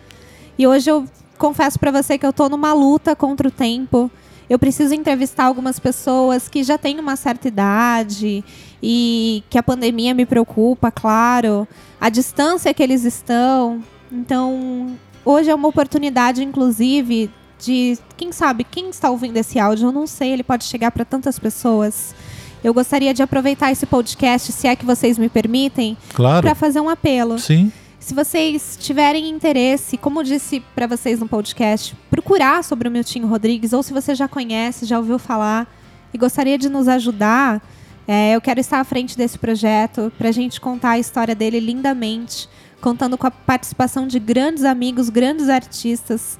E 0.58 0.66
hoje 0.66 0.90
eu 0.90 1.06
confesso 1.38 1.78
para 1.78 1.92
você 1.92 2.18
que 2.18 2.26
eu 2.26 2.32
tô 2.32 2.48
numa 2.48 2.72
luta 2.72 3.14
contra 3.14 3.46
o 3.46 3.50
tempo. 3.50 4.10
Eu 4.50 4.58
preciso 4.58 4.92
entrevistar 4.92 5.44
algumas 5.44 5.78
pessoas 5.78 6.48
que 6.48 6.64
já 6.64 6.76
têm 6.76 6.98
uma 6.98 7.14
certa 7.14 7.46
idade 7.46 8.42
e 8.82 9.44
que 9.48 9.56
a 9.56 9.62
pandemia 9.62 10.12
me 10.12 10.26
preocupa, 10.26 10.90
claro. 10.90 11.66
A 12.00 12.08
distância 12.08 12.74
que 12.74 12.82
eles 12.82 13.04
estão. 13.04 13.84
Então, 14.10 14.96
hoje 15.24 15.48
é 15.48 15.54
uma 15.54 15.68
oportunidade, 15.68 16.42
inclusive, 16.42 17.30
de 17.58 17.98
quem 18.16 18.32
sabe, 18.32 18.64
quem 18.64 18.90
está 18.90 19.10
ouvindo 19.10 19.36
esse 19.36 19.58
áudio, 19.58 19.88
eu 19.88 19.92
não 19.92 20.06
sei, 20.06 20.30
ele 20.32 20.42
pode 20.42 20.64
chegar 20.64 20.90
para 20.90 21.04
tantas 21.04 21.38
pessoas. 21.38 22.14
Eu 22.62 22.74
gostaria 22.74 23.14
de 23.14 23.22
aproveitar 23.22 23.70
esse 23.70 23.86
podcast, 23.86 24.52
se 24.52 24.66
é 24.66 24.74
que 24.74 24.84
vocês 24.84 25.18
me 25.18 25.28
permitem, 25.28 25.96
Claro. 26.14 26.42
para 26.42 26.54
fazer 26.54 26.80
um 26.80 26.88
apelo. 26.88 27.38
Sim. 27.38 27.70
Se 27.98 28.14
vocês 28.14 28.78
tiverem 28.80 29.28
interesse, 29.28 29.96
como 29.96 30.20
eu 30.20 30.24
disse 30.24 30.60
para 30.74 30.86
vocês 30.86 31.18
no 31.18 31.26
podcast, 31.28 31.96
procurar 32.10 32.62
sobre 32.62 32.88
o 32.88 32.90
Miltinho 32.90 33.26
Rodrigues, 33.26 33.72
ou 33.72 33.82
se 33.82 33.92
você 33.92 34.14
já 34.14 34.28
conhece, 34.28 34.86
já 34.86 34.98
ouviu 34.98 35.18
falar 35.18 35.66
e 36.14 36.18
gostaria 36.18 36.56
de 36.56 36.68
nos 36.68 36.86
ajudar, 36.88 37.60
é, 38.06 38.34
eu 38.36 38.40
quero 38.40 38.60
estar 38.60 38.78
à 38.78 38.84
frente 38.84 39.16
desse 39.16 39.36
projeto 39.38 40.12
para 40.16 40.28
a 40.28 40.32
gente 40.32 40.60
contar 40.60 40.90
a 40.90 40.98
história 40.98 41.34
dele 41.34 41.58
lindamente, 41.58 42.48
contando 42.80 43.18
com 43.18 43.26
a 43.26 43.30
participação 43.30 44.06
de 44.06 44.20
grandes 44.20 44.62
amigos, 44.64 45.08
grandes 45.08 45.48
artistas 45.48 46.38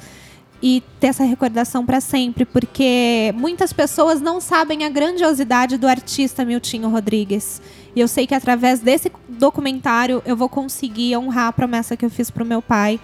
e 0.68 0.82
ter 0.98 1.06
essa 1.06 1.22
recordação 1.22 1.86
para 1.86 2.00
sempre, 2.00 2.44
porque 2.44 3.32
muitas 3.36 3.72
pessoas 3.72 4.20
não 4.20 4.40
sabem 4.40 4.84
a 4.84 4.88
grandiosidade 4.88 5.76
do 5.76 5.86
artista 5.86 6.44
Miltinho 6.44 6.88
Rodrigues. 6.88 7.62
E 7.94 8.00
eu 8.00 8.08
sei 8.08 8.26
que 8.26 8.34
através 8.34 8.80
desse 8.80 9.12
documentário 9.28 10.20
eu 10.26 10.36
vou 10.36 10.48
conseguir 10.48 11.16
honrar 11.16 11.46
a 11.46 11.52
promessa 11.52 11.96
que 11.96 12.04
eu 12.04 12.10
fiz 12.10 12.32
pro 12.32 12.44
meu 12.44 12.60
pai 12.60 12.98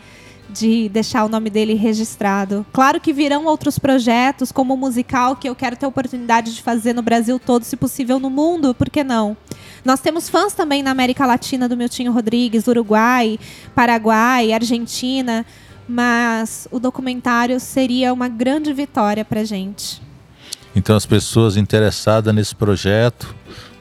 de 0.50 0.88
deixar 0.88 1.24
o 1.24 1.28
nome 1.28 1.50
dele 1.50 1.74
registrado. 1.74 2.66
Claro 2.72 3.00
que 3.00 3.12
virão 3.12 3.46
outros 3.46 3.78
projetos, 3.78 4.50
como 4.50 4.74
o 4.74 4.76
musical, 4.76 5.36
que 5.36 5.48
eu 5.48 5.54
quero 5.54 5.76
ter 5.76 5.86
oportunidade 5.86 6.52
de 6.52 6.62
fazer 6.62 6.92
no 6.92 7.00
Brasil 7.00 7.38
todo, 7.38 7.62
se 7.62 7.76
possível 7.76 8.18
no 8.18 8.28
mundo, 8.28 8.74
por 8.74 8.90
que 8.90 9.04
não? 9.04 9.36
Nós 9.84 10.00
temos 10.00 10.28
fãs 10.28 10.52
também 10.52 10.82
na 10.82 10.90
América 10.90 11.24
Latina 11.24 11.68
do 11.68 11.76
Miltinho 11.76 12.10
Rodrigues, 12.10 12.66
Uruguai, 12.66 13.38
Paraguai, 13.72 14.52
Argentina. 14.52 15.46
Mas 15.88 16.68
o 16.70 16.78
documentário 16.78 17.58
seria 17.60 18.12
uma 18.12 18.28
grande 18.28 18.72
vitória 18.72 19.24
pra 19.24 19.44
gente. 19.44 20.00
Então 20.74 20.96
as 20.96 21.06
pessoas 21.06 21.56
interessadas 21.56 22.34
nesse 22.34 22.54
projeto, 22.54 23.34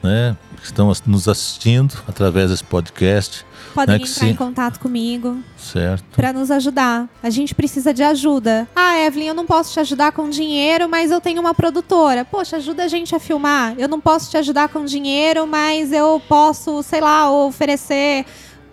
né, 0.04 0.36
que 0.58 0.66
estão 0.66 0.91
nos 1.06 1.28
assistindo 1.28 1.95
através 2.08 2.49
desse 2.49 2.64
podcast, 2.64 3.45
Podem 3.74 3.99
né, 3.99 4.06
entrar 4.06 4.28
em 4.28 4.36
contato 4.36 4.80
comigo 4.80 5.38
certo? 5.58 6.04
para 6.16 6.34
nos 6.34 6.52
ajudar. 6.52 7.08
A 7.24 7.30
gente 7.30 7.56
precisa 7.56 7.93
de 7.93 8.04
ajuda. 8.04 8.68
Ah, 8.76 8.97
Evelyn, 8.99 9.28
eu 9.28 9.34
não 9.34 9.45
posso 9.45 9.72
te 9.72 9.80
ajudar 9.80 10.12
com 10.12 10.30
dinheiro, 10.30 10.89
mas 10.89 11.10
eu 11.10 11.22
tenho 11.22 11.39
uma 11.39 11.54
produtora. 11.54 12.26
Poxa, 12.26 12.58
ajuda 12.58 12.84
a 12.84 12.88
gente 12.88 13.16
a 13.16 13.20
filmar. 13.20 13.74
Eu 13.78 13.88
não 13.88 13.99
posso 13.99 14.30
te 14.30 14.38
ajudar 14.38 14.70
com 14.70 14.84
dinheiro, 14.84 15.47
mas 15.47 15.93
eu 15.93 16.22
posso, 16.28 16.84
sei 16.84 16.99
lá, 16.99 17.32
oferecer 17.32 18.26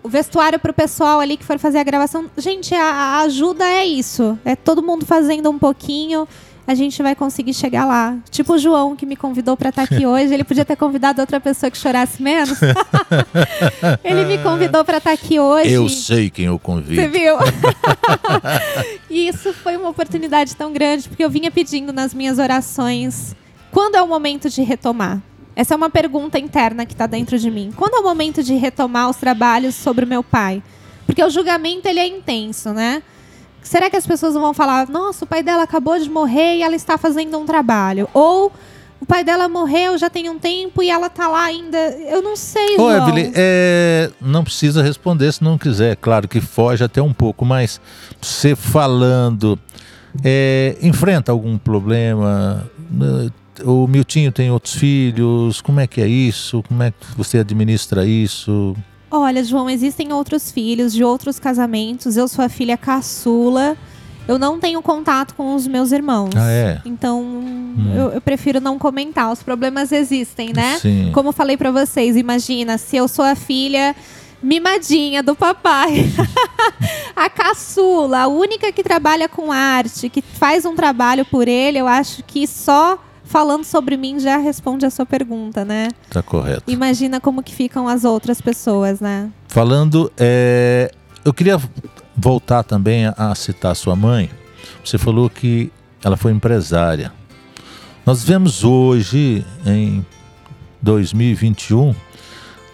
o 0.03 0.09
vestuário 0.09 0.59
pro 0.59 0.73
pessoal 0.73 1.19
ali 1.19 1.37
que 1.37 1.43
for 1.43 1.57
fazer 1.59 1.79
a 1.79 1.83
gravação. 1.83 2.25
Gente, 2.37 2.73
a, 2.73 2.83
a 2.83 3.19
ajuda 3.21 3.65
é 3.65 3.85
isso. 3.85 4.37
É 4.45 4.55
todo 4.55 4.81
mundo 4.81 5.05
fazendo 5.05 5.49
um 5.49 5.59
pouquinho. 5.59 6.27
A 6.65 6.75
gente 6.75 7.01
vai 7.01 7.15
conseguir 7.15 7.53
chegar 7.55 7.83
lá. 7.85 8.15
Tipo 8.29 8.53
o 8.53 8.57
João 8.59 8.95
que 8.95 9.03
me 9.05 9.15
convidou 9.15 9.57
para 9.57 9.69
estar 9.69 9.81
aqui 9.83 10.05
hoje. 10.07 10.31
Ele 10.33 10.43
podia 10.43 10.63
ter 10.63 10.75
convidado 10.75 11.19
outra 11.19 11.39
pessoa 11.39 11.71
que 11.71 11.77
chorasse 11.77 12.21
menos. 12.21 12.59
Ele 14.03 14.25
me 14.25 14.37
convidou 14.43 14.85
para 14.85 14.97
estar 14.97 15.11
aqui 15.11 15.39
hoje. 15.39 15.71
Eu 15.71 15.89
sei 15.89 16.29
quem 16.29 16.45
eu 16.45 16.53
Você 16.53 16.63
convido. 16.63 17.09
viu? 17.09 17.35
e 19.09 19.27
isso 19.29 19.51
foi 19.53 19.77
uma 19.77 19.89
oportunidade 19.89 20.55
tão 20.55 20.71
grande, 20.71 21.09
porque 21.09 21.23
eu 21.23 21.29
vinha 21.29 21.49
pedindo 21.49 21.91
nas 21.91 22.13
minhas 22.13 22.37
orações: 22.37 23.35
quando 23.71 23.95
é 23.95 24.01
o 24.03 24.07
momento 24.07 24.47
de 24.49 24.61
retomar? 24.61 25.19
Essa 25.59 25.73
é 25.73 25.77
uma 25.77 25.89
pergunta 25.89 26.39
interna 26.39 26.85
que 26.85 26.93
está 26.93 27.05
dentro 27.05 27.37
de 27.37 27.51
mim. 27.51 27.73
Quando 27.75 27.95
é 27.95 27.99
o 27.99 28.03
momento 28.03 28.41
de 28.41 28.55
retomar 28.55 29.09
os 29.09 29.17
trabalhos 29.17 29.75
sobre 29.75 30.05
o 30.05 30.07
meu 30.07 30.23
pai? 30.23 30.63
Porque 31.05 31.21
o 31.21 31.29
julgamento 31.29 31.85
ele 31.85 31.99
é 31.99 32.07
intenso, 32.07 32.71
né? 32.71 33.03
Será 33.61 33.89
que 33.89 33.97
as 33.97 34.07
pessoas 34.07 34.35
vão 34.35 34.53
falar: 34.53 34.87
nossa, 34.87 35.25
o 35.25 35.27
pai 35.27 35.43
dela 35.43 35.63
acabou 35.63 35.99
de 35.99 36.09
morrer 36.09 36.55
e 36.55 36.63
ela 36.63 36.77
está 36.77 36.97
fazendo 36.97 37.37
um 37.37 37.45
trabalho? 37.45 38.07
Ou 38.13 38.53
o 39.01 39.05
pai 39.05 39.21
dela 39.21 39.49
morreu 39.49 39.97
já 39.97 40.09
tem 40.09 40.29
um 40.29 40.39
tempo 40.39 40.81
e 40.81 40.89
ela 40.89 41.09
tá 41.09 41.27
lá 41.27 41.43
ainda. 41.43 41.77
Eu 41.77 42.21
não 42.21 42.37
sei, 42.37 42.75
Ô, 42.75 42.89
João. 42.89 43.09
Evelyn, 43.09 43.33
é, 43.35 44.11
não 44.21 44.45
precisa 44.45 44.81
responder 44.81 45.29
se 45.33 45.43
não 45.43 45.57
quiser. 45.57 45.97
Claro 45.97 46.25
que 46.25 46.39
foge 46.39 46.85
até 46.85 47.01
um 47.01 47.11
pouco, 47.11 47.43
mas 47.43 47.81
você 48.21 48.55
falando, 48.55 49.59
é, 50.23 50.77
enfrenta 50.81 51.33
algum 51.33 51.57
problema? 51.57 52.65
O 53.65 53.87
Miltinho 53.87 54.31
tem 54.31 54.51
outros 54.51 54.75
filhos? 54.75 55.61
Como 55.61 55.79
é 55.79 55.87
que 55.87 56.01
é 56.01 56.07
isso? 56.07 56.63
Como 56.67 56.83
é 56.83 56.91
que 56.91 57.17
você 57.17 57.39
administra 57.39 58.05
isso? 58.05 58.75
Olha, 59.11 59.43
João, 59.43 59.69
existem 59.69 60.13
outros 60.13 60.51
filhos 60.51 60.93
de 60.93 61.03
outros 61.03 61.39
casamentos. 61.39 62.15
Eu 62.15 62.27
sou 62.27 62.45
a 62.45 62.49
filha 62.49 62.77
caçula. 62.77 63.75
Eu 64.27 64.37
não 64.37 64.59
tenho 64.59 64.79
contato 64.83 65.33
com 65.33 65.55
os 65.55 65.65
meus 65.65 65.91
irmãos. 65.91 66.29
Ah, 66.35 66.51
é? 66.51 66.81
Então, 66.85 67.43
eu, 67.95 68.11
eu 68.11 68.21
prefiro 68.21 68.61
não 68.61 68.77
comentar. 68.77 69.31
Os 69.31 69.41
problemas 69.41 69.91
existem, 69.91 70.53
né? 70.53 70.77
Sim. 70.79 71.09
Como 71.11 71.29
eu 71.29 71.33
falei 71.33 71.57
pra 71.57 71.71
vocês, 71.71 72.15
imagina, 72.15 72.77
se 72.77 72.95
eu 72.95 73.07
sou 73.07 73.25
a 73.25 73.33
filha 73.33 73.95
mimadinha 74.41 75.23
do 75.23 75.35
papai, 75.35 76.05
a 77.15 77.29
caçula, 77.29 78.19
a 78.19 78.27
única 78.27 78.71
que 78.71 78.83
trabalha 78.83 79.27
com 79.27 79.51
arte, 79.51 80.09
que 80.09 80.21
faz 80.21 80.63
um 80.63 80.75
trabalho 80.75 81.25
por 81.25 81.47
ele, 81.47 81.79
eu 81.79 81.87
acho 81.87 82.23
que 82.23 82.45
só 82.45 82.99
falando 83.29 83.63
sobre 83.63 83.95
mim 83.95 84.19
já 84.19 84.37
responde 84.37 84.85
a 84.87 84.89
sua 84.89 85.05
pergunta, 85.05 85.63
né? 85.63 85.89
Tá 86.09 86.21
correto. 86.21 86.63
Imagina 86.67 87.21
como 87.21 87.43
que 87.43 87.53
ficam 87.53 87.87
as 87.87 88.03
outras 88.03 88.41
pessoas, 88.41 88.99
né? 88.99 89.31
Falando, 89.47 90.11
é, 90.17 90.91
eu 91.23 91.31
queria 91.31 91.61
voltar 92.17 92.63
também 92.63 93.05
a, 93.05 93.13
a 93.15 93.35
citar 93.35 93.75
sua 93.75 93.95
mãe. 93.95 94.31
Você 94.83 94.97
falou 94.97 95.29
que 95.29 95.71
ela 96.03 96.17
foi 96.17 96.31
empresária. 96.31 97.13
Nós 98.03 98.23
vemos 98.23 98.63
hoje, 98.63 99.45
em 99.63 100.03
2021, 100.81 101.93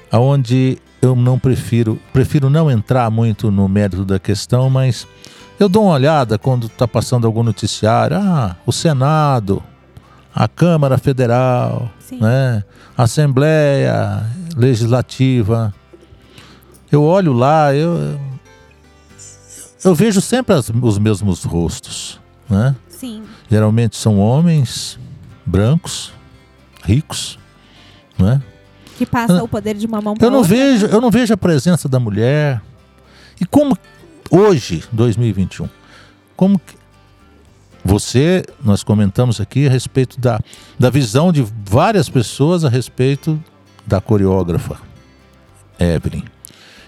aonde 0.10 0.78
eu 1.02 1.18
não 1.18 1.38
prefiro, 1.38 2.00
prefiro 2.14 2.50
não 2.50 2.72
entrar 2.72 3.12
muito 3.12 3.52
no 3.52 3.68
mérito 3.68 4.06
da 4.06 4.20
questão, 4.20 4.70
mas 4.70 5.06
eu 5.60 5.68
dou 5.68 5.84
uma 5.84 5.96
olhada 5.96 6.38
quando 6.38 6.68
está 6.68 6.88
passando 6.88 7.28
algum 7.28 7.44
noticiário. 7.44 8.16
Ah, 8.18 8.56
o 8.66 8.72
Senado, 8.72 9.62
a 10.36 10.48
Câmara 10.50 10.98
Federal, 10.98 11.90
Sim. 12.00 12.20
né? 12.20 12.64
a 12.98 13.04
Assembleia 13.04 14.26
Legislativa. 14.58 15.74
Eu 16.92 17.02
olho 17.04 17.32
lá, 17.34 17.74
eu, 17.74 18.20
eu 19.84 19.96
vejo 19.96 20.22
sempre 20.22 20.54
as- 20.56 20.70
os 20.70 20.98
mesmos 20.98 21.44
rostos, 21.44 22.20
né? 22.50 22.76
Sim. 22.90 23.24
Geralmente 23.50 23.96
são 23.98 24.20
homens 24.20 24.98
brancos, 25.46 26.12
ricos, 26.84 27.38
né? 28.18 28.42
Que 28.98 29.06
passa 29.06 29.44
o 29.44 29.48
poder 29.48 29.76
de 29.76 29.86
uma 29.86 30.00
mão 30.02 30.16
para 30.16 30.26
Eu 30.26 30.32
não 30.32 30.40
outra. 30.40 30.56
vejo, 30.56 30.86
eu 30.86 31.02
não 31.02 31.12
vejo 31.12 31.34
a 31.34 31.38
presença 31.38 31.90
da 31.90 32.00
mulher. 32.00 32.62
E 33.40 33.46
como 33.46 33.78
hoje, 34.32 34.84
2021, 34.94 35.68
como 36.36 36.58
que 36.58 36.76
você, 37.86 38.44
nós 38.64 38.84
comentamos 38.84 39.40
aqui 39.40 39.68
a 39.68 39.70
respeito 39.70 40.20
da, 40.20 40.40
da 40.78 40.90
visão 40.90 41.32
de 41.32 41.46
várias 41.64 42.10
pessoas 42.10 42.66
a 42.66 42.70
respeito 42.70 43.42
da 43.86 44.02
coreógrafa 44.02 44.80
Evelyn. 45.80 46.24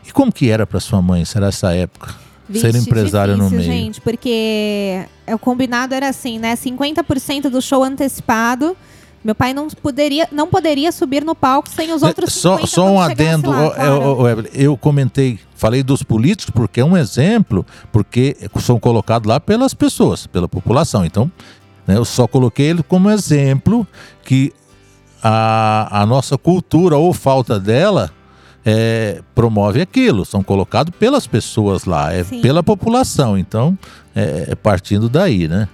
E 0.07 0.11
como 0.11 0.31
que 0.31 0.49
era 0.49 0.65
para 0.65 0.79
sua 0.79 0.99
mãe, 0.99 1.23
será 1.23 1.47
essa 1.47 1.71
época? 1.71 2.15
ser 2.53 2.71
Vixe, 2.71 2.87
empresária 2.87 3.35
no 3.35 3.49
difícil, 3.49 3.69
meio. 3.69 3.83
gente, 3.83 4.01
porque 4.01 5.05
é, 5.25 5.35
o 5.35 5.39
combinado 5.39 5.93
era 5.93 6.07
assim, 6.07 6.39
né? 6.39 6.55
50% 6.55 7.49
do 7.49 7.61
show 7.61 7.83
antecipado. 7.83 8.75
Meu 9.23 9.35
pai 9.35 9.53
não 9.53 9.67
poderia, 9.67 10.27
não 10.31 10.47
poderia 10.47 10.91
subir 10.91 11.23
no 11.23 11.35
palco 11.35 11.69
sem 11.69 11.91
os 11.91 12.03
outros 12.03 12.33
50 12.33 12.63
É, 12.63 12.67
só, 12.67 12.67
só 12.67 12.89
um 12.89 12.99
adendo, 12.99 13.49
lá, 13.49 13.65
ó, 13.65 13.69
claro. 13.71 14.17
ó, 14.19 14.29
Evelyn, 14.29 14.49
eu 14.53 14.77
comentei, 14.77 15.39
falei 15.55 15.83
dos 15.83 16.03
políticos 16.03 16.53
porque 16.53 16.79
é 16.79 16.85
um 16.85 16.95
exemplo, 16.95 17.65
porque 17.91 18.37
são 18.61 18.79
colocados 18.79 19.27
lá 19.27 19.39
pelas 19.39 19.73
pessoas, 19.73 20.27
pela 20.27 20.47
população. 20.47 21.03
Então, 21.03 21.31
né, 21.85 21.97
eu 21.97 22.05
só 22.05 22.27
coloquei 22.27 22.67
ele 22.67 22.83
como 22.83 23.09
exemplo 23.09 23.85
que 24.23 24.53
a, 25.21 26.01
a 26.01 26.05
nossa 26.05 26.37
cultura 26.37 26.97
ou 26.97 27.13
falta 27.13 27.59
dela 27.59 28.11
é, 28.65 29.21
promove 29.33 29.81
aquilo, 29.81 30.25
são 30.25 30.43
colocados 30.43 30.93
pelas 30.97 31.25
pessoas 31.25 31.85
lá, 31.85 32.13
é 32.13 32.23
Sim. 32.23 32.41
pela 32.41 32.61
população. 32.61 33.37
Então, 33.37 33.77
é, 34.15 34.47
é 34.49 34.55
partindo 34.55 35.07
daí, 35.07 35.47
né? 35.47 35.69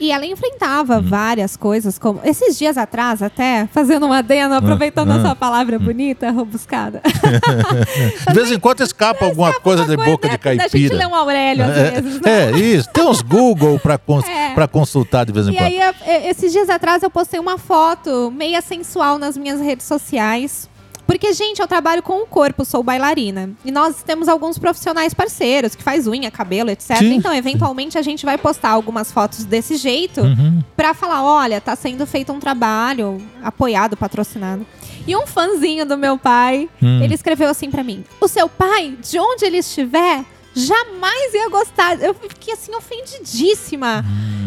E 0.00 0.10
ela 0.10 0.24
enfrentava 0.24 0.96
Hum. 0.98 1.02
várias 1.02 1.56
coisas, 1.56 1.98
como 1.98 2.20
esses 2.24 2.56
dias 2.58 2.78
atrás, 2.78 3.22
até, 3.22 3.68
fazendo 3.70 4.06
um 4.06 4.12
adeno, 4.12 4.54
aproveitando 4.54 5.10
ah. 5.12 5.16
essa 5.18 5.34
palavra 5.36 5.78
bonita, 5.78 6.30
robuscada. 6.30 7.02
De 8.26 8.34
vez 8.34 8.50
em 8.50 8.58
quando 8.58 8.80
escapa 8.82 9.26
alguma 9.26 9.52
coisa 9.60 9.84
de 9.84 9.96
boca 9.96 10.28
de 10.28 10.38
Da 10.38 10.52
gente 10.52 10.70
caipira. 10.70 10.96
ler 10.96 11.06
um 11.06 11.14
Aurélio, 11.14 11.64
às 11.64 11.74
vezes, 11.74 12.20
né? 12.20 12.44
É, 12.46 12.50
isso. 12.58 12.88
Tem 12.90 13.04
uns 13.04 13.20
Google 13.20 13.78
para 13.78 13.98
cons 13.98 14.24
É. 14.28 14.66
consultar 14.66 15.24
de 15.26 15.32
vez 15.32 15.46
em 15.48 15.52
E 15.52 15.56
quando. 15.56 15.66
aí, 15.66 15.80
a- 15.82 15.94
e- 16.06 16.28
esses 16.30 16.50
dias 16.52 16.70
atrás, 16.70 17.02
eu 17.02 17.10
postei 17.10 17.38
uma 17.38 17.58
foto 17.58 18.32
meia 18.34 18.60
sensual 18.62 19.18
nas 19.18 19.36
minhas 19.36 19.60
redes 19.60 19.86
sociais. 19.86 20.68
Porque, 21.10 21.32
gente, 21.32 21.58
eu 21.60 21.66
trabalho 21.66 22.04
com 22.04 22.22
o 22.22 22.26
corpo, 22.26 22.64
sou 22.64 22.84
bailarina. 22.84 23.50
E 23.64 23.72
nós 23.72 24.00
temos 24.04 24.28
alguns 24.28 24.58
profissionais 24.58 25.12
parceiros 25.12 25.74
que 25.74 25.82
faz 25.82 26.06
unha, 26.06 26.30
cabelo, 26.30 26.70
etc. 26.70 26.98
Sim. 26.98 27.14
Então, 27.14 27.34
eventualmente, 27.34 27.98
a 27.98 28.02
gente 28.02 28.24
vai 28.24 28.38
postar 28.38 28.68
algumas 28.70 29.10
fotos 29.10 29.44
desse 29.44 29.74
jeito 29.76 30.20
Uhum. 30.20 30.62
pra 30.76 30.94
falar: 30.94 31.24
olha, 31.24 31.60
tá 31.60 31.74
sendo 31.74 32.06
feito 32.06 32.32
um 32.32 32.38
trabalho 32.38 33.20
apoiado, 33.42 33.96
patrocinado. 33.96 34.64
E 35.04 35.16
um 35.16 35.26
fãzinho 35.26 35.84
do 35.84 35.98
meu 35.98 36.16
pai, 36.16 36.68
Hum. 36.80 37.02
ele 37.02 37.14
escreveu 37.14 37.48
assim 37.50 37.72
pra 37.72 37.82
mim: 37.82 38.04
O 38.20 38.28
seu 38.28 38.48
pai, 38.48 38.96
de 39.02 39.18
onde 39.18 39.44
ele 39.44 39.56
estiver, 39.58 40.24
jamais 40.54 41.34
ia 41.34 41.48
gostar. 41.48 42.00
Eu 42.00 42.14
fiquei 42.14 42.54
assim, 42.54 42.72
ofendidíssima. 42.72 44.04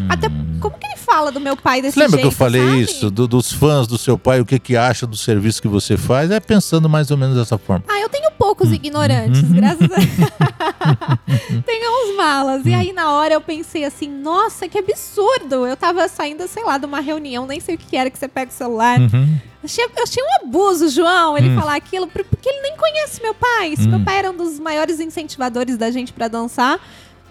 Até 0.08 0.28
como 0.70 0.78
que 0.78 0.86
ele 0.86 0.96
fala 0.96 1.30
do 1.30 1.40
meu 1.40 1.56
pai 1.56 1.80
desse 1.82 1.98
Hum. 1.98 2.02
Lembra 2.02 2.18
jeito? 2.18 2.28
que 2.30 2.34
eu 2.34 2.38
falei 2.38 2.62
sabe? 2.66 2.80
isso? 2.82 3.10
do- 3.10 3.28
dos 3.28 3.52
fãs 3.52 3.86
do 3.86 3.96
seu 3.98 4.16
pai, 4.18 4.40
o 4.40 4.44
que, 4.46 4.58
que 4.58 4.76
acha 4.76 5.06
do 5.06 5.16
serviço 5.16 5.60
que 5.62 5.68
você 5.68 5.96
faz? 5.96 6.30
É 6.30 6.40
pensando 6.40 6.88
mais 6.88 7.10
ou 7.10 7.16
menos 7.16 7.36
dessa 7.36 7.56
forma. 7.58 7.84
Ah, 7.88 8.00
eu 8.00 8.08
tenho 8.08 8.30
poucos 8.32 8.70
Hum. 8.70 8.74
ignorantes, 8.74 9.42
Uhum. 9.42 9.52
graças 9.54 9.88
a 9.90 9.96
Tenho 11.64 11.90
uns 12.12 12.16
malas. 12.16 12.66
E 12.66 12.74
aí, 12.74 12.92
na 12.92 13.12
hora, 13.12 13.34
eu 13.34 13.40
pensei 13.40 13.84
assim, 13.84 14.08
nossa, 14.08 14.68
que 14.68 14.78
absurdo. 14.78 15.66
Eu 15.66 15.76
tava 15.76 16.06
saindo, 16.08 16.46
sei 16.48 16.64
lá, 16.64 16.78
de 16.78 16.86
uma 16.86 17.00
reunião, 17.00 17.46
nem 17.46 17.60
sei 17.60 17.74
o 17.74 17.78
que 17.78 17.96
era 17.96 18.10
que 18.10 18.18
você 18.18 18.28
pega 18.28 18.50
o 18.50 18.54
celular. 18.54 18.98
Uhum. 19.00 19.38
Achei, 19.62 19.84
eu 19.84 20.02
achei 20.02 20.22
um 20.22 20.46
abuso, 20.46 20.88
João, 20.90 21.38
ele 21.38 21.50
Hum. 21.50 21.58
falar 21.58 21.76
aquilo, 21.76 22.06
por- 22.06 22.24
porque 22.24 22.48
ele 22.48 22.60
nem 22.62 22.76
conhece 22.76 23.22
meu 23.22 23.34
pai. 23.34 23.74
Se 23.76 23.88
meu 23.88 24.00
pai 24.00 24.18
era 24.18 24.30
um 24.30 24.36
dos 24.36 24.58
maiores 24.58 25.00
incentivadores 25.00 25.76
da 25.78 25.90
gente 25.90 26.12
pra 26.12 26.28
dançar, 26.28 26.78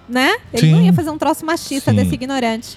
né? 0.10 0.36
Ele 0.52 0.72
não 0.72 0.80
Sim. 0.80 0.86
ia 0.86 0.94
fazer 0.94 1.10
um 1.12 1.18
troço 1.18 1.46
machista 1.46 1.92
Sim. 1.92 1.98
desse 1.98 2.14
ignorante. 2.16 2.76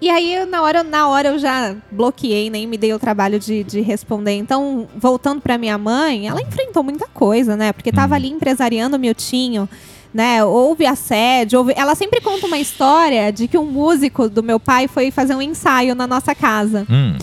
E 0.00 0.08
aí, 0.08 0.34
eu, 0.34 0.46
na 0.46 0.62
hora, 0.62 0.82
na 0.82 1.08
hora 1.08 1.28
eu 1.28 1.38
já 1.38 1.74
bloqueei, 1.90 2.48
nem 2.48 2.66
me 2.66 2.78
dei 2.78 2.92
o 2.94 2.98
trabalho 2.98 3.38
de, 3.38 3.62
de 3.64 3.80
responder. 3.82 4.32
Então, 4.32 4.88
voltando 4.96 5.40
pra 5.42 5.58
minha 5.58 5.76
mãe, 5.76 6.26
ela 6.26 6.40
enfrentou 6.40 6.82
muita 6.82 7.06
coisa, 7.06 7.56
né? 7.56 7.72
Porque 7.72 7.92
tava 7.92 8.14
ali 8.14 8.28
empresariando 8.30 8.96
o 8.96 8.98
Miltinho, 8.98 9.68
né? 10.14 10.42
Houve 10.42 10.86
assédio, 10.86 11.58
houve... 11.58 11.74
ela 11.76 11.94
sempre 11.94 12.20
conta 12.20 12.46
uma 12.46 12.58
história 12.58 13.30
de 13.30 13.46
que 13.46 13.58
um 13.58 13.66
músico 13.66 14.28
do 14.28 14.42
meu 14.42 14.58
pai 14.58 14.88
foi 14.88 15.10
fazer 15.10 15.34
um 15.34 15.42
ensaio 15.42 15.94
na 15.94 16.06
nossa 16.06 16.34
casa. 16.34 16.86
Hum, 16.90 17.16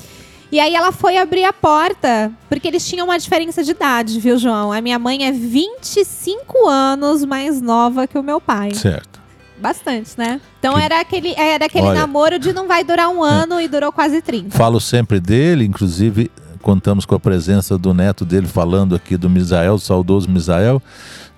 E 0.51 0.59
aí 0.59 0.75
ela 0.75 0.91
foi 0.91 1.17
abrir 1.17 1.45
a 1.45 1.51
porta, 1.51 2.31
porque 2.47 2.67
eles 2.67 2.87
tinham 2.87 3.07
uma 3.07 3.17
diferença 3.17 3.63
de 3.63 3.71
idade, 3.71 4.19
viu, 4.19 4.37
João? 4.37 4.71
A 4.71 4.79
minha 4.81 4.99
mãe 4.99 5.25
é 5.25 5.31
25 5.31 6.67
anos 6.67 7.25
mais 7.25 7.59
nova 7.59 8.05
que 8.07 8.17
o 8.17 8.23
meu 8.23 8.39
pai. 8.39 8.73
certo. 8.73 9.17
Bastante, 9.59 10.11
né? 10.17 10.39
Então 10.59 10.75
Que- 10.75 10.81
era 10.81 10.99
aquele, 11.01 11.33
era 11.35 11.65
aquele 11.65 11.85
Olha. 11.87 11.99
namoro 12.01 12.37
de 12.39 12.53
não 12.53 12.67
vai 12.67 12.83
durar 12.83 13.09
um 13.09 13.23
ano 13.23 13.59
e 13.59 13.67
durou 13.67 13.91
quase 13.91 14.21
30. 14.21 14.55
Falo 14.57 14.79
sempre 14.79 15.19
dele, 15.19 15.65
inclusive 15.65 16.29
contamos 16.61 17.05
com 17.05 17.15
a 17.15 17.19
presença 17.19 17.77
do 17.77 17.93
neto 17.93 18.25
dele 18.25 18.45
falando 18.47 18.93
aqui 18.95 19.15
do 19.17 19.29
Misael, 19.29 19.77
saudoso 19.79 20.29
Misael. 20.29 20.81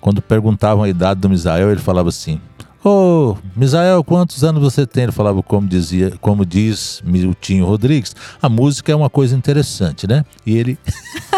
Quando 0.01 0.21
perguntavam 0.21 0.83
a 0.83 0.89
idade 0.89 1.19
do 1.19 1.29
Misael, 1.29 1.69
ele 1.71 1.79
falava 1.81 2.09
assim: 2.09 2.39
Ô, 2.83 3.35
Misael, 3.55 4.03
quantos 4.03 4.43
anos 4.43 4.61
você 4.61 4.87
tem? 4.87 5.03
Ele 5.03 5.11
falava 5.11 5.43
como 5.43 5.67
dizia, 5.67 6.13
como 6.21 6.45
diz 6.45 7.01
Miltinho 7.05 7.65
Rodrigues, 7.65 8.15
a 8.41 8.47
música 8.49 8.91
é 8.91 8.95
uma 8.95 9.09
coisa 9.09 9.35
interessante, 9.35 10.07
né? 10.07 10.23
E 10.45 10.57
ele 10.57 10.79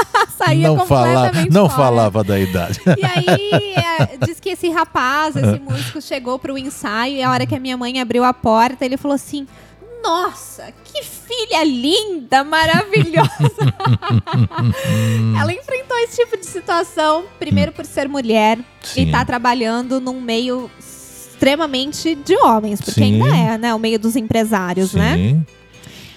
Saía 0.46 0.68
não 0.68 0.86
falava, 0.86 1.14
completamente 1.14 1.54
não 1.54 1.70
fora. 1.70 1.84
falava 1.84 2.24
da 2.24 2.40
idade. 2.40 2.80
E 2.98 3.06
aí, 3.06 3.74
é, 3.76 4.18
diz 4.26 4.40
que 4.40 4.50
esse 4.50 4.70
rapaz, 4.70 5.36
esse 5.36 5.60
músico, 5.60 6.02
chegou 6.02 6.38
pro 6.38 6.58
ensaio 6.58 7.18
e 7.18 7.24
a 7.24 7.32
hora 7.32 7.46
que 7.46 7.56
a 7.56 7.60
minha 7.60 7.78
mãe 7.78 8.00
abriu 8.00 8.24
a 8.24 8.34
porta, 8.34 8.86
ele 8.86 8.98
falou 8.98 9.16
assim: 9.16 9.48
Nossa, 10.04 10.72
que 10.84 11.04
filha 11.04 11.64
linda, 11.64 12.44
maravilhosa. 12.44 13.30
Ela 15.40 15.54
enfrentou 15.54 15.98
esse 16.00 16.24
tipo 16.24 16.38
de 16.38 16.46
situação, 16.46 17.26
primeiro 17.40 17.72
por 17.72 17.86
ser 17.86 18.10
mulher 18.10 18.60
Sim. 18.82 19.04
e 19.04 19.12
tá 19.12 19.24
trabalhando 19.24 20.00
num 20.00 20.20
meio 20.20 20.70
extremamente 20.80 22.16
de 22.16 22.36
homens, 22.38 22.82
porque 22.82 23.00
Sim. 23.00 23.24
ainda 23.24 23.36
é, 23.36 23.58
né, 23.58 23.74
o 23.74 23.80
meio 23.80 23.98
dos 23.98 24.16
empresários, 24.16 24.94
né? 24.94 25.40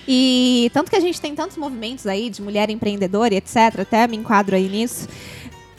E 0.06 0.70
tanto 0.72 0.90
que 0.90 0.97
a 0.97 1.01
gente 1.01 1.20
tem 1.20 1.35
tantos 1.35 1.56
movimentos 1.56 2.06
aí 2.06 2.28
de 2.28 2.43
mulher 2.43 2.70
empreendedora 2.70 3.35
e 3.35 3.36
etc. 3.39 3.81
Até 3.81 4.06
me 4.06 4.16
enquadro 4.16 4.55
aí 4.56 4.68
nisso. 4.68 5.09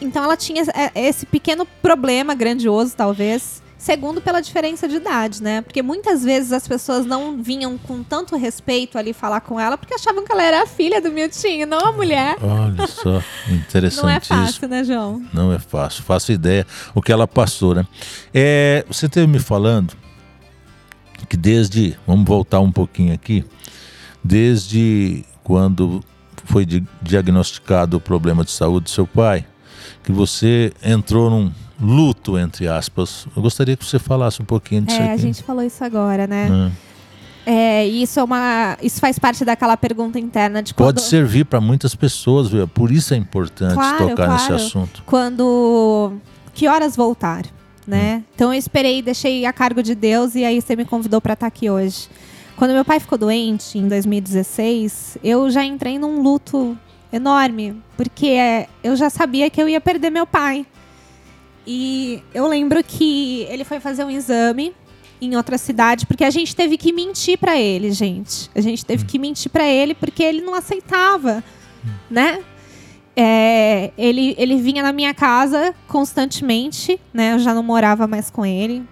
Então 0.02 0.24
ela 0.24 0.36
tinha 0.36 0.64
é, 0.74 0.92
esse 1.08 1.26
pequeno 1.26 1.66
problema 1.82 2.34
grandioso, 2.34 2.96
talvez. 2.96 3.64
Segundo, 3.78 4.20
pela 4.20 4.42
diferença 4.42 4.88
de 4.88 4.96
idade, 4.96 5.44
né? 5.44 5.62
Porque 5.62 5.84
muitas 5.84 6.24
vezes 6.24 6.52
as 6.52 6.68
pessoas 6.68 7.06
não 7.06 7.42
vinham 7.44 7.78
com 7.78 8.02
tanto 8.02 8.36
respeito 8.36 8.98
ali 8.98 9.14
falar 9.14 9.42
com 9.42 9.60
ela 9.60 9.78
porque 9.78 9.94
achavam 9.94 10.26
que 10.26 10.32
ela 10.32 10.42
era 10.42 10.64
a 10.64 10.66
filha 10.66 11.00
do 11.00 11.12
Miltinho, 11.12 11.68
não 11.68 11.80
a 11.80 11.92
mulher. 11.92 12.36
Olha 12.42 12.88
só, 12.88 13.22
Não 14.02 14.10
é 14.10 14.20
fácil, 14.20 14.68
né, 14.68 14.84
João? 14.84 15.24
Não 15.32 15.54
é 15.54 15.60
fácil, 15.60 16.04
faço 16.04 16.32
ideia 16.32 16.66
o 16.96 17.02
que 17.02 17.12
ela 17.12 17.28
passou, 17.28 17.76
né? 17.76 17.86
É, 18.34 18.84
você 18.88 19.08
teve 19.08 19.28
me 19.28 19.40
falando 19.40 19.94
que 21.30 21.38
desde, 21.38 21.96
vamos 22.08 22.26
voltar 22.26 22.62
um 22.62 22.72
pouquinho 22.72 23.14
aqui, 23.14 23.46
desde 24.26 25.24
quando 25.44 26.04
foi 26.46 26.66
di- 26.66 26.84
diagnosticado 27.02 27.98
o 27.98 28.00
problema 28.02 28.44
de 28.44 28.50
saúde 28.52 28.86
do 28.86 28.90
seu 28.90 29.06
pai, 29.06 29.46
que 30.04 30.12
você 30.12 30.74
entrou 30.84 31.30
num 31.30 31.52
luto, 31.80 32.38
entre 32.38 32.68
aspas. 32.68 33.28
Eu 33.36 33.42
gostaria 33.44 33.78
que 33.78 33.86
você 33.86 34.00
falasse 34.00 34.42
um 34.42 34.46
pouquinho 34.46 34.82
disso 34.82 35.00
É, 35.00 35.04
aqui. 35.04 35.14
a 35.14 35.18
gente 35.18 35.44
falou 35.44 35.64
isso 35.64 35.84
agora, 35.84 36.26
né? 36.26 36.48
Hum. 36.52 36.72
É, 37.46 37.88
e 37.88 38.02
isso 38.02 38.20
é 38.20 38.24
uma. 38.24 38.76
Isso 38.82 39.00
faz 39.00 39.20
parte 39.20 39.46
daquela 39.46 39.78
pergunta 39.78 40.18
interna 40.20 40.64
de 40.64 40.74
Pode 40.74 40.96
quando- 41.00 41.00
servir 41.08 41.46
para 41.46 41.62
muitas 41.62 41.94
pessoas, 41.94 42.50
viu? 42.50 42.68
por 42.68 42.92
isso 42.92 43.14
é 43.14 43.18
importante 43.18 43.76
Claro, 43.76 44.10
tocar 44.10 44.30
nesse 44.30 44.48
claro. 44.48 44.64
assunto. 44.64 45.04
quando 45.06 46.14
que 46.56 46.68
horas 46.68 46.96
voltar, 46.96 47.46
Hum. 47.46 47.50
né? 47.86 48.24
Então 48.34 48.52
eu 48.52 48.58
esperei, 48.58 49.00
deixei 49.04 49.46
a 49.46 49.54
cargo 49.54 49.84
de 49.84 49.94
Deus 49.94 50.34
e 50.34 50.44
aí 50.44 50.60
você 50.60 50.76
me 50.76 50.86
convidou 50.86 51.22
para 51.22 51.34
estar 51.34 51.46
aqui 51.46 51.70
hoje. 51.70 52.08
Quando 52.56 52.72
meu 52.72 52.86
pai 52.86 53.00
ficou 53.00 53.18
doente 53.18 53.78
em 53.78 53.88
2016, 53.88 55.18
eu 55.24 55.50
já 55.50 55.64
entrei 55.64 56.00
num 56.00 56.22
luto 56.22 56.78
enorme, 57.12 57.82
porque 57.98 58.28
é, 58.28 58.68
eu 58.84 58.96
já 58.96 59.10
sabia 59.10 59.50
que 59.50 59.62
eu 59.62 59.68
ia 59.68 59.82
perder 59.82 60.10
meu 60.10 60.26
pai. 60.26 60.66
E 61.68 62.22
eu 62.34 62.48
lembro 62.48 62.82
que 62.84 63.46
ele 63.50 63.64
foi 63.64 63.80
fazer 63.80 64.06
um 64.06 64.10
exame 64.10 64.74
em 65.22 65.36
outra 65.36 65.58
cidade, 65.58 66.06
porque 66.06 66.24
a 66.24 66.30
gente 66.30 66.56
teve 66.56 66.78
que 66.78 66.94
mentir 66.94 67.38
para 67.38 67.58
ele, 67.60 67.92
gente. 67.92 68.50
A 68.56 68.62
gente 68.62 68.86
teve 68.86 69.06
que 69.06 69.20
mentir 69.20 69.52
para 69.52 69.66
ele 69.68 69.94
porque 69.94 70.24
ele 70.24 70.42
não 70.42 70.54
aceitava, 70.54 71.44
né? 72.10 72.44
É, 73.18 73.92
ele, 73.98 74.36
ele 74.38 74.58
vinha 74.58 74.84
na 74.84 74.92
minha 74.92 75.14
casa 75.14 75.74
constantemente, 75.88 77.00
né? 77.14 77.34
Eu 77.34 77.40
já 77.40 77.54
não 77.54 77.64
morava 77.64 78.08
mais 78.08 78.30
com 78.30 78.46
ele. 78.46 78.84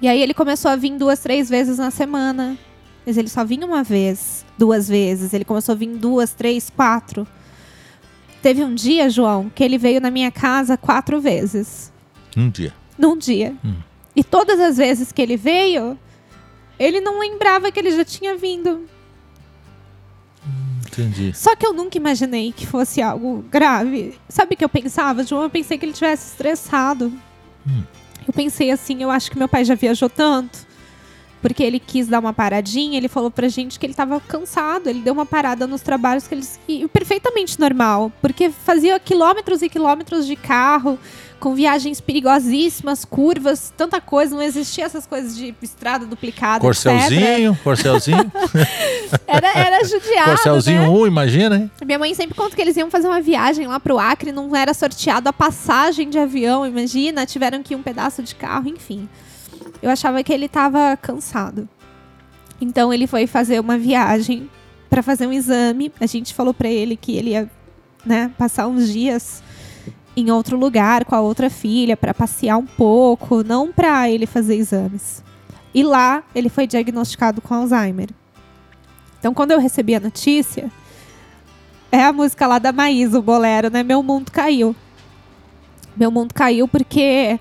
E 0.00 0.08
aí 0.08 0.20
ele 0.20 0.34
começou 0.34 0.70
a 0.70 0.76
vir 0.76 0.96
duas, 0.96 1.20
três 1.20 1.48
vezes 1.48 1.78
na 1.78 1.90
semana. 1.90 2.58
Mas 3.06 3.16
ele 3.16 3.28
só 3.28 3.44
vinha 3.44 3.66
uma 3.66 3.82
vez, 3.82 4.44
duas 4.56 4.88
vezes. 4.88 5.32
Ele 5.32 5.44
começou 5.44 5.72
a 5.72 5.76
vir 5.76 5.88
duas, 5.96 6.32
três, 6.32 6.70
quatro. 6.70 7.26
Teve 8.40 8.64
um 8.64 8.74
dia, 8.74 9.08
João, 9.08 9.50
que 9.54 9.62
ele 9.62 9.78
veio 9.78 10.00
na 10.00 10.10
minha 10.10 10.30
casa 10.30 10.76
quatro 10.76 11.20
vezes. 11.20 11.92
Um 12.36 12.48
dia. 12.48 12.72
Num 12.98 13.16
dia. 13.16 13.54
Hum. 13.64 13.76
E 14.14 14.22
todas 14.22 14.60
as 14.60 14.76
vezes 14.76 15.10
que 15.12 15.22
ele 15.22 15.36
veio, 15.36 15.98
ele 16.78 17.00
não 17.00 17.18
lembrava 17.18 17.70
que 17.70 17.78
ele 17.78 17.90
já 17.90 18.04
tinha 18.04 18.36
vindo. 18.36 18.86
Entendi. 20.86 21.32
Só 21.34 21.56
que 21.56 21.66
eu 21.66 21.72
nunca 21.72 21.96
imaginei 21.96 22.52
que 22.52 22.66
fosse 22.66 23.00
algo 23.00 23.42
grave. 23.50 24.14
Sabe 24.28 24.54
o 24.54 24.56
que 24.58 24.64
eu 24.64 24.68
pensava, 24.68 25.24
João? 25.24 25.44
Eu 25.44 25.50
pensei 25.50 25.78
que 25.78 25.86
ele 25.86 25.92
tivesse 25.92 26.32
estressado. 26.32 27.10
Hum. 27.66 27.82
Eu 28.26 28.32
pensei 28.32 28.70
assim, 28.70 29.02
eu 29.02 29.10
acho 29.10 29.30
que 29.30 29.38
meu 29.38 29.48
pai 29.48 29.64
já 29.64 29.74
viajou 29.74 30.10
tanto. 30.10 30.66
Porque 31.42 31.62
ele 31.62 31.80
quis 31.80 32.06
dar 32.06 32.20
uma 32.20 32.32
paradinha, 32.32 32.96
ele 32.96 33.08
falou 33.08 33.30
pra 33.30 33.48
gente 33.48 33.78
que 33.78 33.84
ele 33.84 33.94
tava 33.94 34.20
cansado, 34.20 34.88
ele 34.88 35.00
deu 35.00 35.12
uma 35.12 35.26
parada 35.26 35.66
nos 35.66 35.82
trabalhos 35.82 36.28
que 36.28 36.34
ele 36.36 36.46
e 36.68 36.86
perfeitamente 36.86 37.58
normal, 37.58 38.12
porque 38.22 38.48
fazia 38.48 38.98
quilômetros 39.00 39.60
e 39.60 39.68
quilômetros 39.68 40.24
de 40.24 40.36
carro, 40.36 40.96
com 41.42 41.56
viagens 41.56 42.00
perigosíssimas, 42.00 43.04
curvas, 43.04 43.74
tanta 43.76 44.00
coisa, 44.00 44.32
não 44.32 44.42
existia 44.42 44.84
essas 44.84 45.04
coisas 45.04 45.36
de 45.36 45.52
estrada 45.60 46.06
duplicada, 46.06 46.64
etc. 46.64 46.84
Corcelzinho, 46.84 47.58
corcelzinho. 47.64 48.32
Era, 49.26 49.52
era 49.58 49.84
judiado, 49.84 50.30
corcelzinho 50.30 50.82
né? 50.82 50.88
1, 50.88 51.06
imagina, 51.06 51.56
hein? 51.56 51.70
Minha 51.84 51.98
mãe 51.98 52.14
sempre 52.14 52.36
conta 52.36 52.54
que 52.54 52.62
eles 52.62 52.76
iam 52.76 52.90
fazer 52.90 53.08
uma 53.08 53.20
viagem 53.20 53.66
lá 53.66 53.80
pro 53.80 53.98
Acre, 53.98 54.30
não 54.30 54.54
era 54.54 54.72
sorteado 54.72 55.28
a 55.28 55.32
passagem 55.32 56.08
de 56.08 56.18
avião, 56.18 56.64
imagina, 56.66 57.26
tiveram 57.26 57.62
que 57.62 57.74
ir 57.74 57.76
um 57.76 57.82
pedaço 57.82 58.22
de 58.22 58.34
carro, 58.34 58.68
enfim. 58.68 59.08
Eu 59.82 59.90
achava 59.90 60.22
que 60.22 60.32
ele 60.32 60.48
tava 60.48 60.96
cansado. 60.96 61.68
Então 62.60 62.94
ele 62.94 63.08
foi 63.08 63.26
fazer 63.26 63.58
uma 63.58 63.76
viagem 63.76 64.48
para 64.88 65.02
fazer 65.02 65.26
um 65.26 65.32
exame. 65.32 65.92
A 66.00 66.06
gente 66.06 66.32
falou 66.32 66.54
para 66.54 66.68
ele 66.68 66.96
que 66.96 67.16
ele 67.16 67.30
ia, 67.30 67.50
né, 68.06 68.30
passar 68.38 68.68
uns 68.68 68.88
dias 68.88 69.42
em 70.16 70.30
outro 70.30 70.56
lugar 70.56 71.04
com 71.04 71.14
a 71.14 71.20
outra 71.20 71.50
filha 71.50 71.96
para 71.96 72.14
passear 72.14 72.56
um 72.58 72.66
pouco, 72.66 73.42
não 73.42 73.72
para 73.72 74.08
ele 74.08 74.26
fazer 74.26 74.54
exames. 74.54 75.24
E 75.74 75.82
lá 75.82 76.22
ele 76.34 76.48
foi 76.48 76.66
diagnosticado 76.66 77.40
com 77.40 77.54
Alzheimer. 77.54 78.10
Então 79.18 79.34
quando 79.34 79.50
eu 79.50 79.58
recebi 79.58 79.94
a 79.94 80.00
notícia, 80.00 80.70
é 81.90 82.04
a 82.04 82.12
música 82.12 82.46
lá 82.46 82.58
da 82.58 82.72
Maísa, 82.72 83.18
o 83.18 83.22
bolero, 83.22 83.70
né? 83.70 83.82
Meu 83.82 84.02
mundo 84.02 84.30
caiu. 84.30 84.76
Meu 85.96 86.10
mundo 86.10 86.32
caiu 86.32 86.68
porque 86.68 87.40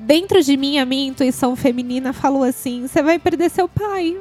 dentro 0.00 0.42
de 0.42 0.56
mim 0.56 0.78
a 0.78 0.84
minha 0.86 1.08
intuição 1.08 1.54
feminina 1.56 2.12
falou 2.12 2.42
assim: 2.42 2.86
você 2.86 3.02
vai 3.02 3.18
perder 3.18 3.50
seu 3.50 3.68
pai. 3.68 4.16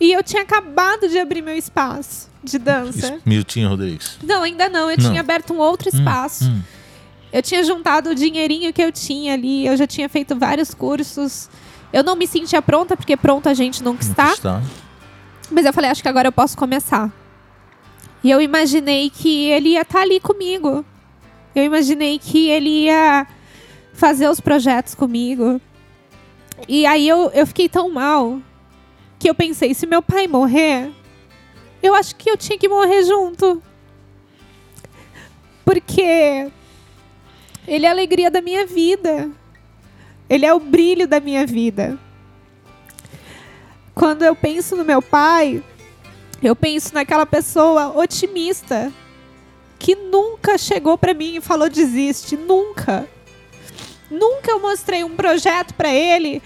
E 0.00 0.12
eu 0.12 0.22
tinha 0.22 0.42
acabado 0.42 1.08
de 1.08 1.18
abrir 1.18 1.42
meu 1.42 1.54
espaço 1.56 2.28
de 2.42 2.58
dança. 2.58 3.18
Miltinho 3.24 3.68
Rodrigues. 3.68 4.18
Não, 4.22 4.42
ainda 4.42 4.68
não. 4.68 4.90
Eu 4.90 4.96
Não. 4.96 5.10
tinha 5.10 5.20
aberto 5.20 5.52
um 5.52 5.58
outro 5.58 5.88
espaço. 5.90 6.44
Hum, 6.46 6.62
Eu 7.32 7.42
tinha 7.42 7.62
juntado 7.62 8.10
o 8.10 8.14
dinheirinho 8.14 8.72
que 8.72 8.82
eu 8.82 8.90
tinha 8.90 9.34
ali. 9.34 9.66
Eu 9.66 9.76
já 9.76 9.86
tinha 9.86 10.08
feito 10.08 10.34
vários 10.36 10.72
cursos. 10.72 11.50
Eu 11.92 12.02
não 12.02 12.16
me 12.16 12.26
sentia 12.26 12.62
pronta, 12.62 12.96
porque 12.96 13.14
pronta 13.16 13.50
a 13.50 13.54
gente 13.54 13.82
nunca 13.82 14.02
não 14.02 14.10
está. 14.10 14.32
está. 14.32 14.62
Mas 15.50 15.66
eu 15.66 15.72
falei, 15.72 15.90
acho 15.90 16.00
que 16.02 16.08
agora 16.08 16.28
eu 16.28 16.32
posso 16.32 16.56
começar. 16.56 17.12
E 18.24 18.30
eu 18.30 18.40
imaginei 18.40 19.10
que 19.10 19.46
ele 19.50 19.70
ia 19.70 19.82
estar 19.82 20.00
ali 20.00 20.18
comigo. 20.18 20.82
Eu 21.54 21.64
imaginei 21.64 22.18
que 22.18 22.48
ele 22.48 22.84
ia 22.84 23.26
fazer 24.00 24.28
os 24.28 24.40
projetos 24.40 24.94
comigo. 24.94 25.60
E 26.66 26.84
aí 26.86 27.06
eu, 27.06 27.30
eu 27.30 27.46
fiquei 27.46 27.68
tão 27.68 27.88
mal 27.88 28.40
que 29.18 29.30
eu 29.30 29.34
pensei, 29.34 29.74
se 29.74 29.86
meu 29.86 30.02
pai 30.02 30.26
morrer, 30.26 30.90
eu 31.82 31.94
acho 31.94 32.16
que 32.16 32.28
eu 32.28 32.36
tinha 32.36 32.58
que 32.58 32.68
morrer 32.68 33.04
junto. 33.04 33.62
Porque 35.64 36.50
ele 37.68 37.86
é 37.86 37.88
a 37.88 37.92
alegria 37.92 38.30
da 38.30 38.40
minha 38.40 38.66
vida. 38.66 39.30
Ele 40.28 40.44
é 40.44 40.52
o 40.52 40.58
brilho 40.58 41.06
da 41.06 41.20
minha 41.20 41.46
vida 41.46 41.98
quando 44.00 44.22
eu 44.22 44.34
penso 44.34 44.74
no 44.76 44.82
meu 44.82 45.02
pai, 45.02 45.62
eu 46.42 46.56
penso 46.56 46.94
naquela 46.94 47.26
pessoa 47.26 47.94
otimista 47.98 48.90
que 49.78 49.94
nunca 49.94 50.56
chegou 50.56 50.96
pra 50.96 51.12
mim 51.12 51.36
e 51.36 51.40
falou 51.42 51.68
desiste, 51.68 52.34
nunca. 52.34 53.06
Nunca 54.10 54.50
eu 54.50 54.60
mostrei 54.60 55.04
um 55.04 55.14
projeto 55.14 55.74
para 55.74 55.92
ele 55.92 56.42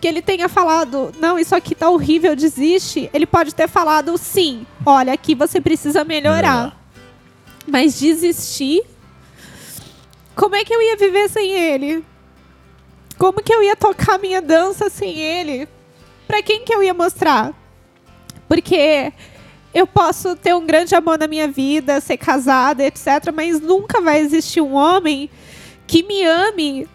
que 0.00 0.06
ele 0.06 0.22
tenha 0.22 0.48
falado, 0.48 1.12
não, 1.18 1.38
isso 1.38 1.54
aqui 1.54 1.74
tá 1.74 1.90
horrível, 1.90 2.36
desiste. 2.36 3.10
Ele 3.12 3.26
pode 3.26 3.54
ter 3.54 3.68
falado, 3.68 4.16
sim, 4.16 4.66
olha, 4.86 5.12
aqui 5.12 5.34
você 5.34 5.60
precisa 5.60 6.04
melhorar. 6.04 6.78
Mas 7.66 7.98
desistir. 7.98 8.82
Como 10.36 10.54
é 10.54 10.64
que 10.64 10.72
eu 10.72 10.80
ia 10.80 10.96
viver 10.96 11.28
sem 11.28 11.50
ele? 11.50 12.04
Como 13.18 13.42
que 13.42 13.52
eu 13.52 13.62
ia 13.62 13.74
tocar 13.74 14.18
minha 14.18 14.40
dança 14.40 14.88
sem 14.88 15.18
ele? 15.18 15.68
Para 16.28 16.42
quem 16.42 16.64
que 16.64 16.72
eu 16.72 16.82
ia 16.82 16.94
mostrar? 16.94 17.52
Porque 18.46 19.12
eu 19.74 19.86
posso 19.86 20.36
ter 20.36 20.54
um 20.54 20.64
grande 20.64 20.94
amor 20.94 21.18
na 21.18 21.26
minha 21.26 21.48
vida, 21.48 22.00
ser 22.00 22.16
casada, 22.16 22.84
etc, 22.84 23.32
mas 23.34 23.60
nunca 23.60 24.00
vai 24.00 24.20
existir 24.20 24.60
um 24.60 24.74
homem 24.74 25.28
que 25.86 26.04
me 26.04 26.22
ame 26.22 26.88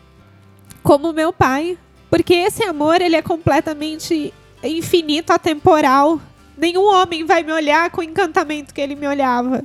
como 0.84 1.14
meu 1.14 1.32
pai, 1.32 1.78
porque 2.10 2.34
esse 2.34 2.64
amor 2.64 3.02
ele 3.02 3.16
é 3.16 3.22
completamente 3.22 4.34
infinito, 4.62 5.32
atemporal. 5.32 6.22
Nenhum 6.58 6.86
homem 6.86 7.26
vai 7.26 7.42
me 7.42 7.52
olhar 7.52 7.90
com 7.90 8.02
o 8.02 8.04
encantamento 8.04 8.74
que 8.74 8.82
ele 8.82 8.96
me 8.96 9.08
olhava. 9.08 9.64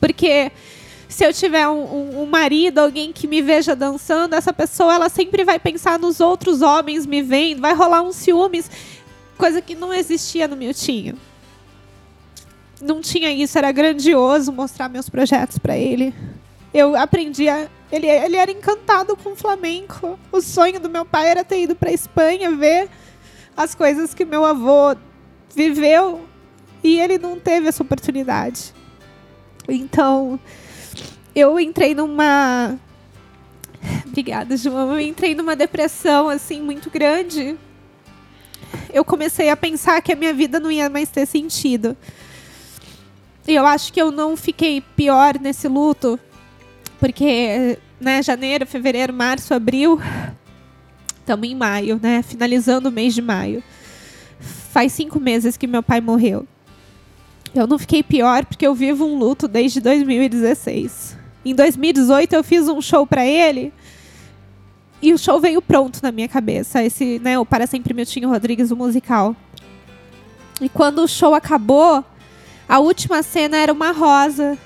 Porque 0.00 0.50
se 1.08 1.24
eu 1.24 1.32
tiver 1.32 1.68
um, 1.68 1.84
um, 1.84 2.22
um, 2.22 2.26
marido, 2.26 2.78
alguém 2.78 3.12
que 3.12 3.28
me 3.28 3.40
veja 3.40 3.76
dançando, 3.76 4.34
essa 4.34 4.52
pessoa 4.52 4.94
ela 4.94 5.08
sempre 5.08 5.44
vai 5.44 5.60
pensar 5.60 5.98
nos 5.98 6.18
outros 6.18 6.60
homens 6.60 7.06
me 7.06 7.22
vendo, 7.22 7.60
vai 7.60 7.74
rolar 7.74 8.02
uns 8.02 8.16
ciúmes, 8.16 8.68
coisa 9.38 9.62
que 9.62 9.74
não 9.74 9.94
existia 9.94 10.48
no 10.48 10.56
Miltinho. 10.56 11.16
Não 12.82 13.00
tinha 13.00 13.30
isso, 13.30 13.56
era 13.56 13.70
grandioso 13.70 14.52
mostrar 14.52 14.88
meus 14.88 15.08
projetos 15.08 15.58
para 15.58 15.76
ele. 15.76 16.12
Eu 16.72 16.96
aprendi 16.96 17.48
a, 17.48 17.68
ele, 17.94 18.08
ele 18.08 18.36
era 18.36 18.50
encantado 18.50 19.16
com 19.16 19.30
o 19.32 19.36
flamenco. 19.36 20.18
O 20.32 20.40
sonho 20.40 20.80
do 20.80 20.88
meu 20.88 21.04
pai 21.04 21.28
era 21.28 21.44
ter 21.44 21.62
ido 21.62 21.76
para 21.76 21.92
Espanha 21.92 22.50
ver 22.50 22.88
as 23.56 23.74
coisas 23.74 24.12
que 24.12 24.24
meu 24.24 24.44
avô 24.44 24.96
viveu 25.54 26.22
e 26.82 26.98
ele 26.98 27.18
não 27.18 27.38
teve 27.38 27.68
essa 27.68 27.84
oportunidade. 27.84 28.74
Então, 29.68 30.40
eu 31.34 31.58
entrei 31.60 31.94
numa. 31.94 32.76
Obrigada, 34.06 34.56
João. 34.56 34.92
Eu 34.92 35.00
entrei 35.00 35.34
numa 35.34 35.54
depressão 35.54 36.28
assim 36.28 36.60
muito 36.60 36.90
grande. 36.90 37.56
Eu 38.92 39.04
comecei 39.04 39.50
a 39.50 39.56
pensar 39.56 40.02
que 40.02 40.12
a 40.12 40.16
minha 40.16 40.34
vida 40.34 40.58
não 40.58 40.70
ia 40.70 40.90
mais 40.90 41.10
ter 41.10 41.26
sentido. 41.26 41.96
E 43.46 43.54
eu 43.54 43.64
acho 43.64 43.92
que 43.92 44.02
eu 44.02 44.10
não 44.10 44.36
fiquei 44.36 44.80
pior 44.80 45.38
nesse 45.38 45.68
luto, 45.68 46.18
porque 46.98 47.78
né, 48.00 48.22
janeiro, 48.22 48.66
fevereiro, 48.66 49.12
março, 49.12 49.54
abril, 49.54 50.00
estamos 51.20 51.48
em 51.48 51.54
maio, 51.54 51.98
né? 52.02 52.22
Finalizando 52.22 52.88
o 52.88 52.92
mês 52.92 53.14
de 53.14 53.22
maio. 53.22 53.62
Faz 54.40 54.92
cinco 54.92 55.18
meses 55.18 55.56
que 55.56 55.66
meu 55.66 55.82
pai 55.82 56.00
morreu. 56.00 56.46
Eu 57.54 57.66
não 57.66 57.78
fiquei 57.78 58.02
pior 58.02 58.44
porque 58.44 58.66
eu 58.66 58.74
vivo 58.74 59.06
um 59.06 59.16
luto 59.16 59.46
desde 59.46 59.80
2016. 59.80 61.16
Em 61.44 61.54
2018 61.54 62.32
eu 62.34 62.42
fiz 62.42 62.68
um 62.68 62.80
show 62.80 63.06
para 63.06 63.24
ele 63.24 63.72
e 65.00 65.12
o 65.12 65.18
show 65.18 65.38
veio 65.38 65.62
pronto 65.62 66.00
na 66.02 66.10
minha 66.10 66.28
cabeça. 66.28 66.82
Esse, 66.82 67.20
né, 67.20 67.38
o 67.38 67.44
Para 67.44 67.66
Sempre 67.66 67.94
Miltinho 67.94 68.28
Rodrigues, 68.28 68.70
o 68.70 68.76
musical. 68.76 69.36
E 70.60 70.68
quando 70.68 71.02
o 71.02 71.08
show 71.08 71.34
acabou, 71.34 72.04
a 72.68 72.78
última 72.78 73.22
cena 73.22 73.56
era 73.56 73.72
uma 73.72 73.92
rosa. 73.92 74.58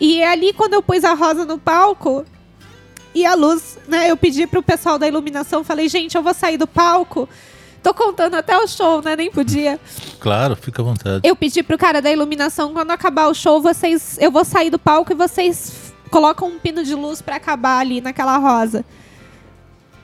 E 0.00 0.22
ali, 0.22 0.52
quando 0.52 0.74
eu 0.74 0.82
pus 0.82 1.04
a 1.04 1.14
rosa 1.14 1.44
no 1.44 1.58
palco 1.58 2.24
e 3.14 3.24
a 3.26 3.34
luz, 3.34 3.78
né, 3.88 4.10
eu 4.10 4.16
pedi 4.16 4.46
pro 4.46 4.62
pessoal 4.62 4.98
da 4.98 5.08
iluminação, 5.08 5.64
falei, 5.64 5.88
gente, 5.88 6.16
eu 6.16 6.22
vou 6.22 6.34
sair 6.34 6.56
do 6.56 6.66
palco. 6.66 7.28
Tô 7.82 7.94
contando 7.94 8.34
até 8.34 8.56
o 8.58 8.66
show, 8.66 9.00
né? 9.02 9.14
Nem 9.16 9.30
podia. 9.30 9.78
Claro, 10.18 10.56
fica 10.56 10.82
à 10.82 10.84
vontade. 10.84 11.26
Eu 11.26 11.36
pedi 11.36 11.62
pro 11.62 11.78
cara 11.78 12.02
da 12.02 12.10
iluminação, 12.10 12.72
quando 12.72 12.90
acabar 12.90 13.28
o 13.28 13.34
show, 13.34 13.62
vocês. 13.62 14.18
Eu 14.20 14.30
vou 14.30 14.44
sair 14.44 14.68
do 14.68 14.78
palco 14.78 15.12
e 15.12 15.14
vocês 15.14 15.92
colocam 16.10 16.48
um 16.48 16.58
pino 16.58 16.82
de 16.82 16.94
luz 16.94 17.22
para 17.22 17.36
acabar 17.36 17.78
ali 17.78 18.00
naquela 18.00 18.36
rosa. 18.36 18.84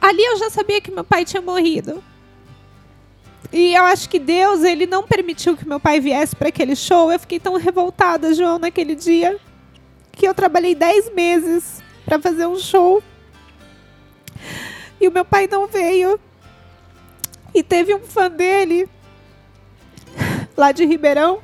Ali 0.00 0.22
eu 0.22 0.38
já 0.38 0.50
sabia 0.50 0.80
que 0.80 0.90
meu 0.90 1.02
pai 1.02 1.24
tinha 1.24 1.42
morrido. 1.42 2.02
E 3.52 3.74
eu 3.74 3.84
acho 3.84 4.08
que 4.08 4.18
Deus, 4.18 4.62
ele 4.62 4.86
não 4.86 5.02
permitiu 5.02 5.56
que 5.56 5.66
meu 5.66 5.80
pai 5.80 6.00
viesse 6.00 6.34
para 6.34 6.48
aquele 6.48 6.76
show. 6.76 7.10
Eu 7.10 7.18
fiquei 7.18 7.38
tão 7.38 7.56
revoltada, 7.56 8.34
João, 8.34 8.58
naquele 8.58 8.94
dia, 8.94 9.38
que 10.14 10.26
eu 10.26 10.34
trabalhei 10.34 10.74
10 10.74 11.12
meses 11.14 11.82
para 12.04 12.18
fazer 12.18 12.46
um 12.46 12.56
show. 12.56 13.02
E 15.00 15.08
o 15.08 15.12
meu 15.12 15.24
pai 15.24 15.46
não 15.46 15.66
veio. 15.66 16.18
E 17.54 17.62
teve 17.62 17.94
um 17.94 18.00
fã 18.00 18.30
dele, 18.30 18.88
lá 20.56 20.72
de 20.72 20.84
Ribeirão, 20.84 21.40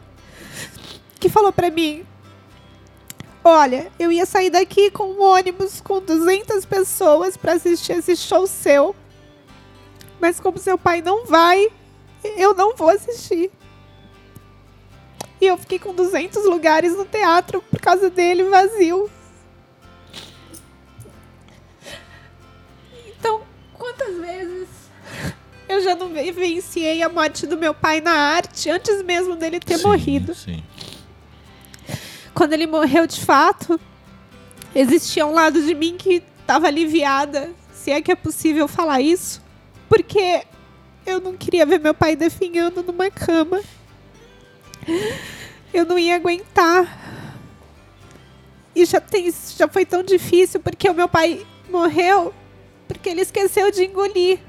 que 1.20 1.28
falou 1.28 1.52
para 1.52 1.70
mim: 1.70 2.04
Olha, 3.44 3.90
eu 3.98 4.10
ia 4.10 4.26
sair 4.26 4.50
daqui 4.50 4.90
com 4.90 5.04
um 5.04 5.22
ônibus 5.22 5.80
com 5.80 6.00
200 6.00 6.64
pessoas 6.64 7.36
para 7.36 7.52
assistir 7.52 7.92
esse 7.92 8.16
show 8.16 8.46
seu. 8.46 8.94
Mas 10.20 10.40
como 10.40 10.58
seu 10.58 10.76
pai 10.76 11.00
não 11.00 11.24
vai, 11.24 11.68
eu 12.36 12.54
não 12.54 12.74
vou 12.76 12.90
assistir. 12.90 13.50
E 15.40 15.46
eu 15.46 15.56
fiquei 15.56 15.78
com 15.78 15.94
200 15.94 16.44
lugares 16.44 16.96
no 16.96 17.04
teatro 17.04 17.62
por 17.62 17.80
causa 17.80 18.10
dele 18.10 18.44
vazio. 18.44 19.10
Então, 23.08 23.42
quantas 23.72 24.16
vezes 24.18 24.68
eu 25.68 25.80
já 25.80 25.94
não 25.94 26.08
vivenciei 26.08 27.02
a 27.02 27.08
morte 27.08 27.46
do 27.46 27.56
meu 27.56 27.72
pai 27.72 28.00
na 28.00 28.12
arte 28.12 28.68
antes 28.68 29.02
mesmo 29.02 29.36
dele 29.36 29.60
ter 29.60 29.78
sim, 29.78 29.84
morrido. 29.84 30.34
Sim. 30.34 30.62
Quando 32.34 32.52
ele 32.52 32.66
morreu 32.66 33.06
de 33.06 33.20
fato, 33.20 33.80
existia 34.74 35.26
um 35.26 35.32
lado 35.32 35.62
de 35.62 35.74
mim 35.74 35.96
que 35.96 36.22
estava 36.40 36.66
aliviada, 36.66 37.50
se 37.72 37.90
é 37.90 38.02
que 38.02 38.10
é 38.10 38.16
possível 38.16 38.66
falar 38.66 39.00
isso, 39.00 39.40
porque 39.88 40.42
eu 41.06 41.20
não 41.20 41.36
queria 41.36 41.64
ver 41.64 41.78
meu 41.78 41.94
pai 41.94 42.16
definhando 42.16 42.82
numa 42.82 43.10
cama. 43.10 43.60
Eu 45.72 45.84
não 45.84 45.98
ia 45.98 46.16
aguentar. 46.16 47.26
E 48.74 48.84
já, 48.84 49.00
tem, 49.00 49.32
já 49.56 49.68
foi 49.68 49.84
tão 49.84 50.02
difícil 50.02 50.60
porque 50.60 50.88
o 50.88 50.94
meu 50.94 51.08
pai 51.08 51.46
morreu 51.68 52.34
porque 52.86 53.08
ele 53.08 53.20
esqueceu 53.20 53.70
de 53.70 53.84
engolir. 53.84 54.40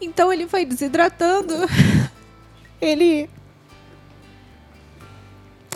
Então 0.00 0.32
ele 0.32 0.46
foi 0.46 0.64
desidratando. 0.64 1.54
Ele. 2.80 3.28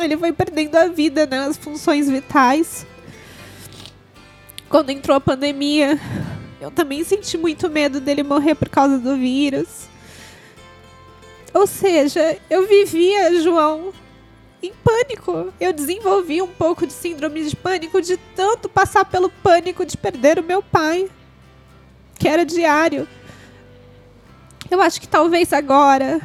Ele 0.01 0.17
foi 0.17 0.33
perdendo 0.33 0.77
a 0.77 0.89
vida, 0.89 1.27
né? 1.27 1.41
As 1.41 1.57
funções 1.57 2.09
vitais. 2.09 2.87
Quando 4.69 4.91
entrou 4.91 5.17
a 5.17 5.21
pandemia, 5.21 6.01
eu 6.61 6.71
também 6.71 7.05
senti 7.05 7.37
muito 7.37 7.69
medo 7.69 8.01
dele 8.01 8.23
morrer 8.23 8.55
por 8.55 8.69
causa 8.69 8.99
do 8.99 9.17
vírus. 9.17 9.87
Ou 11.55 11.69
seja, 11.69 12.37
eu 12.51 12.67
vivia, 12.67 13.41
João, 13.41 13.93
em 14.61 14.73
pânico. 14.83 15.53
Eu 15.61 15.73
desenvolvi 15.73 16.43
um 16.43 16.49
pouco 16.49 16.85
de 16.85 16.93
síndrome 16.93 17.49
de 17.49 17.55
pânico 17.55 18.03
de 18.03 18.17
tanto 18.35 18.69
passar 18.69 19.05
pelo 19.05 19.31
pânico 19.31 19.87
de 19.87 19.97
perder 19.97 20.39
o 20.41 20.43
meu 20.43 20.63
pai, 20.63 21.09
que 22.19 22.27
era 22.27 22.45
diário. 22.45 23.07
Eu 24.69 24.81
acho 24.83 25.01
que 25.01 25.07
talvez 25.07 25.53
agora, 25.53 26.21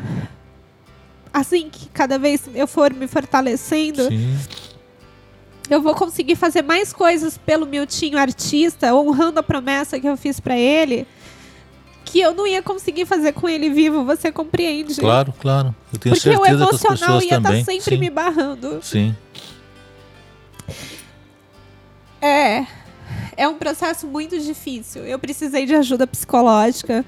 assim 1.32 1.70
que 1.70 1.88
cada 1.90 2.18
vez 2.18 2.50
eu 2.56 2.66
for 2.66 2.92
me 2.92 3.08
fortalecendo, 3.08 4.08
Sim. 4.08 4.36
eu 5.70 5.82
vou 5.82 5.94
conseguir 5.94 6.36
fazer 6.36 6.64
mais 6.64 6.92
coisas 6.92 7.38
pelo 7.38 7.68
Miltinho 7.68 8.18
artista, 8.18 8.96
honrando 8.96 9.40
a 9.40 9.44
promessa 9.44 10.00
que 10.00 10.08
eu 10.08 10.18
fiz 10.18 10.40
para 10.40 10.58
ele, 10.58 11.06
que 12.06 12.20
eu 12.20 12.34
não 12.34 12.48
ia 12.48 12.62
conseguir 12.62 13.06
fazer 13.06 13.34
com 13.34 13.48
ele 13.48 13.70
vivo, 13.70 14.04
você 14.04 14.32
compreende? 14.32 14.96
Claro, 14.96 15.34
claro. 15.40 15.76
Eu 15.94 16.00
tenho 16.00 16.16
Porque 16.16 16.30
o 16.30 16.34
certeza 16.34 16.58
que 16.58 16.64
as 16.64 16.70
emocional 16.70 16.98
pessoas 16.98 17.24
ia 17.24 17.38
estar 17.38 17.42
também. 17.42 17.64
sempre 17.64 17.96
Sim. 17.96 17.98
me 17.98 18.10
barrando. 18.10 18.80
Sim. 18.82 19.16
É. 22.22 22.66
É 23.38 23.48
um 23.48 23.56
processo 23.56 24.06
muito 24.08 24.38
difícil. 24.40 25.06
Eu 25.06 25.18
precisei 25.18 25.66
de 25.66 25.76
ajuda 25.76 26.06
psicológica. 26.06 27.06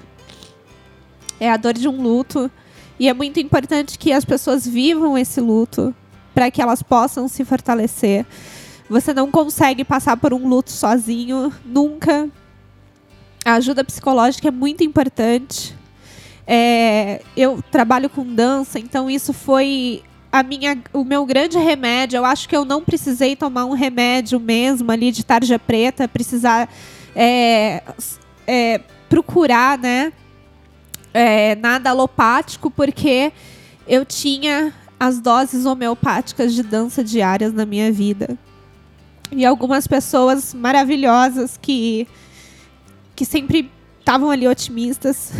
É 1.38 1.50
a 1.50 1.56
dor 1.56 1.74
de 1.74 1.88
um 1.88 2.00
luto. 2.00 2.50
E 2.98 3.08
é 3.08 3.12
muito 3.12 3.40
importante 3.40 3.98
que 3.98 4.12
as 4.12 4.24
pessoas 4.24 4.66
vivam 4.66 5.18
esse 5.18 5.40
luto 5.40 5.94
para 6.34 6.50
que 6.50 6.62
elas 6.62 6.82
possam 6.82 7.28
se 7.28 7.44
fortalecer. 7.44 8.24
Você 8.88 9.12
não 9.12 9.30
consegue 9.30 9.84
passar 9.84 10.16
por 10.16 10.32
um 10.32 10.48
luto 10.48 10.70
sozinho, 10.70 11.52
nunca. 11.64 12.28
A 13.44 13.54
ajuda 13.54 13.84
psicológica 13.84 14.48
é 14.48 14.50
muito 14.50 14.84
importante. 14.84 15.76
É, 16.46 17.22
eu 17.36 17.62
trabalho 17.70 18.08
com 18.08 18.24
dança, 18.24 18.78
então 18.78 19.10
isso 19.10 19.32
foi 19.32 20.02
a 20.30 20.42
minha, 20.42 20.78
o 20.92 21.04
meu 21.04 21.26
grande 21.26 21.58
remédio, 21.58 22.16
eu 22.16 22.24
acho 22.24 22.48
que 22.48 22.56
eu 22.56 22.64
não 22.64 22.82
precisei 22.82 23.36
tomar 23.36 23.66
um 23.66 23.74
remédio 23.74 24.40
mesmo 24.40 24.90
ali 24.90 25.12
de 25.12 25.24
tarja 25.24 25.58
preta, 25.58 26.08
precisar 26.08 26.68
é, 27.14 27.82
é, 28.46 28.80
procurar, 29.08 29.76
né? 29.76 30.12
É, 31.12 31.54
nada 31.56 31.90
alopático, 31.90 32.70
porque 32.70 33.30
eu 33.86 34.06
tinha 34.06 34.72
as 34.98 35.18
doses 35.18 35.66
homeopáticas 35.66 36.54
de 36.54 36.62
dança 36.62 37.04
diárias 37.04 37.52
na 37.52 37.66
minha 37.66 37.92
vida. 37.92 38.38
E 39.30 39.44
algumas 39.44 39.86
pessoas 39.86 40.54
maravilhosas 40.54 41.58
que, 41.60 42.08
que 43.14 43.24
sempre 43.24 43.70
estavam 44.00 44.30
ali 44.30 44.46
otimistas. 44.46 45.32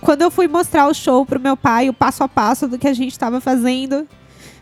Quando 0.00 0.22
eu 0.22 0.30
fui 0.30 0.46
mostrar 0.48 0.86
o 0.86 0.94
show 0.94 1.24
pro 1.26 1.40
meu 1.40 1.56
pai, 1.56 1.88
o 1.88 1.94
passo 1.94 2.22
a 2.22 2.28
passo 2.28 2.68
do 2.68 2.78
que 2.78 2.88
a 2.88 2.94
gente 2.94 3.12
estava 3.12 3.40
fazendo, 3.40 4.06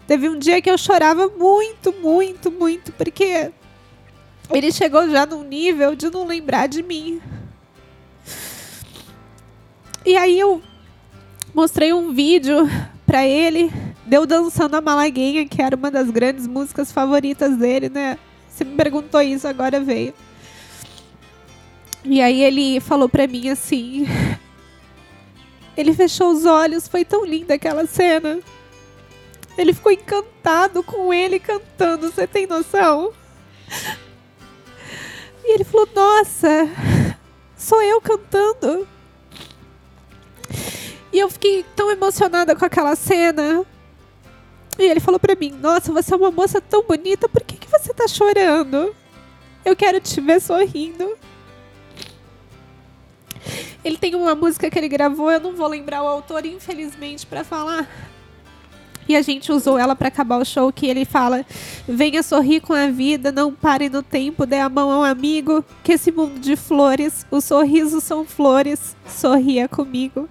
teve 0.06 0.28
um 0.28 0.38
dia 0.38 0.62
que 0.62 0.70
eu 0.70 0.78
chorava 0.78 1.28
muito, 1.28 1.92
muito, 1.92 2.50
muito, 2.50 2.92
porque 2.92 3.50
ele 4.50 4.72
chegou 4.72 5.08
já 5.10 5.26
num 5.26 5.42
nível 5.42 5.94
de 5.94 6.10
não 6.10 6.24
lembrar 6.24 6.68
de 6.68 6.82
mim. 6.82 7.20
E 10.04 10.16
aí 10.16 10.38
eu 10.38 10.62
mostrei 11.52 11.92
um 11.92 12.12
vídeo 12.12 12.68
para 13.04 13.26
ele, 13.26 13.72
deu 14.04 14.24
dançando 14.26 14.76
a 14.76 14.80
Malaguinha, 14.80 15.46
que 15.46 15.60
era 15.60 15.76
uma 15.76 15.90
das 15.90 16.10
grandes 16.10 16.46
músicas 16.46 16.92
favoritas 16.92 17.56
dele, 17.56 17.88
né? 17.88 18.18
Você 18.48 18.64
me 18.64 18.74
perguntou 18.76 19.20
isso, 19.20 19.46
agora 19.46 19.80
veio. 19.80 20.14
E 22.04 22.20
aí 22.20 22.42
ele 22.42 22.80
falou 22.80 23.08
pra 23.08 23.26
mim 23.26 23.48
assim. 23.48 24.06
Ele 25.76 25.92
fechou 25.92 26.32
os 26.32 26.46
olhos, 26.46 26.88
foi 26.88 27.04
tão 27.04 27.22
linda 27.22 27.52
aquela 27.52 27.86
cena. 27.86 28.40
Ele 29.58 29.74
ficou 29.74 29.92
encantado 29.92 30.82
com 30.82 31.12
ele 31.12 31.38
cantando, 31.38 32.10
você 32.10 32.26
tem 32.26 32.46
noção? 32.46 33.12
E 35.44 35.54
ele 35.54 35.64
falou: 35.64 35.88
Nossa, 35.94 36.68
sou 37.56 37.82
eu 37.82 38.00
cantando. 38.00 38.86
E 41.12 41.18
eu 41.18 41.30
fiquei 41.30 41.64
tão 41.74 41.90
emocionada 41.90 42.54
com 42.56 42.64
aquela 42.64 42.96
cena. 42.96 43.64
E 44.78 44.82
ele 44.82 45.00
falou 45.00 45.20
pra 45.20 45.34
mim: 45.36 45.50
Nossa, 45.52 45.92
você 45.92 46.12
é 46.12 46.16
uma 46.16 46.30
moça 46.30 46.60
tão 46.60 46.82
bonita, 46.82 47.28
por 47.28 47.42
que, 47.42 47.56
que 47.56 47.70
você 47.70 47.94
tá 47.94 48.08
chorando? 48.08 48.94
Eu 49.64 49.74
quero 49.74 50.00
te 50.00 50.20
ver 50.20 50.40
sorrindo. 50.40 51.16
Ele 53.84 53.96
tem 53.96 54.14
uma 54.14 54.34
música 54.34 54.70
que 54.70 54.78
ele 54.78 54.88
gravou, 54.88 55.30
eu 55.30 55.40
não 55.40 55.54
vou 55.54 55.68
lembrar 55.68 56.02
o 56.02 56.06
autor, 56.06 56.44
infelizmente, 56.46 57.26
para 57.26 57.44
falar. 57.44 57.88
E 59.08 59.14
a 59.14 59.22
gente 59.22 59.52
usou 59.52 59.78
ela 59.78 59.94
para 59.94 60.08
acabar 60.08 60.38
o 60.38 60.44
show, 60.44 60.72
que 60.72 60.86
ele 60.86 61.04
fala: 61.04 61.46
Venha 61.86 62.22
sorrir 62.22 62.60
com 62.60 62.72
a 62.72 62.88
vida, 62.88 63.30
não 63.30 63.52
pare 63.52 63.88
no 63.88 64.02
tempo, 64.02 64.46
dê 64.46 64.58
a 64.58 64.68
mão 64.68 64.90
ao 64.90 65.04
amigo, 65.04 65.64
que 65.84 65.92
esse 65.92 66.10
mundo 66.10 66.40
de 66.40 66.56
flores, 66.56 67.24
os 67.30 67.44
sorrisos 67.44 68.02
são 68.02 68.24
flores, 68.24 68.96
sorria 69.06 69.68
comigo. 69.68 70.28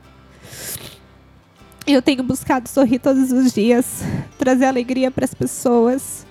Eu 1.88 2.02
tenho 2.02 2.24
buscado 2.24 2.68
sorrir 2.68 3.00
todos 3.00 3.32
os 3.32 3.54
dias, 3.54 4.02
trazer 4.38 4.66
alegria 4.66 5.12
para 5.12 5.24
as 5.24 5.34
pessoas, 5.34 6.26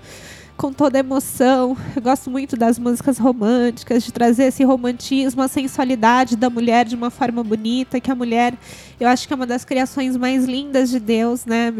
com 0.56 0.72
toda 0.72 0.98
emoção. 0.98 1.76
Eu 1.94 2.02
gosto 2.02 2.30
muito 2.30 2.56
das 2.56 2.78
músicas 2.78 3.18
românticas, 3.18 4.04
de 4.04 4.12
trazer 4.12 4.44
esse 4.44 4.64
romantismo, 4.64 5.42
a 5.42 5.48
sensualidade 5.48 6.36
da 6.36 6.48
mulher 6.48 6.84
de 6.84 6.94
uma 6.94 7.10
forma 7.10 7.42
bonita, 7.42 8.00
que 8.00 8.10
a 8.10 8.14
mulher, 8.14 8.54
eu 8.98 9.08
acho 9.08 9.26
que 9.26 9.32
é 9.32 9.36
uma 9.36 9.46
das 9.46 9.64
criações 9.64 10.16
mais 10.16 10.44
lindas 10.44 10.90
de 10.90 11.00
Deus, 11.00 11.44
né? 11.44 11.72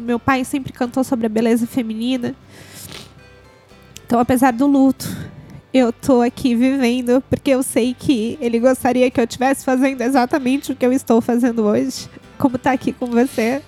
Meu 0.00 0.18
pai 0.18 0.44
sempre 0.44 0.72
cantou 0.72 1.04
sobre 1.04 1.26
a 1.26 1.28
beleza 1.28 1.66
feminina. 1.66 2.34
Então, 4.04 4.20
apesar 4.20 4.52
do 4.52 4.66
luto, 4.66 5.06
eu 5.72 5.92
tô 5.92 6.22
aqui 6.22 6.54
vivendo 6.54 7.22
porque 7.28 7.50
eu 7.50 7.62
sei 7.62 7.94
que 7.98 8.38
ele 8.40 8.58
gostaria 8.58 9.10
que 9.10 9.20
eu 9.20 9.24
estivesse 9.24 9.64
fazendo 9.64 10.00
exatamente 10.00 10.72
o 10.72 10.76
que 10.76 10.86
eu 10.86 10.92
estou 10.92 11.20
fazendo 11.20 11.64
hoje 11.64 12.08
como 12.38 12.58
tá 12.58 12.72
aqui 12.72 12.92
com 12.92 13.06
você 13.06 13.62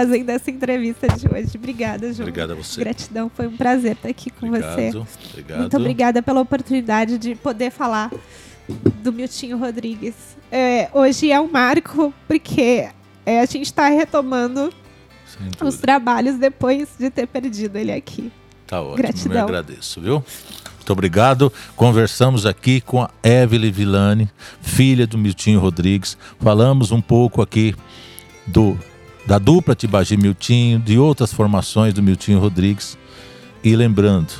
fazendo 0.00 0.30
essa 0.30 0.50
entrevista 0.50 1.08
de 1.08 1.26
hoje. 1.26 1.50
Obrigada, 1.54 2.12
João. 2.12 2.28
Obrigada 2.28 2.52
a 2.54 2.56
você. 2.56 2.80
Gratidão, 2.80 3.30
foi 3.34 3.46
um 3.46 3.56
prazer 3.56 3.92
estar 3.92 4.08
aqui 4.08 4.30
com 4.30 4.46
obrigado, 4.46 4.74
você. 4.74 4.98
Obrigado. 5.30 5.60
Muito 5.60 5.76
obrigada 5.76 6.22
pela 6.22 6.40
oportunidade 6.40 7.18
de 7.18 7.34
poder 7.34 7.70
falar 7.70 8.10
do 9.02 9.12
Miltinho 9.12 9.58
Rodrigues. 9.58 10.14
É, 10.50 10.88
hoje 10.94 11.30
é 11.30 11.40
um 11.40 11.50
marco, 11.50 12.14
porque 12.26 12.88
é, 13.26 13.40
a 13.40 13.44
gente 13.44 13.66
está 13.66 13.88
retomando 13.88 14.72
os 15.62 15.76
trabalhos 15.76 16.36
depois 16.36 16.88
de 16.98 17.10
ter 17.10 17.26
perdido 17.26 17.76
ele 17.76 17.92
aqui. 17.92 18.32
Tá 18.66 18.80
ótimo, 18.80 18.96
Gratidão. 18.96 19.38
eu 19.38 19.44
agradeço, 19.44 20.00
viu? 20.00 20.24
Muito 20.76 20.92
obrigado. 20.92 21.52
Conversamos 21.76 22.46
aqui 22.46 22.80
com 22.80 23.02
a 23.02 23.10
Evelyn 23.22 23.70
Villani, 23.70 24.30
filha 24.62 25.06
do 25.06 25.18
Miltinho 25.18 25.60
Rodrigues. 25.60 26.16
Falamos 26.38 26.90
um 26.90 27.00
pouco 27.00 27.42
aqui 27.42 27.74
do 28.46 28.78
da 29.26 29.38
dupla 29.38 29.74
Tibagi 29.74 30.16
Miltinho, 30.16 30.78
de 30.78 30.98
outras 30.98 31.32
formações 31.32 31.94
do 31.94 32.02
Miltinho 32.02 32.38
Rodrigues. 32.38 32.98
E 33.62 33.76
lembrando, 33.76 34.32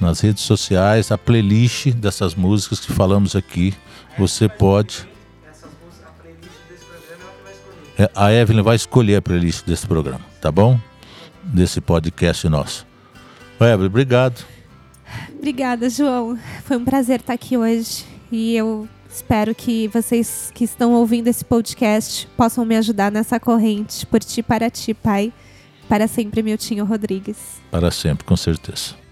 nas 0.00 0.20
redes 0.20 0.42
sociais, 0.44 1.10
a 1.10 1.18
playlist 1.18 1.88
dessas 1.92 2.34
músicas 2.34 2.80
que 2.80 2.92
falamos 2.92 3.34
aqui, 3.34 3.74
você 4.18 4.48
pode. 4.48 5.08
É, 7.98 8.10
a 8.14 8.32
Evelyn 8.32 8.62
vai 8.62 8.76
escolher 8.76 9.16
a 9.16 9.22
playlist 9.22 9.64
desse 9.64 9.86
programa, 9.86 10.20
tá 10.40 10.52
bom? 10.52 10.78
Desse 11.42 11.80
podcast 11.80 12.48
nosso. 12.48 12.86
Evelyn, 13.60 13.86
obrigado. 13.86 14.44
Obrigada, 15.34 15.88
João. 15.88 16.38
Foi 16.64 16.76
um 16.76 16.84
prazer 16.84 17.20
estar 17.20 17.32
aqui 17.32 17.56
hoje 17.56 18.04
e 18.30 18.54
eu 18.56 18.88
espero 19.16 19.54
que 19.54 19.88
vocês 19.88 20.50
que 20.54 20.64
estão 20.64 20.92
ouvindo 20.92 21.28
esse 21.28 21.44
podcast 21.44 22.28
possam 22.36 22.66
me 22.66 22.76
ajudar 22.76 23.10
nessa 23.10 23.40
corrente 23.40 24.04
por 24.04 24.20
ti 24.20 24.42
para 24.42 24.68
ti, 24.68 24.92
Pai. 24.92 25.32
Para 25.88 26.06
sempre, 26.06 26.42
Miltinho 26.42 26.84
Rodrigues. 26.84 27.36
Para 27.70 27.90
sempre, 27.90 28.24
com 28.24 28.36
certeza. 28.36 29.05